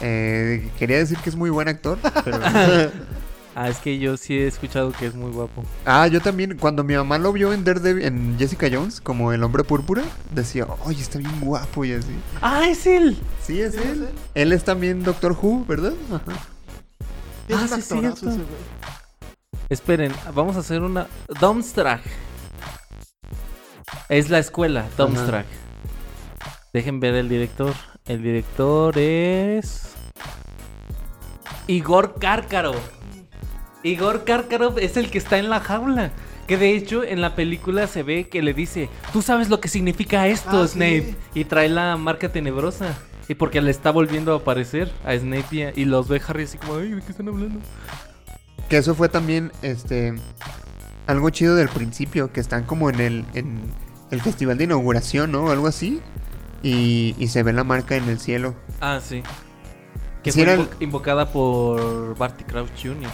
eh, 0.01 0.71
quería 0.79 0.99
decir 0.99 1.19
que 1.19 1.31
es 1.31 1.37
muy 1.37 1.51
buen 1.51 1.67
actor, 1.69 1.99
pero... 2.25 2.39
Ah, 3.57 3.69
es 3.69 3.79
que 3.79 3.99
yo 4.01 4.17
sí 4.17 4.37
he 4.37 4.49
escuchado 4.49 4.91
que 4.93 5.07
es 5.07 5.15
muy 5.15 5.31
guapo. 5.31 5.65
ah, 5.87 6.09
yo 6.09 6.21
también, 6.21 6.59
cuando 6.59 6.83
mi 6.83 6.95
mamá 6.97 7.19
lo 7.19 7.33
vio 7.33 7.53
en 7.53 7.63
Daredevil, 7.63 8.05
en 8.05 8.37
Jessica 8.39 8.67
Jones, 8.73 9.01
como 9.01 9.33
el 9.33 9.45
hombre 9.45 9.63
púrpura, 9.63 10.03
decía, 10.33 10.67
oye, 10.85 11.01
está 11.01 11.19
bien 11.21 11.41
guapo 11.41 11.85
y 11.85 11.93
así. 11.93 12.11
¡Ah, 12.43 12.67
es 12.69 12.85
él! 12.87 13.17
Sí, 13.41 13.61
es 13.61 13.75
Sí, 13.75 13.79
él. 13.79 13.85
es 13.85 13.97
él. 13.97 14.09
Él 14.35 14.53
es 14.53 14.65
también 14.65 15.05
Doctor 15.05 15.37
Who, 15.41 15.65
¿verdad? 15.67 15.93
Ajá. 16.13 16.33
Es 17.47 17.73
Ah, 17.73 17.77
sí, 17.77 17.83
cierto. 17.83 18.29
ese. 18.31 18.41
Esperen, 19.69 20.13
vamos 20.35 20.57
a 20.57 20.61
hacer 20.61 20.83
una... 20.83 21.07
Domstrach. 21.41 22.03
Es 24.09 24.31
la 24.31 24.39
escuela, 24.41 24.87
Domstrach. 24.97 25.47
Dejen 26.73 26.99
ver 27.01 27.15
el 27.15 27.29
director. 27.29 27.73
El 28.07 28.23
director 28.23 28.99
es... 28.99 29.83
Igor 31.69 32.17
Karkarov. 32.19 32.77
Igor 33.85 34.25
Karkarov 34.25 34.79
es 34.79 34.97
el 34.97 35.11
que 35.11 35.19
está 35.19 35.39
en 35.39 35.51
la 35.51 35.61
jaula. 35.61 36.11
Que 36.49 36.57
de 36.59 36.75
hecho 36.75 37.05
en 37.05 37.21
la 37.21 37.35
película 37.37 37.87
se 37.87 38.03
ve 38.03 38.29
que 38.29 38.43
le 38.43 38.53
dice, 38.53 38.91
tú 39.13 39.23
sabes 39.23 39.49
lo 39.49 39.61
que 39.61 39.69
significa 39.69 40.27
esto, 40.27 40.63
Ah, 40.63 40.67
sí. 40.67 40.75
Snape. 40.75 41.15
Y 41.35 41.45
trae 41.45 41.69
la 41.69 41.97
marca 41.97 42.31
tenebrosa. 42.31 42.97
Y 43.29 43.35
porque 43.35 43.63
le 43.63 43.71
está 43.71 43.91
volviendo 43.91 44.35
a 44.35 44.39
aparecer 44.39 44.91
a 45.05 45.17
Snape 45.17 45.73
y, 45.77 45.85
los 45.87 46.09
ve 46.09 46.21
Harry 46.27 46.43
así 46.45 46.59
como, 46.59 46.77
ay, 46.77 46.91
¿de 46.91 47.01
qué 47.03 47.11
están 47.11 47.29
hablando? 47.29 47.61
Que 48.69 48.77
eso 48.79 48.95
fue 48.95 49.09
también, 49.09 49.53
este, 49.63 50.15
algo 51.07 51.31
chido 51.31 51.55
del 51.55 51.69
principio, 51.69 52.33
que 52.33 52.41
están 52.41 52.65
como 52.65 52.91
en 52.91 53.01
el, 53.01 53.25
en 53.33 53.61
el 54.11 54.21
festival 54.21 54.59
de 54.59 54.65
inauguración, 54.65 55.33
¿no? 55.33 55.51
Algo 55.51 55.67
así. 55.67 56.01
Y, 56.63 57.15
y 57.19 57.29
se 57.29 57.43
ve 57.43 57.55
la 57.55 57.65
marca 57.65 57.97
en 57.97 58.09
el 58.11 58.19
cielo. 58.19 58.55
Ah, 58.81 59.01
sí. 59.03 59.23
Que 60.23 60.33
Sí, 60.33 60.43
fue 60.43 60.53
era 60.53 60.67
invocada 60.81 61.31
por 61.31 62.17
Barty 62.19 62.45
Crouch 62.45 62.71
Jr. 62.83 63.11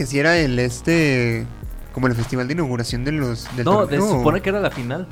Que 0.00 0.06
si 0.06 0.18
era 0.18 0.38
el, 0.38 0.58
este, 0.58 1.44
como 1.92 2.06
el 2.06 2.14
festival 2.14 2.48
de 2.48 2.54
inauguración 2.54 3.04
de 3.04 3.12
los... 3.12 3.54
Del 3.54 3.66
No, 3.66 3.80
torneo, 3.80 4.00
se 4.00 4.08
supone 4.08 4.40
que 4.40 4.48
era 4.48 4.58
la 4.58 4.70
final. 4.70 5.06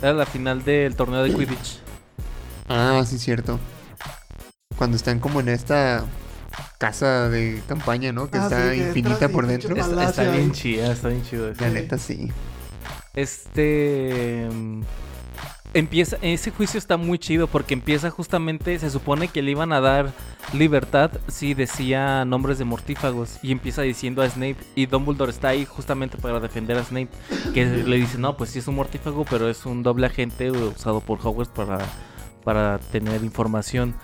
Era 0.00 0.14
la 0.14 0.24
final 0.24 0.64
del 0.64 0.96
torneo 0.96 1.22
de 1.22 1.34
Quidditch. 1.34 1.80
Ah, 2.66 3.02
sí, 3.06 3.18
cierto. 3.18 3.60
Cuando 4.78 4.96
están 4.96 5.20
como 5.20 5.40
en 5.40 5.50
esta 5.50 6.06
casa 6.78 7.28
de 7.28 7.60
campaña, 7.68 8.12
¿no? 8.12 8.30
Que 8.30 8.38
Ah, 8.38 8.44
está 8.44 8.72
sí, 8.72 8.78
que 8.78 8.86
infinita 8.88 9.28
por 9.28 9.46
dentro. 9.46 9.76
pal- 9.76 9.80
Es- 9.80 9.88
Palacio 9.88 10.22
está 10.22 10.32
bien 10.34 10.52
chida, 10.52 10.90
está 10.92 11.08
bien 11.08 11.22
chido. 11.22 11.50
eso. 11.50 11.60
La 11.60 11.68
neta, 11.68 11.98
sí. 11.98 12.32
Este. 13.12 14.48
Empieza, 15.74 16.18
ese 16.22 16.52
juicio 16.52 16.78
está 16.78 16.96
muy 16.96 17.18
chido 17.18 17.48
porque 17.48 17.74
empieza 17.74 18.08
justamente, 18.08 18.78
se 18.78 18.90
supone 18.90 19.26
que 19.26 19.42
le 19.42 19.50
iban 19.50 19.72
a 19.72 19.80
dar 19.80 20.12
libertad 20.52 21.10
si 21.26 21.52
decía 21.52 22.24
nombres 22.24 22.58
de 22.58 22.64
mortífagos 22.64 23.38
y 23.42 23.50
empieza 23.50 23.82
diciendo 23.82 24.22
a 24.22 24.30
Snape 24.30 24.56
y 24.76 24.86
Dumbledore 24.86 25.32
está 25.32 25.48
ahí 25.48 25.64
justamente 25.64 26.16
para 26.16 26.38
defender 26.38 26.76
a 26.76 26.84
Snape 26.84 27.08
que 27.52 27.66
le 27.66 27.96
dice 27.96 28.18
no 28.18 28.36
pues 28.36 28.50
sí 28.50 28.60
es 28.60 28.68
un 28.68 28.76
mortífago 28.76 29.24
pero 29.28 29.48
es 29.48 29.66
un 29.66 29.82
doble 29.82 30.06
agente 30.06 30.52
usado 30.52 31.00
por 31.00 31.18
Hogwarts 31.20 31.52
para, 31.52 31.78
para 32.44 32.78
tener 32.78 33.24
información 33.24 33.96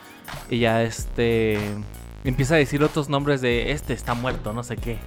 y 0.49 0.59
ya 0.59 0.83
este 0.83 1.59
empieza 2.25 2.55
a 2.55 2.59
decir 2.59 2.83
otros 2.83 3.09
nombres 3.09 3.41
de 3.43 3.71
este 3.71 3.93
está 3.93 4.14
muerto 4.14 4.53
no 4.53 4.64
sé 4.64 4.77
qué 4.77 4.99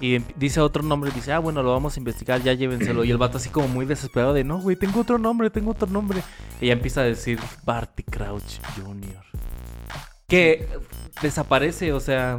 y 0.00 0.16
em- 0.16 0.24
dice 0.36 0.60
otro 0.60 0.82
nombre 0.82 1.10
dice, 1.14 1.32
ah, 1.32 1.38
bueno, 1.38 1.62
lo 1.62 1.72
vamos 1.72 1.96
a 1.96 2.00
investigar, 2.00 2.42
ya 2.42 2.52
llévenselo. 2.52 3.04
Y 3.04 3.10
el 3.10 3.18
vato 3.18 3.38
así 3.38 3.48
como 3.48 3.68
muy 3.68 3.86
desesperado 3.86 4.34
de, 4.34 4.44
no, 4.44 4.58
güey, 4.58 4.76
tengo 4.76 5.00
otro 5.00 5.18
nombre, 5.18 5.50
tengo 5.50 5.70
otro 5.70 5.88
nombre. 5.88 6.22
Y 6.60 6.66
ya 6.66 6.72
empieza 6.72 7.00
a 7.02 7.04
decir 7.04 7.38
Barty 7.64 8.02
Crouch 8.02 8.60
Jr. 8.76 9.22
Que 10.28 10.68
desaparece, 11.22 11.92
o 11.92 12.00
sea, 12.00 12.38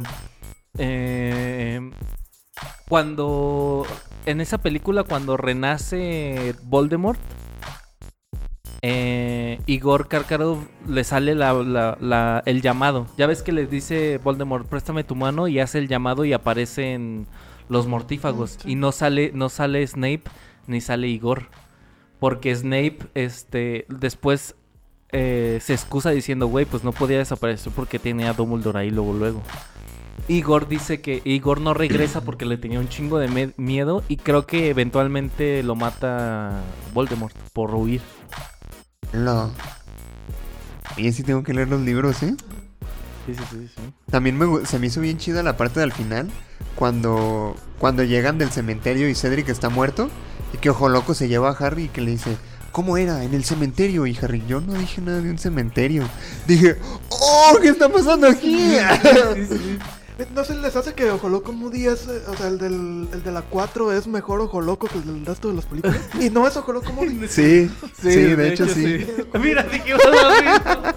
eh, 0.78 1.90
cuando, 2.88 3.86
en 4.26 4.40
esa 4.40 4.58
película, 4.58 5.04
cuando 5.04 5.36
renace 5.36 6.54
Voldemort, 6.62 7.20
eh, 8.82 9.60
Igor 9.66 10.08
Karkarov 10.08 10.58
le 10.88 11.04
sale 11.04 11.34
la- 11.34 11.52
la- 11.52 11.98
la- 12.00 12.42
el 12.46 12.62
llamado. 12.62 13.06
Ya 13.16 13.26
ves 13.26 13.42
que 13.42 13.52
le 13.52 13.66
dice 13.66 14.18
Voldemort, 14.18 14.66
préstame 14.68 15.04
tu 15.04 15.14
mano 15.16 15.48
y 15.48 15.58
hace 15.60 15.78
el 15.78 15.88
llamado 15.88 16.24
y 16.24 16.32
aparecen 16.32 17.26
los 17.68 17.86
mortífagos. 17.86 18.58
Sí. 18.62 18.72
Y 18.72 18.74
no 18.76 18.92
sale, 18.92 19.32
no 19.34 19.48
sale 19.48 19.86
Snape 19.86 20.22
ni 20.66 20.80
sale 20.80 21.08
Igor. 21.08 21.46
Porque 22.20 22.54
Snape, 22.54 22.98
este, 23.14 23.86
después 23.88 24.54
eh, 25.10 25.58
se 25.62 25.72
excusa 25.72 26.10
diciendo, 26.10 26.46
güey, 26.48 26.64
pues 26.66 26.84
no 26.84 26.92
podía 26.92 27.18
desaparecer 27.18 27.72
porque 27.74 27.98
tenía 27.98 28.30
a 28.30 28.32
Dumbledore 28.34 28.80
ahí 28.80 28.90
luego, 28.90 29.12
luego. 29.14 29.42
Igor 30.26 30.68
dice 30.68 31.00
que 31.00 31.22
Igor 31.24 31.60
no 31.60 31.72
regresa 31.74 32.22
porque 32.22 32.44
le 32.44 32.58
tenía 32.58 32.80
un 32.80 32.88
chingo 32.88 33.18
de 33.18 33.52
miedo 33.56 34.02
y 34.08 34.16
creo 34.16 34.46
que 34.46 34.68
eventualmente 34.68 35.62
lo 35.62 35.76
mata 35.76 36.60
Voldemort 36.92 37.34
por 37.52 37.74
huir. 37.74 38.02
No. 39.12 39.50
Oye, 40.96 41.12
sí 41.12 41.22
tengo 41.22 41.42
que 41.42 41.54
leer 41.54 41.68
los 41.68 41.80
libros, 41.80 42.22
¿eh? 42.22 42.34
Sí, 43.26 43.34
sí, 43.34 43.42
sí, 43.50 43.70
sí. 43.74 43.82
También 44.10 44.38
me, 44.38 44.66
se 44.66 44.78
me 44.78 44.86
hizo 44.86 45.00
bien 45.00 45.18
chida 45.18 45.42
la 45.42 45.56
parte 45.56 45.80
del 45.80 45.92
final. 45.92 46.30
Cuando, 46.74 47.56
cuando 47.78 48.02
llegan 48.02 48.38
del 48.38 48.50
cementerio 48.50 49.08
y 49.08 49.14
Cedric 49.14 49.48
está 49.48 49.68
muerto. 49.68 50.10
Y 50.54 50.58
que 50.58 50.70
Ojo 50.70 50.88
Loco 50.88 51.14
se 51.14 51.28
lleva 51.28 51.50
a 51.50 51.52
Harry 51.52 51.84
y 51.84 51.88
que 51.88 52.00
le 52.00 52.12
dice... 52.12 52.36
¿Cómo 52.72 52.96
era? 52.96 53.24
En 53.24 53.34
el 53.34 53.44
cementerio. 53.44 54.06
Y 54.06 54.16
Harry, 54.20 54.42
yo 54.46 54.60
no 54.60 54.74
dije 54.74 55.00
nada 55.00 55.20
de 55.20 55.30
un 55.30 55.38
cementerio. 55.38 56.08
Dije, 56.46 56.78
¡Oh! 57.08 57.58
¿Qué 57.60 57.70
está 57.70 57.88
pasando 57.88 58.28
aquí? 58.28 58.76
¿No 60.34 60.44
se 60.44 60.54
les 60.56 60.74
hace 60.74 60.94
que 60.94 61.08
Ojo 61.10 61.28
Loco 61.28 61.52
Moody 61.52 61.86
es, 61.86 62.08
eh, 62.08 62.22
o 62.26 62.36
sea, 62.36 62.48
el, 62.48 62.58
del, 62.58 63.08
el 63.12 63.22
de 63.22 63.30
la 63.30 63.42
4 63.42 63.92
es 63.92 64.08
mejor 64.08 64.40
Ojo 64.40 64.60
Loco 64.60 64.88
que 64.88 64.98
el 64.98 65.06
del 65.06 65.24
resto 65.24 65.48
de 65.48 65.54
las 65.54 65.66
películas? 65.66 66.00
Y 66.20 66.28
no 66.30 66.46
es 66.46 66.56
Ojo 66.56 66.72
Loco 66.72 66.92
Moody. 66.92 67.08
Sí, 67.28 67.70
sí, 68.00 68.08
de, 68.08 68.52
hecho, 68.52 68.66
sí. 68.66 69.06
Mira, 69.40 69.62
dijimos 69.62 70.02
lo 70.04 70.30
mismo. 70.30 70.92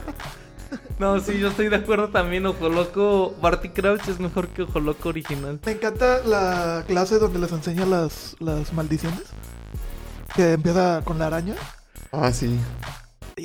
No, 0.97 1.19
sí, 1.19 1.37
yo 1.37 1.49
estoy 1.49 1.69
de 1.69 1.75
acuerdo 1.75 2.09
también. 2.09 2.45
Ojo 2.47 2.69
Loco, 2.69 3.35
Barty 3.41 3.69
Crouch 3.69 4.07
es 4.07 4.19
mejor 4.19 4.47
que 4.47 4.63
Ojo 4.63 4.79
Loco 4.79 5.09
original. 5.09 5.59
Me 5.65 5.73
encanta 5.73 6.19
la 6.25 6.83
clase 6.87 7.19
donde 7.19 7.39
les 7.39 7.51
enseña 7.51 7.85
las, 7.85 8.35
las 8.39 8.73
maldiciones. 8.73 9.23
Que 10.35 10.53
empieza 10.53 11.01
con 11.03 11.19
la 11.19 11.27
araña. 11.27 11.55
Ah, 12.11 12.31
sí. 12.31 12.57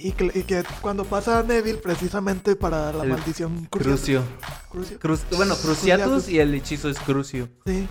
Y 0.04 0.12
que, 0.12 0.24
y 0.34 0.42
que 0.42 0.62
cuando 0.80 1.04
pasa 1.04 1.38
a 1.38 1.42
Neville, 1.42 1.78
precisamente 1.78 2.54
para 2.56 2.92
la 2.92 3.04
El 3.04 3.10
maldición 3.10 3.66
Crucio. 3.70 4.22
Crucio. 4.70 4.98
Bueno, 5.36 5.54
Cruciatus 5.56 6.28
y 6.28 6.38
el 6.38 6.54
hechizo 6.54 6.88
es 6.90 6.98
Crucio. 6.98 7.48
Sí. 7.66 7.86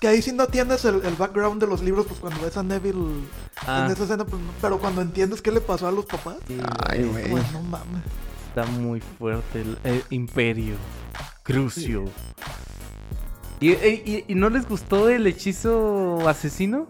Que 0.00 0.08
ahí 0.08 0.22
sí 0.22 0.32
no 0.32 0.44
entiendes 0.44 0.84
el, 0.84 1.04
el 1.04 1.14
background 1.14 1.60
de 1.60 1.66
los 1.66 1.82
libros, 1.82 2.06
pues 2.06 2.20
cuando 2.20 2.40
ves 2.42 2.56
a 2.56 2.62
Neville 2.62 3.22
Ah. 3.66 3.84
en 3.86 3.92
esa 3.92 4.04
escena, 4.04 4.24
pues, 4.24 4.40
pero 4.60 4.78
cuando 4.80 5.02
entiendes 5.02 5.40
qué 5.42 5.52
le 5.52 5.60
pasó 5.60 5.86
a 5.86 5.92
los 5.92 6.06
papás, 6.06 6.36
Ay, 6.88 7.04
güey. 7.04 7.30
pues 7.30 7.52
no 7.52 7.62
mames. 7.62 8.02
Está 8.48 8.64
muy 8.66 9.00
fuerte 9.18 9.60
el, 9.62 9.78
el 9.84 10.04
Imperio. 10.10 10.74
Crucio. 11.42 12.04
¿Y, 13.60 13.70
y- 13.72 14.24
y 14.28 14.34
no 14.34 14.50
les 14.50 14.68
gustó 14.68 15.08
el 15.08 15.26
hechizo 15.26 16.28
asesino? 16.28 16.86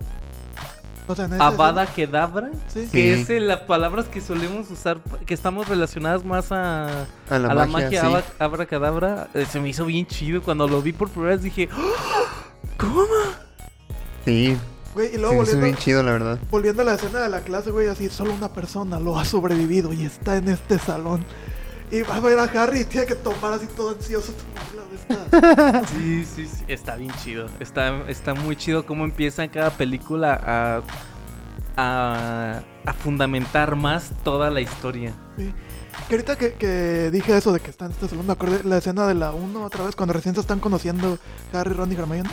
Avada 1.38 1.86
Kedavra. 1.86 2.50
Sí. 2.68 2.88
Que 2.90 3.14
Sí. 3.16 3.20
es 3.22 3.28
de 3.28 3.40
las 3.40 3.60
palabras 3.60 4.06
que 4.06 4.20
solemos 4.20 4.70
usar, 4.70 4.98
que 5.26 5.34
estamos 5.34 5.68
relacionadas 5.68 6.24
más 6.24 6.52
a, 6.52 7.04
A 7.28 7.38
la 7.38 7.48
a 7.50 7.54
la 7.54 7.66
magia, 7.66 7.86
magia 7.86 8.00
sí. 8.00 8.06
abra- 8.06 8.24
abracadabra. 8.38 9.28
Eh, 9.34 9.46
se 9.50 9.60
me 9.60 9.68
hizo 9.68 9.84
bien 9.86 10.06
chido 10.06 10.42
cuando 10.42 10.66
lo 10.68 10.80
vi 10.82 10.92
por 10.92 11.08
primera 11.10 11.34
vez. 11.34 11.42
Dije, 11.42 11.68
¡Oh! 11.72 12.76
¿cómo? 12.78 13.04
Sí, 14.24 14.56
Güey, 14.94 15.14
y 15.14 15.16
luego 15.16 15.30
sí, 15.30 15.36
volviendo, 15.38 15.64
bien 15.64 15.76
chido, 15.76 16.02
la 16.02 16.12
verdad. 16.12 16.38
volviendo 16.50 16.82
a 16.82 16.84
la 16.84 16.94
escena 16.94 17.20
de 17.20 17.28
la 17.30 17.40
clase, 17.40 17.70
güey, 17.70 17.88
así, 17.88 18.08
solo 18.10 18.32
una 18.34 18.52
persona 18.52 19.00
lo 19.00 19.18
ha 19.18 19.24
sobrevivido 19.24 19.92
y 19.92 20.04
está 20.04 20.36
en 20.36 20.48
este 20.50 20.78
salón. 20.78 21.24
Y 21.92 22.00
va 22.02 22.16
a 22.16 22.20
ver 22.20 22.38
a 22.38 22.44
Harry 22.44 22.80
y 22.80 22.84
tiene 22.86 23.06
que 23.06 23.14
tomar 23.14 23.52
así 23.52 23.66
todo 23.76 23.90
ansioso. 23.90 24.32
esta- 24.94 25.86
Sí, 25.86 26.24
sí, 26.24 26.46
sí. 26.46 26.64
Está 26.66 26.96
bien 26.96 27.12
chido. 27.22 27.46
Está, 27.60 28.02
está 28.08 28.34
muy 28.34 28.56
chido 28.56 28.84
cómo 28.86 29.04
empieza 29.04 29.46
cada 29.48 29.70
película 29.70 30.32
a, 30.42 30.82
a, 31.76 32.62
a 32.86 32.92
fundamentar 32.94 33.76
más 33.76 34.10
toda 34.24 34.50
la 34.50 34.60
historia. 34.60 35.12
Sí. 35.36 35.52
Que 36.08 36.14
ahorita 36.14 36.36
que, 36.36 36.54
que 36.54 37.10
dije 37.10 37.36
eso 37.36 37.52
de 37.52 37.60
que 37.60 37.70
está 37.70 37.84
en 37.84 37.92
este 37.92 38.08
salón, 38.08 38.26
me 38.26 38.32
acordé 38.32 38.64
la 38.64 38.78
escena 38.78 39.06
de 39.06 39.14
la 39.14 39.32
1 39.32 39.62
otra 39.62 39.84
vez, 39.84 39.94
cuando 39.94 40.14
recién 40.14 40.34
se 40.34 40.40
están 40.40 40.58
conociendo 40.60 41.18
Harry, 41.52 41.74
Ron 41.74 41.92
y 41.92 41.94
Hermione. 41.94 42.30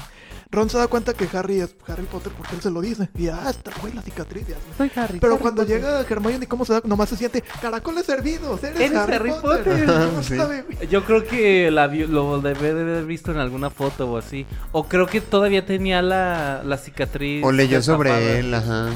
Ron 0.51 0.67
se 0.67 0.79
da 0.79 0.87
cuenta 0.87 1.13
que 1.13 1.27
Harry 1.37 1.59
es 1.61 1.75
Harry 1.87 2.05
Potter 2.05 2.31
porque 2.35 2.55
él 2.55 2.61
se 2.61 2.71
lo 2.71 2.81
dice. 2.81 3.07
Y 3.15 3.27
ah, 3.27 3.51
está 3.51 3.69
güey 3.81 3.93
la 3.93 4.01
cicatriz. 4.01 4.47
ya. 4.47 4.55
Soy 4.77 4.91
Harry. 4.95 5.19
Pero 5.19 5.37
cuando 5.37 5.63
llega 5.63 6.01
Hermione, 6.01 6.47
¿cómo 6.47 6.65
se 6.65 6.73
da? 6.73 6.81
Nomás 6.85 7.09
se 7.09 7.17
siente 7.17 7.43
caracoles 7.61 8.09
hervidos. 8.09 8.63
Eres, 8.63 8.79
Eres 8.79 8.97
Harry, 8.97 9.13
Harry 9.15 9.31
Potter. 9.41 9.85
Potter. 9.85 10.65
Yo 10.89 11.05
creo 11.05 11.23
que 11.23 11.69
la 11.69 11.85
vi- 11.85 12.07
lo 12.07 12.41
debe 12.41 12.73
de 12.73 12.81
haber 12.81 13.05
visto 13.05 13.31
en 13.31 13.37
alguna 13.37 13.69
foto 13.69 14.11
o 14.11 14.17
así. 14.17 14.47
O 14.71 14.87
creo 14.87 15.05
que 15.05 15.21
todavía 15.21 15.67
tenía 15.67 16.01
la, 16.01 16.63
la 16.63 16.77
cicatriz. 16.77 17.43
O 17.45 17.51
leyó 17.51 17.83
sobre 17.83 18.39
él, 18.39 18.51
ajá. 18.51 18.89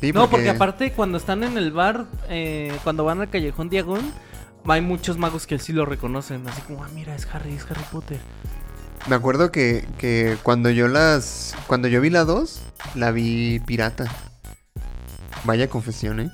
Sí, 0.00 0.12
No, 0.12 0.30
porque 0.30 0.50
aparte 0.50 0.92
cuando 0.92 1.18
están 1.18 1.42
en 1.42 1.56
el 1.58 1.72
bar, 1.72 2.06
eh, 2.28 2.72
cuando 2.84 3.02
van 3.04 3.20
al 3.22 3.30
callejón 3.30 3.70
Diagón, 3.70 4.12
hay 4.66 4.82
muchos 4.82 5.16
magos 5.18 5.46
que 5.48 5.58
sí 5.58 5.72
lo 5.72 5.84
reconocen. 5.84 6.46
Así 6.46 6.60
como, 6.62 6.84
ah, 6.84 6.88
mira, 6.94 7.14
es 7.16 7.26
Harry, 7.32 7.54
es 7.54 7.64
Harry 7.68 7.82
Potter. 7.90 8.20
Me 9.08 9.14
acuerdo 9.14 9.52
que, 9.52 9.86
que 9.98 10.36
cuando 10.42 10.70
yo 10.70 10.88
las. 10.88 11.54
Cuando 11.66 11.86
yo 11.88 12.00
vi 12.00 12.10
la 12.10 12.24
2, 12.24 12.60
la 12.96 13.10
vi 13.12 13.60
pirata. 13.60 14.06
Vaya 15.44 15.68
confesión, 15.68 16.20
¿eh? 16.20 16.30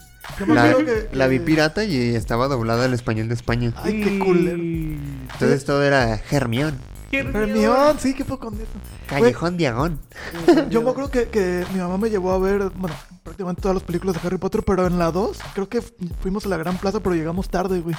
La, 0.47 0.71
acuerdo 0.71 0.87
que- 0.87 1.09
la 1.17 1.27
vi 1.27 1.39
que- 1.39 1.45
pirata 1.45 1.85
y 1.85 2.15
estaba 2.15 2.49
doblada 2.49 2.87
al 2.87 2.95
español 2.95 3.29
de 3.29 3.35
España. 3.35 3.73
Ay, 3.77 4.03
qué 4.03 4.19
culero. 4.19 4.57
Entonces 4.57 5.65
todo 5.67 5.83
era 5.83 6.17
Germión, 6.17 6.79
Hermione, 7.11 7.99
sí, 7.99 8.15
qué 8.15 8.25
con 8.25 8.55
eso. 8.55 8.65
Callejón 9.07 9.59
Diagón. 9.59 10.01
Yo 10.71 10.81
me 10.81 10.91
acuerdo 10.91 11.11
que, 11.11 11.29
que 11.29 11.67
mi 11.75 11.81
mamá 11.81 11.99
me 11.99 12.09
llevó 12.09 12.33
a 12.33 12.39
ver, 12.39 12.71
bueno, 12.77 12.97
prácticamente 13.23 13.61
todas 13.61 13.75
las 13.75 13.85
películas 13.85 14.15
de 14.21 14.27
Harry 14.27 14.39
Potter, 14.39 14.63
pero 14.65 14.87
en 14.87 14.99
la 14.99 15.11
2 15.11 15.39
creo 15.53 15.69
que 15.69 15.83
fu- 15.83 15.93
fuimos 16.23 16.47
a 16.47 16.49
la 16.49 16.57
gran 16.57 16.79
plaza, 16.79 17.01
pero 17.01 17.15
llegamos 17.15 17.51
tarde, 17.51 17.81
güey. 17.81 17.95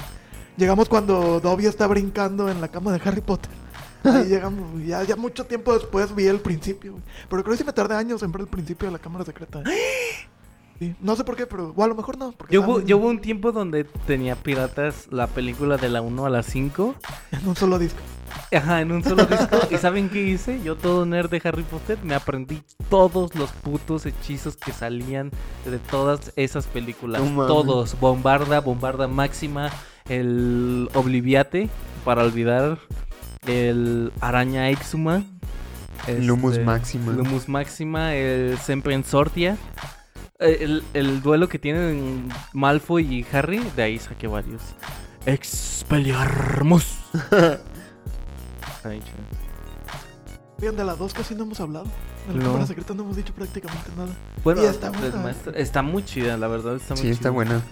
Llegamos 0.56 0.88
cuando 0.88 1.38
Dobby 1.40 1.66
está 1.66 1.86
brincando 1.86 2.48
en 2.50 2.60
la 2.60 2.68
cama 2.68 2.92
de 2.92 3.00
Harry 3.08 3.20
Potter. 3.20 3.50
Ahí 4.04 4.24
llegamos, 4.26 4.70
güey. 4.72 4.86
ya, 4.86 5.02
ya 5.02 5.16
mucho 5.16 5.44
tiempo 5.44 5.72
después 5.74 6.14
vi 6.14 6.26
el 6.26 6.40
principio, 6.40 6.92
güey. 6.92 7.04
Pero 7.28 7.42
creo 7.42 7.54
que 7.54 7.58
sí 7.58 7.64
me 7.64 7.72
tardé 7.72 7.94
años 7.96 8.22
en 8.22 8.32
ver 8.32 8.42
el 8.42 8.48
principio 8.48 8.86
de 8.88 8.92
la 8.92 8.98
cámara 8.98 9.24
secreta. 9.24 9.62
Sí, 10.80 10.92
no 11.00 11.14
sé 11.14 11.22
por 11.22 11.36
qué, 11.36 11.46
pero 11.46 11.72
o 11.76 11.84
a 11.84 11.86
lo 11.86 11.94
mejor 11.94 12.18
no. 12.18 12.32
Porque 12.32 12.52
Yo 12.52 12.62
hubo, 12.62 12.80
yo 12.80 12.98
hubo 12.98 13.06
un 13.06 13.20
tiempo 13.20 13.52
donde 13.52 13.84
tenía 14.08 14.34
piratas 14.34 15.06
la 15.12 15.28
película 15.28 15.76
de 15.76 15.88
la 15.88 16.02
1 16.02 16.26
a 16.26 16.30
la 16.30 16.42
5. 16.42 16.96
en 17.30 17.48
un 17.48 17.54
solo 17.54 17.78
disco. 17.78 18.00
Ajá, 18.52 18.80
en 18.80 18.90
un 18.90 19.04
solo 19.04 19.24
disco. 19.30 19.56
¿Y 19.70 19.76
saben 19.76 20.08
qué 20.08 20.22
hice? 20.22 20.60
Yo 20.64 20.74
todo 20.74 21.06
nerd 21.06 21.30
de 21.30 21.40
Harry 21.44 21.62
Potter 21.62 21.96
me 22.02 22.16
aprendí 22.16 22.60
todos 22.90 23.36
los 23.36 23.52
putos 23.52 24.04
hechizos 24.04 24.56
que 24.56 24.72
salían 24.72 25.30
de 25.64 25.78
todas 25.78 26.32
esas 26.34 26.66
películas. 26.66 27.22
Todos. 27.22 27.96
Bombarda, 28.00 28.60
Bombarda 28.60 29.06
Máxima, 29.06 29.70
el 30.08 30.90
Obliviate, 30.94 31.70
para 32.04 32.24
olvidar, 32.24 32.78
el 33.46 34.12
Araña 34.20 34.70
Exuma. 34.70 35.22
Lumus 36.20 36.52
este, 36.54 36.64
Máxima. 36.64 37.12
Lumus 37.12 37.48
Máxima, 37.48 38.14
el 38.14 38.58
Sortia. 39.04 39.56
El, 40.38 40.82
el 40.92 41.22
duelo 41.22 41.48
que 41.48 41.58
tienen 41.58 42.28
Malfoy 42.52 43.04
y 43.20 43.26
Harry, 43.32 43.60
de 43.76 43.82
ahí 43.82 43.98
saqué 43.98 44.26
varios. 44.26 44.60
Expelliarmus. 45.24 46.98
Está. 48.82 48.90
Bien, 50.58 50.76
de 50.76 50.84
la 50.84 50.94
2 50.94 51.14
casi 51.14 51.34
no 51.34 51.44
hemos 51.44 51.60
hablado. 51.60 51.86
De 52.28 52.34
la 52.34 52.40
No. 52.40 52.46
cámara 52.50 52.66
secreta 52.66 52.94
no 52.94 53.02
hemos 53.04 53.16
dicho 53.16 53.32
prácticamente 53.34 53.90
nada. 53.96 54.10
Bueno, 54.42 54.62
Y 54.62 54.66
está 54.66 54.90
buena. 54.90 55.32
está 55.56 55.82
muy 55.82 56.04
chida, 56.04 56.36
la 56.36 56.48
verdad. 56.48 56.76
Está 56.76 56.94
muy 56.94 57.02
Sí, 57.02 57.08
está 57.10 57.22
chida. 57.22 57.30
buena. 57.30 57.62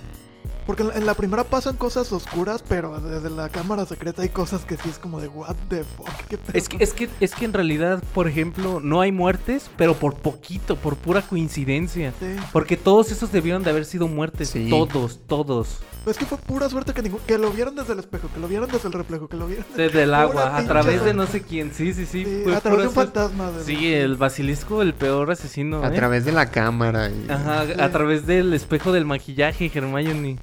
Porque 0.66 0.82
en 0.82 1.06
la- 1.06 1.14
primera 1.14 1.44
pasan 1.44 1.76
cosas 1.76 2.10
oscuras, 2.12 2.64
pero 2.68 2.98
desde 3.00 3.30
la 3.30 3.48
cámara 3.48 3.84
secreta 3.86 4.22
hay 4.22 4.28
cosas 4.30 4.64
que 4.64 4.76
sí 4.76 4.88
es 4.88 4.98
como 4.98 5.20
de 5.20 5.28
what 5.28 5.54
the 5.68 5.84
fuck, 5.84 6.08
qué 6.28 6.38
Es 6.54 6.68
que, 6.68 6.82
es, 6.82 6.92
que, 6.92 7.08
es 7.20 7.34
que 7.34 7.44
en 7.44 7.52
realidad, 7.52 8.02
por 8.14 8.26
ejemplo, 8.28 8.80
no 8.80 9.00
hay 9.00 9.12
muertes, 9.12 9.70
pero 9.76 9.94
por 9.94 10.14
poquito, 10.16 10.76
por 10.76 10.96
pura 10.96 11.22
coincidencia. 11.22 12.12
Sí. 12.18 12.36
Porque 12.52 12.76
todos 12.76 13.12
esos 13.12 13.30
debieron 13.32 13.62
de 13.62 13.70
haber 13.70 13.84
sido 13.84 14.08
muertes. 14.08 14.50
Sí. 14.50 14.68
Todos, 14.70 15.20
todos. 15.26 15.78
Es 16.06 16.18
que 16.18 16.24
fue 16.26 16.36
pura 16.38 16.68
suerte 16.68 16.92
que, 16.92 17.02
ningún- 17.02 17.20
que 17.20 17.38
lo 17.38 17.50
vieron 17.52 17.76
desde 17.76 17.92
el 17.92 18.00
espejo, 18.00 18.28
que 18.34 18.40
lo 18.40 18.48
vieron 18.48 18.68
desde 18.70 18.88
el 18.88 18.92
reflejo, 18.92 19.28
que 19.28 19.36
lo 19.36 19.46
vieron 19.46 19.64
Desde 19.76 20.02
el 20.02 20.08
Pura 20.10 20.22
agua, 20.22 20.56
a 20.56 20.64
través 20.66 21.04
de 21.04 21.14
no 21.14 21.26
sé 21.26 21.42
quién. 21.42 21.72
Sí, 21.72 21.94
sí, 21.94 22.06
sí. 22.06 22.24
Sí, 22.24 22.40
fue 22.42 22.56
a 22.56 22.60
través 22.60 22.80
de 22.82 22.88
un 22.88 22.94
fantasma. 22.94 23.50
de- 23.52 23.62
Sí, 23.64 23.92
el 23.92 24.16
basilisco, 24.16 24.82
el 24.82 24.94
peor 24.94 25.30
asesino. 25.30 25.84
A 25.84 25.88
¿eh? 25.88 25.96
través 25.96 26.24
de 26.24 26.32
la 26.32 26.50
cámara. 26.50 27.08
Y... 27.08 27.26
Ajá, 27.30 27.66
Sí. 27.66 27.72
a 27.80 27.90
través 27.92 28.26
del 28.26 28.52
espejo 28.52 28.90
del 28.92 29.04
maquillaje, 29.04 29.70
Hermione. 29.72 30.38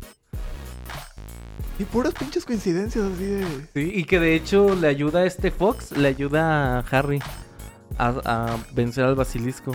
Y 1.79 1.85
puras 1.85 2.13
pinches 2.13 2.45
coincidencias 2.45 3.05
así 3.13 3.23
de... 3.23 3.45
Sí, 3.73 3.91
y 3.95 4.03
que 4.03 4.19
de 4.19 4.35
hecho 4.35 4.75
le 4.75 4.87
ayuda 4.87 5.21
a 5.21 5.25
este 5.25 5.49
Fox, 5.49 5.91
le 5.93 6.09
ayuda 6.09 6.79
a 6.79 6.83
Harry 6.91 7.19
a, 7.97 8.07
a 8.25 8.57
vencer 8.73 9.05
al 9.05 9.15
basilisco, 9.15 9.71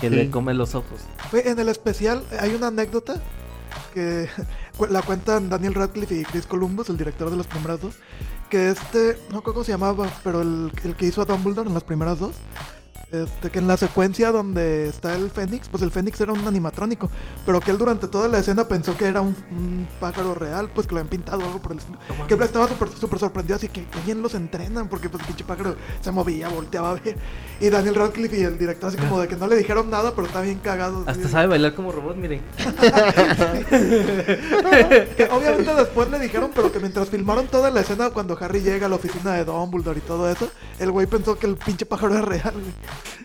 que 0.00 0.08
Sí. 0.08 0.14
le 0.14 0.30
come 0.30 0.54
los 0.54 0.74
ojos. 0.74 1.00
En 1.32 1.58
el 1.58 1.68
especial 1.68 2.24
hay 2.40 2.54
una 2.54 2.68
anécdota 2.68 3.20
que 3.92 4.28
la 4.90 5.02
cuentan 5.02 5.50
Daniel 5.50 5.74
Radcliffe 5.74 6.14
y 6.14 6.24
Chris 6.24 6.46
Columbus, 6.46 6.88
el 6.88 6.96
director 6.96 7.30
de 7.30 7.36
las 7.36 7.46
primeras 7.46 7.80
dos, 7.80 7.94
que 8.48 8.70
este, 8.70 9.18
no 9.30 9.36
recuerdo 9.38 9.52
cómo 9.54 9.64
se 9.64 9.72
llamaba, 9.72 10.10
pero 10.24 10.40
el, 10.40 10.72
el 10.84 10.96
que 10.96 11.06
hizo 11.06 11.20
a 11.20 11.26
Dumbledore 11.26 11.68
en 11.68 11.74
las 11.74 11.84
primeras 11.84 12.18
dos, 12.18 12.32
este, 13.12 13.50
que 13.50 13.58
en 13.58 13.68
la 13.68 13.76
secuencia 13.76 14.32
donde 14.32 14.88
está 14.88 15.14
el 15.14 15.30
Fénix, 15.30 15.68
pues 15.68 15.82
el 15.82 15.90
Fénix 15.90 16.18
era 16.20 16.32
un 16.32 16.46
animatrónico, 16.46 17.10
pero 17.44 17.60
que 17.60 17.70
él 17.70 17.76
durante 17.76 18.08
toda 18.08 18.26
la 18.26 18.38
escena 18.38 18.66
pensó 18.66 18.96
que 18.96 19.04
era 19.04 19.20
un, 19.20 19.36
un 19.50 19.86
pájaro 20.00 20.34
real, 20.34 20.70
pues 20.74 20.86
que 20.86 20.94
lo 20.94 21.00
habían 21.00 21.10
pintado 21.10 21.42
o 21.42 21.44
algo 21.44 21.60
por 21.60 21.72
el 21.72 21.78
estilo. 21.78 21.98
Que 22.26 22.32
él 22.34 22.42
estaba 22.42 22.66
súper 22.68 22.88
súper 22.88 23.18
sorprendido, 23.18 23.56
así 23.56 23.68
que 23.68 23.84
bien 24.06 24.22
los 24.22 24.34
entrenan, 24.34 24.88
porque 24.88 25.10
pues 25.10 25.20
el 25.22 25.26
pinche 25.26 25.44
pájaro 25.44 25.76
se 26.00 26.10
movía, 26.10 26.48
volteaba 26.48 26.92
a 26.92 26.94
ver. 26.94 27.18
Y 27.60 27.68
Daniel 27.68 27.96
Radcliffe 27.96 28.38
y 28.38 28.44
el 28.44 28.56
director 28.58 28.88
así 28.88 28.96
como 28.96 29.20
de 29.20 29.28
que 29.28 29.36
no 29.36 29.46
le 29.46 29.56
dijeron 29.56 29.90
nada, 29.90 30.14
pero 30.14 30.26
está 30.26 30.40
bien 30.40 30.60
cagado. 30.60 31.04
Hasta 31.06 31.28
sabe 31.28 31.48
bailar 31.48 31.74
como 31.74 31.92
robot, 31.92 32.16
miren. 32.16 32.40
Obviamente 35.30 35.74
después 35.74 36.10
le 36.10 36.18
dijeron, 36.18 36.50
pero 36.54 36.72
que 36.72 36.80
mientras 36.80 37.10
filmaron 37.10 37.46
toda 37.48 37.70
la 37.70 37.80
escena 37.80 38.08
cuando 38.10 38.38
Harry 38.40 38.60
llega 38.60 38.86
a 38.86 38.88
la 38.88 38.96
oficina 38.96 39.34
de 39.34 39.44
Dumbledore 39.44 39.98
y 39.98 40.02
todo 40.02 40.30
eso, 40.30 40.50
el 40.78 40.90
güey 40.90 41.06
pensó 41.06 41.38
que 41.38 41.46
el 41.46 41.56
pinche 41.56 41.84
pájaro 41.84 42.14
era 42.14 42.22
real, 42.22 42.54
güey. 42.54 42.72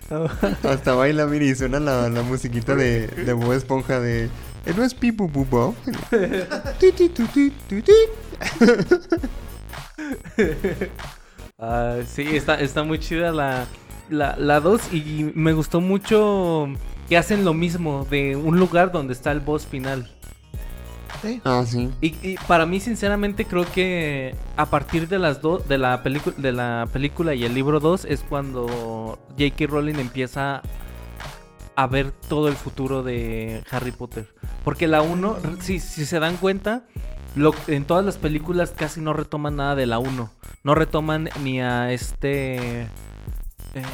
Hasta 0.63 0.93
baila, 0.93 1.25
mira, 1.27 1.45
y 1.45 1.55
suena 1.55 1.79
la, 1.79 2.09
la 2.09 2.21
musiquita 2.23 2.75
de, 2.75 3.07
de 3.07 3.33
Bob 3.33 3.53
Esponja 3.53 3.99
de... 3.99 4.25
"Eh, 4.65 4.73
¿No 4.75 4.83
es 4.83 4.93
Pipu 4.93 5.29
Pupo? 5.29 5.75
Ah, 11.59 11.97
sí, 12.05 12.35
está, 12.35 12.53
está 12.61 12.83
muy 12.83 12.99
chida 12.99 13.31
la, 13.31 13.65
la, 14.09 14.35
la 14.37 14.59
2 14.59 14.93
y 14.93 15.31
me 15.33 15.53
gustó 15.53 15.81
mucho 15.81 16.67
que 17.09 17.17
hacen 17.17 17.43
lo 17.45 17.55
mismo 17.55 18.05
de 18.11 18.35
un 18.35 18.59
lugar 18.59 18.91
donde 18.91 19.13
está 19.13 19.31
el 19.31 19.39
boss 19.39 19.65
final. 19.65 20.07
Sí. 21.21 21.41
Ah, 21.43 21.63
sí. 21.65 21.89
Y, 22.01 22.15
y 22.21 22.35
para 22.47 22.65
mí, 22.65 22.79
sinceramente, 22.79 23.45
creo 23.45 23.65
que 23.65 24.35
a 24.55 24.67
partir 24.67 25.07
de 25.07 25.19
las 25.19 25.41
dos 25.41 25.67
de 25.67 25.77
la 25.77 26.03
película 26.03 26.35
de 26.37 26.51
la 26.51 26.87
película 26.91 27.33
y 27.33 27.43
el 27.43 27.53
libro 27.53 27.79
2 27.79 28.05
es 28.05 28.21
cuando 28.27 29.17
J.K. 29.37 29.65
Rowling 29.67 29.95
empieza 29.95 30.61
a 31.75 31.87
ver 31.87 32.11
todo 32.11 32.47
el 32.47 32.55
futuro 32.55 33.03
de 33.03 33.63
Harry 33.69 33.91
Potter. 33.91 34.27
Porque 34.63 34.87
la 34.87 35.01
1, 35.01 35.37
si, 35.61 35.79
si 35.79 36.05
se 36.05 36.19
dan 36.19 36.37
cuenta, 36.37 36.83
lo, 37.35 37.53
en 37.67 37.85
todas 37.85 38.03
las 38.03 38.17
películas 38.17 38.73
casi 38.75 38.99
no 38.99 39.13
retoman 39.13 39.57
nada 39.57 39.75
de 39.75 39.85
la 39.85 39.99
1. 39.99 40.31
No 40.63 40.75
retoman 40.75 41.29
ni 41.43 41.61
a 41.61 41.91
este 41.93 42.89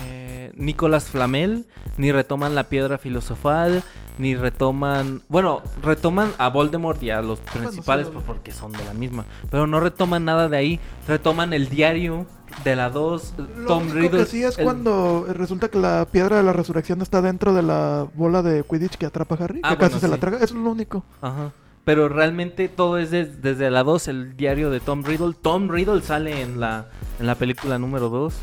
eh, 0.05 0.51
Nicolas 0.55 1.05
Flamel, 1.05 1.65
ni 1.97 2.11
retoman 2.11 2.55
la 2.55 2.65
piedra 2.65 2.97
filosofal, 2.97 3.83
ni 4.17 4.35
retoman, 4.35 5.21
bueno, 5.29 5.61
retoman 5.81 6.31
a 6.37 6.49
Voldemort 6.49 7.01
y 7.01 7.09
a 7.09 7.21
los 7.21 7.39
principales 7.39 8.07
sí, 8.07 8.13
pues, 8.13 8.25
porque 8.25 8.51
son 8.51 8.71
de 8.71 8.83
la 8.85 8.93
misma, 8.93 9.25
pero 9.49 9.65
no 9.67 9.79
retoman 9.79 10.25
nada 10.25 10.49
de 10.49 10.57
ahí, 10.57 10.79
retoman 11.07 11.53
el 11.53 11.69
diario 11.69 12.25
de 12.63 12.75
la 12.75 12.89
2, 12.91 13.33
Lo 13.57 13.65
Tom 13.65 13.83
único 13.83 13.95
Riddle. 13.97 14.19
que 14.19 14.25
sí 14.27 14.43
es 14.43 14.57
el- 14.59 14.63
cuando 14.65 15.25
resulta 15.33 15.69
que 15.69 15.79
la 15.79 16.05
piedra 16.11 16.37
de 16.37 16.43
la 16.43 16.53
resurrección 16.53 17.01
está 17.01 17.21
dentro 17.23 17.53
de 17.53 17.63
la 17.63 18.05
bola 18.13 18.43
de 18.43 18.63
Quidditch 18.63 18.97
que 18.97 19.07
atrapa 19.07 19.35
a 19.35 19.43
Harry, 19.45 19.59
Ah, 19.63 19.69
que 19.71 19.77
casi 19.77 19.99
se 19.99 20.07
la 20.07 20.17
traga. 20.17 20.37
Eso 20.37 20.55
es 20.55 20.61
lo 20.61 20.69
único. 20.69 21.03
Ajá. 21.21 21.51
Pero 21.85 22.07
realmente 22.07 22.69
todo 22.69 22.97
es 22.99 23.11
des- 23.11 23.41
desde 23.41 23.69
la 23.71 23.83
2, 23.83 24.07
el 24.07 24.37
diario 24.37 24.69
de 24.69 24.79
Tom 24.79 25.03
Riddle. 25.03 25.33
Tom 25.41 25.67
Riddle 25.67 26.01
sale 26.01 26.41
en 26.41 26.59
la, 26.59 26.85
en 27.19 27.25
la 27.27 27.35
película 27.35 27.77
número 27.79 28.07
2. 28.09 28.33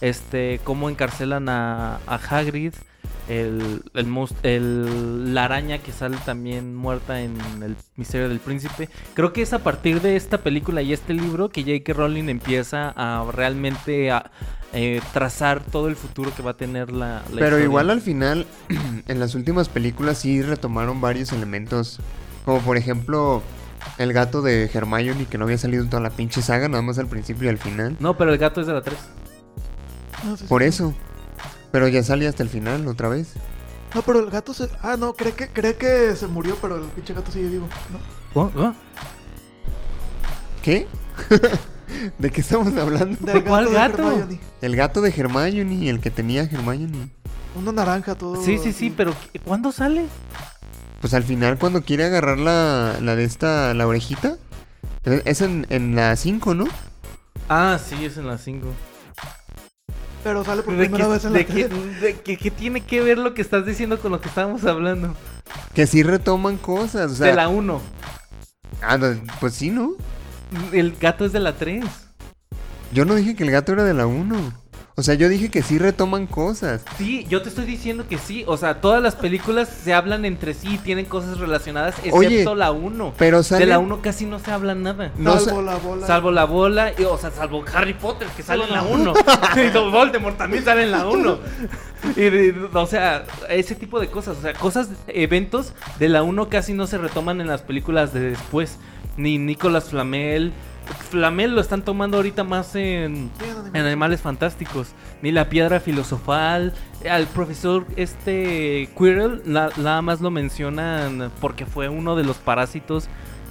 Este, 0.00 0.60
cómo 0.64 0.88
encarcelan 0.90 1.48
a, 1.48 1.96
a 2.06 2.14
Hagrid. 2.16 2.74
El, 3.28 3.82
el, 3.94 4.08
el- 4.42 5.34
la 5.34 5.44
araña 5.44 5.78
que 5.78 5.92
sale 5.92 6.16
también 6.24 6.74
muerta 6.74 7.20
en 7.20 7.36
El 7.62 7.76
Misterio 7.96 8.28
del 8.28 8.40
Príncipe. 8.40 8.88
Creo 9.14 9.32
que 9.32 9.42
es 9.42 9.52
a 9.52 9.60
partir 9.60 10.00
de 10.00 10.16
esta 10.16 10.38
película 10.38 10.82
y 10.82 10.92
este 10.92 11.14
libro 11.14 11.48
que 11.48 11.62
J.K. 11.62 11.92
Rowling 11.92 12.28
empieza 12.28 12.92
a 12.96 13.24
realmente 13.30 14.10
a, 14.10 14.30
eh, 14.72 15.00
trazar 15.12 15.62
todo 15.62 15.86
el 15.88 15.94
futuro 15.96 16.32
que 16.34 16.42
va 16.42 16.52
a 16.52 16.56
tener 16.56 16.90
la, 16.90 17.16
la 17.16 17.22
Pero 17.28 17.44
historia. 17.46 17.64
igual 17.64 17.90
al 17.90 18.00
final, 18.00 18.46
en 19.08 19.20
las 19.20 19.34
últimas 19.36 19.68
películas 19.68 20.18
sí 20.18 20.42
retomaron 20.42 21.00
varios 21.00 21.32
elementos. 21.32 22.00
Como 22.44 22.58
por 22.60 22.76
ejemplo, 22.76 23.42
el 23.98 24.12
gato 24.12 24.42
de 24.42 24.68
Hermione 24.74 25.26
que 25.26 25.38
no 25.38 25.44
había 25.44 25.58
salido 25.58 25.84
en 25.84 25.90
toda 25.90 26.02
la 26.02 26.10
pinche 26.10 26.42
saga, 26.42 26.68
nada 26.68 26.82
más 26.82 26.98
al 26.98 27.06
principio 27.06 27.46
y 27.46 27.48
al 27.50 27.58
final. 27.58 27.96
No, 28.00 28.16
pero 28.16 28.32
el 28.32 28.38
gato 28.38 28.60
es 28.60 28.66
de 28.66 28.72
la 28.72 28.82
3. 28.82 28.98
Sí, 30.38 30.44
Por 30.48 30.62
sí. 30.62 30.68
eso. 30.68 30.94
Pero 31.72 31.88
ya 31.88 32.02
sale 32.02 32.26
hasta 32.28 32.42
el 32.42 32.48
final 32.48 32.86
otra 32.88 33.08
vez. 33.08 33.34
No, 33.94 34.02
pero 34.02 34.20
el 34.20 34.30
gato 34.30 34.54
se. 34.54 34.68
Ah, 34.82 34.96
no, 34.98 35.14
cree 35.14 35.32
que, 35.32 35.48
cree 35.48 35.76
que 35.76 36.14
se 36.16 36.26
murió, 36.26 36.56
pero 36.60 36.76
el 36.76 36.82
pinche 36.90 37.14
gato 37.14 37.30
sigue 37.32 37.48
vivo. 37.48 37.68
¿no? 38.34 38.74
¿Qué? 40.62 40.86
¿De 42.18 42.30
qué 42.30 42.40
estamos 42.40 42.76
hablando? 42.76 43.18
Del 43.26 43.44
¿Cuál 43.44 43.66
de 43.66 43.72
gato? 43.72 44.10
Hermione. 44.10 44.40
El 44.60 44.76
gato 44.76 45.00
de 45.00 45.10
Hermione, 45.16 45.88
el 45.90 46.00
que 46.00 46.10
tenía 46.10 46.42
Hermione. 46.42 47.08
Uno 47.56 47.72
naranja 47.72 48.14
todo. 48.14 48.42
Sí, 48.44 48.58
sí, 48.58 48.72
sí, 48.72 48.90
pero 48.96 49.12
¿qué- 49.32 49.40
¿cuándo 49.40 49.72
sale? 49.72 50.06
Pues 51.00 51.14
al 51.14 51.24
final 51.24 51.58
cuando 51.58 51.82
quiere 51.82 52.04
agarrar 52.04 52.38
la, 52.38 52.96
la 53.00 53.16
de 53.16 53.24
esta, 53.24 53.74
la 53.74 53.86
orejita. 53.86 54.36
Es 55.24 55.40
en, 55.40 55.66
en 55.70 55.96
la 55.96 56.14
5, 56.14 56.54
¿no? 56.54 56.66
Ah, 57.48 57.78
sí, 57.84 58.04
es 58.04 58.18
en 58.18 58.26
las 58.26 58.42
5. 58.44 58.66
Pero 60.22 60.44
sale 60.44 60.62
por 60.62 60.74
¿De, 60.76 60.84
primera 60.84 61.04
qué, 61.06 61.10
vez 61.10 61.24
en 61.24 61.32
la 61.32 61.44
tele. 61.44 61.68
de 61.68 62.14
qué- 62.22 62.36
qué 62.36 62.50
tiene 62.50 62.82
que 62.82 63.00
ver 63.00 63.16
lo 63.18 63.32
que 63.34 63.40
estás 63.42 63.64
diciendo 63.64 63.98
con 63.98 64.12
lo 64.12 64.20
que 64.20 64.28
estábamos 64.28 64.64
hablando? 64.64 65.14
Que 65.74 65.86
sí 65.86 66.02
retoman 66.02 66.56
cosas. 66.58 67.12
O 67.12 67.14
sea, 67.14 67.28
de 67.28 67.34
la 67.34 67.48
1. 67.48 67.80
ah, 68.82 68.98
no, 68.98 69.06
pues 69.40 69.54
sí, 69.54 69.70
¿no? 69.70 69.92
El 70.72 70.94
gato 71.00 71.24
es 71.24 71.32
de 71.32 71.40
la 71.40 71.56
3. 71.56 71.84
Yo 72.92 73.04
no 73.04 73.14
dije 73.14 73.34
que 73.36 73.44
el 73.44 73.50
gato 73.50 73.72
era 73.72 73.84
de 73.84 73.94
la 73.94 74.06
1. 74.06 74.52
O 75.00 75.02
sea, 75.02 75.14
yo 75.14 75.30
dije 75.30 75.48
que 75.48 75.62
sí 75.62 75.78
retoman 75.78 76.26
cosas. 76.26 76.84
Sí, 76.98 77.24
yo 77.30 77.40
te 77.40 77.48
estoy 77.48 77.64
diciendo 77.64 78.04
que 78.06 78.18
sí. 78.18 78.44
O 78.46 78.58
sea, 78.58 78.82
todas 78.82 79.02
las 79.02 79.16
películas 79.16 79.66
se 79.66 79.94
hablan 79.94 80.26
entre 80.26 80.52
sí 80.52 80.74
y 80.74 80.76
tienen 80.76 81.06
cosas 81.06 81.38
relacionadas, 81.38 81.94
excepto 82.04 82.18
Oye, 82.18 82.44
la 82.54 82.70
1. 82.70 83.14
Pero 83.16 83.42
sale... 83.42 83.64
De 83.64 83.70
la 83.70 83.78
1 83.78 84.02
casi 84.02 84.26
no 84.26 84.38
se 84.40 84.50
habla 84.50 84.74
nada. 84.74 85.10
no 85.16 85.38
salvo 85.38 85.60
sa- 85.60 85.62
la 85.62 85.76
bola. 85.78 86.06
Salvo 86.06 86.30
la 86.32 86.44
bola, 86.44 86.92
y- 86.98 87.04
o 87.04 87.16
sea, 87.16 87.30
salvo 87.30 87.64
Harry 87.72 87.94
Potter, 87.94 88.28
que 88.36 88.42
sale 88.42 88.64
en 88.64 88.72
la 88.74 88.82
1. 88.82 89.14
y 89.66 89.70
Don 89.70 89.90
Voldemort 89.90 90.36
también 90.36 90.62
sale 90.66 90.82
en 90.82 90.90
la 90.90 91.08
1. 91.08 91.38
Y, 92.16 92.20
de- 92.20 92.68
o 92.70 92.86
sea, 92.86 93.24
ese 93.48 93.74
tipo 93.76 94.00
de 94.00 94.08
cosas. 94.08 94.36
O 94.36 94.42
sea, 94.42 94.52
cosas, 94.52 94.90
eventos 95.08 95.72
de 95.98 96.10
la 96.10 96.22
1 96.22 96.50
casi 96.50 96.74
no 96.74 96.86
se 96.86 96.98
retoman 96.98 97.40
en 97.40 97.46
las 97.46 97.62
películas 97.62 98.12
de 98.12 98.20
después. 98.20 98.76
Ni 99.16 99.38
Nicolas 99.38 99.84
Flamel. 99.88 100.52
Flamel 101.10 101.54
lo 101.54 101.60
están 101.60 101.82
tomando 101.84 102.16
ahorita 102.16 102.44
más 102.44 102.74
en, 102.74 103.30
en 103.72 103.86
Animales 103.86 104.20
Fantásticos. 104.20 104.88
Ni 105.22 105.32
la 105.32 105.48
piedra 105.48 105.80
filosofal. 105.80 106.72
Al 107.08 107.26
profesor 107.26 107.86
este 107.96 108.88
Quirrell 108.98 109.42
na- 109.44 109.70
nada 109.76 110.02
más 110.02 110.20
lo 110.20 110.30
mencionan 110.30 111.30
porque 111.40 111.66
fue 111.66 111.88
uno 111.88 112.16
de 112.16 112.24
los 112.24 112.36
parásitos 112.36 113.08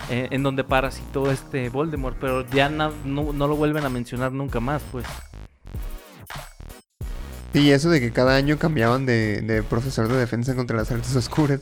eh, 0.09 0.27
en 0.31 0.43
donde 0.43 0.63
parasitó 0.63 1.31
este 1.31 1.69
Voldemort. 1.69 2.17
Pero 2.19 2.45
ya 2.49 2.69
na- 2.69 2.91
no, 3.05 3.33
no 3.33 3.47
lo 3.47 3.55
vuelven 3.55 3.85
a 3.85 3.89
mencionar 3.89 4.31
nunca 4.31 4.59
más, 4.59 4.81
pues. 4.91 5.05
Sí, 7.51 7.71
eso 7.71 7.89
de 7.89 7.99
que 7.99 8.11
cada 8.11 8.35
año 8.35 8.59
cambiaban 8.59 9.07
de, 9.07 9.41
de 9.41 9.63
profesor 9.63 10.07
de 10.07 10.15
defensa 10.17 10.55
contra 10.55 10.77
las 10.77 10.91
artes 10.91 11.15
oscuras. 11.15 11.61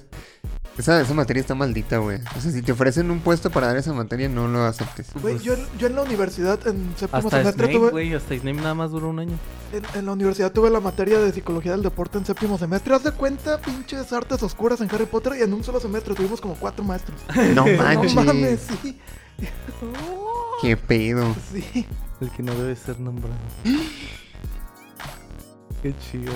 Esa, 0.78 1.02
esa 1.02 1.14
materia 1.16 1.42
está 1.42 1.56
maldita, 1.56 1.98
güey. 1.98 2.20
O 2.38 2.42
sea, 2.42 2.52
si 2.52 2.62
te 2.62 2.72
ofrecen 2.72 3.10
un 3.10 3.20
puesto 3.20 3.50
para 3.50 3.68
dar 3.68 3.78
esa 3.78 3.94
materia, 3.94 4.30
no 4.30 4.48
lo 4.48 4.64
aceptes. 4.64 5.08
Güey, 5.22 5.40
yo, 5.40 5.54
en- 5.56 5.66
yo 5.80 5.88
en 5.88 5.96
la 5.96 6.04
universidad, 6.04 6.60
en 6.68 6.94
séptimo 6.96 7.18
Hasta 7.18 7.30
semestre, 7.40 7.66
Snape, 7.66 7.80
tuve. 7.80 7.90
güey. 7.90 8.14
Hasta 8.14 8.36
Snape 8.38 8.58
nada 8.62 8.76
más 8.76 8.92
duró 8.92 9.10
un 9.10 9.18
año. 9.20 9.36
En, 9.74 9.84
en 9.98 10.06
la 10.06 10.12
universidad 10.12 10.52
tuve 10.52 10.70
la 10.70 10.80
materia 10.80 11.18
de 11.20 11.32
psicología 11.34 11.72
del 11.72 11.82
deporte 11.82 12.20
en 12.20 12.26
séptimo 12.26 12.60
semestre. 12.60 12.94
Haz 12.94 13.04
de 13.04 13.12
cuenta, 13.12 13.60
pinches 13.60 14.14
artes 14.14 14.44
oscuras 14.44 14.80
en 14.82 14.90
Harry 14.94 15.08
Potter. 15.08 15.34
Y 15.40 15.42
en 15.42 15.52
un 15.54 15.64
solo 15.64 15.80
semestre 15.80 16.14
tuvimos 16.14 16.40
como 16.40 16.54
cuatro 16.56 16.84
maestros. 16.86 17.20
No 17.56 17.66
No 17.66 17.84
manches. 17.84 18.14
mames, 18.14 18.60
sí. 18.84 19.00
Qué 20.62 20.78
pedo. 20.78 21.36
Sí. 21.52 21.88
El 22.22 22.30
que 22.32 22.44
no 22.44 22.54
debe 22.54 22.76
ser 22.76 23.00
nombrado. 23.00 23.36
Qué 25.82 25.94
chido. 26.12 26.34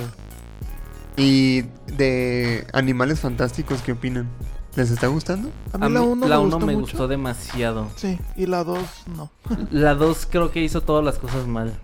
Y 1.16 1.62
de 1.96 2.66
animales 2.72 3.20
fantásticos, 3.20 3.82
¿qué 3.82 3.92
opinan? 3.92 4.28
¿Les 4.74 4.90
está 4.90 5.08
gustando? 5.08 5.50
A 5.72 5.78
mí, 5.78 5.84
A 5.84 5.88
mí 5.88 5.94
la 5.94 6.02
1 6.02 6.26
la 6.26 6.36
me, 6.38 6.42
uno 6.44 6.56
gustó 6.56 6.66
me 6.66 6.72
mucho. 6.72 6.80
gustó 6.86 7.08
demasiado. 7.08 7.90
Sí, 7.96 8.18
y 8.36 8.46
la 8.46 8.64
2 8.64 8.78
no. 9.16 9.30
La 9.70 9.94
2 9.94 10.26
creo 10.30 10.50
que 10.50 10.62
hizo 10.62 10.80
todas 10.80 11.04
las 11.04 11.18
cosas 11.18 11.46
mal. 11.46 11.74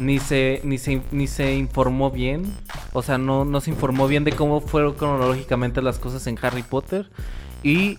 Ni 0.00 0.18
se, 0.18 0.60
ni 0.64 0.78
se, 0.78 1.02
ni 1.12 1.28
se 1.28 1.54
informó 1.54 2.10
bien. 2.10 2.52
O 2.92 3.02
sea, 3.02 3.18
no, 3.18 3.44
no 3.44 3.60
se 3.60 3.70
informó 3.70 4.08
bien 4.08 4.24
de 4.24 4.32
cómo 4.32 4.60
fueron 4.60 4.94
cronológicamente 4.94 5.80
las 5.80 6.00
cosas 6.00 6.26
en 6.26 6.36
Harry 6.42 6.64
Potter. 6.64 7.08
Y 7.62 7.98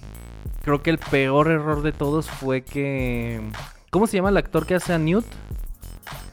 creo 0.63 0.83
que 0.83 0.89
el 0.89 0.97
peor 0.97 1.47
error 1.49 1.81
de 1.81 1.93
todos 1.93 2.29
fue 2.29 2.63
que... 2.63 3.41
¿Cómo 3.91 4.07
se 4.07 4.17
llama 4.17 4.29
el 4.29 4.35
actor 4.37 4.65
que 4.65 4.75
hace 4.75 4.91
a 4.91 4.97
Newt? 4.99 5.25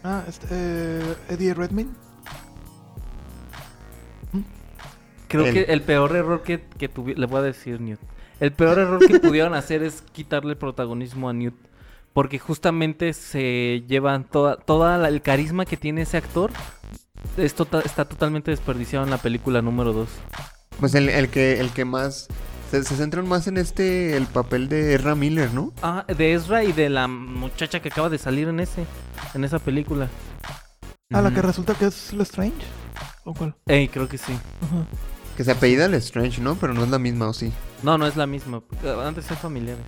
Ah, 0.03 0.25
este, 0.27 0.47
eh, 0.51 1.15
Eddie 1.29 1.55
Redmayne. 1.55 1.91
Creo 5.33 5.53
que 5.53 5.73
el 5.73 5.83
peor 5.83 6.15
error 6.17 6.43
que, 6.43 6.61
que 6.79 6.89
tuvi- 6.93 7.17
Le 7.17 7.27
voy 7.27 7.39
a 7.41 7.43
decir 7.43 7.81
Newt. 7.81 7.99
El 8.41 8.53
peor 8.53 8.79
error 8.79 9.05
que 9.07 9.19
pudieron 9.21 9.55
hacer 9.55 9.83
es 9.83 10.03
quitarle 10.13 10.53
el 10.53 10.57
protagonismo 10.59 11.29
a 11.29 11.33
Newt. 11.33 11.55
Porque 12.13 12.39
justamente 12.39 13.13
se 13.15 13.83
llevan 13.89 14.25
toda, 14.25 14.57
toda 14.57 14.99
la- 14.99 15.09
el 15.09 15.23
carisma 15.23 15.65
que 15.65 15.77
tiene 15.77 16.03
ese 16.03 16.17
actor. 16.19 16.51
es 17.37 17.55
tota- 17.55 17.81
está 17.85 18.05
totalmente 18.05 18.51
desperdiciado 18.51 19.05
en 19.05 19.11
la 19.11 19.19
película 19.19 19.63
número 19.63 19.93
2. 19.93 20.09
Pues 20.81 20.95
el, 20.95 21.09
el 21.09 21.29
que 21.29 21.61
el 21.61 21.71
que 21.71 21.85
más... 21.85 22.29
Se, 22.71 22.83
se 22.85 22.97
centran 22.97 23.29
más 23.29 23.47
en 23.49 23.59
este, 23.59 24.17
el 24.17 24.25
papel 24.27 24.69
de 24.71 24.95
Erra 24.95 25.15
Miller, 25.15 25.53
¿no? 25.53 25.75
Ah, 25.83 26.07
de 26.09 26.33
Ezra 26.33 26.65
y 26.65 26.73
de 26.73 26.89
la 26.89 27.07
muchacha 27.07 27.81
que 27.81 27.91
acaba 27.91 28.09
de 28.09 28.17
salir 28.17 28.49
en 28.49 28.61
ese, 28.61 28.87
en 29.35 29.45
esa 29.45 29.59
película. 29.59 30.09
A 31.13 31.21
la 31.21 31.31
que 31.31 31.43
resulta 31.43 31.75
que 31.75 31.85
es 31.85 32.15
Lestrange. 32.15 32.65
¿O 33.25 33.35
cuál? 33.35 33.55
Ey, 33.67 33.89
creo 33.89 34.09
que 34.09 34.17
sí. 34.17 34.33
Ajá. 34.63 34.87
Que 35.37 35.45
se 35.45 35.53
apellida 35.53 35.87
Strange, 35.97 36.41
¿no? 36.43 36.57
Pero 36.57 36.75
no 36.75 36.85
es 36.85 36.91
la 36.91 36.99
misma, 36.99 37.29
¿o 37.29 37.33
sí? 37.33 37.53
No, 37.83 37.97
no 37.99 38.07
es 38.07 38.17
la 38.17 38.27
misma. 38.27 38.63
Antes 39.05 39.25
son 39.25 39.37
familiares. 39.39 39.83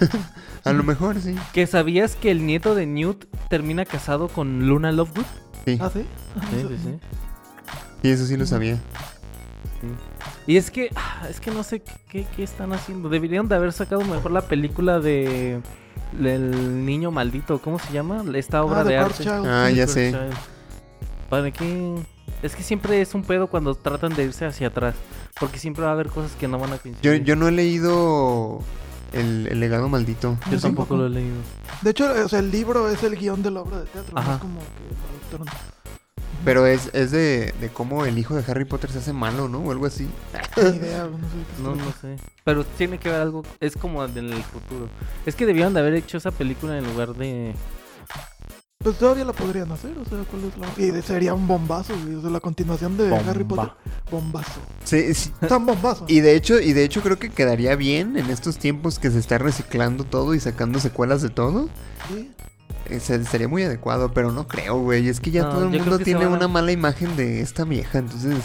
A 0.64 0.72
lo 0.72 0.82
mejor 0.82 1.20
sí. 1.20 1.34
¿Que 1.52 1.66
sabías 1.66 2.16
que 2.16 2.30
el 2.30 2.44
nieto 2.46 2.74
de 2.74 2.86
Newt 2.86 3.24
termina 3.48 3.84
casado 3.84 4.28
con 4.28 4.66
Luna 4.66 4.90
Lovegood? 4.92 5.24
Sí, 5.66 5.78
¿Ah, 5.80 5.90
sí? 5.92 6.04
Sí, 6.50 6.56
sí, 6.68 6.76
sí. 6.82 6.98
sí, 8.02 8.10
eso 8.10 8.26
sí 8.26 8.36
lo 8.36 8.46
sabía. 8.46 8.78
Y 10.46 10.56
es 10.56 10.70
que, 10.70 10.90
ah, 10.96 11.26
es 11.28 11.40
que 11.40 11.50
no 11.50 11.62
sé 11.62 11.82
qué, 12.10 12.26
qué- 12.34 12.42
están 12.42 12.72
haciendo. 12.72 13.08
Deberían 13.08 13.48
de 13.48 13.54
haber 13.54 13.72
sacado 13.72 14.02
mejor 14.02 14.30
la 14.32 14.42
película 14.42 14.98
de, 14.98 15.60
el 16.18 16.84
niño 16.86 17.10
maldito, 17.10 17.60
¿cómo 17.60 17.78
se 17.78 17.92
llama? 17.92 18.24
Esta 18.34 18.64
obra 18.64 18.80
Ah, 18.80 18.84
de 18.84 18.96
arte. 18.96 19.22
Child. 19.24 19.46
Ah, 19.46 19.70
ya 19.70 19.86
sé. 19.86 20.14
¿Para 21.28 21.50
qué? 21.50 21.94
Es 22.42 22.54
que 22.54 22.62
siempre 22.62 23.00
es 23.00 23.14
un 23.14 23.22
pedo 23.22 23.48
cuando 23.48 23.74
tratan 23.74 24.14
de 24.14 24.24
irse 24.24 24.46
hacia 24.46 24.68
atrás. 24.68 24.94
Porque 25.40 25.58
siempre 25.58 25.84
va 25.84 25.90
a 25.90 25.92
haber 25.92 26.08
cosas 26.08 26.32
que 26.32 26.48
no 26.48 26.58
van 26.58 26.72
a 26.72 26.76
Yo, 26.76 26.82
coincidir. 26.82 27.24
yo 27.24 27.36
no 27.36 27.48
he 27.48 27.52
leído 27.52 28.60
el, 29.12 29.46
el 29.50 29.60
legado 29.60 29.88
maldito. 29.88 30.36
Yo 30.46 30.52
Yo 30.52 30.60
tampoco 30.60 30.96
lo 30.96 31.06
he 31.06 31.10
leído. 31.10 31.36
De 31.82 31.90
hecho, 31.90 32.10
o 32.24 32.28
sea, 32.28 32.38
el 32.40 32.50
libro 32.50 32.88
es 32.88 33.02
el 33.02 33.16
guion 33.16 33.42
de 33.42 33.50
la 33.50 33.60
obra 33.62 33.78
de 33.80 33.86
teatro. 33.86 34.14
No 34.14 34.20
Ajá. 34.20 34.34
es 34.34 34.40
como 34.40 34.60
que 34.60 35.38
lo. 35.38 35.44
Pero 36.44 36.66
es, 36.66 36.90
es 36.94 37.10
de, 37.10 37.52
de 37.60 37.68
cómo 37.68 38.04
el 38.04 38.16
hijo 38.16 38.34
de 38.36 38.44
Harry 38.50 38.64
Potter 38.64 38.90
se 38.90 38.98
hace 38.98 39.12
malo, 39.12 39.48
¿no? 39.48 39.58
O 39.58 39.72
algo 39.72 39.86
así. 39.86 40.08
Ni 40.56 40.62
idea, 40.76 41.04
no 41.06 41.18
sé 41.18 41.62
No, 41.62 41.74
no 41.74 41.92
sé. 42.00 42.16
Pero 42.44 42.64
tiene 42.64 42.98
que 42.98 43.10
ver 43.10 43.20
algo. 43.20 43.42
Es 43.60 43.76
como 43.76 44.04
en 44.04 44.16
el 44.16 44.42
futuro. 44.44 44.88
Es 45.26 45.34
que 45.34 45.46
debieron 45.46 45.74
de 45.74 45.80
haber 45.80 45.94
hecho 45.94 46.16
esa 46.16 46.30
película 46.30 46.78
en 46.78 46.84
lugar 46.86 47.14
de. 47.14 47.54
Pues 48.80 48.96
todavía 48.96 49.24
la 49.24 49.32
podrían 49.32 49.72
hacer, 49.72 49.90
o 49.98 50.04
sea, 50.04 50.18
¿cuál 50.30 50.44
es 50.44 50.56
la...? 50.56 50.98
Y 50.98 51.02
sería 51.02 51.34
un 51.34 51.48
bombazo, 51.48 51.94
güey, 52.00 52.14
o 52.14 52.20
sea, 52.20 52.30
la 52.30 52.38
continuación 52.38 52.96
de 52.96 53.12
Harry. 53.16 53.42
Potter. 53.42 53.72
Bombazo. 54.08 54.60
Sí, 54.84 55.14
sí. 55.14 55.32
Tan 55.48 55.66
bombazo. 55.66 56.04
Y 56.06 56.20
de 56.20 56.36
hecho, 56.36 56.60
y 56.60 56.72
de 56.74 56.84
hecho 56.84 57.02
creo 57.02 57.18
que 57.18 57.28
quedaría 57.28 57.74
bien 57.74 58.16
en 58.16 58.30
estos 58.30 58.56
tiempos 58.56 59.00
que 59.00 59.10
se 59.10 59.18
está 59.18 59.36
reciclando 59.36 60.04
todo 60.04 60.32
y 60.32 60.38
sacando 60.38 60.78
secuelas 60.78 61.22
de 61.22 61.28
todo. 61.30 61.68
Sí. 62.08 62.30
Eh, 62.88 63.00
se- 63.00 63.24
sería 63.24 63.48
muy 63.48 63.64
adecuado, 63.64 64.12
pero 64.14 64.30
no 64.30 64.46
creo, 64.46 64.78
güey. 64.78 65.08
Es 65.08 65.18
que 65.18 65.32
ya 65.32 65.42
No, 65.42 65.50
todo 65.50 65.62
el 65.64 65.70
mundo 65.80 65.98
tiene 65.98 66.26
a- 66.26 66.28
una 66.28 66.46
mala 66.46 66.70
imagen 66.70 67.16
de 67.16 67.40
esta 67.40 67.64
vieja, 67.64 67.98
entonces... 67.98 68.36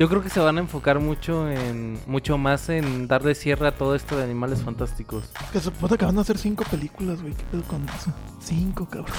Yo 0.00 0.08
creo 0.08 0.22
que 0.22 0.30
se 0.30 0.40
van 0.40 0.56
a 0.56 0.60
enfocar 0.60 0.98
mucho 0.98 1.46
en. 1.50 1.98
Mucho 2.06 2.38
más 2.38 2.70
en 2.70 3.06
darle 3.06 3.34
cierre 3.34 3.68
a 3.68 3.76
todo 3.76 3.94
esto 3.94 4.16
de 4.16 4.24
animales 4.24 4.62
fantásticos. 4.62 5.30
Que 5.52 5.58
se 5.58 5.66
supone 5.66 5.98
que 5.98 6.06
van 6.06 6.16
a 6.16 6.22
hacer 6.22 6.38
cinco 6.38 6.64
películas, 6.70 7.20
güey, 7.20 7.34
¿qué 7.34 7.44
pedo 7.50 7.62
con 7.64 7.86
eso? 7.86 8.10
Cinco, 8.40 8.88
cabrón. 8.88 9.14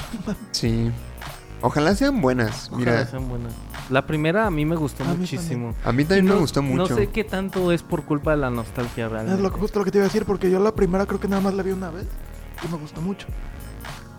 Sí. 0.49 0.89
Ojalá 1.61 1.93
sean 1.93 2.19
buenas. 2.19 2.69
Ojalá 2.69 2.79
Mira, 2.79 3.05
sean 3.05 3.29
buenas. 3.29 3.53
La 3.91 4.07
primera 4.07 4.47
a 4.47 4.49
mí 4.49 4.65
me 4.65 4.75
gustó 4.75 5.03
A 5.03 5.09
mí 5.09 5.17
muchísimo. 5.17 5.75
a 5.85 5.91
mí 5.91 6.03
también 6.03 6.25
me 6.25 6.41
gustó 6.41 6.63
mucho. 6.63 6.89
No 6.89 6.95
sé 6.95 7.09
qué 7.09 7.23
tanto 7.25 7.71
es 7.71 7.83
por 7.83 8.03
culpa 8.03 8.31
de 8.31 8.37
la 8.37 8.49
nostalgia 8.49 9.07
realmente. 9.07 9.35
Es 9.35 9.39
lo, 9.39 9.51
justo 9.51 9.77
lo 9.77 9.85
que 9.85 9.91
te 9.91 9.99
iba 9.99 10.05
a 10.05 10.07
decir, 10.07 10.25
porque 10.25 10.49
yo 10.49 10.59
la 10.59 10.73
primera 10.73 11.05
creo 11.05 11.19
que 11.19 11.27
nada 11.27 11.43
más 11.43 11.53
la 11.53 11.61
vi 11.61 11.73
una 11.73 11.91
vez 11.91 12.07
y 12.65 12.67
me 12.71 12.77
gustó 12.77 13.01
mucho. 13.01 13.27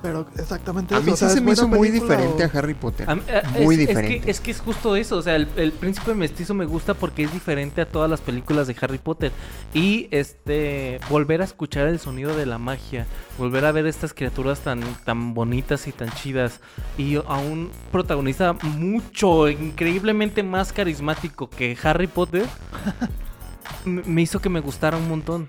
Pero 0.03 0.27
exactamente 0.37 0.95
A 0.95 0.99
eso, 0.99 1.07
mí 1.07 1.13
o 1.13 1.17
sí 1.17 1.21
sea, 1.21 1.29
se 1.29 1.37
¿es 1.39 1.43
me 1.43 1.53
hizo 1.53 1.69
muy 1.69 1.91
diferente 1.91 2.45
o- 2.45 2.47
a 2.47 2.59
Harry 2.59 2.75
Potter. 2.75 3.09
A 3.09 3.15
mí- 3.15 3.23
eh, 3.29 3.41
Muy 3.63 3.77
es, 3.77 3.81
es 3.83 3.89
diferente. 3.89 4.21
que, 4.21 4.31
es 4.31 4.41
que 4.41 4.51
es 4.51 4.61
justo 4.61 4.97
eso, 4.97 5.17
o 5.17 5.23
sea, 5.23 5.37
el, 5.37 5.47
el 5.57 5.71
príncipe 5.71 6.13
mestizo 6.15 6.55
me 6.55 6.65
gusta 6.65 6.95
porque 6.95 7.23
es 7.23 7.33
diferente 7.33 7.81
a 7.81 7.87
todas 7.89 8.11
las 8.11 8.21
películas 8.21 8.67
de 8.67 8.77
Harry 8.81 8.99
Potter. 8.99 9.31
Y 9.73 10.09
este 10.11 10.99
volver 11.09 11.41
a 11.41 11.45
escuchar 11.45 11.87
el 11.87 12.01
sonido 12.01 12.35
de 12.37 12.47
la 12.47 12.59
magia, 12.59 13.07
volver 13.39 13.65
a 13.65 13.71
ver 13.73 13.87
estas 13.87 14.13
criaturas 14.13 14.59
tan, 14.61 14.81
tan 15.05 15.35
bonitas 15.35 15.87
y 15.87 15.93
tan 15.93 16.11
chidas. 16.11 16.59
Y 16.99 17.15
a 17.17 17.21
un 17.39 17.71
protagonista 17.93 18.55
mucho, 18.55 19.49
increíblemente 19.49 20.43
más 20.43 20.73
carismático 20.73 21.49
que 21.49 21.77
Harry 21.85 22.09
Potter, 22.09 22.45
me 23.85 24.23
hizo 24.23 24.41
que 24.41 24.49
me 24.49 24.61
gustara 24.61 24.97
un 24.97 25.09
montón. 25.09 25.49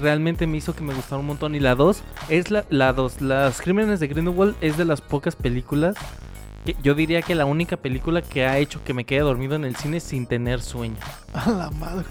Realmente 0.00 0.46
me 0.46 0.56
hizo 0.56 0.74
que 0.74 0.82
me 0.82 0.94
gustara 0.94 1.20
un 1.20 1.26
montón. 1.26 1.54
Y 1.54 1.60
la 1.60 1.74
2 1.74 2.02
es 2.28 2.50
la, 2.50 2.64
la 2.70 2.92
2. 2.92 3.20
Las 3.20 3.60
Crímenes 3.60 4.00
de 4.00 4.08
Grindelwald 4.08 4.56
es 4.60 4.76
de 4.76 4.84
las 4.84 5.00
pocas 5.00 5.36
películas. 5.36 5.96
que- 6.64 6.76
yo 6.82 6.94
diría 6.94 7.22
que 7.22 7.34
la 7.34 7.44
única 7.46 7.76
película 7.76 8.20
que 8.20 8.44
ha 8.46 8.58
hecho 8.58 8.82
que 8.84 8.92
me 8.92 9.04
quede 9.04 9.20
dormido 9.20 9.54
en 9.54 9.64
el 9.64 9.76
cine 9.76 10.00
sin 10.00 10.26
tener 10.26 10.60
sueño. 10.60 10.96
A 11.32 11.48
la 11.50 11.70
madre. 11.70 12.04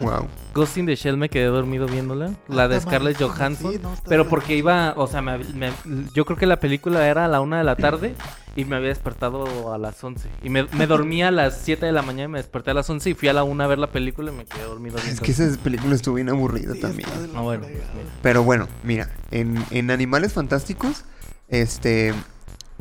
Wow. 0.00 0.26
Ghost 0.54 0.76
in 0.78 0.86
the 0.86 0.96
Shell 0.96 1.16
me 1.16 1.28
quedé 1.28 1.46
dormido 1.46 1.86
viéndola. 1.86 2.30
La 2.48 2.68
de 2.68 2.76
Está 2.76 2.90
Scarlett 2.90 3.20
Johansson. 3.20 3.72
sí, 3.72 3.78
no, 3.82 3.94
pero 4.08 4.24
de- 4.24 4.30
porque 4.30 4.56
iba, 4.56 4.94
o 4.96 5.06
sea, 5.06 5.22
me- 5.22 5.38
me- 5.38 5.72
yo 6.14 6.24
creo 6.24 6.36
que 6.38 6.46
la 6.46 6.58
película 6.60 7.06
era 7.06 7.24
a 7.24 7.28
la 7.28 7.40
una 7.40 7.58
de 7.58 7.64
la 7.64 7.76
tarde 7.76 8.14
y 8.56 8.64
me 8.64 8.76
había 8.76 8.88
despertado 8.88 9.72
a 9.72 9.78
las 9.78 10.02
11. 10.02 10.28
Y 10.42 10.48
me, 10.50 10.64
me 10.72 10.86
dormí 10.86 11.22
a 11.22 11.30
las 11.30 11.58
7 11.62 11.86
de 11.86 11.92
la 11.92 12.02
mañana 12.02 12.24
y 12.24 12.28
me 12.28 12.38
desperté 12.38 12.70
a 12.70 12.74
las 12.74 12.88
11 12.88 13.10
y 13.10 13.14
fui 13.14 13.28
a 13.28 13.32
la 13.32 13.44
una 13.44 13.64
a 13.64 13.66
ver 13.66 13.78
la 13.78 13.90
película 13.90 14.32
y 14.32 14.34
me 14.34 14.44
quedé 14.46 14.62
dormido. 14.64 14.96
Es 14.98 15.20
que 15.20 15.30
esa 15.32 15.44
película 15.62 15.94
estuvo 15.94 16.14
bien 16.14 16.30
aburrida 16.30 16.72
Sí, 16.74 16.80
también. 16.80 17.08
de 17.20 17.28
la 17.28 17.38
Ah, 17.38 17.42
bueno, 17.42 17.64
pues. 17.64 17.76
Pero 18.22 18.42
bueno, 18.42 18.66
mira, 18.82 19.10
en, 19.30 19.62
en 19.70 19.90
Animales 19.90 20.32
Fantásticos, 20.32 21.04
este, 21.48 22.14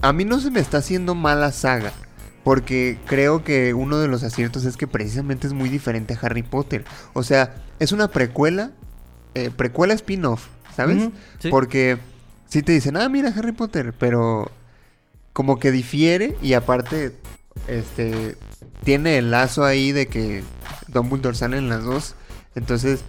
a 0.02 0.14
mí 0.14 0.26
no 0.26 0.40
se 0.40 0.50
me 0.52 0.60
está 0.60 0.78
haciendo 0.78 1.14
mala 1.16 1.52
saga, 1.52 1.92
porque 2.46 3.00
creo 3.08 3.44
que 3.44 3.74
uno 3.74 3.98
de 3.98 4.08
los 4.08 4.22
aciertos 4.22 4.66
es 4.66 4.78
que 4.78 4.86
precisamente 4.86 5.48
es 5.48 5.54
muy 5.54 5.68
diferente 5.68 6.14
a 6.14 6.20
Harry 6.22 6.44
Potter. 6.44 6.86
O 7.14 7.24
sea, 7.24 7.56
es 7.80 7.92
una 7.92 8.10
precuela, 8.10 8.70
eh, 9.34 9.50
precuela 9.50 9.96
spin-off, 9.96 10.46
¿sabes? 10.76 11.10
Sí. 11.40 11.50
Porque 11.50 11.98
sí 12.48 12.62
te 12.62 12.72
dicen, 12.72 12.98
ah, 12.98 13.10
mira 13.10 13.34
Harry 13.36 13.52
Potter, 13.52 13.96
pero 13.98 14.52
como 15.34 15.58
que 15.58 15.72
difiere 15.72 16.38
y 16.40 16.54
aparte, 16.54 17.16
este, 17.68 18.38
tiene 18.84 19.18
el 19.18 19.32
lazo 19.32 19.66
ahí 19.66 19.92
de 19.92 20.06
que 20.06 20.44
Dumbledore 20.88 21.36
sale 21.36 21.58
en 21.58 21.68
las 21.68 21.84
dos. 21.84 22.14
Entonces, 22.54 23.00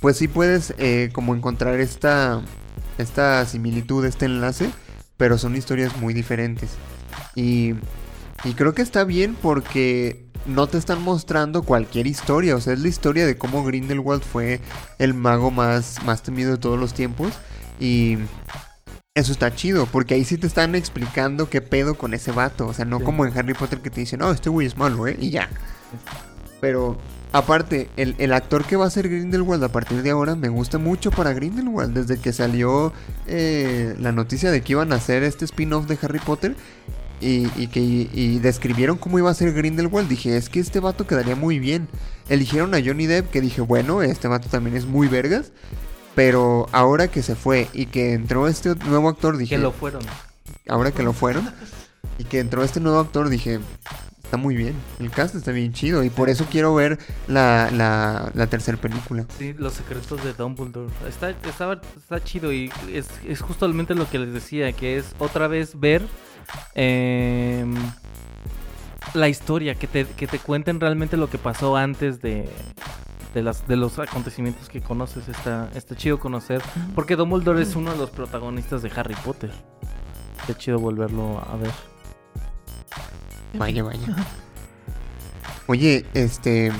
pues 0.00 0.16
sí 0.16 0.26
puedes 0.26 0.74
eh, 0.78 1.10
como 1.12 1.36
encontrar 1.36 1.78
esta, 1.78 2.42
esta 2.98 3.46
similitud, 3.46 4.04
este 4.04 4.24
enlace, 4.24 4.72
pero 5.16 5.38
son 5.38 5.54
historias 5.54 5.96
muy 5.98 6.14
diferentes. 6.14 6.70
Y, 7.36 7.74
y 8.44 8.54
creo 8.54 8.74
que 8.74 8.82
está 8.82 9.04
bien 9.04 9.36
porque 9.40 10.26
no 10.46 10.66
te 10.66 10.76
están 10.78 11.02
mostrando 11.02 11.62
cualquier 11.62 12.06
historia, 12.06 12.56
o 12.56 12.60
sea, 12.60 12.72
es 12.72 12.80
la 12.80 12.88
historia 12.88 13.26
de 13.26 13.36
cómo 13.38 13.64
Grindelwald 13.64 14.22
fue 14.22 14.60
el 14.98 15.14
mago 15.14 15.50
más, 15.50 16.02
más 16.04 16.22
temido 16.22 16.50
de 16.52 16.58
todos 16.58 16.78
los 16.78 16.94
tiempos. 16.94 17.32
Y 17.78 18.18
eso 19.14 19.32
está 19.32 19.54
chido, 19.54 19.86
porque 19.86 20.14
ahí 20.14 20.24
sí 20.24 20.38
te 20.38 20.46
están 20.46 20.74
explicando 20.74 21.48
qué 21.50 21.60
pedo 21.60 21.94
con 21.94 22.14
ese 22.14 22.32
vato. 22.32 22.66
O 22.66 22.74
sea, 22.74 22.84
no 22.84 22.98
Sí. 22.98 23.04
como 23.04 23.24
en 23.26 23.36
Harry 23.36 23.54
Potter 23.54 23.80
que 23.80 23.90
te 23.90 24.00
dicen, 24.00 24.20
no, 24.20 24.30
este 24.30 24.50
güey 24.50 24.66
es 24.66 24.76
malo, 24.76 25.06
¿eh? 25.06 25.16
Y 25.20 25.30
ya. 25.30 25.48
Pero, 26.60 26.96
aparte, 27.32 27.90
el, 27.96 28.14
el 28.18 28.32
actor 28.32 28.64
que 28.64 28.76
va 28.76 28.86
a 28.86 28.90
ser 28.90 29.08
Grindelwald 29.08 29.62
a 29.64 29.68
partir 29.68 30.02
de 30.02 30.10
ahora 30.10 30.34
me 30.36 30.48
gusta 30.48 30.78
mucho 30.78 31.10
para 31.10 31.32
Grindelwald. 31.32 31.92
Desde 31.92 32.20
que 32.20 32.32
salió 32.32 32.92
eh, 33.26 33.94
la 34.00 34.12
noticia 34.12 34.50
de 34.50 34.60
que 34.62 34.72
iban 34.72 34.92
a 34.92 34.96
hacer 34.96 35.22
este 35.24 35.44
spin-off 35.44 35.86
de 35.86 35.98
Harry 36.02 36.20
Potter 36.20 36.56
y, 37.22 37.50
y 37.56 37.66
que 37.68 37.80
y 37.80 38.38
describieron 38.40 38.98
cómo 38.98 39.18
iba 39.18 39.30
a 39.30 39.34
ser 39.34 39.52
Grindelwald, 39.52 40.08
dije, 40.08 40.36
es 40.36 40.48
que 40.48 40.60
este 40.60 40.80
vato 40.80 41.06
quedaría 41.06 41.36
muy 41.36 41.58
bien. 41.58 41.88
Eligieron 42.28 42.74
a 42.74 42.78
Johnny 42.84 43.06
Depp, 43.06 43.30
que 43.30 43.40
dije, 43.40 43.60
bueno, 43.60 44.02
este 44.02 44.28
vato 44.28 44.48
también 44.48 44.76
es 44.76 44.86
muy 44.86 45.08
vergas. 45.08 45.52
Pero 46.14 46.66
ahora 46.72 47.08
que 47.08 47.22
se 47.22 47.34
fue 47.34 47.68
y 47.72 47.86
que 47.86 48.12
entró 48.12 48.46
este 48.46 48.74
nuevo 48.86 49.08
actor, 49.08 49.38
dije, 49.38 49.56
Que 49.56 49.62
lo 49.62 49.72
fueron. 49.72 50.02
ahora 50.68 50.90
que 50.92 51.02
lo 51.02 51.14
fueron, 51.14 51.50
y 52.18 52.24
que 52.24 52.38
entró 52.40 52.62
este 52.64 52.80
nuevo 52.80 52.98
actor, 53.00 53.30
dije, 53.30 53.60
está 54.22 54.36
muy 54.36 54.54
bien, 54.54 54.74
el 55.00 55.10
cast 55.10 55.34
está 55.34 55.52
bien 55.52 55.72
chido, 55.72 56.04
y 56.04 56.10
por 56.10 56.28
eso 56.28 56.46
quiero 56.50 56.74
ver 56.74 56.98
la, 57.28 57.70
la, 57.72 58.30
la 58.34 58.46
tercera 58.46 58.76
película. 58.78 59.24
Sí, 59.38 59.54
los 59.56 59.72
secretos 59.72 60.22
de 60.22 60.34
Dumbledore. 60.34 60.92
Está, 61.08 61.30
está, 61.30 61.80
está 61.96 62.22
chido 62.22 62.52
y 62.52 62.70
es, 62.92 63.06
es 63.26 63.40
justamente 63.40 63.94
lo 63.94 64.08
que 64.10 64.18
les 64.18 64.34
decía, 64.34 64.70
que 64.72 64.98
es 64.98 65.06
otra 65.18 65.48
vez 65.48 65.80
ver 65.80 66.02
em, 66.74 67.74
la 69.14 69.28
historia, 69.28 69.74
que 69.74 69.86
te, 69.86 70.06
que 70.06 70.26
te 70.26 70.38
cuenten 70.38 70.80
realmente 70.80 71.16
lo 71.16 71.28
que 71.28 71.38
pasó 71.38 71.76
antes 71.76 72.20
de, 72.22 72.48
de, 73.34 73.42
las, 73.42 73.66
de 73.68 73.76
los 73.76 73.98
acontecimientos 73.98 74.68
que 74.68 74.80
conoces. 74.80 75.28
Está, 75.28 75.68
está 75.74 75.96
chido 75.96 76.18
conocer, 76.18 76.62
porque 76.94 77.16
Dumbledore 77.16 77.62
es 77.62 77.76
uno 77.76 77.92
de 77.92 77.98
los 77.98 78.10
protagonistas 78.10 78.82
de 78.82 78.90
Harry 78.96 79.14
Potter. 79.24 79.52
Qué 80.46 80.54
chido 80.54 80.78
volverlo 80.78 81.38
a 81.50 81.56
ver. 81.56 81.70
Vaya, 83.54 83.82
vaya. 83.82 84.16
Oye, 85.66 86.04
este, 86.14 86.72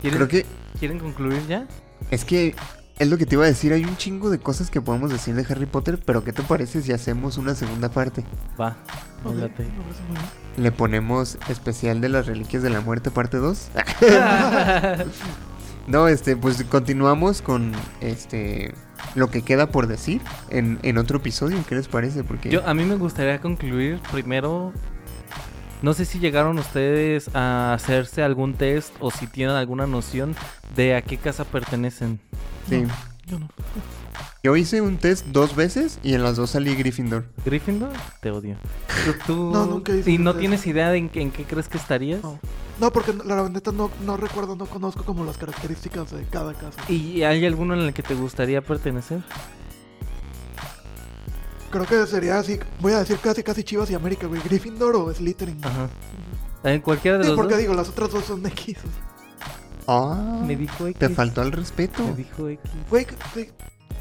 ¿Quieren, 0.00 0.18
creo 0.18 0.28
que 0.28 0.46
¿Quieren 0.78 0.98
concluir 0.98 1.46
ya? 1.46 1.66
es 2.10 2.24
que 2.24 2.54
es 3.00 3.08
lo 3.08 3.16
que 3.18 3.24
te 3.24 3.34
iba 3.34 3.44
a 3.44 3.48
decir, 3.48 3.72
hay 3.72 3.84
un 3.86 3.96
chingo 3.96 4.28
de 4.30 4.38
cosas 4.40 4.70
que 4.70 4.82
podemos 4.82 5.10
decir 5.10 5.34
de 5.34 5.46
Harry 5.50 5.64
Potter, 5.64 5.98
pero 6.04 6.22
¿qué 6.22 6.34
te 6.34 6.42
parece 6.42 6.82
si 6.82 6.92
hacemos 6.92 7.38
una 7.38 7.54
segunda 7.54 7.88
parte? 7.90 8.28
Va. 8.60 8.76
Ok, 9.24 9.34
me 9.34 9.34
me 9.34 9.48
late. 9.48 9.74
parece 9.82 10.02
muy 10.04 10.18
bien. 10.18 10.32
Le 10.56 10.70
ponemos 10.70 11.38
especial 11.48 12.02
de 12.02 12.10
las 12.10 12.26
reliquias 12.26 12.62
de 12.62 12.68
la 12.70 12.82
muerte 12.82 13.10
parte 13.10 13.38
2. 13.38 13.70
No, 15.86 16.06
este, 16.08 16.36
pues 16.36 16.62
continuamos 16.64 17.42
con 17.42 17.72
este 18.00 18.74
lo 19.14 19.30
que 19.30 19.42
queda 19.42 19.70
por 19.70 19.86
decir 19.88 20.20
en, 20.50 20.78
en 20.82 20.98
otro 20.98 21.16
episodio. 21.18 21.64
¿Qué 21.66 21.74
les 21.74 21.88
parece? 21.88 22.22
Porque 22.22 22.48
Yo, 22.50 22.64
a 22.66 22.74
mí 22.74 22.84
me 22.84 22.94
gustaría 22.96 23.40
concluir 23.40 23.98
primero. 24.12 24.72
No 25.82 25.94
sé 25.94 26.04
si 26.04 26.18
llegaron 26.20 26.58
ustedes 26.58 27.34
a 27.34 27.72
hacerse 27.72 28.22
algún 28.22 28.54
test 28.54 28.94
o 29.00 29.10
si 29.10 29.26
tienen 29.26 29.56
alguna 29.56 29.86
noción 29.86 30.36
de 30.76 30.94
a 30.94 31.02
qué 31.02 31.16
casa 31.16 31.44
pertenecen. 31.44 32.20
Sí. 32.68 32.82
No, 32.82 32.88
yo 33.26 33.38
no. 33.38 33.48
yo 34.42 34.56
hice 34.56 34.80
un 34.80 34.96
test 34.98 35.26
dos 35.26 35.54
veces 35.54 35.98
y 36.02 36.14
en 36.14 36.22
las 36.22 36.36
dos 36.36 36.50
salí 36.50 36.74
Gryffindor. 36.74 37.26
¿Gryffindor? 37.44 37.90
Te 38.20 38.30
odio. 38.30 38.56
¿Tú, 39.04 39.12
tú- 39.26 39.50
No, 39.52 39.66
nunca 39.66 39.94
hice 39.94 40.10
¿Y 40.10 40.18
no 40.18 40.32
test. 40.32 40.40
tienes 40.40 40.66
idea 40.66 40.90
de 40.90 40.98
en, 40.98 41.08
qué- 41.08 41.22
en 41.22 41.30
qué 41.30 41.44
crees 41.44 41.68
que 41.68 41.78
estarías? 41.78 42.22
No. 42.22 42.38
No, 42.80 42.90
porque 42.92 43.12
la 43.12 43.46
neta 43.50 43.72
no, 43.72 43.90
no 44.06 44.16
recuerdo, 44.16 44.56
no 44.56 44.64
conozco 44.64 45.04
como 45.04 45.24
las 45.24 45.36
características 45.36 46.10
de 46.12 46.24
cada 46.24 46.54
caso. 46.54 46.78
¿Y 46.88 47.22
hay 47.24 47.44
alguno 47.44 47.74
en 47.74 47.80
el 47.80 47.92
que 47.92 48.02
te 48.02 48.14
gustaría 48.14 48.62
pertenecer? 48.62 49.20
Creo 51.70 51.86
que 51.86 52.06
sería 52.06 52.38
así, 52.38 52.58
voy 52.80 52.92
a 52.94 52.98
decir 53.00 53.18
casi 53.22 53.42
casi 53.42 53.62
Chivas 53.62 53.90
y 53.90 53.94
América, 53.94 54.26
güey. 54.26 54.40
Gryffindor 54.42 54.96
o 54.96 55.12
Slytherin. 55.14 55.58
Ajá. 55.64 55.88
En 56.64 56.80
cualquiera 56.80 57.18
de 57.18 57.24
Sí, 57.24 57.28
los 57.30 57.36
porque 57.36 57.52
dos. 57.54 57.60
digo, 57.60 57.74
las 57.74 57.88
otras 57.90 58.10
dos 58.10 58.24
son 58.24 58.44
X. 58.46 58.78
Ah, 59.86 60.42
Me 60.46 60.56
dijo 60.56 60.86
X. 60.86 60.98
te 60.98 61.08
faltó 61.08 61.42
el 61.42 61.52
respeto. 61.52 62.02
Me 62.04 62.14
dijo 62.14 62.48
X. 62.48 62.70
Güey, 62.90 63.06
güey, 63.34 63.50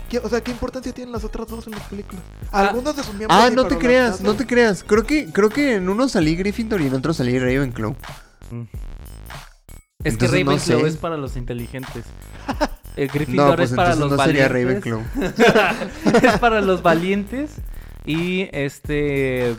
¿qué- 0.09 0.19
o 0.19 0.29
sea, 0.29 0.41
¿qué 0.41 0.51
importancia 0.51 0.91
tienen 0.93 1.11
las 1.11 1.23
otras 1.23 1.47
dos 1.47 1.65
en 1.67 1.73
las 1.73 1.83
películas? 1.83 2.23
Algunos 2.51 2.95
de 2.95 3.03
sus 3.03 3.13
miembros. 3.15 3.39
Ah, 3.41 3.47
sí, 3.49 3.55
no 3.55 3.63
pero 3.63 3.67
te 3.67 3.75
las 3.75 3.83
creas, 3.83 4.09
otras 4.15 4.25
no 4.27 4.35
te 4.35 4.45
creas. 4.47 4.83
Creo 4.83 5.03
que, 5.05 5.25
creo 5.31 5.49
que 5.49 5.75
en 5.75 5.89
uno 5.89 6.07
salí 6.09 6.35
Gryffindor 6.35 6.81
y 6.81 6.87
en 6.87 6.93
otro 6.95 7.13
salí 7.13 7.37
Ravenclaw. 7.39 7.91
Mm. 8.51 8.61
Es 8.61 10.15
que 10.17 10.25
Entonces, 10.25 10.45
no 10.45 10.51
Ravenclaw 10.51 10.79
sé. 10.81 10.87
es 10.87 10.97
para 10.97 11.17
los 11.17 11.35
inteligentes. 11.35 12.05
El 12.95 13.07
No, 13.07 13.13
Gryffindor 13.13 13.55
pues 13.55 13.69
es 13.71 13.75
para 13.75 13.93
entonces 13.93 14.09
los 14.11 14.17
no 14.19 14.25
sería 14.25 14.47
valientes. 14.49 14.91
Ravenclaw. 14.91 16.23
es 16.33 16.39
para 16.39 16.61
los 16.61 16.81
valientes. 16.81 17.51
Y 18.05 18.47
este. 18.51 19.55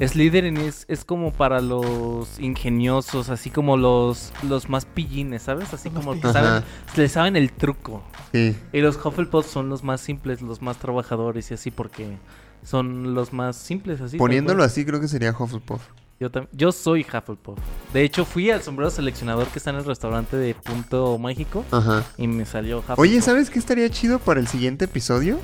Slytherin 0.00 0.58
es, 0.58 0.84
es 0.86 1.04
como 1.04 1.32
para 1.32 1.60
los 1.60 2.38
ingeniosos, 2.38 3.30
así 3.30 3.50
como 3.50 3.76
los, 3.76 4.32
los 4.48 4.68
más 4.68 4.84
pillines, 4.84 5.42
¿sabes? 5.42 5.74
Así 5.74 5.90
Los 5.90 6.04
como 6.04 6.20
que 6.20 6.32
saben, 6.32 6.62
le 6.96 7.08
saben 7.08 7.34
el 7.34 7.50
truco. 7.50 8.04
Sí. 8.30 8.56
Y 8.72 8.80
los 8.80 8.94
Hufflepuff 9.04 9.50
son 9.50 9.68
los 9.68 9.82
más 9.82 10.00
simples, 10.00 10.40
los 10.40 10.62
más 10.62 10.78
trabajadores 10.78 11.50
y 11.50 11.54
así 11.54 11.72
porque 11.72 12.16
son 12.62 13.12
los 13.14 13.32
más 13.32 13.56
simples, 13.56 14.00
así. 14.00 14.18
Poniéndolo 14.18 14.62
así, 14.62 14.84
creo 14.84 15.00
que 15.00 15.08
sería 15.08 15.34
Hufflepuff. 15.36 15.82
Yo, 16.20 16.28
yo 16.52 16.70
soy 16.70 17.00
Hufflepuff. 17.02 17.58
De 17.92 18.02
hecho, 18.02 18.24
fui 18.24 18.52
al 18.52 18.62
sombrero 18.62 18.92
seleccionador 18.92 19.48
que 19.48 19.58
está 19.58 19.70
en 19.70 19.76
el 19.76 19.84
restaurante 19.84 20.36
de 20.36 20.54
Punto 20.54 21.18
Mágico 21.18 21.64
Ajá. 21.72 22.04
y 22.16 22.28
me 22.28 22.46
salió 22.46 22.78
Hufflepuff. 22.78 23.00
Oye, 23.00 23.20
¿sabes 23.20 23.50
qué 23.50 23.58
estaría 23.58 23.90
chido 23.90 24.20
para 24.20 24.38
el 24.38 24.46
siguiente 24.46 24.84
episodio? 24.84 25.40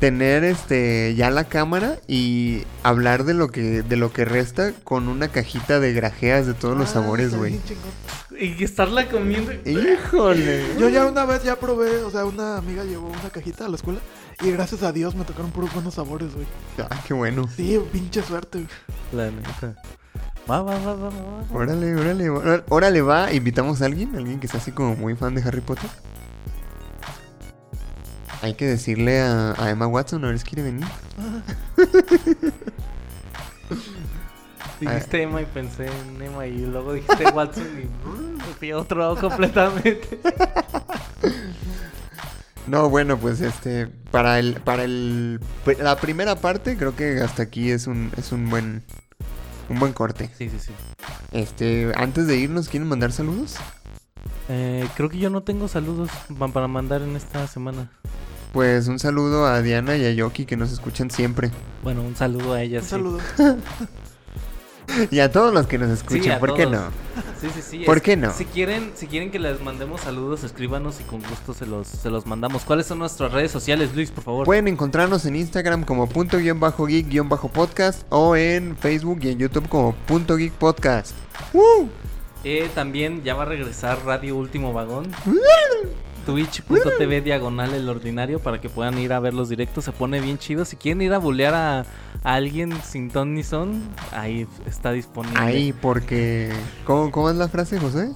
Tener 0.00 0.44
este 0.44 1.14
ya 1.14 1.30
la 1.30 1.44
cámara 1.44 1.98
y 2.08 2.62
hablar 2.82 3.24
de 3.24 3.34
lo 3.34 3.48
que 3.48 3.82
de 3.82 3.96
lo 3.96 4.12
que 4.14 4.24
resta 4.24 4.72
con 4.82 5.08
una 5.08 5.28
cajita 5.28 5.78
de 5.78 5.92
grajeas 5.92 6.46
de 6.46 6.54
todos 6.54 6.76
los 6.76 6.88
Ah, 6.90 6.92
sabores, 6.94 7.34
güey. 7.36 7.60
Y 8.40 8.64
estarla 8.64 9.06
comiendo. 9.10 9.52
Híjole. 9.68 10.64
Yo 10.78 10.88
ya 10.88 11.04
una 11.04 11.26
vez 11.26 11.44
ya 11.44 11.56
probé, 11.56 12.02
o 12.04 12.10
sea, 12.10 12.24
una 12.24 12.56
amiga 12.56 12.84
llevó 12.84 13.08
una 13.08 13.28
cajita 13.30 13.66
a 13.66 13.68
la 13.68 13.76
escuela 13.76 14.00
y 14.42 14.50
gracias 14.50 14.82
a 14.82 14.92
Dios 14.92 15.14
me 15.14 15.24
tocaron 15.24 15.50
puros 15.50 15.72
buenos 15.74 15.92
sabores, 15.94 16.34
güey. 16.34 16.46
Ah, 16.78 17.02
qué 17.06 17.12
bueno. 17.12 17.46
Sí, 17.54 17.78
pinche 17.92 18.22
suerte, 18.22 18.58
güey. 18.60 18.70
La 19.12 19.30
neta. 19.30 19.74
Va, 20.50 20.62
va, 20.62 20.78
va, 20.78 20.94
va, 20.94 21.10
va, 21.10 21.10
va. 21.10 21.44
Órale, 21.54 21.94
órale, 21.94 22.30
órale, 22.30 22.62
órale, 22.70 23.02
va. 23.02 23.30
Invitamos 23.34 23.82
a 23.82 23.84
alguien, 23.84 24.16
alguien 24.16 24.40
que 24.40 24.48
sea 24.48 24.60
así 24.60 24.72
como 24.72 24.96
muy 24.96 25.14
fan 25.14 25.34
de 25.34 25.42
Harry 25.42 25.60
Potter. 25.60 25.90
Hay 28.42 28.54
que 28.54 28.66
decirle 28.66 29.20
a, 29.20 29.54
a 29.62 29.70
Emma 29.70 29.86
Watson 29.86 30.24
a 30.24 30.28
ver 30.28 30.38
si 30.38 30.44
quiere 30.46 30.62
venir. 30.62 30.86
Dijiste 34.80 35.22
Emma 35.22 35.42
y 35.42 35.44
pensé 35.44 35.86
en 35.86 36.22
Emma 36.22 36.46
y 36.46 36.56
luego 36.64 36.94
dijiste 36.94 37.28
Watson 37.30 37.66
y 37.82 37.84
me 38.38 38.54
fui 38.58 38.70
a 38.70 38.78
otro 38.78 38.98
lado 39.00 39.16
completamente. 39.16 40.20
No, 42.66 42.88
bueno, 42.88 43.18
pues 43.18 43.40
este, 43.40 43.88
para 44.12 44.38
el, 44.38 44.54
para 44.60 44.84
el, 44.84 45.40
la 45.80 45.96
primera 45.96 46.36
parte 46.36 46.76
creo 46.76 46.94
que 46.94 47.20
hasta 47.20 47.42
aquí 47.42 47.70
es 47.70 47.88
un, 47.88 48.12
es 48.16 48.30
un 48.30 48.48
buen, 48.48 48.84
un 49.68 49.80
buen 49.80 49.92
corte. 49.92 50.30
Sí, 50.38 50.48
sí, 50.50 50.58
sí. 50.60 50.70
Este, 51.32 51.90
antes 51.96 52.28
de 52.28 52.36
irnos, 52.36 52.68
¿quieren 52.68 52.88
mandar 52.88 53.10
saludos? 53.10 53.56
Eh, 54.48 54.86
creo 54.94 55.08
que 55.08 55.18
yo 55.18 55.30
no 55.30 55.42
tengo 55.42 55.66
saludos 55.66 56.10
pa- 56.38 56.46
para 56.48 56.68
mandar 56.68 57.02
en 57.02 57.16
esta 57.16 57.44
semana. 57.48 57.90
Pues 58.52 58.88
un 58.88 58.98
saludo 58.98 59.46
a 59.46 59.62
Diana 59.62 59.96
y 59.96 60.04
a 60.04 60.12
Yoki 60.12 60.44
que 60.44 60.56
nos 60.56 60.72
escuchan 60.72 61.10
siempre. 61.10 61.50
Bueno, 61.82 62.02
un 62.02 62.16
saludo 62.16 62.54
a 62.54 62.62
ellas. 62.62 62.82
Un 62.82 62.88
sí. 62.88 62.90
saludo. 62.90 63.18
Y 65.10 65.20
a 65.20 65.30
todos 65.30 65.54
los 65.54 65.68
que 65.68 65.78
nos 65.78 65.90
escuchan, 65.90 66.40
¿por 66.40 66.54
qué 66.54 66.66
no? 66.66 66.88
Sí, 67.40 67.46
sí, 67.54 67.62
sí. 67.62 67.78
¿Por 67.86 67.98
es- 67.98 68.02
qué 68.02 68.16
no? 68.16 68.32
Si 68.32 68.44
quieren, 68.44 68.90
si 68.96 69.06
quieren 69.06 69.30
que 69.30 69.38
les 69.38 69.60
mandemos 69.60 70.00
saludos, 70.00 70.42
escríbanos 70.42 71.00
y 71.00 71.04
con 71.04 71.20
gusto 71.22 71.54
se 71.54 71.64
los, 71.64 71.86
se 71.86 72.10
los 72.10 72.26
mandamos. 72.26 72.62
¿Cuáles 72.64 72.86
son 72.86 72.98
nuestras 72.98 73.30
redes 73.32 73.52
sociales, 73.52 73.94
Luis, 73.94 74.10
por 74.10 74.24
favor? 74.24 74.46
Pueden 74.46 74.66
encontrarnos 74.66 75.24
en 75.26 75.36
Instagram 75.36 75.84
como 75.84 76.08
punto 76.08 76.38
guion 76.38 76.58
bajo 76.58 76.86
geek 76.86 77.08
guion 77.08 77.28
bajo 77.28 77.48
podcast 77.48 78.02
o 78.10 78.34
en 78.34 78.76
Facebook 78.76 79.20
y 79.22 79.28
en 79.30 79.38
YouTube 79.38 79.68
como 79.68 79.94
punto 79.94 80.36
geek 80.36 80.52
podcast. 80.54 81.12
¡Woo! 81.52 81.88
Eh, 82.42 82.68
también 82.74 83.22
ya 83.22 83.34
va 83.34 83.42
a 83.42 83.46
regresar 83.46 83.98
Radio 84.04 84.34
Último 84.36 84.72
Vagón. 84.72 85.06
Twitch.tv 86.26 87.20
diagonal 87.22 87.74
el 87.74 87.88
ordinario 87.88 88.38
para 88.40 88.60
que 88.60 88.68
puedan 88.68 88.98
ir 88.98 89.12
a 89.12 89.20
ver 89.20 89.34
los 89.34 89.48
directos. 89.48 89.84
Se 89.84 89.92
pone 89.92 90.20
bien 90.20 90.38
chido. 90.38 90.64
Si 90.64 90.76
quieren 90.76 91.02
ir 91.02 91.12
a 91.12 91.18
bulear 91.18 91.54
a, 91.54 91.80
a 91.80 92.34
alguien 92.34 92.72
sin 92.82 93.10
ton 93.10 93.34
ni 93.34 93.42
son, 93.42 93.82
ahí 94.12 94.46
está 94.66 94.92
disponible. 94.92 95.40
Ahí, 95.40 95.72
porque... 95.72 96.52
¿Cómo, 96.84 97.10
cómo 97.10 97.30
es 97.30 97.36
la 97.36 97.48
frase, 97.48 97.78
José? 97.78 98.12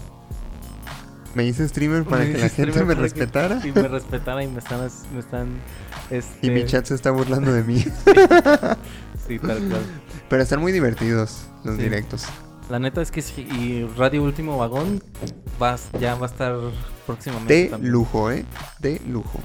Me 1.35 1.45
hice 1.45 1.67
streamer 1.69 2.05
para 2.05 2.25
Me 2.25 2.33
que 2.33 2.39
la 2.39 2.49
gente 2.49 2.85
me 2.85 2.95
respetara. 2.95 3.61
Y 3.67 3.73
me 3.73 3.89
respetara 3.89 4.45
y 4.45 4.49
me 4.49 4.61
están... 4.61 4.89
Me 5.13 5.19
están 5.21 5.49
este, 6.11 6.47
Y 6.47 6.51
mi 6.51 6.65
chat 6.65 6.85
se 6.87 6.95
está 6.95 7.11
burlando 7.11 7.53
de 7.53 7.65
mí. 7.65 7.85
Sí, 9.27 9.39
tal 9.39 9.57
cual. 9.69 9.81
Pero 10.29 10.43
están 10.43 10.61
muy 10.61 10.71
divertidos 10.71 11.47
los 11.65 11.77
Sí. 11.77 11.83
directos. 11.85 12.27
La 12.69 12.79
neta 12.79 13.01
es 13.01 13.11
que 13.11 13.23
sí. 13.23 13.41
Y 13.43 13.87
Radio 13.97 14.23
Último 14.23 14.59
Vagón 14.59 15.03
va, 15.63 15.77
ya 15.99 16.15
va 16.15 16.27
a 16.27 16.31
estar 16.31 16.55
próximamente. 17.07 17.55
De 17.55 17.67
también. 17.69 17.93
lujo, 17.93 18.31
¿eh? 18.31 18.45
De 18.81 19.01
lujo. 19.09 19.41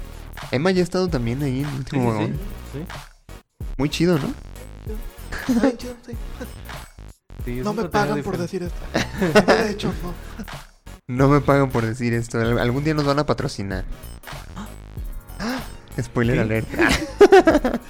Emma 0.50 0.70
ya 0.70 0.80
ha 0.80 0.84
estado 0.84 1.08
también 1.08 1.42
ahí 1.42 1.60
en 1.62 1.68
el 1.68 1.74
último 1.76 2.02
sí, 2.02 2.08
vagón. 2.08 2.32
sí, 2.72 2.78
sí. 2.78 3.64
Muy 3.76 3.88
chido, 3.90 4.18
¿no? 4.18 4.32
Ay, 5.62 5.74
chido, 5.76 5.94
sí. 6.06 6.12
Sí, 7.44 7.58
es 7.60 7.64
No 7.64 7.72
me 7.72 7.84
pagan 7.88 8.22
por 8.22 8.36
decir 8.36 8.62
esto. 8.62 8.78
De 9.62 9.70
hecho, 9.70 9.92
no. 10.02 10.12
No 11.16 11.28
me 11.28 11.40
pagan 11.40 11.70
por 11.70 11.86
decir 11.86 12.12
esto. 12.12 12.38
Al- 12.38 12.58
Algún 12.58 12.84
día 12.84 12.92
nos 12.92 13.06
van 13.06 13.18
a 13.18 13.24
patrocinar. 13.24 13.84
Spoiler 16.02 16.36
¿Sí? 16.36 16.40
alert. 16.42 16.68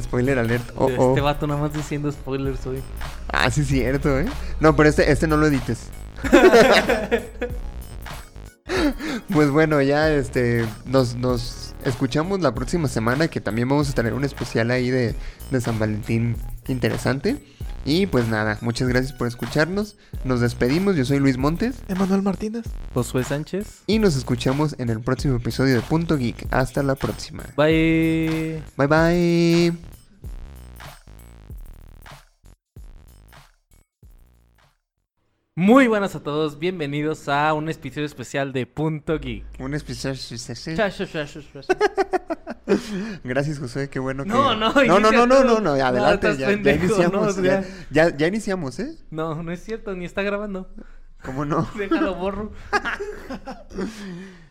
Spoiler 0.00 0.38
alert. 0.38 0.70
Oh, 0.76 0.88
Este 0.88 1.00
oh. 1.00 1.22
vato 1.22 1.46
nada 1.46 1.60
más 1.60 1.72
diciendo 1.74 2.10
spoilers 2.10 2.66
hoy. 2.66 2.82
Ah, 3.28 3.50
sí, 3.50 3.62
cierto, 3.64 4.18
¿eh? 4.18 4.26
No, 4.60 4.74
pero 4.74 4.88
este, 4.88 5.10
este 5.12 5.26
no 5.26 5.36
lo 5.36 5.46
edites. 5.46 5.88
pues 9.32 9.50
bueno, 9.50 9.80
ya 9.82 10.12
este 10.12 10.64
nos, 10.86 11.14
nos 11.16 11.74
escuchamos 11.84 12.40
la 12.40 12.54
próxima 12.54 12.88
semana 12.88 13.28
que 13.28 13.40
también 13.40 13.68
vamos 13.68 13.88
a 13.90 13.92
tener 13.92 14.14
un 14.14 14.24
especial 14.24 14.70
ahí 14.70 14.90
de, 14.90 15.14
de 15.50 15.60
San 15.60 15.78
Valentín 15.78 16.36
interesante. 16.68 17.42
Y 17.84 18.06
pues 18.06 18.26
nada, 18.26 18.58
muchas 18.62 18.88
gracias 18.88 19.12
por 19.12 19.28
escucharnos. 19.28 19.96
Nos 20.24 20.40
despedimos, 20.40 20.96
yo 20.96 21.04
soy 21.04 21.20
Luis 21.20 21.38
Montes 21.38 21.76
Emanuel 21.86 22.22
Martínez. 22.22 22.64
Josué 22.92 23.22
Sánchez. 23.22 23.84
y 23.86 24.00
nos 24.00 24.16
escuchamos 24.16 24.74
en 24.78 24.90
el 24.90 25.00
próximo 25.00 25.36
episodio 25.36 25.76
de 25.76 25.82
Punto 25.82 26.16
Geek. 26.16 26.48
Hasta 26.50 26.82
la 26.82 26.96
próxima. 26.96 27.44
Bye. 27.56 28.62
Bye 28.76 28.86
bye. 28.88 29.95
Muy 35.58 35.86
buenas 35.88 36.14
a 36.14 36.22
todos. 36.22 36.58
Bienvenidos 36.58 37.30
a 37.30 37.54
un 37.54 37.70
episodio 37.70 38.04
especial 38.04 38.52
de 38.52 38.66
Punto 38.66 39.18
Geek. 39.18 39.46
Un 39.58 39.72
especial. 39.72 40.14
Cha. 40.14 40.90
Gracias, 43.24 43.58
José, 43.58 43.88
qué 43.88 43.98
bueno 43.98 44.24
que... 44.24 44.28
No, 44.28 44.54
no, 44.54 44.70
no, 44.74 45.00
no, 45.00 45.10
no, 45.10 45.26
no, 45.26 45.44
no, 45.44 45.60
no, 45.60 45.70
adelante, 45.70 46.36
ya, 46.36 46.60
ya 46.60 46.72
iniciamos, 46.74 47.38
no, 47.38 47.42
ya, 47.42 47.62
ya. 47.62 48.10
ya, 48.10 48.16
ya 48.18 48.26
iniciamos, 48.26 48.78
¿eh? 48.80 48.98
No, 49.10 49.42
no 49.42 49.50
es 49.50 49.64
cierto, 49.64 49.94
ni 49.94 50.04
está 50.04 50.20
grabando. 50.20 50.68
¿Cómo 51.24 51.46
no? 51.46 51.66
Déjalo 51.78 52.16
borro. 52.16 52.52